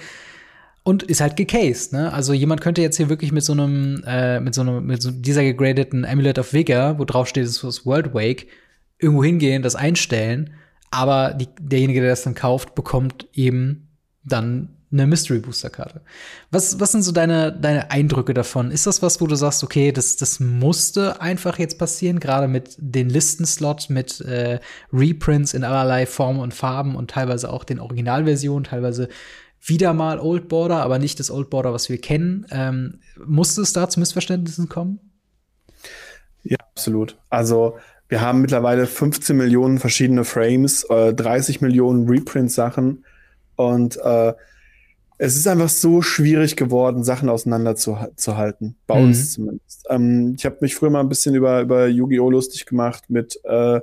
Und 0.82 1.04
ist 1.04 1.20
halt 1.20 1.36
gecased, 1.36 1.92
ne? 1.92 2.12
Also 2.12 2.32
jemand 2.32 2.62
könnte 2.62 2.82
jetzt 2.82 2.96
hier 2.96 3.08
wirklich 3.08 3.30
mit 3.30 3.44
so 3.44 3.52
einem, 3.52 4.02
äh, 4.04 4.40
mit 4.40 4.56
so 4.56 4.62
einem, 4.62 4.84
mit 4.84 5.00
so 5.00 5.12
dieser 5.12 5.44
gegradeten 5.44 6.04
Amulet 6.04 6.40
of 6.40 6.52
Vigor, 6.52 6.98
wo 6.98 7.04
drauf 7.04 7.28
steht, 7.28 7.44
es 7.44 7.62
ist 7.62 7.86
World 7.86 8.12
Wake, 8.12 8.48
irgendwo 8.98 9.22
hingehen, 9.22 9.62
das 9.62 9.76
einstellen. 9.76 10.50
Aber 10.90 11.34
die, 11.34 11.46
derjenige, 11.60 12.00
der 12.00 12.10
das 12.10 12.24
dann 12.24 12.34
kauft, 12.34 12.74
bekommt 12.74 13.28
eben 13.34 13.88
dann 14.24 14.80
eine 14.93 15.07
Mystery 15.07 15.38
Booster 15.38 15.70
Karte. 15.70 16.01
Was, 16.51 16.80
was 16.80 16.93
sind 16.93 17.03
so 17.03 17.12
deine, 17.12 17.53
deine 17.53 17.91
Eindrücke 17.91 18.34
davon? 18.34 18.70
Ist 18.70 18.86
das 18.86 19.03
was, 19.03 19.20
wo 19.20 19.26
du 19.26 19.36
sagst, 19.36 19.62
okay, 19.62 19.93
das, 19.93 20.16
das 20.16 20.41
musste 20.41 21.20
einfach 21.20 21.59
jetzt 21.59 21.78
passieren, 21.78 22.18
gerade 22.18 22.49
mit 22.49 22.74
den 22.78 23.09
Listenslot, 23.09 23.88
mit 23.88 24.20
äh, 24.20 24.59
Reprints 24.93 25.55
in 25.55 25.62
allerlei 25.62 26.07
Formen 26.07 26.41
und 26.41 26.55
Farben 26.55 26.97
und 26.97 27.11
teilweise 27.11 27.53
auch 27.53 27.62
den 27.62 27.78
Originalversionen, 27.78 28.64
teilweise 28.64 29.09
wieder 29.62 29.93
mal 29.93 30.18
Old 30.18 30.49
Border, 30.49 30.82
aber 30.82 30.99
nicht 30.99 31.20
das 31.20 31.30
Old 31.30 31.51
Border, 31.51 31.72
was 31.72 31.88
wir 31.88 32.01
kennen. 32.01 32.47
Ähm, 32.51 33.01
musste 33.24 33.61
es 33.61 33.72
da 33.72 33.88
zu 33.88 34.01
Missverständnissen 34.01 34.68
kommen? 34.68 34.99
Ja, 36.43 36.57
absolut. 36.59 37.18
Also 37.28 37.78
wir 38.09 38.22
haben 38.22 38.41
mittlerweile 38.41 38.86
15 38.86 39.36
Millionen 39.36 39.78
verschiedene 39.78 40.24
Frames, 40.24 40.84
äh, 40.84 41.14
30 41.14 41.61
Millionen 41.61 42.09
Reprint-Sachen 42.09 43.05
und 43.55 43.99
äh, 43.99 44.32
es 45.22 45.36
ist 45.36 45.46
einfach 45.46 45.68
so 45.68 46.00
schwierig 46.00 46.56
geworden, 46.56 47.04
Sachen 47.04 47.28
auseinanderzuhalten. 47.28 48.76
Bei 48.86 48.98
mhm. 48.98 49.04
uns 49.04 49.34
zumindest. 49.34 49.86
Ähm, 49.90 50.34
ich 50.38 50.46
habe 50.46 50.56
mich 50.62 50.74
früher 50.74 50.88
mal 50.88 51.00
ein 51.00 51.10
bisschen 51.10 51.34
über, 51.34 51.60
über 51.60 51.88
Yu-Gi-Oh! 51.88 52.30
lustig 52.30 52.64
gemacht 52.64 53.04
mit 53.08 53.38
äh, 53.44 53.80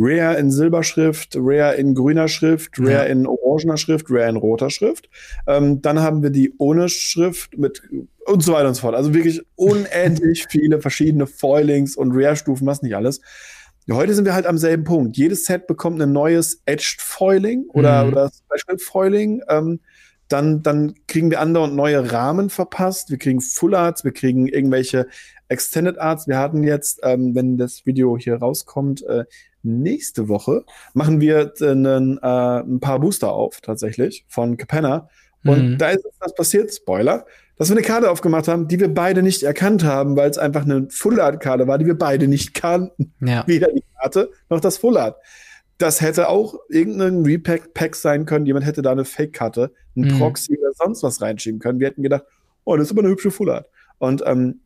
Rare 0.00 0.36
in 0.36 0.50
Silberschrift, 0.50 1.36
Rare 1.36 1.76
in 1.76 1.94
grüner 1.94 2.26
Schrift, 2.26 2.80
Rare 2.80 2.90
ja. 2.90 3.02
in 3.04 3.28
orangener 3.28 3.76
Schrift, 3.76 4.06
Rare 4.10 4.30
in 4.30 4.36
roter 4.36 4.68
Schrift. 4.68 5.08
Ähm, 5.46 5.80
dann 5.80 6.00
haben 6.00 6.24
wir 6.24 6.30
die 6.30 6.54
ohne 6.58 6.88
Schrift 6.88 7.56
mit 7.56 7.82
und 8.26 8.42
so 8.42 8.52
weiter 8.52 8.66
und 8.66 8.74
so 8.74 8.80
fort. 8.80 8.96
Also 8.96 9.14
wirklich 9.14 9.42
unendlich 9.54 10.46
viele 10.50 10.80
verschiedene 10.80 11.28
Foilings 11.28 11.94
und 11.94 12.10
Rare-Stufen, 12.12 12.66
was 12.66 12.82
nicht 12.82 12.96
alles. 12.96 13.20
Heute 13.88 14.14
sind 14.14 14.24
wir 14.24 14.34
halt 14.34 14.46
am 14.46 14.58
selben 14.58 14.84
Punkt. 14.84 15.16
Jedes 15.16 15.44
Set 15.44 15.68
bekommt 15.68 16.02
ein 16.02 16.12
neues 16.12 16.62
Edged 16.64 17.00
Foiling 17.00 17.66
oder, 17.68 18.04
mhm. 18.04 18.10
oder 18.10 18.30
Special 18.30 18.78
Foiling. 18.78 19.42
Ähm, 19.48 19.78
dann, 20.32 20.62
dann 20.62 20.94
kriegen 21.06 21.30
wir 21.30 21.40
andere 21.40 21.64
und 21.64 21.74
neue 21.74 22.12
Rahmen 22.12 22.50
verpasst. 22.50 23.10
Wir 23.10 23.18
kriegen 23.18 23.40
Full 23.40 23.74
Arts, 23.74 24.04
wir 24.04 24.12
kriegen 24.12 24.46
irgendwelche 24.46 25.06
Extended 25.48 25.98
Arts. 25.98 26.28
Wir 26.28 26.38
hatten 26.38 26.62
jetzt, 26.62 27.00
ähm, 27.02 27.34
wenn 27.34 27.56
das 27.58 27.84
Video 27.86 28.16
hier 28.16 28.36
rauskommt, 28.36 29.02
äh, 29.02 29.24
nächste 29.62 30.28
Woche 30.28 30.64
machen 30.94 31.20
wir 31.20 31.52
einen, 31.60 32.18
äh, 32.18 32.60
ein 32.60 32.80
paar 32.80 33.00
Booster 33.00 33.32
auf, 33.32 33.60
tatsächlich, 33.60 34.24
von 34.28 34.56
Capenna. 34.56 35.08
Und 35.44 35.72
mhm. 35.72 35.78
da 35.78 35.90
ist 35.90 36.04
was 36.18 36.34
passiert, 36.34 36.72
Spoiler, 36.72 37.26
dass 37.56 37.68
wir 37.68 37.76
eine 37.76 37.86
Karte 37.86 38.10
aufgemacht 38.10 38.48
haben, 38.48 38.68
die 38.68 38.80
wir 38.80 38.92
beide 38.92 39.22
nicht 39.22 39.42
erkannt 39.42 39.84
haben, 39.84 40.16
weil 40.16 40.30
es 40.30 40.38
einfach 40.38 40.64
eine 40.64 40.88
Full 40.90 41.20
Art 41.20 41.40
Karte 41.40 41.66
war, 41.66 41.78
die 41.78 41.86
wir 41.86 41.98
beide 41.98 42.28
nicht 42.28 42.54
kannten. 42.54 43.12
Ja. 43.20 43.44
Weder 43.46 43.68
die 43.72 43.84
Karte 43.98 44.30
noch 44.48 44.60
das 44.60 44.78
Full 44.78 44.96
Art 44.96 45.16
das 45.80 46.00
hätte 46.00 46.28
auch 46.28 46.56
irgendein 46.68 47.22
Repack-Pack 47.22 47.96
sein 47.96 48.26
können. 48.26 48.44
Jemand 48.44 48.66
hätte 48.66 48.82
da 48.82 48.92
eine 48.92 49.06
Fake-Karte, 49.06 49.72
ein 49.96 50.02
mhm. 50.02 50.18
Proxy 50.18 50.58
oder 50.58 50.72
sonst 50.74 51.02
was 51.02 51.22
reinschieben 51.22 51.58
können. 51.58 51.80
Wir 51.80 51.88
hätten 51.88 52.02
gedacht, 52.02 52.24
oh, 52.64 52.76
das 52.76 52.86
ist 52.86 52.92
aber 52.92 53.00
eine 53.00 53.10
hübsche 53.10 53.30
Full 53.30 53.50
Art. 53.50 53.66
Und 53.98 54.22
ähm, 54.26 54.60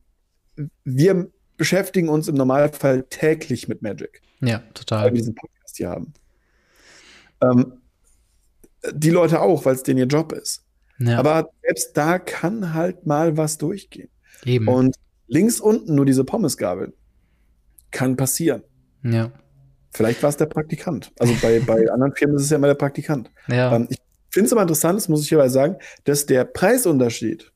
wir 0.84 1.30
beschäftigen 1.56 2.08
uns 2.08 2.26
im 2.26 2.34
Normalfall 2.34 3.04
täglich 3.04 3.68
mit 3.68 3.80
Magic. 3.80 4.22
Ja, 4.40 4.58
total. 4.74 5.04
Weil 5.04 5.12
wir 5.12 5.18
diesen 5.18 5.34
Podcast 5.36 5.76
hier 5.76 5.90
haben. 5.90 6.12
Ähm, 7.40 7.74
die 8.92 9.10
Leute 9.10 9.40
auch, 9.40 9.64
weil 9.64 9.74
es 9.74 9.84
denen 9.84 9.98
ihr 9.98 10.06
Job 10.06 10.32
ist. 10.32 10.64
Ja. 10.98 11.18
Aber 11.18 11.50
selbst 11.62 11.96
da 11.96 12.18
kann 12.18 12.74
halt 12.74 13.06
mal 13.06 13.36
was 13.36 13.56
durchgehen. 13.58 14.10
Eben. 14.44 14.68
Und 14.68 14.96
links 15.28 15.60
unten 15.60 15.94
nur 15.94 16.06
diese 16.06 16.24
Pommesgabel. 16.24 16.92
Kann 17.92 18.16
passieren. 18.16 18.64
Ja. 19.02 19.30
Vielleicht 19.94 20.22
war 20.22 20.30
es 20.30 20.36
der 20.36 20.46
Praktikant. 20.46 21.12
Also 21.18 21.34
bei, 21.40 21.60
bei 21.60 21.90
anderen 21.90 22.14
Firmen 22.14 22.36
ist 22.36 22.42
es 22.42 22.50
ja 22.50 22.56
immer 22.56 22.66
der 22.66 22.74
Praktikant. 22.74 23.30
Ja. 23.48 23.74
Ähm, 23.74 23.86
ich 23.88 23.98
finde 24.30 24.46
es 24.46 24.52
aber 24.52 24.62
interessant, 24.62 24.98
das 24.98 25.08
muss 25.08 25.22
ich 25.22 25.28
hierbei 25.28 25.48
sagen, 25.48 25.76
dass 26.02 26.26
der 26.26 26.44
Preisunterschied, 26.44 27.52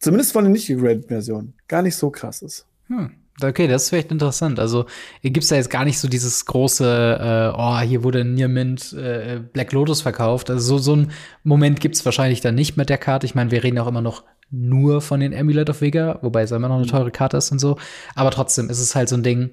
zumindest 0.00 0.32
von 0.32 0.44
den 0.44 0.52
nicht 0.52 0.66
gegradeten 0.66 1.08
Versionen, 1.08 1.54
gar 1.68 1.82
nicht 1.82 1.94
so 1.94 2.10
krass 2.10 2.42
ist. 2.42 2.66
Hm. 2.88 3.12
Okay, 3.42 3.66
das 3.66 3.84
ist 3.84 3.88
vielleicht 3.88 4.12
interessant. 4.12 4.60
Also 4.60 4.86
gibt 5.22 5.42
es 5.42 5.48
da 5.48 5.56
jetzt 5.56 5.70
gar 5.70 5.84
nicht 5.84 5.98
so 5.98 6.06
dieses 6.06 6.44
große, 6.46 7.52
äh, 7.54 7.58
oh, 7.58 7.80
hier 7.80 8.04
wurde 8.04 8.24
Near 8.24 8.48
Mint 8.48 8.92
äh, 8.92 9.40
Black 9.52 9.72
Lotus 9.72 10.02
verkauft. 10.02 10.50
Also 10.50 10.78
so, 10.78 10.78
so 10.78 10.92
einen 10.92 11.12
Moment 11.42 11.80
gibt 11.80 11.96
es 11.96 12.04
wahrscheinlich 12.04 12.40
dann 12.40 12.54
nicht 12.54 12.76
mit 12.76 12.88
der 12.90 12.98
Karte. 12.98 13.26
Ich 13.26 13.34
meine, 13.34 13.50
wir 13.50 13.64
reden 13.64 13.78
auch 13.78 13.88
immer 13.88 14.02
noch 14.02 14.22
nur 14.50 15.00
von 15.00 15.18
den 15.18 15.34
Amulet 15.34 15.68
of 15.70 15.80
Vega, 15.80 16.18
wobei 16.22 16.42
es 16.42 16.52
immer 16.52 16.68
noch 16.68 16.76
eine 16.76 16.86
teure 16.86 17.10
Karte 17.10 17.36
ist 17.36 17.50
und 17.50 17.58
so. 17.58 17.76
Aber 18.14 18.30
trotzdem 18.30 18.70
ist 18.70 18.80
es 18.80 18.94
halt 18.94 19.08
so 19.08 19.16
ein 19.16 19.24
Ding, 19.24 19.50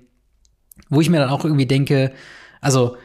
wo 0.90 1.02
ich 1.02 1.10
mir 1.10 1.20
dann 1.20 1.30
auch 1.30 1.46
irgendwie 1.46 1.66
denke, 1.66 2.12
also 2.60 2.98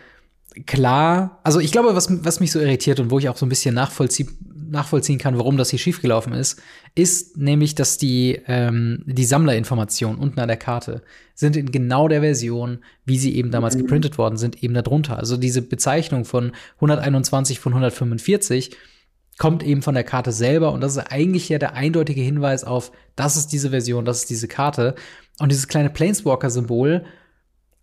klar, 0.66 1.40
also 1.44 1.60
ich 1.60 1.72
glaube, 1.72 1.94
was, 1.94 2.24
was 2.24 2.40
mich 2.40 2.52
so 2.52 2.60
irritiert 2.60 3.00
und 3.00 3.10
wo 3.10 3.18
ich 3.18 3.28
auch 3.28 3.36
so 3.36 3.46
ein 3.46 3.50
bisschen 3.50 3.74
nachvollzie 3.74 4.26
nachvollziehen 4.68 5.18
kann, 5.18 5.38
warum 5.38 5.56
das 5.56 5.70
hier 5.70 5.78
schiefgelaufen 5.78 6.32
ist, 6.32 6.60
ist 6.94 7.36
nämlich, 7.36 7.74
dass 7.74 7.98
die, 7.98 8.40
ähm, 8.46 9.02
die 9.06 9.24
Sammlerinformationen 9.24 10.18
unten 10.18 10.40
an 10.40 10.48
der 10.48 10.56
Karte 10.56 11.02
sind 11.34 11.56
in 11.56 11.70
genau 11.70 12.08
der 12.08 12.20
Version, 12.20 12.78
wie 13.04 13.18
sie 13.18 13.36
eben 13.36 13.50
damals 13.50 13.76
mhm. 13.76 13.82
geprintet 13.82 14.18
worden 14.18 14.36
sind, 14.36 14.62
eben 14.62 14.74
darunter. 14.74 15.18
Also 15.18 15.36
diese 15.36 15.62
Bezeichnung 15.62 16.24
von 16.24 16.52
121 16.76 17.60
von 17.60 17.72
145 17.72 18.76
kommt 19.38 19.62
eben 19.62 19.82
von 19.82 19.94
der 19.94 20.04
Karte 20.04 20.32
selber 20.32 20.72
und 20.72 20.80
das 20.80 20.96
ist 20.96 21.12
eigentlich 21.12 21.48
ja 21.48 21.58
der 21.58 21.74
eindeutige 21.74 22.22
Hinweis 22.22 22.64
auf, 22.64 22.90
das 23.16 23.36
ist 23.36 23.48
diese 23.48 23.70
Version, 23.70 24.04
das 24.04 24.20
ist 24.20 24.30
diese 24.30 24.48
Karte. 24.48 24.94
Und 25.38 25.52
dieses 25.52 25.68
kleine 25.68 25.90
Planeswalker-Symbol 25.90 27.04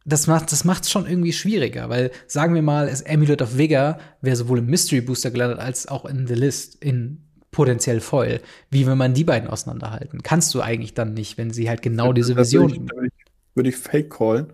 das 0.06 0.28
macht 0.28 0.51
das 0.51 0.66
macht's 0.66 0.91
schon 0.91 1.08
irgendwie 1.08 1.34
schwieriger, 1.34 1.89
weil 1.89 2.12
sagen 2.28 2.56
wir 2.56 2.62
mal, 2.62 2.88
es 2.88 3.06
Amulet 3.06 3.41
of 3.41 3.58
Vigor 3.58 3.97
wäre 4.22 4.36
sowohl 4.36 4.60
im 4.60 4.66
Mystery 4.66 5.01
Booster 5.01 5.32
gelandet 5.32 5.60
als 5.60 5.88
auch 5.88 6.06
in 6.06 6.28
The 6.28 6.34
List 6.34 6.84
in 6.84 7.24
potenziell 7.51 8.01
Foil. 8.01 8.41
Wie 8.70 8.86
wenn 8.86 8.97
man 8.97 9.14
die 9.14 9.24
beiden 9.24 9.47
auseinanderhalten? 9.49 10.22
Kannst 10.24 10.54
du 10.54 10.62
eigentlich 10.62 10.93
dann 10.93 11.14
nicht, 11.14 11.38
wenn 11.38 11.51
sie 11.51 11.70
halt 11.70 11.82
genau 11.82 12.08
ja, 12.08 12.14
diese 12.14 12.36
Vision. 12.36 12.72
Würde 12.72 13.08
ich, 13.08 13.14
würde 13.56 13.70
ich, 13.70 13.78
Fake 13.78 14.10
callen, 14.10 14.47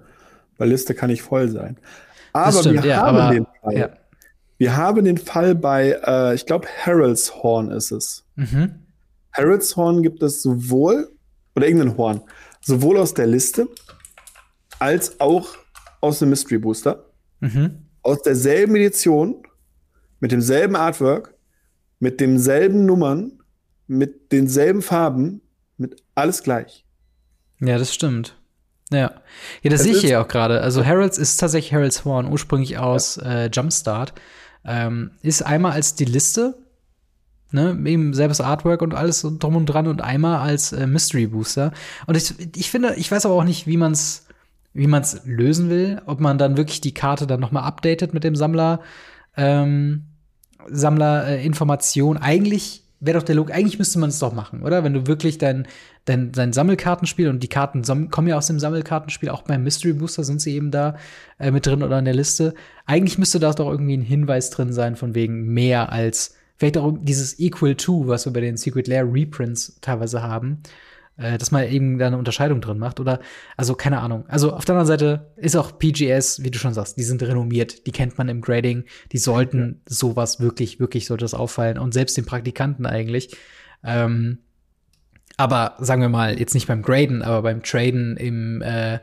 weil 0.58 0.70
Liste 0.70 0.93
kann 0.93 1.10
nicht 1.10 1.24
voll 1.24 1.50
sein. 1.50 1.78
Aber 2.34 2.60
stimmt, 2.60 2.84
wir 2.84 2.91
ja, 2.91 2.97
haben 2.97 3.18
aber, 3.18 3.34
den 3.34 3.47
Fall. 3.62 3.78
Ja. 3.78 3.89
Wir 4.58 4.78
haben 4.78 5.06
den 5.06 5.18
Fall 5.18 5.56
bei, 5.56 5.97
äh, 6.06 6.36
ich 6.36 6.45
glaube, 6.45 6.68
Harold's 6.86 7.34
Horn 7.41 7.72
ist 7.72 7.91
es. 7.91 8.26
Mhm. 8.36 8.76
Harold's 9.32 9.76
Horn 9.76 10.04
gibt 10.04 10.22
es 10.22 10.43
sowohl, 10.43 11.10
oder 11.56 11.66
irgendein 11.66 11.97
Horn, 11.97 12.22
sowohl 12.62 12.97
aus 12.97 13.14
der 13.14 13.26
Liste 13.26 13.68
als 14.80 15.20
auch 15.20 15.50
aus 16.02 16.20
dem 16.20 16.30
Mystery 16.30 16.58
Booster. 16.58 17.06
Mhm. 17.40 17.86
Aus 18.02 18.22
derselben 18.22 18.76
Edition, 18.76 19.44
mit 20.20 20.32
demselben 20.32 20.76
Artwork, 20.76 21.36
mit 22.00 22.20
demselben 22.20 22.86
Nummern, 22.86 23.44
mit 23.88 24.32
denselben 24.32 24.82
Farben, 24.82 25.42
mit 25.78 26.02
alles 26.16 26.44
gleich. 26.44 26.86
Ja, 27.60 27.78
das 27.78 27.94
stimmt. 27.94 28.38
Ja, 28.92 29.22
ja 29.62 29.70
das 29.70 29.84
sehe 29.84 29.94
ich 29.94 30.02
hier 30.02 30.22
auch 30.22 30.28
gerade. 30.28 30.62
Also 30.62 30.86
Harolds 30.86 31.18
ist 31.18 31.38
tatsächlich 31.38 31.74
Harolds 31.74 32.06
Horn, 32.06 32.32
ursprünglich 32.32 32.78
aus 32.78 33.18
ja. 33.18 33.46
äh, 33.46 33.50
Jumpstart. 33.52 34.14
Ähm, 34.66 35.12
ist 35.22 35.42
einmal 35.42 35.74
als 35.74 35.96
die 35.96 36.06
Liste, 36.06 36.58
ne, 37.52 37.78
eben 37.86 38.14
selbes 38.14 38.42
Artwork 38.42 38.82
und 38.82 38.94
alles 38.94 39.22
drum 39.22 39.56
und 39.56 39.66
dran 39.68 39.88
und 39.88 40.02
einmal 40.02 40.40
als 40.40 40.74
äh, 40.74 40.86
Mystery 40.88 41.28
Booster. 41.28 41.72
Und 42.08 42.18
ich, 42.18 42.34
ich 42.56 42.70
finde, 42.70 42.96
ich 42.96 43.12
weiß 43.12 43.26
aber 43.26 43.36
auch 43.36 43.44
nicht, 43.44 43.68
wie 43.68 43.78
man 43.78 43.94
es 43.94 44.26
wie 44.74 44.88
man 44.88 45.02
es 45.02 45.22
lösen 45.26 45.70
will, 45.70 46.02
ob 46.06 46.20
man 46.20 46.38
dann 46.38 46.58
wirklich 46.58 46.82
die 46.82 46.94
Karte 46.94 47.28
dann 47.28 47.40
noch 47.40 47.52
mal 47.52 47.64
updatet 47.64 48.14
mit 48.14 48.24
dem 48.24 48.36
Sammler 48.36 48.82
ähm, 49.36 50.06
Sammlerinformation. 50.68 52.18
Äh, 52.18 52.22
eigentlich 52.22 52.84
wäre 53.00 53.18
doch 53.18 53.26
der 53.26 53.36
Look, 53.36 53.52
eigentlich 53.52 53.80
müsste 53.80 54.00
man 54.00 54.10
es 54.10 54.20
doch 54.20 54.34
machen, 54.34 54.62
oder? 54.62 54.84
Wenn 54.84 54.94
du 54.94 55.08
wirklich 55.08 55.38
dein, 55.38 55.68
dein, 56.06 56.32
dein 56.32 56.54
Sammelkartenspiel 56.54 57.30
und 57.30 57.42
die 57.42 57.48
Karten 57.48 57.82
kommen 58.12 58.28
ja 58.28 58.38
aus 58.38 58.48
dem 58.48 58.60
Sammelkartenspiel, 58.60 59.30
auch 59.30 59.44
beim 59.44 59.64
Mystery 59.64 59.94
Booster 59.94 60.24
sind 60.24 60.42
sie 60.42 60.54
eben 60.54 60.70
da 60.70 60.98
äh, 61.40 61.52
mit 61.52 61.66
drin 61.66 61.82
oder 61.82 61.98
in 61.98 62.06
der 62.06 62.14
Liste. 62.14 62.54
Eigentlich 62.86 63.18
müsste 63.18 63.40
da 63.40 63.54
doch 63.54 63.70
irgendwie 63.70 63.96
ein 63.98 64.02
Hinweis 64.02 64.50
drin 64.50 64.74
sein, 64.74 64.96
von 64.96 65.16
wegen 65.16 65.46
mehr 65.46 65.92
als 65.92 66.36
vielleicht 66.58 66.78
auch 66.78 66.94
dieses 67.02 67.40
Equal 67.40 67.76
to, 67.76 68.08
was 68.08 68.26
wir 68.26 68.34
bei 68.34 68.42
den 68.42 68.58
Secret 68.58 68.88
Lair 68.88 69.12
Reprints 69.12 69.78
teilweise 69.82 70.22
haben 70.22 70.62
äh, 71.20 71.38
dass 71.38 71.52
man 71.52 71.68
eben 71.68 71.98
da 71.98 72.08
eine 72.08 72.18
Unterscheidung 72.18 72.62
drin 72.62 72.80
macht 72.80 73.00
oder 73.00 73.20
also 73.58 73.76
keine 73.76 74.00
Ahnung. 74.00 74.26
Also 74.28 74.54
auf 74.54 74.66
der 74.66 74.76
anderen 74.76 74.88
Seite 74.88 75.32
ist 75.36 75.56
auch 75.56 75.78
PGS, 75.78 76.44
wie 76.44 76.52
du 76.52 76.58
schon 76.58 76.74
sagst, 76.74 76.98
die 76.98 77.04
sind 77.04 77.22
renommiert, 77.22 77.86
die 77.86 77.92
kennt 77.92 78.18
man 78.18 78.30
im 78.30 78.42
Grading, 78.42 78.86
die 79.12 79.18
sollten 79.18 79.82
ja. 79.88 79.96
sowas 79.96 80.40
wirklich, 80.40 80.80
wirklich 80.80 81.06
sollte 81.06 81.26
das 81.26 81.34
auffallen 81.34 81.78
und 81.78 81.94
selbst 81.94 82.16
den 82.18 82.26
Praktikanten 82.26 82.86
eigentlich. 82.86 83.36
Ähm, 83.84 84.40
aber 85.38 85.76
sagen 85.80 86.02
wir 86.02 86.10
mal, 86.10 86.40
jetzt 86.40 86.54
nicht 86.54 86.68
beim 86.68 86.82
Graden, 86.82 87.22
aber 87.22 87.42
beim 87.44 87.64
Traden 87.64 88.18
im, 88.18 88.62
äh, 88.62 89.00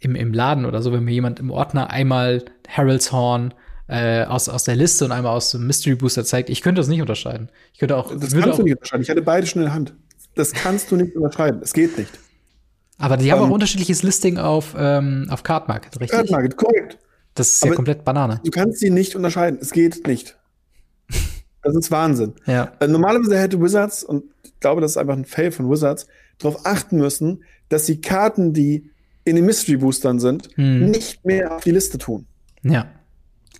im, 0.00 0.14
im 0.14 0.32
Laden 0.32 0.66
oder 0.66 0.82
so, 0.82 0.92
wenn 0.92 1.04
mir 1.04 1.12
jemand 1.12 1.40
im 1.40 1.50
Ordner 1.50 1.90
einmal 1.90 2.44
Harold's 2.68 3.10
Horn 3.10 3.54
äh, 3.86 4.24
aus, 4.24 4.48
aus 4.48 4.64
der 4.64 4.76
Liste 4.76 5.04
und 5.04 5.12
einmal 5.12 5.32
aus 5.34 5.50
dem 5.50 5.66
Mystery 5.66 5.94
Booster 5.94 6.24
zeigt, 6.24 6.48
ich 6.48 6.62
könnte 6.62 6.80
das 6.80 6.88
nicht 6.88 7.00
unterscheiden. 7.00 7.50
Ich 7.72 7.78
könnte 7.78 7.96
auch. 7.96 8.10
Das 8.10 8.32
kannst 8.32 8.48
auch, 8.48 8.56
du 8.56 8.62
nicht 8.62 8.76
unterscheiden. 8.76 9.02
Ich 9.02 9.10
hatte 9.10 9.22
beide 9.22 9.46
schon 9.46 9.60
in 9.60 9.66
der 9.66 9.74
Hand 9.74 9.94
das 10.34 10.52
kannst 10.52 10.90
du 10.90 10.96
nicht 10.96 11.16
unterschreiben. 11.16 11.60
Es 11.62 11.72
geht 11.72 11.96
nicht. 11.98 12.10
Aber 12.98 13.16
die 13.16 13.30
haben 13.32 13.38
um, 13.38 13.44
auch 13.44 13.48
ähm, 13.48 13.54
unterschiedliches 13.54 14.02
Listing 14.02 14.38
auf, 14.38 14.74
ähm, 14.78 15.26
auf 15.30 15.42
Card 15.42 15.68
Market, 15.68 16.00
richtig? 16.00 16.10
Card 16.10 16.30
Market, 16.30 16.56
korrekt. 16.56 16.98
Das 17.34 17.54
ist 17.54 17.62
Aber 17.62 17.72
ja 17.72 17.76
komplett 17.76 18.04
Banane. 18.04 18.40
Du 18.44 18.50
kannst 18.50 18.78
sie 18.78 18.90
nicht 18.90 19.16
unterscheiden. 19.16 19.58
Es 19.60 19.72
geht 19.72 20.06
nicht. 20.06 20.36
Das 21.66 21.74
ist 21.74 21.90
Wahnsinn. 21.90 22.34
Ja. 22.44 22.72
Äh, 22.78 22.88
normalerweise 22.88 23.38
hätte 23.38 23.58
Wizards, 23.58 24.04
und 24.04 24.24
ich 24.42 24.60
glaube, 24.60 24.82
das 24.82 24.90
ist 24.90 24.96
einfach 24.98 25.16
ein 25.16 25.24
Fail 25.24 25.50
von 25.50 25.70
Wizards, 25.70 26.06
darauf 26.36 26.66
achten 26.66 26.98
müssen, 26.98 27.42
dass 27.70 27.86
sie 27.86 28.02
Karten, 28.02 28.52
die 28.52 28.90
in 29.24 29.36
den 29.36 29.46
Mystery 29.46 29.78
Boostern 29.78 30.20
sind, 30.20 30.50
hm. 30.56 30.90
nicht 30.90 31.24
mehr 31.24 31.56
auf 31.56 31.64
die 31.64 31.70
Liste 31.70 31.96
tun. 31.96 32.26
Ja. 32.62 32.90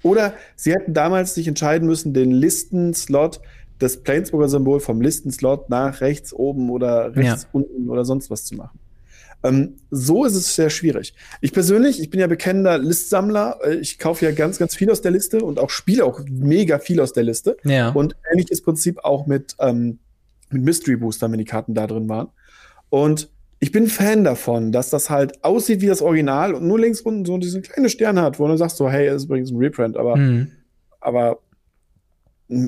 Oder 0.03 0.35
sie 0.55 0.75
hätten 0.75 0.93
damals 0.93 1.35
sich 1.35 1.49
entscheiden 1.49 1.89
müssen, 1.89 2.12
den 2.12 2.31
Listenslot 2.31 3.41
das 3.85 3.99
Planeswalker-Symbol 3.99 4.80
vom 4.80 5.01
Listenslot 5.01 5.70
nach 5.70 6.01
rechts 6.01 6.32
oben 6.32 6.70
oder 6.70 7.14
rechts 7.14 7.43
ja. 7.43 7.49
unten 7.53 7.89
oder 7.89 8.05
sonst 8.05 8.30
was 8.30 8.45
zu 8.45 8.57
machen. 8.57 8.78
Ähm, 9.45 9.74
so 9.91 10.24
ist 10.24 10.35
es 10.35 10.55
sehr 10.55 10.70
schwierig. 10.70 11.14
Ich 11.43 11.53
persönlich, 11.53 12.01
ich 12.01 12.09
bin 12.09 12.18
ja 12.18 12.26
bekennender 12.26 12.78
Listsammler. 12.78 13.59
Äh, 13.62 13.74
ich 13.74 13.99
kaufe 13.99 14.24
ja 14.24 14.32
ganz, 14.32 14.59
ganz 14.59 14.74
viel 14.74 14.91
aus 14.91 15.03
der 15.03 15.11
Liste 15.11 15.45
und 15.45 15.59
auch 15.59 15.70
spiele 15.70 16.05
auch 16.05 16.20
mega 16.28 16.78
viel 16.78 16.99
aus 17.01 17.12
der 17.12 17.24
Liste. 17.24 17.57
Ja. 17.64 17.91
Und 17.91 18.16
ähnliches 18.32 18.62
Prinzip 18.62 19.05
auch 19.05 19.26
mit, 19.26 19.55
ähm, 19.61 19.99
mit 20.51 20.62
Mystery 20.62 20.97
Booster, 20.97 21.30
wenn 21.30 21.39
die 21.39 21.45
Karten 21.45 21.74
da 21.74 21.87
drin 21.87 22.09
waren. 22.09 22.28
Und 22.89 23.28
ich 23.61 23.70
bin 23.70 23.89
Fan 23.89 24.24
davon, 24.24 24.72
dass 24.72 24.91
das 24.91 25.11
halt 25.11 25.45
aussieht 25.45 25.80
wie 25.82 25.87
das 25.87 26.01
Original 26.01 26.55
und 26.55 26.66
nur 26.66 26.78
links 26.78 27.03
unten 27.03 27.24
so 27.24 27.37
diesen 27.39 27.62
kleinen 27.62 27.89
Stern 27.89 28.20
hat, 28.20 28.39
wo 28.39 28.47
du 28.47 28.57
sagst 28.57 28.78
so, 28.78 28.91
hey, 28.91 29.07
das 29.07 29.16
ist 29.16 29.24
übrigens 29.24 29.51
ein 29.51 29.57
Reprint, 29.59 29.97
aber, 29.97 30.16
mhm. 30.16 30.53
aber 31.01 31.39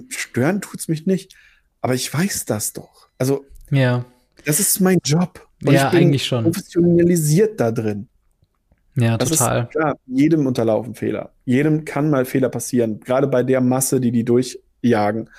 stören 0.08 0.60
tut's 0.60 0.88
mich 0.88 1.06
nicht. 1.06 1.34
Aber 1.80 1.94
ich 1.94 2.12
weiß 2.12 2.44
das 2.46 2.72
doch. 2.72 3.08
Also, 3.18 3.44
ja. 3.70 4.04
das 4.44 4.60
ist 4.60 4.80
mein 4.80 4.98
Job. 5.04 5.46
Und 5.64 5.72
ja, 5.72 5.86
ich 5.86 5.90
bin 5.92 6.00
eigentlich 6.00 6.26
schon. 6.26 6.44
Professionalisiert 6.44 7.60
da 7.60 7.70
drin. 7.70 8.08
Ja, 8.96 9.18
das 9.18 9.30
total. 9.30 9.64
Ist, 9.64 9.70
klar, 9.70 9.96
jedem 10.06 10.46
unterlaufen 10.46 10.94
Fehler. 10.94 11.32
Jedem 11.44 11.84
kann 11.84 12.10
mal 12.10 12.24
Fehler 12.24 12.48
passieren. 12.48 13.00
Gerade 13.00 13.26
bei 13.26 13.42
der 13.42 13.60
Masse, 13.60 14.00
die 14.00 14.10
die 14.10 14.24
durchjagen. 14.24 15.30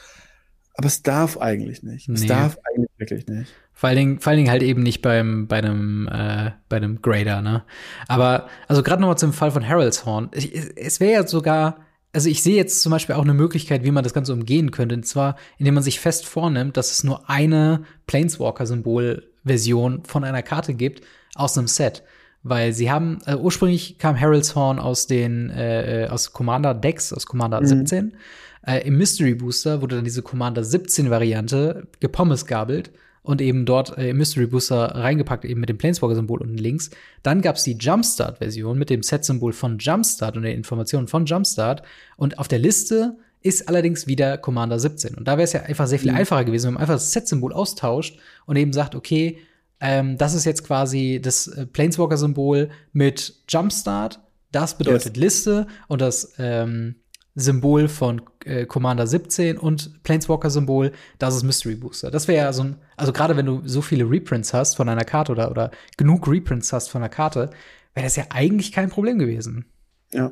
Aber 0.75 0.87
es 0.87 1.01
darf 1.01 1.37
eigentlich 1.37 1.81
nicht. 1.81 2.07
Es 2.07 2.21
nee. 2.21 2.27
darf 2.27 2.57
eigentlich 2.69 2.91
wirklich 2.97 3.27
nicht. 3.27 3.51
Vor 3.73 3.89
allen, 3.89 3.97
Dingen, 3.97 4.19
vor 4.19 4.31
allen 4.31 4.37
Dingen 4.37 4.51
halt 4.51 4.63
eben 4.63 4.83
nicht 4.83 5.01
beim, 5.01 5.47
bei 5.47 5.57
einem, 5.57 6.07
äh, 6.07 6.51
bei 6.69 6.77
einem 6.77 7.01
Grader, 7.01 7.41
ne? 7.41 7.63
Aber, 8.07 8.47
also 8.67 8.83
gerade 8.83 9.01
nochmal 9.01 9.17
zum 9.17 9.33
Fall 9.33 9.51
von 9.51 9.67
Harold's 9.67 10.05
Horn. 10.05 10.29
Es 10.75 10.99
wäre 10.99 11.13
ja 11.13 11.27
sogar 11.27 11.86
also 12.13 12.29
ich 12.29 12.41
sehe 12.41 12.55
jetzt 12.55 12.81
zum 12.81 12.91
Beispiel 12.91 13.15
auch 13.15 13.23
eine 13.23 13.33
Möglichkeit, 13.33 13.83
wie 13.83 13.91
man 13.91 14.03
das 14.03 14.13
Ganze 14.13 14.33
umgehen 14.33 14.71
könnte. 14.71 14.95
Und 14.95 15.05
zwar, 15.05 15.35
indem 15.57 15.75
man 15.75 15.83
sich 15.83 15.99
fest 15.99 16.25
vornimmt, 16.25 16.77
dass 16.77 16.91
es 16.91 17.03
nur 17.03 17.29
eine 17.29 17.83
Planeswalker-Symbol-Version 18.07 20.03
von 20.03 20.23
einer 20.23 20.41
Karte 20.41 20.73
gibt 20.73 21.01
aus 21.35 21.57
einem 21.57 21.67
Set. 21.67 22.03
Weil 22.43 22.73
sie 22.73 22.89
haben, 22.89 23.19
äh, 23.25 23.35
ursprünglich 23.35 23.97
kam 23.97 24.19
Harold's 24.19 24.55
Horn 24.55 24.79
aus 24.79 25.07
den, 25.07 25.49
äh, 25.49 26.07
aus 26.09 26.33
Commander 26.33 26.73
Decks, 26.73 27.11
aus 27.11 27.25
Commander 27.25 27.61
mhm. 27.61 27.65
17. 27.65 28.17
Äh, 28.65 28.87
Im 28.87 28.97
Mystery 28.97 29.35
Booster 29.35 29.81
wurde 29.81 29.97
dann 29.97 30.05
diese 30.05 30.21
Commander 30.21 30.63
17 30.63 31.09
Variante 31.09 31.87
gepommesgabelt 31.99 32.91
und 33.27 33.41
eben 33.41 33.65
dort 33.65 33.97
äh, 33.97 34.11
im 34.11 34.17
Mystery 34.17 34.47
Booster 34.47 34.95
reingepackt, 34.95 35.43
eben 35.43 35.59
mit 35.59 35.67
dem 35.67 35.77
Planeswalker-Symbol 35.77 36.39
unten 36.39 36.57
links. 36.57 36.89
Dann 37.23 37.41
gab 37.41 37.57
es 37.57 37.63
die 37.63 37.73
Jumpstart-Version 37.73 38.77
mit 38.79 38.89
dem 38.89 39.03
Set-Symbol 39.03 39.51
von 39.51 39.77
Jumpstart 39.79 40.37
und 40.37 40.43
den 40.43 40.55
Informationen 40.55 41.09
von 41.09 41.25
Jumpstart. 41.25 41.83
Und 42.15 42.39
auf 42.39 42.47
der 42.47 42.59
Liste 42.59 43.17
ist 43.41 43.67
allerdings 43.67 44.07
wieder 44.07 44.37
Commander 44.37 44.79
17. 44.79 45.15
Und 45.15 45.27
da 45.27 45.33
wäre 45.33 45.43
es 45.43 45.51
ja 45.51 45.63
einfach 45.63 45.87
sehr 45.87 45.99
viel 45.99 46.11
mhm. 46.11 46.19
einfacher 46.19 46.45
gewesen, 46.45 46.67
wenn 46.67 46.73
man 46.75 46.81
einfach 46.81 46.95
das 46.95 47.11
Set-Symbol 47.11 47.51
austauscht 47.51 48.17
und 48.45 48.55
eben 48.55 48.71
sagt, 48.71 48.95
okay, 48.95 49.39
ähm, 49.81 50.17
das 50.17 50.33
ist 50.33 50.45
jetzt 50.45 50.63
quasi 50.63 51.19
das 51.21 51.47
äh, 51.47 51.65
Planeswalker-Symbol 51.65 52.69
mit 52.93 53.41
Jumpstart. 53.49 54.21
Das 54.53 54.77
bedeutet 54.77 55.17
yes. 55.17 55.23
Liste 55.23 55.67
und 55.89 55.99
das 55.99 56.33
ähm, 56.39 56.95
Symbol 57.39 57.87
von 57.87 58.23
äh, 58.45 58.65
Commander 58.65 59.05
17 59.05 59.59
und 59.59 60.01
Planeswalker-Symbol, 60.03 60.91
das 61.19 61.35
ist 61.35 61.43
Mystery 61.43 61.75
Booster. 61.75 62.09
Das 62.09 62.27
wäre 62.27 62.45
ja 62.45 62.53
so 62.53 62.63
ein, 62.63 62.77
also 62.95 63.13
gerade 63.13 63.37
wenn 63.37 63.45
du 63.45 63.61
so 63.63 63.83
viele 63.83 64.09
Reprints 64.09 64.55
hast 64.55 64.75
von 64.75 64.89
einer 64.89 65.05
Karte 65.05 65.31
oder, 65.33 65.51
oder 65.51 65.71
genug 65.97 66.27
Reprints 66.27 66.73
hast 66.73 66.89
von 66.89 67.03
einer 67.03 67.09
Karte, 67.09 67.51
wäre 67.93 68.05
das 68.05 68.15
ja 68.15 68.25
eigentlich 68.31 68.71
kein 68.71 68.89
Problem 68.89 69.19
gewesen. 69.19 69.65
Ja. 70.11 70.31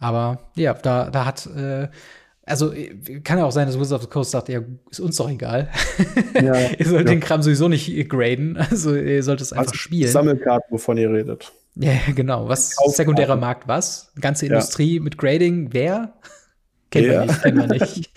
Aber 0.00 0.50
ja, 0.56 0.74
da, 0.74 1.08
da 1.08 1.24
hat, 1.24 1.46
äh, 1.46 1.88
also 2.44 2.72
kann 3.22 3.38
ja 3.38 3.44
auch 3.44 3.52
sein, 3.52 3.68
dass 3.68 3.78
Wizard 3.78 4.00
of 4.00 4.02
the 4.02 4.10
Coast 4.10 4.32
sagt, 4.32 4.48
ja, 4.48 4.60
ist 4.90 4.98
uns 4.98 5.16
doch 5.16 5.30
egal. 5.30 5.68
Ja, 6.34 6.54
ihr 6.70 6.86
sollt 6.86 7.06
ja. 7.06 7.14
den 7.14 7.20
Kram 7.20 7.42
sowieso 7.42 7.68
nicht 7.68 8.08
graden, 8.08 8.56
also 8.56 8.94
ihr 8.94 9.22
sollt 9.22 9.40
es 9.40 9.52
einfach 9.52 9.66
also, 9.66 9.74
spielen. 9.74 10.10
Sammelkarten, 10.10 10.72
wovon 10.72 10.96
ihr 10.96 11.12
redet. 11.12 11.52
Ja, 11.78 11.92
genau. 12.14 12.48
Was 12.48 12.76
sekundärer 12.88 13.36
Markt 13.36 13.68
was? 13.68 14.12
Ganze 14.20 14.46
Industrie 14.46 14.96
ja. 14.96 15.02
mit 15.02 15.16
Grading, 15.16 15.72
wer? 15.72 16.14
Kennen 16.90 17.12
ja. 17.12 17.20
wir 17.20 17.26
nicht, 17.26 17.42
kennen 17.42 17.58
wir 17.58 17.66
nicht. 17.66 18.10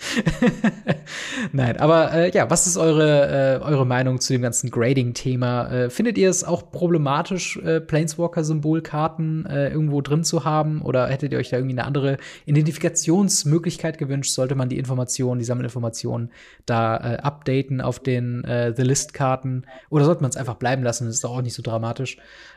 Nein, 1.52 1.76
aber 1.76 2.12
äh, 2.14 2.30
ja, 2.30 2.48
was 2.48 2.66
ist 2.66 2.78
eure, 2.78 3.60
äh, 3.60 3.62
eure 3.62 3.84
Meinung 3.84 4.18
zu 4.18 4.32
dem 4.32 4.40
ganzen 4.40 4.70
Grading-Thema? 4.70 5.70
Äh, 5.70 5.90
findet 5.90 6.16
ihr 6.16 6.30
es 6.30 6.42
auch 6.42 6.70
problematisch, 6.70 7.58
äh, 7.58 7.82
Planeswalker-Symbolkarten 7.82 9.44
äh, 9.44 9.68
irgendwo 9.68 10.00
drin 10.00 10.24
zu 10.24 10.46
haben? 10.46 10.80
Oder 10.80 11.08
hättet 11.08 11.32
ihr 11.32 11.38
euch 11.38 11.50
da 11.50 11.58
irgendwie 11.58 11.74
eine 11.74 11.84
andere 11.84 12.16
Identifikationsmöglichkeit 12.46 13.98
gewünscht? 13.98 14.32
Sollte 14.32 14.54
man 14.54 14.70
die 14.70 14.78
Informationen, 14.78 15.38
die 15.38 15.44
Sammelinformationen 15.44 16.30
da 16.64 16.96
äh, 16.96 17.16
updaten 17.18 17.82
auf 17.82 17.98
den 17.98 18.42
The 18.42 18.82
List-Karten? 18.82 19.66
Oder 19.90 20.04
sollte 20.04 20.22
man 20.22 20.30
es 20.30 20.36
einfach 20.36 20.54
bleiben 20.54 20.82
lassen? 20.82 21.04
Das 21.04 21.14
ist 21.14 21.24
doch 21.24 21.36
auch 21.36 21.42
nicht 21.42 21.54
so 21.54 21.62
dramatisch. 21.62 22.16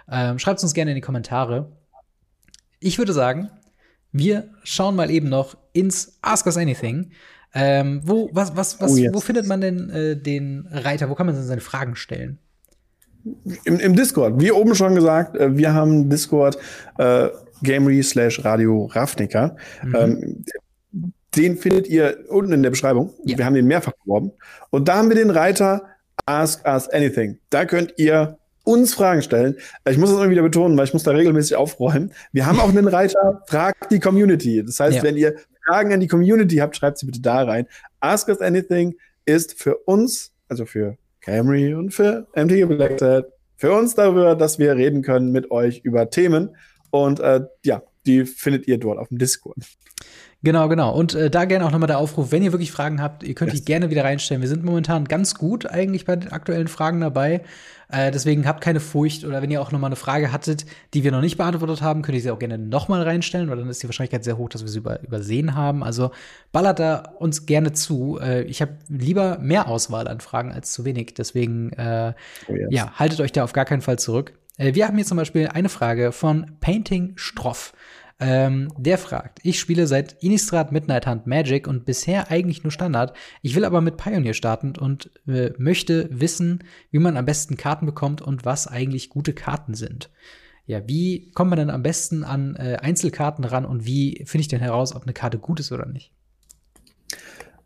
Ähm, 0.09 0.39
Schreibt 0.39 0.63
uns 0.63 0.73
gerne 0.73 0.91
in 0.91 0.95
die 0.95 1.01
Kommentare. 1.01 1.71
Ich 2.79 2.97
würde 2.97 3.13
sagen, 3.13 3.49
wir 4.17 4.49
schauen 4.63 4.95
mal 4.95 5.11
eben 5.11 5.29
noch 5.29 5.57
ins 5.73 6.17
Ask 6.21 6.45
Us 6.45 6.57
Anything. 6.57 7.11
Ähm, 7.53 8.01
wo, 8.03 8.29
was, 8.33 8.55
was, 8.55 8.79
was, 8.81 8.91
oh, 8.91 8.97
yes. 8.97 9.13
wo 9.13 9.19
findet 9.19 9.47
man 9.47 9.61
denn 9.61 9.89
äh, 9.89 10.15
den 10.15 10.67
Reiter? 10.71 11.09
Wo 11.09 11.15
kann 11.15 11.25
man 11.25 11.35
denn 11.35 11.43
seine 11.43 11.61
Fragen 11.61 11.95
stellen? 11.95 12.37
Im, 13.63 13.79
Im 13.79 13.95
Discord. 13.95 14.39
Wie 14.39 14.51
oben 14.51 14.75
schon 14.75 14.95
gesagt, 14.95 15.35
äh, 15.35 15.57
wir 15.57 15.73
haben 15.73 16.09
Discord 16.09 16.57
äh, 16.97 17.29
Gamery 17.63 18.03
slash 18.03 18.43
Radio 18.43 18.85
Ravnica. 18.85 19.55
Mhm. 19.83 19.95
Ähm, 19.95 20.45
den 21.35 21.57
findet 21.57 21.87
ihr 21.87 22.25
unten 22.29 22.53
in 22.53 22.63
der 22.63 22.69
Beschreibung. 22.69 23.13
Ja. 23.25 23.37
Wir 23.37 23.45
haben 23.45 23.55
den 23.55 23.67
mehrfach 23.67 23.93
beworben. 24.03 24.31
Und 24.69 24.87
da 24.87 24.95
haben 24.97 25.09
wir 25.09 25.15
den 25.15 25.29
Reiter 25.29 25.83
Ask 26.25 26.65
Us 26.65 26.89
Anything. 26.89 27.39
Da 27.49 27.65
könnt 27.65 27.93
ihr 27.97 28.37
uns 28.65 28.93
Fragen 28.93 29.21
stellen. 29.21 29.55
Ich 29.87 29.97
muss 29.97 30.09
das 30.09 30.19
immer 30.19 30.29
wieder 30.29 30.41
betonen, 30.41 30.77
weil 30.77 30.85
ich 30.85 30.93
muss 30.93 31.03
da 31.03 31.11
regelmäßig 31.11 31.55
aufräumen. 31.55 32.11
Wir 32.33 32.45
haben 32.45 32.59
auch 32.59 32.69
einen 32.69 32.87
Reiter, 32.87 33.43
fragt 33.47 33.91
die 33.91 33.99
Community. 33.99 34.63
Das 34.65 34.79
heißt, 34.79 34.97
ja. 34.97 35.03
wenn 35.03 35.15
ihr 35.15 35.35
Fragen 35.65 35.93
an 35.93 36.01
die 36.01 36.07
Community 36.07 36.57
habt, 36.57 36.75
schreibt 36.75 36.97
sie 36.97 37.05
bitte 37.05 37.21
da 37.21 37.43
rein. 37.43 37.67
Ask 38.01 38.27
Us 38.27 38.41
Anything 38.41 38.95
ist 39.25 39.57
für 39.61 39.77
uns, 39.77 40.33
also 40.49 40.65
für 40.65 40.97
Camry 41.21 41.73
und 41.73 41.93
für 41.93 42.27
MTG 42.35 42.65
Black 42.65 42.99
für 43.57 43.73
uns 43.73 43.95
darüber, 43.95 44.35
dass 44.35 44.59
wir 44.59 44.75
reden 44.75 45.01
können 45.01 45.31
mit 45.31 45.49
euch 45.49 45.79
über 45.79 46.09
Themen. 46.09 46.55
Und 46.91 47.19
äh, 47.19 47.41
ja, 47.63 47.81
die 48.05 48.25
findet 48.25 48.67
ihr 48.67 48.77
dort 48.77 48.99
auf 48.99 49.07
dem 49.07 49.17
Discord. 49.17 49.57
Genau, 50.43 50.67
genau. 50.69 50.93
Und 50.93 51.15
äh, 51.15 51.31
da 51.31 51.45
gerne 51.45 51.65
auch 51.65 51.71
nochmal 51.71 51.87
der 51.87 51.97
Aufruf, 51.97 52.31
wenn 52.31 52.43
ihr 52.43 52.51
wirklich 52.51 52.71
Fragen 52.71 53.01
habt, 53.01 53.23
ihr 53.23 53.33
könnt 53.33 53.51
yes. 53.51 53.61
die 53.61 53.65
gerne 53.65 53.89
wieder 53.89 54.03
reinstellen. 54.03 54.41
Wir 54.41 54.49
sind 54.49 54.63
momentan 54.63 55.05
ganz 55.05 55.35
gut 55.35 55.65
eigentlich 55.65 56.05
bei 56.05 56.15
den 56.15 56.31
aktuellen 56.31 56.67
Fragen 56.67 57.01
dabei. 57.01 57.41
Äh, 57.89 58.11
deswegen 58.11 58.47
habt 58.47 58.61
keine 58.61 58.79
Furcht 58.79 59.25
oder 59.25 59.41
wenn 59.41 59.51
ihr 59.51 59.61
auch 59.61 59.71
nochmal 59.71 59.89
eine 59.89 59.95
Frage 59.95 60.31
hattet, 60.31 60.65
die 60.93 61.03
wir 61.03 61.11
noch 61.11 61.21
nicht 61.21 61.37
beantwortet 61.37 61.81
haben, 61.81 62.01
könnt 62.01 62.15
ihr 62.15 62.21
sie 62.21 62.31
auch 62.31 62.39
gerne 62.39 62.57
nochmal 62.57 63.03
reinstellen, 63.03 63.49
weil 63.49 63.57
dann 63.57 63.69
ist 63.69 63.83
die 63.83 63.87
Wahrscheinlichkeit 63.87 64.23
sehr 64.23 64.37
hoch, 64.37 64.49
dass 64.49 64.61
wir 64.61 64.69
sie 64.69 64.79
über 64.79 65.01
übersehen 65.03 65.55
haben. 65.55 65.83
Also 65.83 66.11
ballert 66.51 66.79
da 66.79 67.13
uns 67.19 67.45
gerne 67.45 67.73
zu. 67.73 68.19
Äh, 68.21 68.43
ich 68.43 68.61
habe 68.61 68.73
lieber 68.87 69.37
mehr 69.39 69.67
Auswahl 69.67 70.07
an 70.07 70.19
Fragen 70.19 70.51
als 70.51 70.71
zu 70.71 70.85
wenig. 70.85 71.13
Deswegen, 71.13 71.71
äh, 71.73 72.13
oh 72.47 72.55
yes. 72.55 72.67
ja, 72.71 72.91
haltet 72.93 73.21
euch 73.21 73.31
da 73.31 73.43
auf 73.43 73.53
gar 73.53 73.65
keinen 73.65 73.81
Fall 73.81 73.99
zurück. 73.99 74.33
Äh, 74.57 74.73
wir 74.73 74.87
haben 74.87 74.95
hier 74.95 75.05
zum 75.05 75.17
Beispiel 75.17 75.47
eine 75.47 75.69
Frage 75.69 76.11
von 76.11 76.57
Painting 76.59 77.13
Stroff. 77.15 77.73
Ähm, 78.17 78.69
der 78.77 78.97
fragt, 78.97 79.39
ich 79.43 79.59
spiele 79.59 79.87
seit 79.87 80.23
Innistrad 80.23 80.71
Midnight 80.71 81.05
Hunt 81.05 81.27
Magic 81.27 81.67
und 81.67 81.85
bisher 81.85 82.31
eigentlich 82.31 82.63
nur 82.63 82.71
Standard. 82.71 83.15
Ich 83.41 83.55
will 83.55 83.65
aber 83.65 83.81
mit 83.81 83.97
Pioneer 83.97 84.33
starten 84.33 84.73
und 84.77 85.11
äh, 85.27 85.51
möchte 85.57 86.07
wissen, 86.11 86.63
wie 86.91 86.99
man 86.99 87.17
am 87.17 87.25
besten 87.25 87.57
Karten 87.57 87.85
bekommt 87.85 88.21
und 88.21 88.45
was 88.45 88.67
eigentlich 88.67 89.09
gute 89.09 89.33
Karten 89.33 89.73
sind. 89.73 90.11
Ja, 90.65 90.87
wie 90.87 91.29
kommt 91.31 91.49
man 91.49 91.59
denn 91.59 91.69
am 91.69 91.83
besten 91.83 92.23
an 92.23 92.55
äh, 92.55 92.77
Einzelkarten 92.81 93.43
ran 93.43 93.65
und 93.65 93.85
wie 93.85 94.23
finde 94.25 94.41
ich 94.41 94.47
denn 94.47 94.61
heraus, 94.61 94.95
ob 94.95 95.03
eine 95.03 95.13
Karte 95.13 95.37
gut 95.37 95.59
ist 95.59 95.73
oder 95.73 95.85
nicht? 95.85 96.11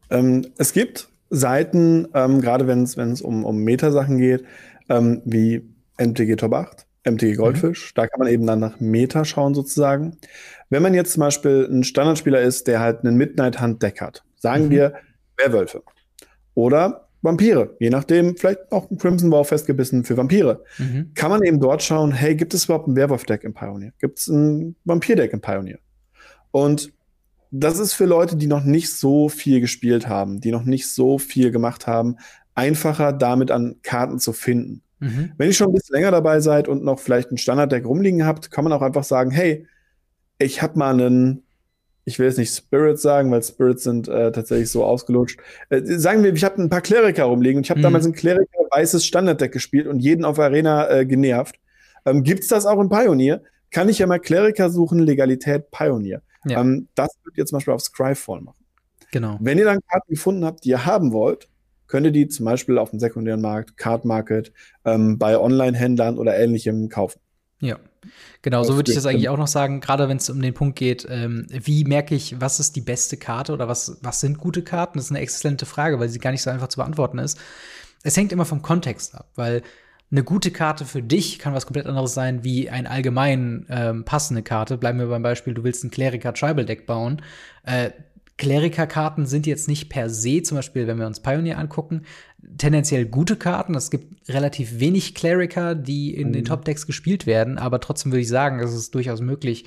Ähm, 0.09 0.47
es 0.57 0.73
gibt 0.73 1.09
Seiten, 1.29 2.07
ähm, 2.15 2.41
gerade 2.41 2.65
wenn 2.65 2.83
es 2.83 3.21
um, 3.21 3.45
um 3.45 3.57
Metasachen 3.63 4.17
geht, 4.17 4.43
ähm, 4.89 5.21
wie 5.25 5.61
MTG 5.97 6.35
Top 6.37 6.53
8, 6.53 6.87
MTG 7.11 7.35
Goldfisch. 7.35 7.91
Mhm. 7.91 7.95
Da 7.95 8.07
kann 8.07 8.19
man 8.19 8.27
eben 8.27 8.45
dann 8.45 8.59
nach 8.59 8.79
Meta 8.79 9.25
schauen 9.25 9.53
sozusagen. 9.53 10.17
Wenn 10.69 10.83
man 10.83 10.93
jetzt 10.93 11.13
zum 11.13 11.21
Beispiel 11.21 11.67
ein 11.69 11.83
Standardspieler 11.83 12.41
ist, 12.41 12.67
der 12.67 12.79
halt 12.79 13.03
einen 13.03 13.17
Midnight 13.17 13.61
Hunt 13.61 13.81
Deck 13.81 14.01
hat, 14.01 14.23
sagen 14.35 14.65
mhm. 14.65 14.71
wir 14.71 14.93
Werwölfe 15.37 15.83
oder 16.53 17.07
Vampire, 17.21 17.75
je 17.79 17.89
nachdem, 17.89 18.37
vielleicht 18.37 18.71
auch 18.71 18.89
ein 18.89 18.97
Crimson 18.97 19.31
War 19.31 19.43
festgebissen 19.43 20.05
für 20.05 20.15
Vampire, 20.15 20.63
mhm. 20.77 21.11
kann 21.15 21.29
man 21.29 21.43
eben 21.43 21.59
dort 21.59 21.83
schauen, 21.83 22.13
hey, 22.13 22.35
gibt 22.35 22.53
es 22.53 22.65
überhaupt 22.65 22.87
ein 22.87 22.95
Werwolf-Deck 22.95 23.43
im 23.43 23.53
Pioneer? 23.53 23.91
Gibt 23.99 24.19
es 24.19 24.27
ein 24.27 24.75
Vampir-Deck 24.85 25.33
im 25.33 25.41
Pioneer? 25.41 25.79
Und 26.51 26.93
das 27.51 27.79
ist 27.79 27.93
für 27.93 28.05
Leute, 28.05 28.35
die 28.35 28.47
noch 28.47 28.63
nicht 28.63 28.93
so 28.93 29.27
viel 29.27 29.59
gespielt 29.59 30.07
haben, 30.07 30.39
die 30.39 30.51
noch 30.51 30.63
nicht 30.63 30.87
so 30.87 31.17
viel 31.17 31.51
gemacht 31.51 31.87
haben, 31.87 32.17
einfacher 32.55 33.11
damit 33.11 33.51
an 33.51 33.77
Karten 33.81 34.19
zu 34.19 34.33
finden. 34.33 34.81
Mhm. 34.99 35.31
Wenn 35.37 35.47
ihr 35.47 35.53
schon 35.53 35.67
ein 35.67 35.73
bisschen 35.73 35.95
länger 35.95 36.11
dabei 36.11 36.39
seid 36.39 36.67
und 36.67 36.83
noch 36.83 36.99
vielleicht 36.99 37.31
ein 37.31 37.37
Standarddeck 37.37 37.85
rumliegen 37.85 38.25
habt, 38.25 38.51
kann 38.51 38.63
man 38.63 38.73
auch 38.73 38.81
einfach 38.81 39.03
sagen, 39.03 39.31
hey, 39.31 39.67
ich 40.37 40.61
habe 40.61 40.77
mal 40.77 40.93
einen, 40.93 41.43
ich 42.05 42.19
will 42.19 42.27
jetzt 42.27 42.37
nicht 42.37 42.55
Spirits 42.55 43.01
sagen, 43.01 43.31
weil 43.31 43.43
Spirits 43.43 43.83
sind 43.83 44.07
äh, 44.07 44.31
tatsächlich 44.31 44.69
so 44.69 44.83
ausgelutscht. 44.83 45.39
Äh, 45.69 45.81
sagen 45.83 46.23
wir, 46.23 46.33
ich 46.33 46.43
habe 46.43 46.61
ein 46.61 46.69
paar 46.69 46.81
Kleriker 46.81 47.25
rumliegen 47.25 47.57
und 47.57 47.65
ich 47.65 47.69
habe 47.69 47.79
mhm. 47.79 47.83
damals 47.83 48.05
ein 48.05 48.13
Kleriker 48.13 48.59
weißes 48.71 49.05
Standarddeck 49.05 49.51
gespielt 49.51 49.87
und 49.87 49.99
jeden 49.99 50.25
auf 50.25 50.39
Arena 50.39 50.89
äh, 50.89 51.05
genervt. 51.05 51.55
Ähm, 52.05 52.23
Gibt 52.23 52.43
es 52.43 52.47
das 52.47 52.65
auch 52.65 52.79
in 52.79 52.89
Pioneer? 52.89 53.41
Kann 53.71 53.89
ich 53.89 53.99
ja 53.99 54.07
mal 54.07 54.19
Kleriker 54.19 54.69
suchen, 54.69 54.99
Legalität 54.99 55.71
Pioneer. 55.71 56.21
Ja. 56.45 56.61
Ähm, 56.61 56.87
das 56.95 57.09
wird 57.23 57.37
ihr 57.37 57.45
zum 57.45 57.57
Beispiel 57.57 57.73
auf 57.73 57.81
Scryfall 57.81 58.41
machen. 58.41 58.63
Genau. 59.11 59.37
Wenn 59.41 59.57
ihr 59.57 59.65
dann 59.65 59.79
Karten 59.87 60.13
gefunden 60.13 60.45
habt, 60.45 60.63
die 60.63 60.69
ihr 60.69 60.85
haben 60.85 61.11
wollt, 61.11 61.48
könnt 61.89 62.05
ihr 62.05 62.13
die 62.13 62.29
zum 62.29 62.45
Beispiel 62.45 62.77
auf 62.77 62.91
dem 62.91 62.99
sekundären 62.99 63.41
Markt, 63.41 63.75
Card 63.75 64.05
Market, 64.05 64.53
ähm, 64.85 65.17
bei 65.17 65.37
Online-Händlern 65.37 66.17
oder 66.17 66.37
ähnlichem 66.37 66.87
kaufen. 66.87 67.19
Ja. 67.59 67.77
Genau, 68.41 68.63
so 68.63 68.77
würde 68.77 68.89
ich 68.89 68.95
das 68.95 69.05
eigentlich 69.05 69.27
auch 69.27 69.37
noch 69.37 69.47
sagen, 69.47 69.81
gerade 69.81 70.07
wenn 70.07 70.15
es 70.15 70.29
um 70.29 70.41
den 70.41 70.53
Punkt 70.53 70.79
geht, 70.79 71.05
ähm, 71.09 71.47
wie 71.49 71.83
merke 71.83 72.15
ich, 72.15 72.39
was 72.39 72.61
ist 72.61 72.77
die 72.77 72.81
beste 72.81 73.17
Karte 73.17 73.51
oder 73.51 73.67
was, 73.67 73.97
was 74.01 74.21
sind 74.21 74.37
gute 74.37 74.61
Karten? 74.61 74.97
Das 74.97 75.05
ist 75.05 75.11
eine 75.11 75.19
exzellente 75.19 75.65
Frage, 75.65 75.99
weil 75.99 76.07
sie 76.07 76.19
gar 76.19 76.31
nicht 76.31 76.41
so 76.41 76.49
einfach 76.49 76.69
zu 76.69 76.77
beantworten 76.77 77.19
ist. 77.19 77.37
Es 78.03 78.15
hängt 78.15 78.31
immer 78.31 78.45
vom 78.45 78.61
Kontext 78.61 79.15
ab, 79.15 79.29
weil 79.35 79.61
eine 80.11 80.23
gute 80.23 80.51
Karte 80.51 80.85
für 80.85 81.03
dich 81.03 81.37
kann 81.37 81.53
was 81.53 81.65
komplett 81.65 81.85
anderes 81.85 82.13
sein 82.13 82.43
wie 82.43 82.69
ein 82.69 82.87
allgemein 82.87 83.67
ähm, 83.69 84.05
passende 84.05 84.41
Karte. 84.41 84.77
Bleiben 84.77 84.97
wir 84.97 85.07
beim 85.07 85.21
Beispiel, 85.21 85.53
du 85.53 85.63
willst 85.63 85.83
ein 85.83 85.91
Kleriker 85.91 86.33
Tribal 86.33 86.65
Deck 86.65 86.87
bauen. 86.87 87.21
Äh, 87.63 87.91
Kleriker-Karten 88.39 89.25
sind 89.25 89.45
jetzt 89.45 89.67
nicht 89.67 89.89
per 89.89 90.09
se, 90.09 90.41
zum 90.41 90.55
Beispiel, 90.55 90.87
wenn 90.87 90.97
wir 90.97 91.05
uns 91.05 91.19
Pioneer 91.19 91.59
angucken, 91.59 92.03
tendenziell 92.57 93.05
gute 93.05 93.35
Karten. 93.35 93.75
Es 93.75 93.91
gibt 93.91 94.29
relativ 94.29 94.79
wenig 94.79 95.13
Kleriker, 95.13 95.75
die 95.75 96.15
in 96.15 96.29
mhm. 96.29 96.33
den 96.33 96.45
Top-Decks 96.45 96.87
gespielt 96.87 97.27
werden, 97.27 97.57
aber 97.57 97.81
trotzdem 97.81 98.13
würde 98.13 98.21
ich 98.21 98.29
sagen, 98.29 98.61
es 98.61 98.73
ist 98.73 98.95
durchaus 98.95 99.19
möglich, 99.19 99.65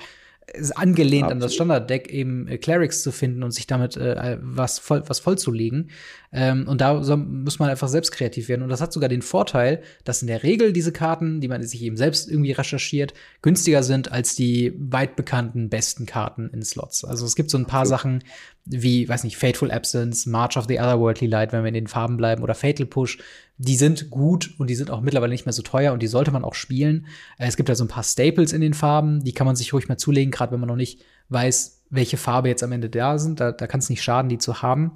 ist 0.51 0.75
angelehnt 0.77 1.23
Absolut. 1.23 1.31
an 1.31 1.39
das 1.39 1.53
Standarddeck 1.53 2.09
eben 2.09 2.47
äh, 2.47 2.57
Clerics 2.57 3.01
zu 3.01 3.11
finden 3.11 3.43
und 3.43 3.51
sich 3.51 3.67
damit 3.67 3.95
äh, 3.95 4.37
was 4.41 4.79
voll 4.79 5.03
was 5.07 5.19
vollzulegen. 5.19 5.89
Ähm, 6.31 6.67
und 6.67 6.81
da 6.81 7.03
so, 7.03 7.15
muss 7.15 7.59
man 7.59 7.69
einfach 7.69 7.87
selbst 7.87 8.11
kreativ 8.11 8.49
werden. 8.49 8.63
Und 8.63 8.69
das 8.69 8.81
hat 8.81 8.91
sogar 8.91 9.09
den 9.09 9.21
Vorteil, 9.21 9.81
dass 10.03 10.21
in 10.21 10.27
der 10.27 10.43
Regel 10.43 10.73
diese 10.73 10.91
Karten, 10.91 11.41
die 11.41 11.47
man 11.47 11.63
sich 11.63 11.81
eben 11.81 11.95
selbst 11.95 12.29
irgendwie 12.29 12.51
recherchiert, 12.51 13.13
günstiger 13.41 13.83
sind 13.83 14.11
als 14.11 14.35
die 14.35 14.73
weit 14.77 15.15
bekannten 15.15 15.69
besten 15.69 16.05
Karten 16.05 16.49
in 16.49 16.63
Slots. 16.63 17.05
Also 17.05 17.25
es 17.25 17.35
gibt 17.35 17.49
so 17.49 17.57
ein 17.57 17.65
paar 17.65 17.85
Sachen 17.85 18.23
wie, 18.65 19.07
weiß 19.09 19.23
nicht, 19.23 19.37
Fateful 19.37 19.71
Absence, 19.71 20.25
March 20.25 20.55
of 20.57 20.65
the 20.67 20.79
Otherworldly 20.79 21.27
Light, 21.27 21.51
wenn 21.51 21.63
wir 21.63 21.67
in 21.67 21.73
den 21.73 21.87
Farben 21.87 22.17
bleiben, 22.17 22.43
oder 22.43 22.55
Fatal 22.55 22.85
Push, 22.85 23.17
die 23.57 23.75
sind 23.75 24.09
gut 24.09 24.53
und 24.57 24.69
die 24.69 24.75
sind 24.75 24.89
auch 24.89 25.01
mittlerweile 25.01 25.31
nicht 25.31 25.45
mehr 25.45 25.53
so 25.53 25.61
teuer 25.61 25.93
und 25.93 26.01
die 26.01 26.07
sollte 26.07 26.31
man 26.31 26.43
auch 26.43 26.53
spielen. 26.53 27.07
Äh, 27.37 27.47
es 27.47 27.57
gibt 27.57 27.69
da 27.69 27.75
so 27.75 27.83
ein 27.83 27.89
paar 27.89 28.03
Staples 28.03 28.53
in 28.53 28.61
den 28.61 28.73
Farben, 28.73 29.23
die 29.23 29.33
kann 29.33 29.45
man 29.45 29.55
sich 29.55 29.73
ruhig 29.73 29.89
mal 29.89 29.97
zulegen, 29.97 30.31
gerade 30.31 30.51
wenn 30.53 30.59
man 30.59 30.69
noch 30.69 30.75
nicht 30.75 31.01
weiß, 31.29 31.83
welche 31.89 32.17
Farbe 32.17 32.49
jetzt 32.49 32.63
am 32.63 32.71
Ende 32.71 32.89
da 32.89 33.17
sind. 33.17 33.39
Da, 33.39 33.51
da 33.51 33.67
kann 33.67 33.79
es 33.79 33.89
nicht 33.89 34.01
schaden, 34.01 34.29
die 34.29 34.37
zu 34.37 34.61
haben. 34.61 34.93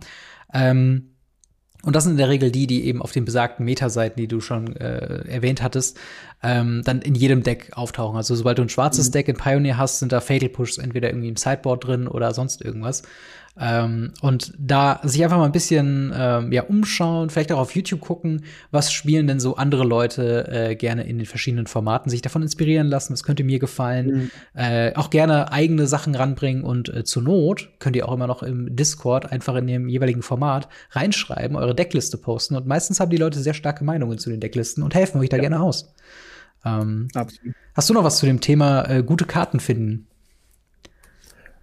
Ähm, 0.53 1.11
und 1.83 1.95
das 1.95 2.03
sind 2.03 2.13
in 2.13 2.17
der 2.17 2.29
Regel 2.29 2.51
die, 2.51 2.67
die 2.67 2.85
eben 2.85 3.01
auf 3.01 3.11
den 3.11 3.23
besagten 3.23 3.63
Metaseiten, 3.63 4.19
die 4.19 4.27
du 4.27 4.41
schon 4.41 4.75
äh, 4.75 5.27
erwähnt 5.29 5.61
hattest, 5.61 5.97
ähm, 6.41 6.81
dann 6.83 7.01
in 7.01 7.15
jedem 7.15 7.43
Deck 7.43 7.71
auftauchen. 7.73 8.17
Also 8.17 8.35
sobald 8.35 8.57
du 8.57 8.63
ein 8.63 8.69
schwarzes 8.69 9.09
mhm. 9.09 9.11
Deck 9.13 9.27
in 9.27 9.37
Pioneer 9.37 9.77
hast, 9.77 9.99
sind 9.99 10.11
da 10.11 10.19
Fatal 10.19 10.49
Pushs 10.49 10.79
entweder 10.79 11.09
irgendwie 11.09 11.29
im 11.29 11.35
Sideboard 11.35 11.85
drin 11.85 12.07
oder 12.07 12.33
sonst 12.33 12.61
irgendwas. 12.61 13.03
Ähm, 13.59 14.13
und 14.21 14.53
da 14.57 14.99
sich 15.03 15.23
einfach 15.23 15.37
mal 15.37 15.45
ein 15.45 15.51
bisschen 15.51 16.13
ähm, 16.15 16.51
ja, 16.51 16.63
umschauen, 16.63 17.29
vielleicht 17.29 17.51
auch 17.51 17.59
auf 17.59 17.75
YouTube 17.75 18.01
gucken, 18.01 18.43
was 18.71 18.91
spielen 18.91 19.27
denn 19.27 19.39
so 19.39 19.55
andere 19.55 19.83
Leute 19.83 20.47
äh, 20.47 20.75
gerne 20.75 21.03
in 21.03 21.17
den 21.17 21.25
verschiedenen 21.25 21.67
Formaten, 21.67 22.09
sich 22.09 22.21
davon 22.21 22.43
inspirieren 22.43 22.87
lassen, 22.87 23.13
was 23.13 23.23
könnte 23.23 23.43
mir 23.43 23.59
gefallen. 23.59 24.07
Mhm. 24.07 24.31
Äh, 24.53 24.93
auch 24.95 25.09
gerne 25.09 25.51
eigene 25.51 25.87
Sachen 25.87 26.13
ranbringen 26.13 26.63
und 26.63 26.89
äh, 26.89 27.03
zur 27.03 27.23
Not 27.23 27.69
könnt 27.79 27.95
ihr 27.95 28.07
auch 28.07 28.13
immer 28.13 28.27
noch 28.27 28.43
im 28.43 28.75
Discord 28.75 29.31
einfach 29.31 29.55
in 29.55 29.67
dem 29.67 29.89
jeweiligen 29.89 30.21
Format 30.21 30.67
reinschreiben, 30.91 31.57
eure 31.57 31.73
Deckliste 31.73 32.17
posten. 32.17 32.55
Und 32.55 32.67
meistens 32.67 32.99
haben 32.99 33.09
die 33.09 33.17
Leute 33.17 33.39
sehr 33.39 33.53
starke 33.53 33.83
Meinungen 33.83 34.19
zu 34.19 34.29
den 34.29 34.39
Decklisten 34.39 34.83
und 34.83 34.93
helfen 34.93 35.19
euch 35.19 35.29
da 35.29 35.37
ja. 35.37 35.41
gerne 35.41 35.61
aus. 35.61 35.93
Ähm, 36.63 37.07
Absolut. 37.13 37.55
Hast 37.73 37.89
du 37.89 37.93
noch 37.93 38.03
was 38.03 38.17
zu 38.17 38.25
dem 38.25 38.41
Thema 38.41 38.89
äh, 38.89 39.03
gute 39.03 39.25
Karten 39.25 39.59
finden? 39.59 40.07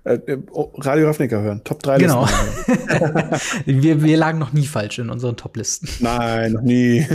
Äh, 0.05 0.15
äh 0.15 0.39
oh, 0.51 0.71
Radio 0.79 1.07
Ravnica 1.07 1.37
hören. 1.41 1.63
Top 1.65 1.83
3 1.83 1.99
Genau. 1.99 2.27
wir, 3.65 4.03
wir 4.03 4.17
lagen 4.17 4.39
noch 4.39 4.53
nie 4.53 4.67
falsch 4.67 4.99
in 4.99 5.11
unseren 5.11 5.37
Top-Listen. 5.37 5.89
Nein, 6.01 6.53
noch 6.53 6.63
nie. 6.63 7.07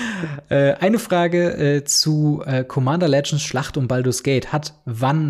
äh, 0.48 0.74
eine 0.74 0.98
Frage 0.98 1.82
zu 1.84 2.42
Commander 2.66 3.08
Legends 3.08 3.42
Schlacht 3.42 3.76
um 3.76 3.88
Baldur's 3.88 4.22
Gate 4.22 4.52
hat 4.52 4.74
Van. 4.84 5.28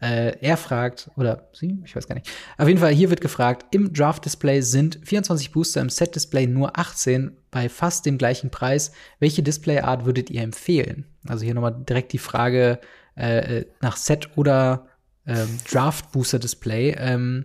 Äh, 0.00 0.38
er 0.40 0.56
fragt, 0.56 1.10
oder 1.16 1.48
sie, 1.52 1.78
ich 1.84 1.96
weiß 1.96 2.06
gar 2.06 2.14
nicht. 2.14 2.30
Auf 2.56 2.68
jeden 2.68 2.78
Fall, 2.78 2.92
hier 2.92 3.10
wird 3.10 3.20
gefragt, 3.20 3.66
im 3.74 3.92
Draft-Display 3.92 4.60
sind 4.60 5.00
24 5.02 5.50
Booster, 5.50 5.80
im 5.80 5.88
Set-Display 5.88 6.46
nur 6.46 6.78
18, 6.78 7.36
bei 7.50 7.68
fast 7.68 8.06
dem 8.06 8.16
gleichen 8.16 8.50
Preis. 8.50 8.92
Welche 9.18 9.42
Display-Art 9.42 10.04
würdet 10.04 10.30
ihr 10.30 10.42
empfehlen? 10.42 11.06
Also 11.26 11.44
hier 11.44 11.54
nochmal 11.54 11.74
direkt 11.88 12.12
die 12.12 12.18
Frage 12.18 12.78
äh, 13.16 13.64
nach 13.80 13.96
Set 13.96 14.30
oder 14.36 14.86
ähm, 15.28 15.58
Draft 15.70 16.10
Booster 16.12 16.38
Display. 16.38 16.96
Ähm, 16.98 17.44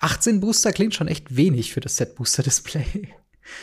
18 0.00 0.40
Booster 0.40 0.72
klingt 0.72 0.94
schon 0.94 1.08
echt 1.08 1.36
wenig 1.36 1.72
für 1.72 1.80
das 1.80 1.96
Set 1.96 2.14
Booster 2.16 2.42
Display. 2.42 2.84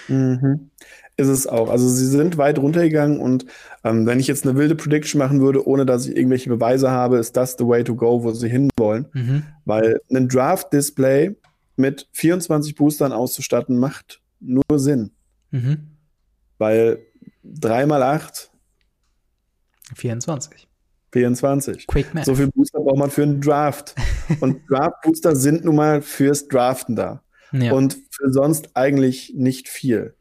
Mhm. 0.08 0.70
Ist 1.18 1.28
es 1.28 1.48
auch. 1.48 1.70
Also 1.70 1.90
sie 1.90 2.06
sind 2.06 2.38
weit 2.38 2.60
runtergegangen 2.60 3.20
und 3.20 3.46
ähm, 3.84 4.06
wenn 4.06 4.20
ich 4.20 4.28
jetzt 4.28 4.46
eine 4.46 4.56
wilde 4.56 4.76
Prediction 4.76 5.18
machen 5.18 5.42
würde, 5.42 5.68
ohne 5.68 5.86
dass 5.86 6.06
ich 6.06 6.16
irgendwelche 6.16 6.50
Beweise 6.50 6.92
habe, 6.92 7.18
ist 7.18 7.36
das 7.36 7.56
the 7.58 7.66
way 7.66 7.84
to 7.84 7.96
go, 7.96 8.24
wo 8.24 8.32
sie 8.32 8.50
hinwollen. 8.50 9.08
Mhm. 9.14 9.44
Weil 9.66 10.00
ein 10.12 10.28
Draft-Display 10.28 11.36
mit 11.76 12.08
24 12.12 12.76
Boostern 12.76 13.14
auszustatten, 13.14 13.80
macht 13.80 14.22
nur 14.40 14.64
Sinn. 14.76 15.12
Mhm. 15.52 15.88
Weil 16.60 17.00
3 17.44 17.88
mal 17.88 18.04
8 18.04 18.52
24. 19.96 20.67
24. 21.18 21.88
Quick 21.88 22.14
Math. 22.14 22.26
So 22.26 22.36
viel 22.36 22.48
Booster 22.52 22.80
braucht 22.80 22.98
man 22.98 23.10
für 23.10 23.24
einen 23.24 23.42
Draft. 23.42 23.96
Und 24.40 24.62
Draft-Booster 24.70 25.36
sind 25.36 25.66
nun 25.66 25.76
mal 25.76 26.02
fürs 26.02 26.48
Draften 26.48 26.96
da. 26.96 27.24
Ja. 27.52 27.74
Und 27.74 27.98
für 28.12 28.32
sonst 28.32 28.70
eigentlich 28.76 29.34
nicht 29.36 29.68
viel. 29.68 30.14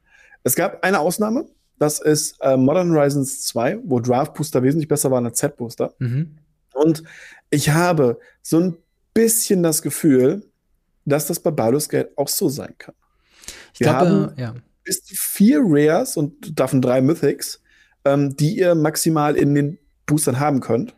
Es 0.43 0.55
gab 0.55 0.83
eine 0.85 1.01
Ausnahme, 1.01 1.47
das 1.79 2.01
ist 2.01 2.37
äh, 2.41 2.57
Modern 2.57 2.93
Horizons 2.93 3.43
2, 3.43 3.81
wo 3.85 4.01
Draft-Booster 4.01 4.63
wesentlich 4.63 4.89
besser 4.89 5.11
waren 5.11 5.27
als 5.27 5.39
Z-Booster. 5.39 5.93
Mhm. 5.99 6.39
Und 6.73 7.03
ich 7.51 7.71
habe 7.71 8.19
so 8.43 8.61
ein 8.61 8.77
bisschen 9.13 9.63
das 9.63 9.83
Gefühl, 9.83 10.45
dass 11.05 11.27
das 11.27 11.41
bei 11.41 11.51
Baldur's 11.51 11.89
Gate 11.89 12.17
auch 12.17 12.29
so 12.29 12.49
sein 12.49 12.75
kann. 12.79 12.95
Ich 13.75 13.81
Wir 13.81 13.89
glaube, 13.89 14.07
haben 14.07 14.33
ja. 14.37 14.55
bis 14.85 15.03
zu 15.03 15.15
vier 15.17 15.61
Rares 15.63 16.17
und 16.17 16.59
davon 16.59 16.81
drei 16.81 17.01
Mythics, 17.03 17.61
ähm, 18.05 18.37
die 18.37 18.59
ihr 18.59 18.75
maximal 18.75 19.37
in 19.37 19.55
den 19.55 19.79
Boostern 20.07 20.41
haben 20.41 20.61
könnt. 20.61 20.95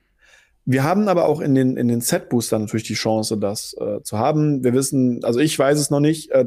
Wir 0.65 0.85
haben 0.85 1.09
aber 1.09 1.27
auch 1.27 1.41
in 1.41 1.55
den, 1.55 1.77
in 1.79 1.89
den 1.89 2.03
Set-Boostern 2.03 2.63
natürlich 2.63 2.87
die 2.87 2.95
Chance, 2.95 3.39
das 3.39 3.75
äh, 3.81 4.03
zu 4.03 4.19
haben. 4.19 4.63
Wir 4.63 4.75
wissen, 4.75 5.25
also 5.25 5.41
ich 5.41 5.59
weiß 5.59 5.79
es 5.79 5.89
noch 5.89 6.01
nicht, 6.01 6.31
äh, 6.31 6.45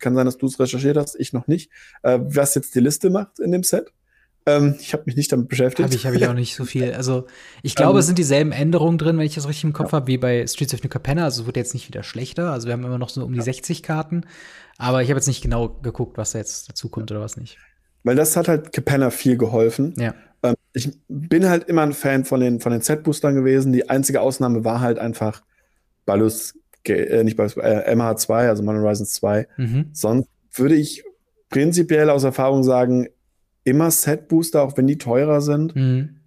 kann 0.00 0.14
sein, 0.14 0.26
dass 0.26 0.38
du 0.38 0.46
es 0.46 0.58
recherchiert 0.58 0.96
hast, 0.96 1.16
ich 1.18 1.32
noch 1.32 1.46
nicht, 1.46 1.70
äh, 2.02 2.18
was 2.20 2.54
jetzt 2.54 2.74
die 2.74 2.80
Liste 2.80 3.10
macht 3.10 3.38
in 3.38 3.52
dem 3.52 3.62
Set. 3.62 3.92
Ähm, 4.46 4.76
ich 4.80 4.92
habe 4.94 5.02
mich 5.06 5.16
nicht 5.16 5.30
damit 5.30 5.48
beschäftigt. 5.48 5.84
Habe 5.84 5.94
ich, 5.94 6.06
hab 6.06 6.14
ich 6.14 6.26
auch 6.26 6.34
nicht 6.34 6.54
so 6.54 6.64
viel. 6.64 6.92
Also 6.98 7.26
ich 7.62 7.74
glaube, 7.74 7.98
ähm, 7.98 8.00
es 8.00 8.06
sind 8.06 8.18
dieselben 8.18 8.52
Änderungen 8.52 8.96
drin, 8.96 9.18
wenn 9.18 9.26
ich 9.26 9.34
das 9.34 9.46
richtig 9.46 9.64
im 9.64 9.72
Kopf 9.72 9.92
ja. 9.92 9.98
habe, 9.98 10.06
wie 10.06 10.18
bei 10.18 10.46
Streets 10.46 10.72
of 10.74 10.82
New 10.82 10.88
Capenna. 10.88 11.24
Also 11.24 11.42
es 11.42 11.46
wird 11.46 11.56
jetzt 11.56 11.74
nicht 11.74 11.88
wieder 11.88 12.02
schlechter. 12.02 12.50
Also 12.50 12.66
wir 12.66 12.72
haben 12.72 12.84
immer 12.84 12.98
noch 12.98 13.10
so 13.10 13.22
um 13.24 13.32
die 13.32 13.38
ja. 13.38 13.44
60 13.44 13.82
Karten. 13.82 14.24
Aber 14.78 15.02
ich 15.02 15.10
habe 15.10 15.18
jetzt 15.18 15.26
nicht 15.26 15.42
genau 15.42 15.68
geguckt, 15.68 16.16
was 16.16 16.32
da 16.32 16.38
jetzt 16.38 16.68
dazu 16.68 16.88
kommt 16.88 17.10
oder 17.10 17.20
was 17.20 17.36
nicht. 17.36 17.58
Weil 18.04 18.16
das 18.16 18.36
hat 18.36 18.48
halt 18.48 18.72
Capenna 18.72 19.10
viel 19.10 19.36
geholfen. 19.36 19.92
Ja. 19.98 20.14
Ich 20.72 20.90
bin 21.08 21.48
halt 21.48 21.64
immer 21.64 21.82
ein 21.82 21.92
Fan 21.92 22.24
von 22.24 22.40
den, 22.40 22.60
von 22.60 22.72
den 22.72 22.82
Z-Boostern 22.82 23.34
gewesen. 23.34 23.72
Die 23.72 23.88
einzige 23.88 24.20
Ausnahme 24.20 24.64
war 24.64 24.80
halt 24.80 24.98
einfach 24.98 25.42
Ballus, 26.04 26.54
äh, 26.86 27.24
nicht 27.24 27.36
Ballus, 27.36 27.56
äh, 27.56 27.94
MH2, 27.94 28.48
also 28.48 28.62
Modern 28.62 28.82
Horizons 28.82 29.12
2. 29.14 29.48
Mhm. 29.56 29.90
Sonst 29.92 30.28
würde 30.52 30.74
ich 30.74 31.04
prinzipiell 31.48 32.10
aus 32.10 32.24
Erfahrung 32.24 32.62
sagen, 32.62 33.08
immer 33.64 33.90
Set-Booster, 33.90 34.62
auch 34.62 34.76
wenn 34.76 34.86
die 34.86 34.98
teurer 34.98 35.40
sind. 35.40 35.74
Mhm. 35.74 36.17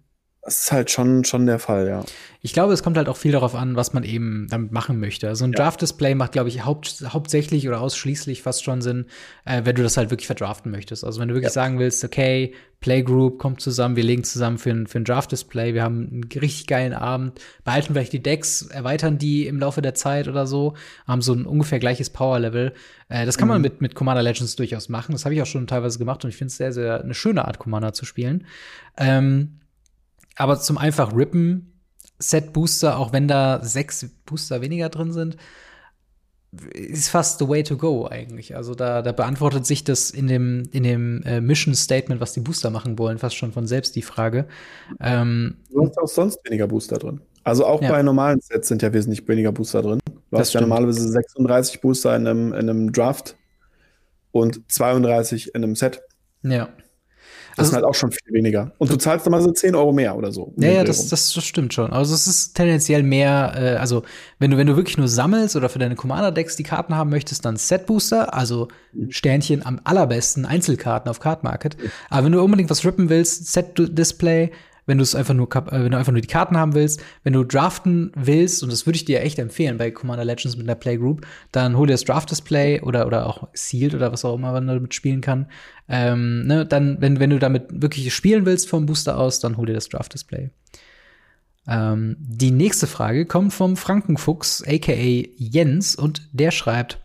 Das 0.44 0.64
ist 0.64 0.72
halt 0.72 0.90
schon, 0.90 1.24
schon 1.24 1.46
der 1.46 1.60
Fall, 1.60 1.86
ja. 1.86 2.04
Ich 2.40 2.52
glaube, 2.52 2.72
es 2.72 2.82
kommt 2.82 2.96
halt 2.96 3.08
auch 3.08 3.16
viel 3.16 3.30
darauf 3.30 3.54
an, 3.54 3.76
was 3.76 3.92
man 3.92 4.02
eben 4.02 4.48
damit 4.50 4.72
machen 4.72 4.98
möchte. 4.98 5.28
Also 5.28 5.44
ein 5.44 5.52
ja. 5.52 5.58
Draft-Display 5.58 6.16
macht, 6.16 6.32
glaube 6.32 6.48
ich, 6.48 6.64
haupt, 6.64 7.04
hauptsächlich 7.06 7.68
oder 7.68 7.80
ausschließlich 7.80 8.42
fast 8.42 8.64
schon 8.64 8.82
Sinn, 8.82 9.06
äh, 9.44 9.60
wenn 9.64 9.76
du 9.76 9.84
das 9.84 9.96
halt 9.96 10.10
wirklich 10.10 10.26
verdraften 10.26 10.72
möchtest. 10.72 11.04
Also 11.04 11.20
wenn 11.20 11.28
du 11.28 11.34
wirklich 11.34 11.50
ja. 11.50 11.62
sagen 11.62 11.78
willst, 11.78 12.02
okay, 12.02 12.54
Playgroup 12.80 13.38
kommt 13.38 13.60
zusammen, 13.60 13.94
wir 13.94 14.02
legen 14.02 14.24
zusammen 14.24 14.58
für 14.58 14.70
ein, 14.70 14.88
für 14.88 14.98
ein 14.98 15.04
Draft-Display, 15.04 15.74
wir 15.74 15.84
haben 15.84 16.08
einen 16.10 16.40
richtig 16.42 16.66
geilen 16.66 16.92
Abend, 16.92 17.40
behalten 17.62 17.92
vielleicht 17.92 18.12
die 18.12 18.22
Decks, 18.22 18.62
erweitern 18.62 19.18
die 19.18 19.46
im 19.46 19.60
Laufe 19.60 19.80
der 19.80 19.94
Zeit 19.94 20.26
oder 20.26 20.48
so, 20.48 20.74
haben 21.06 21.22
so 21.22 21.34
ein 21.34 21.46
ungefähr 21.46 21.78
gleiches 21.78 22.10
Power-Level. 22.10 22.72
Äh, 23.08 23.26
das 23.26 23.38
kann 23.38 23.46
mhm. 23.46 23.54
man 23.54 23.62
mit, 23.62 23.80
mit 23.80 23.94
Commander 23.94 24.24
Legends 24.24 24.56
durchaus 24.56 24.88
machen. 24.88 25.12
Das 25.12 25.24
habe 25.24 25.36
ich 25.36 25.42
auch 25.42 25.46
schon 25.46 25.68
teilweise 25.68 26.00
gemacht 26.00 26.24
und 26.24 26.30
ich 26.30 26.36
finde 26.36 26.48
es 26.48 26.56
sehr, 26.56 26.72
sehr 26.72 27.00
eine 27.00 27.14
schöne 27.14 27.44
Art, 27.44 27.60
Commander 27.60 27.92
zu 27.92 28.04
spielen. 28.04 28.44
Ähm, 28.96 29.60
aber 30.36 30.58
zum 30.60 30.78
einfach 30.78 31.14
rippen, 31.14 31.68
Set 32.18 32.52
Booster, 32.52 32.98
auch 32.98 33.12
wenn 33.12 33.28
da 33.28 33.64
sechs 33.64 34.06
Booster 34.24 34.60
weniger 34.60 34.88
drin 34.88 35.12
sind, 35.12 35.36
ist 36.74 37.08
fast 37.08 37.38
the 37.38 37.48
way 37.48 37.62
to 37.62 37.76
go 37.76 38.06
eigentlich. 38.06 38.54
Also 38.54 38.74
da, 38.74 39.00
da 39.02 39.12
beantwortet 39.12 39.64
sich 39.66 39.84
das 39.84 40.10
in 40.10 40.28
dem, 40.28 40.64
in 40.72 40.82
dem 40.82 41.22
äh, 41.22 41.40
Mission 41.40 41.74
Statement, 41.74 42.20
was 42.20 42.34
die 42.34 42.40
Booster 42.40 42.70
machen 42.70 42.98
wollen, 42.98 43.18
fast 43.18 43.36
schon 43.36 43.52
von 43.52 43.66
selbst 43.66 43.96
die 43.96 44.02
Frage. 44.02 44.46
Ähm, 45.00 45.56
du 45.70 45.86
hast 45.86 45.98
auch 45.98 46.08
sonst 46.08 46.40
weniger 46.44 46.66
Booster 46.66 46.98
drin. 46.98 47.20
Also 47.44 47.66
auch 47.66 47.80
ja. 47.82 47.90
bei 47.90 48.02
normalen 48.02 48.40
Sets 48.40 48.68
sind 48.68 48.82
ja 48.82 48.92
wesentlich 48.92 49.26
weniger 49.26 49.50
Booster 49.50 49.82
drin. 49.82 49.98
Du 50.04 50.12
das 50.30 50.40
hast 50.40 50.50
stimmt. 50.50 50.62
ja 50.62 50.68
normalerweise 50.68 51.08
36 51.08 51.80
Booster 51.80 52.14
in 52.14 52.26
einem, 52.26 52.52
in 52.52 52.68
einem 52.68 52.92
Draft 52.92 53.36
und 54.30 54.60
32 54.70 55.54
in 55.54 55.64
einem 55.64 55.74
Set. 55.74 56.02
Ja. 56.42 56.68
Das 57.56 57.66
also, 57.66 57.70
ist 57.70 57.74
halt 57.76 57.84
auch 57.84 57.94
schon 57.94 58.12
viel 58.12 58.32
weniger. 58.32 58.72
Und 58.78 58.90
du 58.90 58.96
zahlst 58.96 59.26
dann 59.26 59.30
mal 59.30 59.42
so 59.42 59.50
10 59.50 59.74
Euro 59.74 59.92
mehr 59.92 60.16
oder 60.16 60.32
so. 60.32 60.54
Ja, 60.56 60.70
ja, 60.70 60.84
das, 60.84 61.08
das, 61.08 61.32
das 61.32 61.44
stimmt 61.44 61.74
schon. 61.74 61.92
Also 61.92 62.14
es 62.14 62.26
ist 62.26 62.54
tendenziell 62.54 63.02
mehr, 63.02 63.52
äh, 63.56 63.76
also 63.76 64.02
wenn 64.38 64.50
du, 64.50 64.56
wenn 64.56 64.66
du 64.66 64.76
wirklich 64.76 64.96
nur 64.96 65.08
sammelst 65.08 65.54
oder 65.54 65.68
für 65.68 65.78
deine 65.78 65.94
Commander-Decks 65.94 66.56
die 66.56 66.62
Karten 66.62 66.96
haben 66.96 67.10
möchtest, 67.10 67.44
dann 67.44 67.56
Set-Booster, 67.56 68.32
also 68.32 68.68
Sternchen 69.10 69.64
am 69.66 69.80
allerbesten, 69.84 70.46
Einzelkarten 70.46 71.10
auf 71.10 71.20
Card 71.20 71.44
Market. 71.44 71.76
Aber 72.08 72.24
wenn 72.24 72.32
du 72.32 72.42
unbedingt 72.42 72.70
was 72.70 72.84
rippen 72.84 73.08
willst, 73.10 73.52
Set-Display, 73.52 74.50
wenn 74.86 74.98
du 74.98 75.02
es 75.02 75.14
einfach 75.14 75.34
nur, 75.34 75.48
äh, 75.54 75.70
wenn 75.70 75.92
du 75.92 75.98
einfach 75.98 76.12
nur 76.12 76.20
die 76.20 76.28
Karten 76.28 76.56
haben 76.56 76.74
willst, 76.74 77.02
wenn 77.22 77.32
du 77.32 77.44
draften 77.44 78.12
willst, 78.16 78.62
und 78.62 78.72
das 78.72 78.86
würde 78.86 78.96
ich 78.96 79.04
dir 79.04 79.22
echt 79.22 79.38
empfehlen 79.38 79.78
bei 79.78 79.90
Commander 79.90 80.24
Legends 80.24 80.56
mit 80.56 80.66
einer 80.66 80.74
Playgroup, 80.74 81.26
dann 81.52 81.76
hol 81.76 81.86
dir 81.86 81.94
das 81.94 82.04
Draft 82.04 82.30
Display 82.30 82.80
oder, 82.80 83.06
oder 83.06 83.26
auch 83.26 83.48
Sealed 83.52 83.94
oder 83.94 84.12
was 84.12 84.24
auch 84.24 84.34
immer 84.34 84.52
man 84.52 84.66
damit 84.66 84.94
spielen 84.94 85.20
kann. 85.20 85.46
Ähm, 85.88 86.46
ne, 86.46 86.66
dann, 86.66 87.00
wenn, 87.00 87.20
wenn 87.20 87.30
du 87.30 87.38
damit 87.38 87.64
wirklich 87.70 88.12
spielen 88.14 88.46
willst 88.46 88.68
vom 88.68 88.86
Booster 88.86 89.18
aus, 89.18 89.40
dann 89.40 89.56
hol 89.56 89.66
dir 89.66 89.74
das 89.74 89.88
Draft 89.88 90.14
Display. 90.14 90.50
Ähm, 91.66 92.16
die 92.18 92.50
nächste 92.50 92.86
Frage 92.86 93.26
kommt 93.26 93.52
vom 93.52 93.76
Frankenfuchs, 93.76 94.64
aka 94.66 94.92
Jens, 95.36 95.94
und 95.94 96.28
der 96.32 96.50
schreibt, 96.50 96.98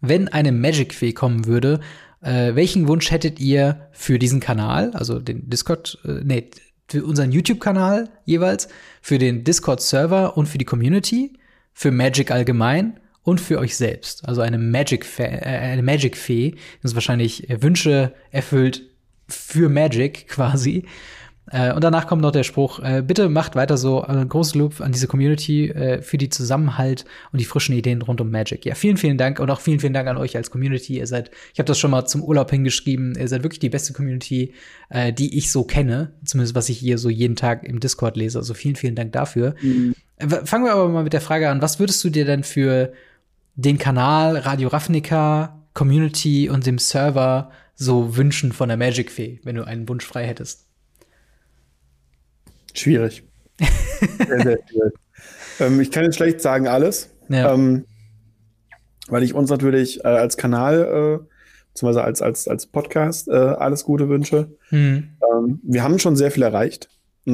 wenn 0.00 0.28
eine 0.28 0.50
Magic-Fee 0.50 1.12
kommen 1.12 1.46
würde, 1.46 1.80
äh, 2.22 2.54
welchen 2.54 2.88
Wunsch 2.88 3.10
hättet 3.10 3.40
ihr 3.40 3.88
für 3.92 4.18
diesen 4.18 4.40
Kanal, 4.40 4.92
also 4.94 5.18
den 5.18 5.48
Discord, 5.48 5.98
äh, 6.04 6.20
nee, 6.24 6.50
für 6.92 7.06
unseren 7.06 7.32
YouTube-Kanal 7.32 8.10
jeweils, 8.26 8.68
für 9.00 9.16
den 9.16 9.44
Discord-Server 9.44 10.36
und 10.36 10.46
für 10.46 10.58
die 10.58 10.66
Community, 10.66 11.32
für 11.72 11.90
Magic 11.90 12.30
allgemein 12.30 13.00
und 13.22 13.40
für 13.40 13.58
euch 13.58 13.78
selbst. 13.78 14.28
Also 14.28 14.42
eine 14.42 14.58
äh, 14.58 15.22
eine 15.22 15.82
Magic 15.82 16.18
Fee, 16.18 16.56
das 16.82 16.94
wahrscheinlich 16.94 17.46
Wünsche 17.48 18.12
erfüllt 18.30 18.82
für 19.26 19.70
Magic 19.70 20.28
quasi. 20.28 20.84
Äh, 21.50 21.72
und 21.72 21.82
danach 21.82 22.06
kommt 22.06 22.22
noch 22.22 22.30
der 22.30 22.44
Spruch, 22.44 22.78
äh, 22.80 23.02
bitte 23.04 23.28
macht 23.28 23.56
weiter 23.56 23.76
so 23.76 24.02
ein 24.02 24.28
großes 24.28 24.54
Loop 24.54 24.80
an 24.80 24.92
diese 24.92 25.08
Community 25.08 25.68
äh, 25.70 26.00
für 26.00 26.16
die 26.16 26.28
Zusammenhalt 26.28 27.04
und 27.32 27.40
die 27.40 27.44
frischen 27.44 27.74
Ideen 27.74 28.00
rund 28.02 28.20
um 28.20 28.30
Magic. 28.30 28.64
Ja, 28.64 28.74
vielen, 28.74 28.96
vielen 28.96 29.18
Dank 29.18 29.40
und 29.40 29.50
auch 29.50 29.60
vielen, 29.60 29.80
vielen 29.80 29.92
Dank 29.92 30.08
an 30.08 30.16
euch 30.16 30.36
als 30.36 30.50
Community. 30.50 30.98
Ihr 30.98 31.06
seid, 31.06 31.30
ich 31.52 31.58
habe 31.58 31.66
das 31.66 31.78
schon 31.78 31.90
mal 31.90 32.06
zum 32.06 32.22
Urlaub 32.22 32.50
hingeschrieben, 32.50 33.16
ihr 33.18 33.26
seid 33.26 33.42
wirklich 33.42 33.58
die 33.58 33.68
beste 33.70 33.92
Community, 33.92 34.54
die 35.18 35.38
ich 35.38 35.50
so 35.50 35.64
kenne, 35.64 36.12
zumindest 36.24 36.54
was 36.54 36.68
ich 36.68 36.78
hier 36.78 36.98
so 36.98 37.08
jeden 37.08 37.34
Tag 37.34 37.64
im 37.64 37.80
Discord 37.80 38.16
lese. 38.16 38.38
Also 38.38 38.54
vielen, 38.54 38.76
vielen 38.76 38.94
Dank 38.94 39.12
dafür. 39.12 39.54
Mhm. 39.62 39.94
Fangen 40.44 40.64
wir 40.64 40.72
aber 40.72 40.88
mal 40.88 41.02
mit 41.02 41.12
der 41.12 41.20
Frage 41.20 41.48
an, 41.48 41.62
was 41.62 41.78
würdest 41.78 42.04
du 42.04 42.10
dir 42.10 42.24
denn 42.24 42.44
für 42.44 42.92
den 43.54 43.78
Kanal 43.78 44.36
Radio 44.36 44.68
Ravnica, 44.68 45.62
Community 45.74 46.48
und 46.48 46.66
dem 46.66 46.78
Server 46.78 47.50
so 47.74 48.16
wünschen 48.16 48.52
von 48.52 48.68
der 48.68 48.76
Magic 48.76 49.10
Fee, 49.10 49.40
wenn 49.44 49.56
du 49.56 49.66
einen 49.66 49.88
Wunsch 49.88 50.04
frei 50.04 50.26
hättest? 50.26 50.66
Schwierig. 52.74 53.24
sehr, 53.58 54.42
sehr 54.42 54.58
schwierig. 54.68 54.94
Ähm, 55.60 55.80
ich 55.80 55.90
kann 55.90 56.02
jetzt 56.02 56.16
schlecht 56.16 56.40
sagen 56.40 56.66
alles, 56.66 57.10
ja. 57.28 57.52
ähm, 57.52 57.84
weil 59.08 59.22
ich 59.22 59.34
uns 59.34 59.50
natürlich 59.50 60.02
äh, 60.02 60.08
als 60.08 60.38
Kanal, 60.38 61.20
äh, 61.20 61.24
beziehungsweise 61.68 62.02
als, 62.02 62.22
als, 62.22 62.48
als 62.48 62.66
Podcast, 62.66 63.28
äh, 63.28 63.32
alles 63.32 63.84
Gute 63.84 64.08
wünsche. 64.08 64.56
Mhm. 64.70 65.10
Ähm, 65.20 65.60
wir 65.62 65.82
haben 65.82 65.98
schon 65.98 66.16
sehr 66.16 66.30
viel 66.30 66.42
erreicht. 66.42 66.88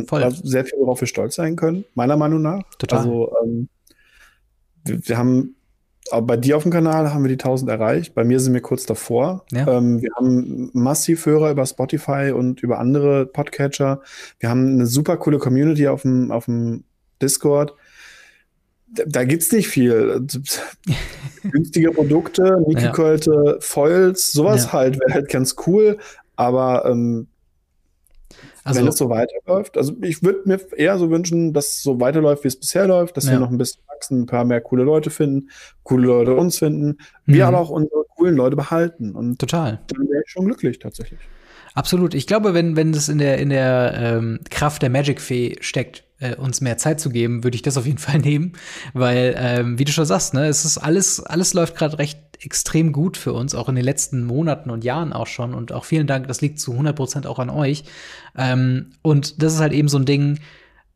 Voll. 0.07 0.31
Sehr 0.43 0.65
viel, 0.67 0.79
worauf 0.81 1.01
wir 1.01 1.09
stolz 1.09 1.37
sein 1.37 1.57
können, 1.57 1.85
meiner 1.95 2.17
Meinung 2.17 2.43
nach. 2.43 2.63
Total. 2.77 2.99
Also, 2.99 3.33
ähm, 3.43 3.69
wir, 4.85 4.99
wir 5.09 5.17
haben 5.17 5.55
aber 6.11 6.27
bei 6.27 6.37
dir 6.37 6.57
auf 6.57 6.63
dem 6.63 6.73
Kanal 6.73 7.13
haben 7.13 7.25
wir 7.25 7.29
die 7.29 7.35
1000 7.35 7.71
erreicht. 7.71 8.15
Bei 8.15 8.25
mir 8.25 8.41
sind 8.41 8.55
wir 8.55 8.61
kurz 8.61 8.87
davor. 8.87 9.45
Ja. 9.53 9.67
Ähm, 9.69 10.01
wir 10.03 10.11
haben 10.17 10.71
massiv 10.73 11.27
Hörer 11.27 11.51
über 11.51 11.67
Spotify 11.67 12.33
und 12.35 12.63
über 12.63 12.79
andere 12.79 13.27
Podcatcher. 13.27 14.01
Wir 14.39 14.49
haben 14.49 14.67
eine 14.75 14.87
super 14.87 15.17
coole 15.17 15.39
Community 15.39 15.89
auf 15.89 16.03
dem, 16.03 16.31
auf 16.31 16.47
dem 16.47 16.85
Discord. 17.21 17.75
Da, 18.89 19.05
da 19.07 19.25
gibt's 19.25 19.53
nicht 19.53 19.69
viel. 19.69 20.27
Günstige 21.43 21.91
Produkte, 21.91 22.59
nie 22.67 22.75
ja. 22.75 22.93
Foils, 23.61 24.33
sowas 24.33 24.65
ja. 24.67 24.73
halt 24.73 24.99
wäre 25.01 25.15
halt 25.15 25.29
ganz 25.29 25.57
cool. 25.67 25.99
Aber 26.37 26.87
ähm, 26.87 27.29
also, 28.69 28.81
wenn 28.81 28.89
es 28.89 28.97
so 28.97 29.09
weiterläuft. 29.09 29.77
Also 29.77 29.95
ich 30.03 30.23
würde 30.23 30.41
mir 30.45 30.61
eher 30.77 30.99
so 30.99 31.11
wünschen, 31.11 31.53
dass 31.53 31.69
es 31.69 31.83
so 31.83 32.01
weiterläuft, 32.01 32.45
wie 32.45 32.49
es 32.49 32.59
bisher 32.59 32.87
läuft, 32.87 33.17
dass 33.17 33.27
ja. 33.27 33.33
wir 33.33 33.41
noch 33.41 33.51
ein 33.51 33.59
bisschen 33.59 33.83
wachsen, 33.89 34.23
ein 34.23 34.27
paar 34.27 34.45
mehr 34.45 34.61
coole 34.61 34.85
Leute 34.85 35.11
finden, 35.11 35.51
coole 35.83 36.07
Leute 36.07 36.35
uns 36.35 36.59
finden, 36.59 36.99
mhm. 37.27 37.33
wir 37.33 37.47
aber 37.47 37.59
auch 37.59 37.71
unsere 37.71 38.05
coolen 38.17 38.37
Leute 38.37 38.57
behalten. 38.57 39.15
Und 39.15 39.39
Total. 39.39 39.81
Dann 39.89 40.09
wäre 40.09 40.23
ich 40.25 40.31
schon 40.31 40.47
glücklich 40.47 40.79
tatsächlich. 40.79 41.21
Absolut. 41.75 42.15
Ich 42.15 42.27
glaube, 42.27 42.55
wenn, 42.55 42.77
wenn 42.77 42.93
das 42.93 43.09
in 43.09 43.19
der, 43.19 43.39
in 43.39 43.51
der 43.51 43.95
ähm, 43.97 44.41
Kraft 44.51 44.83
der 44.83 44.91
Magic-Fee 44.91 45.59
steckt, 45.61 46.05
äh, 46.19 46.35
uns 46.35 46.61
mehr 46.61 46.77
Zeit 46.79 46.99
zu 46.99 47.11
geben, 47.11 47.45
würde 47.45 47.55
ich 47.55 47.63
das 47.63 47.77
auf 47.77 47.87
jeden 47.87 47.99
Fall 47.99 48.19
nehmen. 48.19 48.53
Weil, 48.95 49.35
ähm, 49.39 49.79
wie 49.79 49.85
du 49.85 49.93
schon 49.93 50.05
sagst, 50.05 50.35
ne, 50.35 50.47
es 50.47 50.65
ist 50.65 50.79
alles, 50.79 51.21
alles 51.21 51.55
läuft 51.55 51.77
gerade 51.77 51.99
recht 51.99 52.19
extrem 52.41 52.93
gut 52.93 53.17
für 53.17 53.33
uns, 53.33 53.55
auch 53.55 53.69
in 53.69 53.75
den 53.75 53.85
letzten 53.85 54.25
Monaten 54.25 54.71
und 54.71 54.85
Jahren 54.85 55.13
auch 55.13 55.27
schon. 55.27 55.55
Und 55.55 55.73
auch 55.73 55.85
vielen 55.85 56.07
Dank, 56.07 56.29
das 56.29 56.41
liegt 56.41 56.61
zu 56.61 56.73
100 56.73 56.95
Prozent 56.95 57.27
auch 57.27 57.39
an 57.39 57.51
euch. 57.51 57.85
Ähm, 58.37 58.91
und 59.03 59.43
das 59.43 59.55
ist 59.55 59.61
halt 59.61 59.73
eben 59.73 59.89
so 59.89 59.99
ein 59.99 60.05
Ding, 60.05 60.39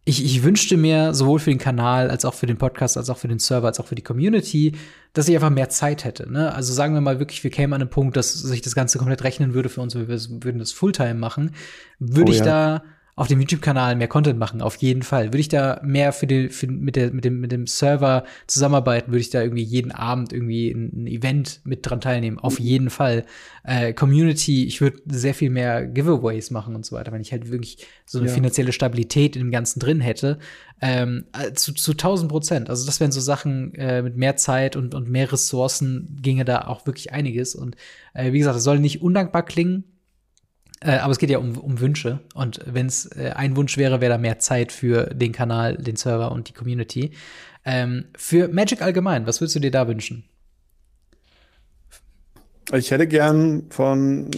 ich, 0.04 0.24
ich 0.24 0.42
wünschte 0.42 0.76
mir 0.76 1.14
sowohl 1.14 1.38
für 1.38 1.50
den 1.50 1.58
Kanal 1.58 2.10
als 2.10 2.24
auch 2.24 2.34
für 2.34 2.46
den 2.46 2.56
Podcast, 2.56 2.96
als 2.96 3.08
auch 3.08 3.18
für 3.18 3.28
den 3.28 3.38
Server, 3.38 3.68
als 3.68 3.78
auch 3.78 3.86
für 3.86 3.94
die 3.94 4.02
Community, 4.02 4.72
dass 5.12 5.28
ich 5.28 5.34
einfach 5.34 5.50
mehr 5.50 5.68
Zeit 5.68 6.04
hätte. 6.04 6.30
Ne? 6.30 6.52
Also 6.52 6.72
sagen 6.72 6.94
wir 6.94 7.00
mal 7.00 7.20
wirklich, 7.20 7.44
wir 7.44 7.50
kämen 7.50 7.72
an 7.72 7.82
einen 7.82 7.90
Punkt, 7.90 8.16
dass 8.16 8.32
sich 8.32 8.62
das 8.62 8.74
Ganze 8.74 8.98
komplett 8.98 9.22
rechnen 9.22 9.54
würde 9.54 9.68
für 9.68 9.80
uns, 9.80 9.94
wir 9.94 10.08
würden 10.08 10.58
das 10.58 10.72
Fulltime 10.72 11.14
machen. 11.14 11.54
Würde 12.00 12.30
oh, 12.30 12.34
ich 12.34 12.40
ja. 12.40 12.44
da 12.44 12.82
auf 13.14 13.28
dem 13.28 13.40
YouTube-Kanal 13.40 13.94
mehr 13.96 14.08
Content 14.08 14.38
machen, 14.38 14.62
auf 14.62 14.76
jeden 14.76 15.02
Fall. 15.02 15.26
Würde 15.26 15.40
ich 15.40 15.48
da 15.48 15.80
mehr 15.84 16.14
für 16.14 16.26
die, 16.26 16.48
für, 16.48 16.66
mit, 16.66 16.96
der, 16.96 17.12
mit, 17.12 17.26
dem, 17.26 17.40
mit 17.40 17.52
dem 17.52 17.66
Server 17.66 18.24
zusammenarbeiten, 18.46 19.12
würde 19.12 19.20
ich 19.20 19.28
da 19.28 19.42
irgendwie 19.42 19.62
jeden 19.62 19.92
Abend 19.92 20.32
irgendwie 20.32 20.70
ein, 20.70 21.02
ein 21.02 21.06
Event 21.06 21.60
mit 21.64 21.88
dran 21.88 22.00
teilnehmen, 22.00 22.38
auf 22.38 22.58
mhm. 22.58 22.64
jeden 22.64 22.90
Fall. 22.90 23.26
Äh, 23.64 23.92
Community, 23.92 24.64
ich 24.64 24.80
würde 24.80 24.98
sehr 25.06 25.34
viel 25.34 25.50
mehr 25.50 25.86
Giveaways 25.86 26.50
machen 26.50 26.74
und 26.74 26.86
so 26.86 26.96
weiter, 26.96 27.12
wenn 27.12 27.20
ich 27.20 27.32
halt 27.32 27.50
wirklich 27.50 27.86
so 28.06 28.18
eine 28.18 28.28
ja. 28.28 28.34
finanzielle 28.34 28.72
Stabilität 28.72 29.36
in 29.36 29.42
dem 29.42 29.50
Ganzen 29.50 29.78
drin 29.78 30.00
hätte. 30.00 30.38
Ähm, 30.80 31.26
äh, 31.38 31.52
zu, 31.52 31.74
zu 31.74 31.92
1000 31.92 32.30
Prozent. 32.30 32.70
Also 32.70 32.86
das 32.86 32.98
wären 32.98 33.12
so 33.12 33.20
Sachen 33.20 33.74
äh, 33.74 34.00
mit 34.00 34.16
mehr 34.16 34.36
Zeit 34.36 34.74
und, 34.74 34.94
und 34.94 35.10
mehr 35.10 35.30
Ressourcen 35.30 36.18
ginge 36.22 36.46
da 36.46 36.62
auch 36.62 36.86
wirklich 36.86 37.12
einiges. 37.12 37.54
Und 37.54 37.76
äh, 38.14 38.32
wie 38.32 38.38
gesagt, 38.38 38.56
es 38.56 38.64
soll 38.64 38.80
nicht 38.80 39.02
undankbar 39.02 39.44
klingen, 39.44 39.84
äh, 40.84 40.98
aber 40.98 41.12
es 41.12 41.18
geht 41.18 41.30
ja 41.30 41.38
um, 41.38 41.56
um 41.56 41.80
Wünsche. 41.80 42.20
Und 42.34 42.60
wenn 42.66 42.86
es 42.86 43.06
äh, 43.06 43.32
ein 43.34 43.56
Wunsch 43.56 43.78
wäre, 43.78 44.00
wäre 44.00 44.12
da 44.12 44.18
mehr 44.18 44.38
Zeit 44.38 44.72
für 44.72 45.06
den 45.14 45.32
Kanal, 45.32 45.76
den 45.76 45.96
Server 45.96 46.32
und 46.32 46.48
die 46.48 46.52
Community. 46.52 47.12
Ähm, 47.64 48.06
für 48.16 48.48
Magic 48.48 48.82
allgemein, 48.82 49.26
was 49.26 49.40
würdest 49.40 49.56
du 49.56 49.60
dir 49.60 49.70
da 49.70 49.86
wünschen? 49.86 50.24
Ich 52.72 52.90
hätte 52.90 53.06
gern 53.06 53.64
von 53.70 54.30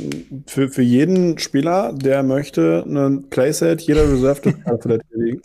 für, 0.47 0.69
für 0.69 0.83
jeden 0.83 1.39
Spieler, 1.39 1.93
der 1.93 2.23
möchte, 2.23 2.85
ein 2.87 3.29
Playset 3.31 3.83
jeder 3.83 4.11
Reserve 4.11 4.55
vor 4.65 4.79
der 4.79 4.99
Tür 4.99 5.25
liegen. 5.25 5.43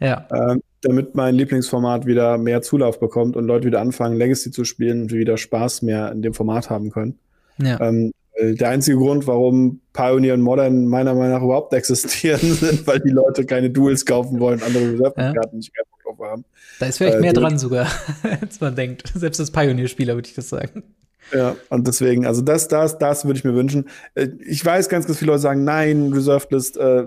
Ja. 0.00 0.26
Ähm, 0.32 0.62
damit 0.82 1.14
mein 1.14 1.34
Lieblingsformat 1.34 2.06
wieder 2.06 2.36
mehr 2.36 2.60
Zulauf 2.62 3.00
bekommt 3.00 3.36
und 3.36 3.46
Leute 3.46 3.66
wieder 3.66 3.80
anfangen, 3.80 4.16
Legacy 4.16 4.50
zu 4.50 4.64
spielen 4.64 5.02
und 5.02 5.12
wieder 5.12 5.36
Spaß 5.36 5.82
mehr 5.82 6.12
in 6.12 6.22
dem 6.22 6.34
Format 6.34 6.70
haben 6.70 6.90
können. 6.90 7.18
Ja. 7.58 7.80
Ähm, 7.80 8.12
der 8.36 8.68
einzige 8.68 8.96
Grund, 8.96 9.26
warum 9.26 9.80
Pioneer 9.92 10.34
und 10.34 10.40
Modern 10.40 10.86
meiner 10.86 11.14
Meinung 11.14 11.32
nach 11.32 11.42
überhaupt 11.42 11.72
existieren, 11.72 12.40
sind, 12.54 12.86
weil 12.86 13.00
die 13.00 13.10
Leute 13.10 13.46
keine 13.46 13.70
Duels 13.70 14.04
kaufen 14.04 14.40
wollen, 14.40 14.60
andere 14.62 14.92
Reserve-Karten 14.92 15.34
ja. 15.34 15.56
nicht 15.56 15.72
mehr 15.74 15.84
drauf 16.02 16.18
haben. 16.18 16.44
Da 16.80 16.86
ist 16.86 16.98
vielleicht 16.98 17.18
äh, 17.18 17.20
mehr 17.20 17.32
dran 17.32 17.58
sogar, 17.58 17.86
als 18.40 18.60
man 18.60 18.74
denkt. 18.74 19.12
Selbst 19.14 19.40
als 19.40 19.50
Pioneer-Spieler 19.50 20.14
würde 20.14 20.28
ich 20.28 20.34
das 20.34 20.48
sagen. 20.48 20.82
Ja, 21.32 21.56
und 21.70 21.86
deswegen, 21.86 22.26
also 22.26 22.42
das, 22.42 22.68
das, 22.68 22.98
das 22.98 23.24
würde 23.24 23.38
ich 23.38 23.44
mir 23.44 23.54
wünschen. 23.54 23.88
Äh, 24.14 24.28
ich 24.44 24.64
weiß, 24.64 24.88
ganz, 24.88 25.06
ganz 25.06 25.18
viele 25.18 25.30
Leute 25.30 25.42
sagen, 25.42 25.64
nein, 25.64 26.12
Reserved 26.12 26.50
List 26.50 26.76
äh, 26.76 27.06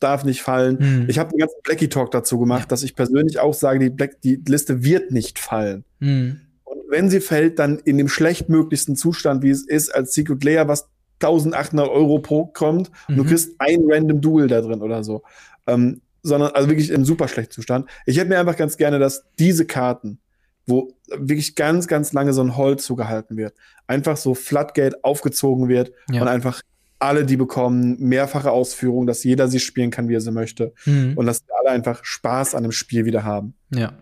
darf 0.00 0.24
nicht 0.24 0.42
fallen. 0.42 0.78
Hm. 0.78 1.06
Ich 1.08 1.18
habe 1.18 1.30
einen 1.30 1.38
ganzen 1.38 1.60
Blackie 1.62 1.88
Talk 1.88 2.10
dazu 2.10 2.38
gemacht, 2.38 2.62
ja. 2.62 2.66
dass 2.66 2.82
ich 2.82 2.94
persönlich 2.96 3.38
auch 3.38 3.54
sage, 3.54 3.78
die, 3.78 3.90
Black, 3.90 4.20
die 4.22 4.42
Liste 4.46 4.82
wird 4.82 5.12
nicht 5.12 5.38
fallen. 5.38 5.84
Hm 6.00 6.40
wenn 6.88 7.10
sie 7.10 7.20
fällt, 7.20 7.58
dann 7.58 7.78
in 7.78 7.98
dem 7.98 8.08
schlechtmöglichsten 8.08 8.96
Zustand, 8.96 9.42
wie 9.42 9.50
es 9.50 9.66
ist, 9.66 9.94
als 9.94 10.14
Secret 10.14 10.42
Layer, 10.44 10.68
was 10.68 10.88
1800 11.20 11.88
Euro 11.88 12.18
pro 12.20 12.46
kommt 12.46 12.90
mhm. 12.90 13.14
und 13.14 13.16
du 13.16 13.24
kriegst 13.24 13.54
ein 13.58 13.80
random 13.86 14.20
Duel 14.20 14.48
da 14.48 14.60
drin 14.60 14.82
oder 14.82 15.02
so. 15.02 15.22
Ähm, 15.66 16.00
sondern 16.22 16.52
also 16.52 16.68
wirklich 16.68 16.90
im 16.90 17.04
super 17.04 17.28
schlechten 17.28 17.52
Zustand. 17.52 17.88
Ich 18.04 18.18
hätte 18.18 18.28
mir 18.28 18.38
einfach 18.38 18.56
ganz 18.56 18.76
gerne, 18.76 18.98
dass 18.98 19.24
diese 19.38 19.66
Karten, 19.66 20.18
wo 20.66 20.92
wirklich 21.08 21.54
ganz, 21.54 21.86
ganz 21.86 22.12
lange 22.12 22.32
so 22.32 22.42
ein 22.42 22.56
Hold 22.56 22.80
zugehalten 22.80 23.36
wird, 23.36 23.54
einfach 23.86 24.16
so 24.16 24.34
Floodgate 24.34 24.98
aufgezogen 25.02 25.68
wird 25.68 25.92
ja. 26.10 26.20
und 26.20 26.28
einfach 26.28 26.60
alle 26.98 27.24
die 27.24 27.36
bekommen, 27.36 27.96
mehrfache 28.00 28.50
Ausführungen, 28.50 29.06
dass 29.06 29.22
jeder 29.22 29.48
sie 29.48 29.60
spielen 29.60 29.90
kann, 29.90 30.08
wie 30.08 30.14
er 30.14 30.20
sie 30.20 30.32
möchte. 30.32 30.72
Mhm. 30.84 31.12
Und 31.16 31.26
dass 31.26 31.44
alle 31.60 31.70
einfach 31.70 32.04
Spaß 32.04 32.54
an 32.54 32.64
dem 32.64 32.72
Spiel 32.72 33.04
wieder 33.04 33.24
haben. 33.24 33.54
Ja. 33.72 33.92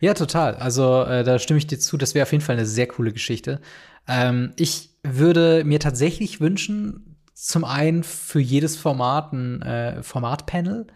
Ja, 0.00 0.14
total. 0.14 0.54
Also 0.56 1.02
äh, 1.02 1.24
da 1.24 1.38
stimme 1.38 1.58
ich 1.58 1.66
dir 1.66 1.78
zu. 1.78 1.96
Das 1.96 2.14
wäre 2.14 2.24
auf 2.24 2.32
jeden 2.32 2.44
Fall 2.44 2.56
eine 2.56 2.66
sehr 2.66 2.86
coole 2.86 3.12
Geschichte. 3.12 3.60
Ähm, 4.08 4.52
ich 4.56 4.90
würde 5.02 5.64
mir 5.64 5.80
tatsächlich 5.80 6.40
wünschen, 6.40 7.16
zum 7.34 7.64
einen 7.64 8.02
für 8.02 8.40
jedes 8.40 8.76
Format 8.76 9.32
ein 9.32 9.62
äh, 9.62 10.02
Formatpanel. 10.02 10.86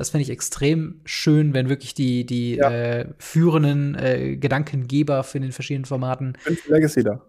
Das 0.00 0.08
fände 0.08 0.22
ich 0.22 0.30
extrem 0.30 0.94
schön, 1.04 1.52
wenn 1.52 1.68
wirklich 1.68 1.92
die, 1.92 2.24
die 2.24 2.56
ja. 2.56 2.70
äh, 2.70 3.06
führenden 3.18 3.94
äh, 3.96 4.36
Gedankengeber 4.36 5.24
für 5.24 5.40
den 5.40 5.52
verschiedenen 5.52 5.84
Formaten. 5.84 6.38
Ich 6.38 6.44
bin 6.44 6.56
für 6.56 6.72
Legacy 6.72 7.04
da. 7.04 7.20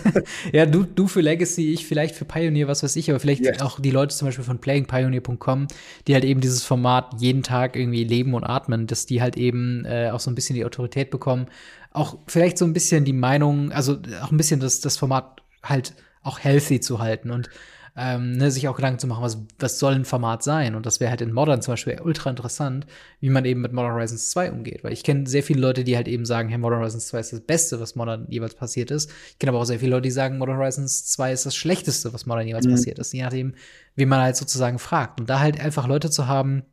ja, 0.54 0.64
du, 0.64 0.84
du 0.84 1.06
für 1.06 1.20
Legacy, 1.20 1.74
ich 1.74 1.86
vielleicht 1.86 2.14
für 2.14 2.24
Pioneer, 2.24 2.66
was 2.66 2.82
weiß 2.82 2.96
ich, 2.96 3.10
aber 3.10 3.20
vielleicht 3.20 3.44
yes. 3.44 3.60
auch 3.60 3.78
die 3.78 3.90
Leute 3.90 4.16
zum 4.16 4.28
Beispiel 4.28 4.42
von 4.42 4.58
playingpioneer.com, 4.58 5.68
die 6.06 6.14
halt 6.14 6.24
eben 6.24 6.40
dieses 6.40 6.64
Format 6.64 7.10
jeden 7.18 7.42
Tag 7.42 7.76
irgendwie 7.76 8.04
leben 8.04 8.32
und 8.32 8.42
atmen, 8.44 8.86
dass 8.86 9.04
die 9.04 9.20
halt 9.20 9.36
eben 9.36 9.84
äh, 9.84 10.08
auch 10.10 10.20
so 10.20 10.30
ein 10.30 10.34
bisschen 10.34 10.56
die 10.56 10.64
Autorität 10.64 11.10
bekommen. 11.10 11.48
Auch 11.92 12.16
vielleicht 12.26 12.56
so 12.56 12.64
ein 12.64 12.72
bisschen 12.72 13.04
die 13.04 13.12
Meinung, 13.12 13.70
also 13.70 13.98
auch 14.22 14.30
ein 14.30 14.38
bisschen 14.38 14.60
das, 14.60 14.80
das 14.80 14.96
Format 14.96 15.42
halt 15.62 15.92
auch 16.22 16.38
healthy 16.38 16.80
zu 16.80 17.00
halten 17.00 17.30
und 17.30 17.50
ähm, 17.96 18.32
ne, 18.32 18.50
sich 18.50 18.66
auch 18.66 18.74
Gedanken 18.74 18.98
zu 18.98 19.06
machen, 19.06 19.22
was, 19.22 19.38
was 19.58 19.78
soll 19.78 19.94
ein 19.94 20.04
Format 20.04 20.42
sein? 20.42 20.74
Und 20.74 20.84
das 20.84 20.98
wäre 20.98 21.10
halt 21.10 21.20
in 21.20 21.32
Modern 21.32 21.62
zum 21.62 21.72
Beispiel 21.72 22.00
ultra 22.02 22.30
interessant, 22.30 22.86
wie 23.20 23.30
man 23.30 23.44
eben 23.44 23.60
mit 23.60 23.72
Modern 23.72 23.92
Horizons 23.92 24.30
2 24.30 24.50
umgeht. 24.50 24.82
Weil 24.82 24.92
ich 24.92 25.04
kenne 25.04 25.28
sehr 25.28 25.44
viele 25.44 25.60
Leute, 25.60 25.84
die 25.84 25.96
halt 25.96 26.08
eben 26.08 26.26
sagen, 26.26 26.48
hey, 26.48 26.58
Modern 26.58 26.80
Horizons 26.80 27.06
2 27.06 27.20
ist 27.20 27.32
das 27.32 27.40
Beste, 27.40 27.80
was 27.80 27.94
Modern 27.94 28.26
jeweils 28.28 28.54
passiert 28.54 28.90
ist. 28.90 29.10
Ich 29.30 29.38
kenne 29.38 29.52
aber 29.52 29.60
auch 29.60 29.64
sehr 29.64 29.78
viele 29.78 29.92
Leute, 29.92 30.02
die 30.02 30.10
sagen, 30.10 30.38
Modern 30.38 30.56
Horizons 30.56 31.06
2 31.06 31.32
ist 31.32 31.46
das 31.46 31.54
Schlechteste, 31.54 32.12
was 32.12 32.26
Modern 32.26 32.48
jeweils 32.48 32.66
mhm. 32.66 32.72
passiert 32.72 32.98
ist. 32.98 33.12
Je 33.12 33.22
nachdem, 33.22 33.54
wie 33.94 34.06
man 34.06 34.20
halt 34.20 34.36
sozusagen 34.36 34.80
fragt. 34.80 35.20
Und 35.20 35.30
da 35.30 35.38
halt 35.38 35.60
einfach 35.60 35.86
Leute 35.86 36.10
zu 36.10 36.26
haben, 36.26 36.64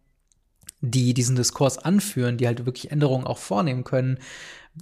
die 0.82 1.14
diesen 1.14 1.36
Diskurs 1.36 1.78
anführen, 1.78 2.38
die 2.38 2.48
halt 2.48 2.66
wirklich 2.66 2.92
Änderungen 2.92 3.28
auch 3.28 3.38
vornehmen 3.38 3.84
können, 3.84 4.18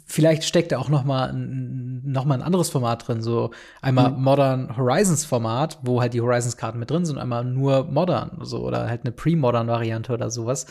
Vielleicht 0.06 0.44
steckt 0.44 0.72
da 0.72 0.78
auch 0.78 0.90
noch 0.90 1.04
mal, 1.04 1.34
noch 1.34 2.26
mal 2.26 2.36
ein 2.36 2.44
anderes 2.44 2.70
Format 2.70 3.08
drin, 3.08 3.24
so 3.24 3.52
einmal 3.82 4.12
mhm. 4.12 4.22
Modern 4.22 4.78
Horizons 4.78 5.26
Format, 5.26 5.80
wo 5.82 6.00
halt 6.00 6.14
die 6.14 6.22
Horizons 6.22 6.58
Karten 6.58 6.78
mit 6.78 6.92
drin 6.92 7.06
sind, 7.06 7.18
einmal 7.18 7.44
nur 7.44 7.86
Modern, 7.86 8.38
so 8.42 8.60
oder 8.60 8.88
halt 8.88 9.02
eine 9.04 9.12
Pre-Modern 9.12 9.68
Variante 9.68 10.14
oder 10.14 10.30
sowas, 10.30 10.68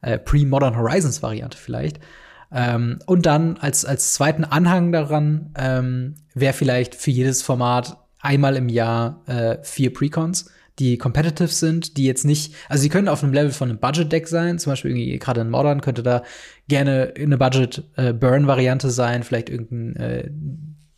äh, 0.00 0.18
Pre-Modern 0.18 0.76
Horizons 0.76 1.22
Variante 1.22 1.58
vielleicht. 1.58 2.00
Ähm, 2.50 2.98
und 3.06 3.26
dann 3.26 3.58
als 3.58 3.84
als 3.84 4.14
zweiten 4.14 4.44
Anhang 4.44 4.90
daran 4.92 5.52
ähm, 5.56 6.14
wäre 6.34 6.54
vielleicht 6.54 6.94
für 6.94 7.10
jedes 7.10 7.42
Format 7.42 7.98
einmal 8.20 8.56
im 8.56 8.68
Jahr 8.68 9.20
äh, 9.26 9.58
vier 9.62 9.92
Precons 9.92 10.50
die 10.78 10.98
competitive 10.98 11.48
sind, 11.48 11.96
die 11.96 12.04
jetzt 12.04 12.24
nicht, 12.24 12.54
also 12.68 12.82
sie 12.82 12.88
können 12.88 13.08
auf 13.08 13.22
einem 13.22 13.32
Level 13.32 13.52
von 13.52 13.68
einem 13.68 13.78
Budget-Deck 13.78 14.26
sein, 14.26 14.58
zum 14.58 14.72
Beispiel 14.72 14.92
irgendwie 14.92 15.18
gerade 15.18 15.42
in 15.42 15.50
Modern 15.50 15.80
könnte 15.80 16.02
da 16.02 16.22
gerne 16.68 17.12
eine 17.16 17.36
Budget-Burn-Variante 17.36 18.90
sein, 18.90 19.22
vielleicht 19.22 19.50
irgendein 19.50 19.96
äh, 19.96 20.30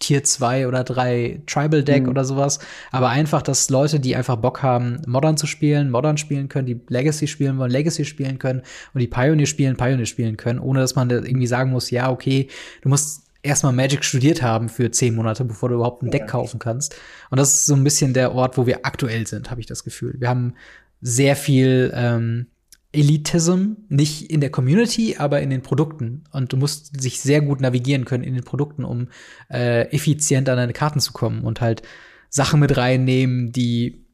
Tier 0.04 0.22
2 0.22 0.68
oder 0.68 0.84
3 0.84 1.42
Tribal 1.46 1.82
Deck 1.82 2.02
mhm. 2.02 2.08
oder 2.10 2.24
sowas. 2.24 2.58
Aber 2.90 3.08
einfach, 3.08 3.40
dass 3.42 3.70
Leute, 3.70 4.00
die 4.00 4.16
einfach 4.16 4.36
Bock 4.36 4.62
haben, 4.62 5.00
Modern 5.06 5.36
zu 5.36 5.46
spielen, 5.46 5.90
Modern 5.90 6.18
spielen 6.18 6.48
können, 6.48 6.66
die 6.66 6.80
Legacy 6.88 7.26
spielen 7.26 7.58
wollen, 7.58 7.70
Legacy 7.70 8.04
spielen 8.04 8.38
können 8.38 8.62
und 8.92 9.00
die 9.00 9.06
Pioneer 9.06 9.46
spielen, 9.46 9.76
Pioneer 9.76 10.06
spielen 10.06 10.36
können, 10.36 10.58
ohne 10.58 10.80
dass 10.80 10.94
man 10.94 11.08
da 11.08 11.16
irgendwie 11.16 11.46
sagen 11.46 11.70
muss, 11.70 11.90
ja, 11.90 12.10
okay, 12.10 12.48
du 12.82 12.90
musst 12.90 13.23
erstmal 13.44 13.72
Magic 13.72 14.04
studiert 14.04 14.42
haben 14.42 14.68
für 14.68 14.90
zehn 14.90 15.14
Monate, 15.14 15.44
bevor 15.44 15.68
du 15.68 15.76
überhaupt 15.76 16.02
ein 16.02 16.10
Deck 16.10 16.26
kaufen 16.28 16.58
kannst. 16.58 16.96
Und 17.30 17.38
das 17.38 17.54
ist 17.54 17.66
so 17.66 17.74
ein 17.74 17.84
bisschen 17.84 18.14
der 18.14 18.34
Ort, 18.34 18.56
wo 18.56 18.66
wir 18.66 18.84
aktuell 18.84 19.26
sind, 19.26 19.50
habe 19.50 19.60
ich 19.60 19.66
das 19.66 19.84
Gefühl. 19.84 20.16
Wir 20.18 20.28
haben 20.28 20.54
sehr 21.00 21.36
viel 21.36 21.92
ähm, 21.94 22.46
Elitism, 22.92 23.72
nicht 23.88 24.30
in 24.30 24.40
der 24.40 24.50
Community, 24.50 25.16
aber 25.18 25.42
in 25.42 25.50
den 25.50 25.62
Produkten. 25.62 26.24
Und 26.32 26.52
du 26.52 26.56
musst 26.56 27.00
sich 27.00 27.20
sehr 27.20 27.42
gut 27.42 27.60
navigieren 27.60 28.04
können 28.04 28.24
in 28.24 28.34
den 28.34 28.44
Produkten, 28.44 28.84
um 28.84 29.08
äh, 29.50 29.88
effizient 29.90 30.48
an 30.48 30.56
deine 30.56 30.72
Karten 30.72 31.00
zu 31.00 31.12
kommen 31.12 31.42
und 31.42 31.60
halt 31.60 31.82
Sachen 32.30 32.60
mit 32.60 32.76
reinnehmen, 32.76 33.52
die 33.52 34.04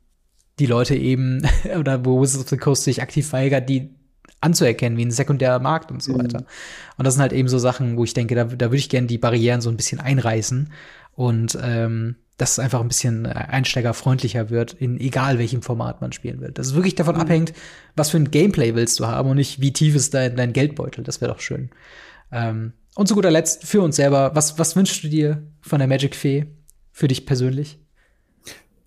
die 0.59 0.67
Leute 0.67 0.97
eben, 0.97 1.47
oder 1.79 2.05
wo 2.05 2.21
Wizards 2.21 2.45
of 2.45 2.51
the 2.51 2.57
Coast 2.57 2.85
sich 2.85 3.01
aktiv 3.01 3.33
weigert, 3.33 3.69
die 3.69 3.95
anzuerkennen, 4.41 4.99
wie 4.99 5.05
ein 5.05 5.11
sekundärer 5.11 5.59
Markt 5.59 5.91
und 5.91 6.03
so 6.03 6.13
mhm. 6.13 6.25
weiter. 6.25 6.45
Und 6.97 7.07
das 7.07 7.15
sind 7.15 7.23
halt 7.23 7.33
eben 7.33 7.49
so 7.49 7.59
Sachen, 7.59 7.97
wo 7.97 8.05
ich 8.05 8.15
denke, 8.15 8.35
da, 8.35 8.45
da 8.45 8.67
würde 8.67 8.77
ich 8.77 8.89
gerne 8.89 9.07
die 9.07 9.19
Barrieren 9.19 9.61
so 9.61 9.71
ein 9.71 9.77
bisschen 9.77 10.01
einreißen 10.01 10.73
und 11.15 11.59
ähm, 11.63 12.17
dass 12.39 12.53
es 12.53 12.59
einfach 12.59 12.81
ein 12.81 12.89
bisschen 12.89 13.27
einsteigerfreundlicher 13.27 14.49
wird, 14.49 14.73
in 14.73 14.99
egal 14.99 15.39
welchem 15.39 15.61
Format 15.61 16.01
man 16.01 16.13
spielen 16.13 16.41
will. 16.41 16.53
Das 16.53 16.69
ist 16.69 16.75
wirklich 16.75 16.95
davon 16.95 17.17
mhm. 17.17 17.21
abhängt, 17.21 17.53
was 17.97 18.11
für 18.11 18.17
ein 18.17 18.31
Gameplay 18.31 18.75
willst 18.75 18.99
du 18.99 19.07
haben 19.07 19.29
und 19.29 19.37
nicht, 19.37 19.61
wie 19.61 19.75
tief 19.75 19.95
ist 19.95 20.15
dein, 20.15 20.37
dein 20.37 20.55
Geldbeutel. 20.55 21.05
Das 21.05 21.21
wäre 21.21 21.31
doch 21.31 21.41
schön. 21.41 21.69
Ähm, 22.33 22.73
und 22.95 23.09
zu 23.09 23.15
guter 23.15 23.31
Letzt 23.31 23.67
für 23.67 23.83
uns 23.83 23.97
selber, 23.97 24.35
was, 24.35 24.59
was 24.59 24.75
wünschst 24.75 25.05
du 25.05 25.09
dir 25.09 25.43
von 25.61 25.79
der 25.81 25.89
Magic 25.89 26.17
Fee 26.17 26.47
für 26.93 27.09
dich 27.09 27.27
persönlich? 27.27 27.79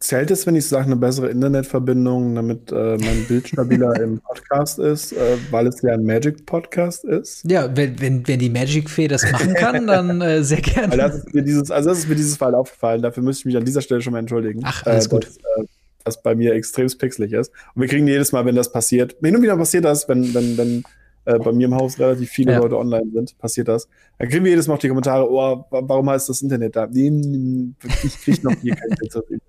Zählt 0.03 0.31
es, 0.31 0.45
wenn 0.45 0.55
ich 0.57 0.67
sage, 0.67 0.87
eine 0.87 0.97
bessere 0.97 1.29
Internetverbindung, 1.29 2.35
damit 2.35 2.73
äh, 2.73 2.97
mein 2.97 3.23
Bild 3.25 3.47
stabiler 3.47 3.97
im 4.01 4.19
Podcast 4.19 4.77
ist, 4.77 5.13
äh, 5.13 5.37
weil 5.49 5.65
es 5.65 5.81
ja 5.81 5.93
ein 5.93 6.03
Magic-Podcast 6.03 7.05
ist? 7.05 7.49
Ja, 7.49 7.73
wenn, 7.73 8.01
wenn, 8.01 8.27
wenn 8.27 8.37
die 8.37 8.49
Magic-Fee 8.49 9.07
das 9.07 9.23
machen 9.31 9.53
kann, 9.53 9.87
dann 9.87 10.19
äh, 10.19 10.43
sehr 10.43 10.59
gerne. 10.61 10.97
Das 10.97 11.15
ist, 11.15 11.33
mir 11.33 11.41
dieses, 11.41 11.71
also 11.71 11.87
das 11.87 11.99
ist 11.99 12.09
mir 12.09 12.15
dieses 12.15 12.35
Fall 12.35 12.53
aufgefallen. 12.53 13.01
Dafür 13.01 13.23
müsste 13.23 13.43
ich 13.43 13.45
mich 13.45 13.55
an 13.55 13.63
dieser 13.63 13.79
Stelle 13.79 14.01
schon 14.01 14.11
mal 14.11 14.19
entschuldigen. 14.19 14.59
Ach, 14.65 14.85
alles 14.85 15.05
äh, 15.05 15.09
gut. 15.09 15.25
Dass, 15.25 15.37
äh, 15.37 15.67
das 16.03 16.21
bei 16.21 16.35
mir 16.35 16.53
extrem 16.53 16.89
pixelig 16.89 17.31
ist. 17.31 17.53
Und 17.73 17.81
wir 17.81 17.87
kriegen 17.87 18.05
jedes 18.05 18.33
Mal, 18.33 18.43
wenn 18.43 18.55
das 18.55 18.73
passiert, 18.73 19.15
hin 19.21 19.37
und 19.37 19.41
wieder 19.41 19.55
passiert 19.55 19.85
das, 19.85 20.09
wenn, 20.09 20.33
wenn, 20.33 20.57
wenn 20.57 20.83
äh, 21.25 21.39
bei 21.39 21.51
mir 21.51 21.67
im 21.67 21.75
Haus 21.75 21.99
relativ 21.99 22.29
viele 22.29 22.53
ja. 22.53 22.59
Leute 22.59 22.77
online 22.77 23.09
sind, 23.13 23.37
passiert 23.37 23.67
das. 23.67 23.87
Dann 24.17 24.29
kriegen 24.29 24.43
wir 24.43 24.51
jedes 24.51 24.67
Mal 24.67 24.75
auch 24.75 24.79
die 24.79 24.89
Kommentare, 24.89 25.29
oh, 25.29 25.65
warum 25.69 26.09
heißt 26.09 26.29
das 26.29 26.41
Internet 26.41 26.75
da? 26.75 26.87
Nee, 26.87 27.73
ich 28.03 28.21
kriege 28.21 28.43
noch 28.43 28.55
hier 28.61 28.75
kein 28.75 28.89
Internet. 29.01 29.41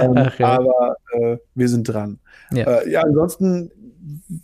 Ähm, 0.00 0.12
Ach, 0.16 0.38
ja. 0.38 0.46
Aber 0.46 0.96
äh, 1.12 1.36
wir 1.54 1.68
sind 1.68 1.84
dran. 1.84 2.18
Ja, 2.52 2.64
äh, 2.64 2.90
ja 2.90 3.02
ansonsten, 3.02 3.70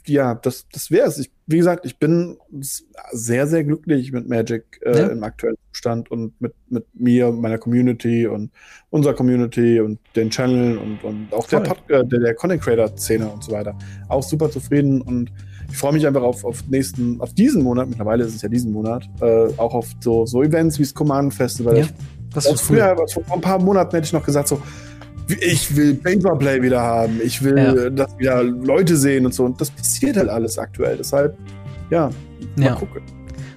ja, 0.07 0.35
das, 0.35 0.67
das 0.73 0.91
wäre 0.91 1.09
es. 1.09 1.29
Wie 1.47 1.57
gesagt, 1.57 1.87
ich 1.87 1.99
bin 1.99 2.39
sehr, 2.61 3.47
sehr 3.47 3.65
glücklich 3.65 4.13
mit 4.13 4.29
Magic 4.29 4.81
äh, 4.83 4.99
ja. 4.99 5.07
im 5.09 5.23
aktuellen 5.23 5.57
Zustand 5.73 6.11
und 6.11 6.39
mit, 6.41 6.55
mit 6.69 6.87
mir, 6.95 7.33
meiner 7.33 7.59
Community 7.59 8.27
und 8.27 8.51
unserer 8.91 9.15
Community 9.15 9.81
und 9.81 9.99
den 10.15 10.31
Channel 10.31 10.79
und, 10.79 11.05
und 11.05 11.33
auch 11.33 11.47
der, 11.47 11.61
Pod, 11.61 11.79
äh, 11.89 12.05
der, 12.05 12.21
der 12.21 12.35
Content 12.35 12.63
Creator 12.63 12.97
Szene 12.97 13.29
und 13.29 13.43
so 13.43 13.53
weiter. 13.53 13.77
Auch 14.09 14.23
super 14.23 14.51
zufrieden 14.51 15.01
und 15.01 15.33
ich 15.71 15.77
freue 15.77 15.93
mich 15.93 16.07
einfach 16.07 16.23
auf, 16.23 16.45
auf 16.45 16.65
nächsten, 16.69 17.21
auf 17.21 17.35
diesen 17.35 17.63
Monat, 17.63 17.89
mittlerweile 17.89 18.25
ist 18.25 18.35
es 18.35 18.43
ja 18.43 18.49
diesen 18.49 18.73
Monat, 18.73 19.09
äh, 19.21 19.49
auch 19.59 19.75
auf 19.75 19.87
so, 20.01 20.27
so 20.27 20.43
Events 20.43 20.79
wie 20.79 20.83
das 20.83 20.95
Command 20.95 21.35
Festival. 21.35 21.79
Ja, 21.79 21.87
das 22.33 22.47
ist 22.47 22.63
früher, 22.63 22.97
cool. 22.99 23.09
vor 23.09 23.35
ein 23.35 23.41
paar 23.41 23.61
Monaten 23.61 23.95
hätte 23.95 24.07
ich 24.07 24.13
noch 24.13 24.25
gesagt, 24.25 24.49
so, 24.49 24.61
ich 25.29 25.77
will 25.77 25.95
Paperplay 25.95 26.63
wieder 26.63 26.81
haben, 26.81 27.21
ich 27.23 27.43
will, 27.43 27.59
ja. 27.59 27.91
dass 27.91 28.19
wieder 28.19 28.43
Leute 28.43 28.97
sehen 28.97 29.27
und 29.27 29.35
so. 29.35 29.45
Und 29.45 29.61
das 29.61 29.71
passiert 29.71 30.17
halt 30.17 30.29
alles 30.29 30.59
aktuell. 30.59 30.97
Deshalb, 30.97 31.37
ja, 31.91 32.11
mal 32.57 32.65
ja. 32.65 32.75
gucken. 32.75 33.03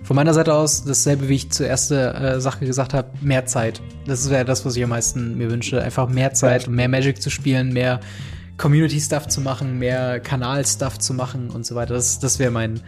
Von 0.03 0.15
meiner 0.15 0.33
Seite 0.33 0.53
aus 0.53 0.83
dasselbe, 0.83 1.29
wie 1.29 1.35
ich 1.35 1.51
zur 1.51 1.67
ersten 1.67 1.93
äh, 1.93 2.41
Sache 2.41 2.65
gesagt 2.65 2.93
habe, 2.93 3.07
mehr 3.21 3.45
Zeit. 3.45 3.81
Das 4.05 4.29
wäre 4.29 4.43
das, 4.43 4.65
was 4.65 4.75
ich 4.75 4.83
am 4.83 4.89
meisten 4.89 5.37
mir 5.37 5.49
wünsche. 5.49 5.81
Einfach 5.81 6.09
mehr 6.09 6.33
Zeit, 6.33 6.67
um 6.67 6.75
mehr 6.75 6.89
Magic 6.89 7.21
zu 7.21 7.29
spielen, 7.29 7.71
mehr 7.71 8.01
Community-Stuff 8.61 9.27
zu 9.27 9.41
machen, 9.41 9.79
mehr 9.79 10.19
Kanal-Stuff 10.19 10.99
zu 10.99 11.13
machen 11.13 11.49
und 11.49 11.65
so 11.65 11.75
weiter. 11.75 11.95
Das, 11.95 12.19
das 12.19 12.37
wäre 12.37 12.51
mein 12.51 12.79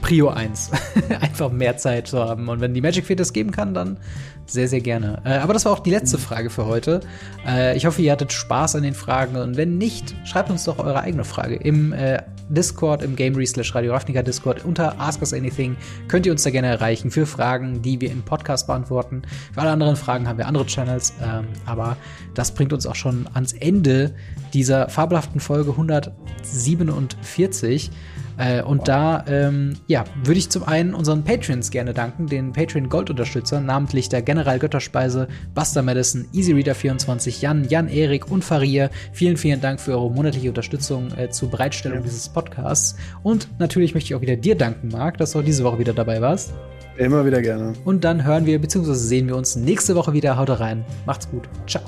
Prio 0.00 0.28
1. 0.28 0.70
Einfach 1.20 1.50
mehr 1.50 1.76
Zeit 1.76 2.08
zu 2.08 2.18
haben. 2.18 2.48
Und 2.48 2.60
wenn 2.60 2.74
die 2.74 2.80
Magic 2.80 3.06
Fate 3.06 3.20
das 3.20 3.32
geben 3.32 3.50
kann, 3.50 3.74
dann 3.74 3.98
sehr, 4.46 4.68
sehr 4.68 4.80
gerne. 4.80 5.20
Äh, 5.24 5.34
aber 5.34 5.52
das 5.52 5.64
war 5.64 5.72
auch 5.72 5.80
die 5.80 5.90
letzte 5.90 6.18
Frage 6.18 6.50
für 6.50 6.66
heute. 6.66 7.00
Äh, 7.46 7.76
ich 7.76 7.86
hoffe, 7.86 8.02
ihr 8.02 8.12
hattet 8.12 8.32
Spaß 8.32 8.76
an 8.76 8.82
den 8.82 8.94
Fragen. 8.94 9.36
Und 9.36 9.56
wenn 9.56 9.78
nicht, 9.78 10.14
schreibt 10.24 10.50
uns 10.50 10.64
doch 10.64 10.78
eure 10.78 11.00
eigene 11.00 11.24
Frage 11.24 11.56
im 11.56 11.92
äh, 11.92 12.22
Discord, 12.48 13.02
im 13.02 13.14
Gamery 13.14 13.46
slash 13.46 13.74
Radio 13.74 13.92
Ravnica 13.92 14.22
Discord 14.22 14.64
unter 14.64 14.98
Ask 14.98 15.20
Us 15.20 15.34
Anything. 15.34 15.76
Könnt 16.08 16.24
ihr 16.24 16.32
uns 16.32 16.44
da 16.44 16.50
gerne 16.50 16.68
erreichen 16.68 17.10
für 17.10 17.26
Fragen, 17.26 17.82
die 17.82 18.00
wir 18.00 18.10
im 18.10 18.22
Podcast 18.22 18.66
beantworten. 18.66 19.20
Für 19.52 19.60
alle 19.60 19.72
anderen 19.72 19.96
Fragen 19.96 20.26
haben 20.26 20.38
wir 20.38 20.46
andere 20.46 20.64
Channels. 20.64 21.12
Ähm, 21.22 21.44
aber 21.66 21.98
das 22.34 22.54
bringt 22.54 22.72
uns 22.72 22.86
auch 22.86 22.94
schon 22.94 23.28
ans 23.34 23.52
Ende 23.52 24.14
dieser 24.54 24.88
fabelhaften 24.88 25.40
Folge 25.40 25.72
147. 25.72 27.90
Äh, 28.38 28.62
und 28.62 28.88
da, 28.88 29.24
ähm, 29.28 29.74
ja, 29.86 30.04
würde 30.22 30.38
ich 30.38 30.48
zum 30.48 30.62
einen 30.62 30.94
unseren 30.94 31.24
Patreons 31.24 31.70
gerne 31.70 31.92
danken, 31.92 32.26
den 32.26 32.52
Patreon 32.52 32.88
Gold-Unterstützern, 32.88 33.66
namentlich 33.66 34.08
der 34.08 34.22
General 34.22 34.58
Götterspeise, 34.58 35.28
Buster 35.54 35.82
Madison, 35.82 36.26
EasyReader24, 36.32 37.40
Jan, 37.40 37.68
Jan 37.68 37.88
Erik 37.88 38.30
und 38.30 38.44
Faria. 38.44 38.90
Vielen, 39.12 39.36
vielen 39.36 39.60
Dank 39.60 39.80
für 39.80 39.92
eure 39.92 40.10
monatliche 40.10 40.48
Unterstützung 40.48 41.12
äh, 41.16 41.30
zur 41.30 41.50
Bereitstellung 41.50 41.98
ja. 41.98 42.04
dieses 42.04 42.28
Podcasts. 42.28 42.96
Und 43.22 43.48
natürlich 43.58 43.94
möchte 43.94 44.08
ich 44.08 44.14
auch 44.14 44.20
wieder 44.20 44.36
dir 44.36 44.54
danken, 44.54 44.88
Marc, 44.88 45.18
dass 45.18 45.32
du 45.32 45.40
auch 45.40 45.44
diese 45.44 45.64
Woche 45.64 45.78
wieder 45.80 45.92
dabei 45.92 46.20
warst. 46.20 46.52
Immer 46.96 47.24
wieder 47.24 47.40
gerne. 47.40 47.74
Und 47.84 48.04
dann 48.04 48.24
hören 48.24 48.44
wir 48.46 48.60
bzw. 48.60 48.92
sehen 48.94 49.28
wir 49.28 49.36
uns 49.36 49.56
nächste 49.56 49.94
Woche 49.94 50.12
wieder. 50.12 50.36
Haut 50.36 50.50
rein. 50.58 50.84
Macht's 51.06 51.30
gut. 51.30 51.48
Ciao. 51.66 51.82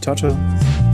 Ciao, 0.00 0.14
ciao. 0.14 0.85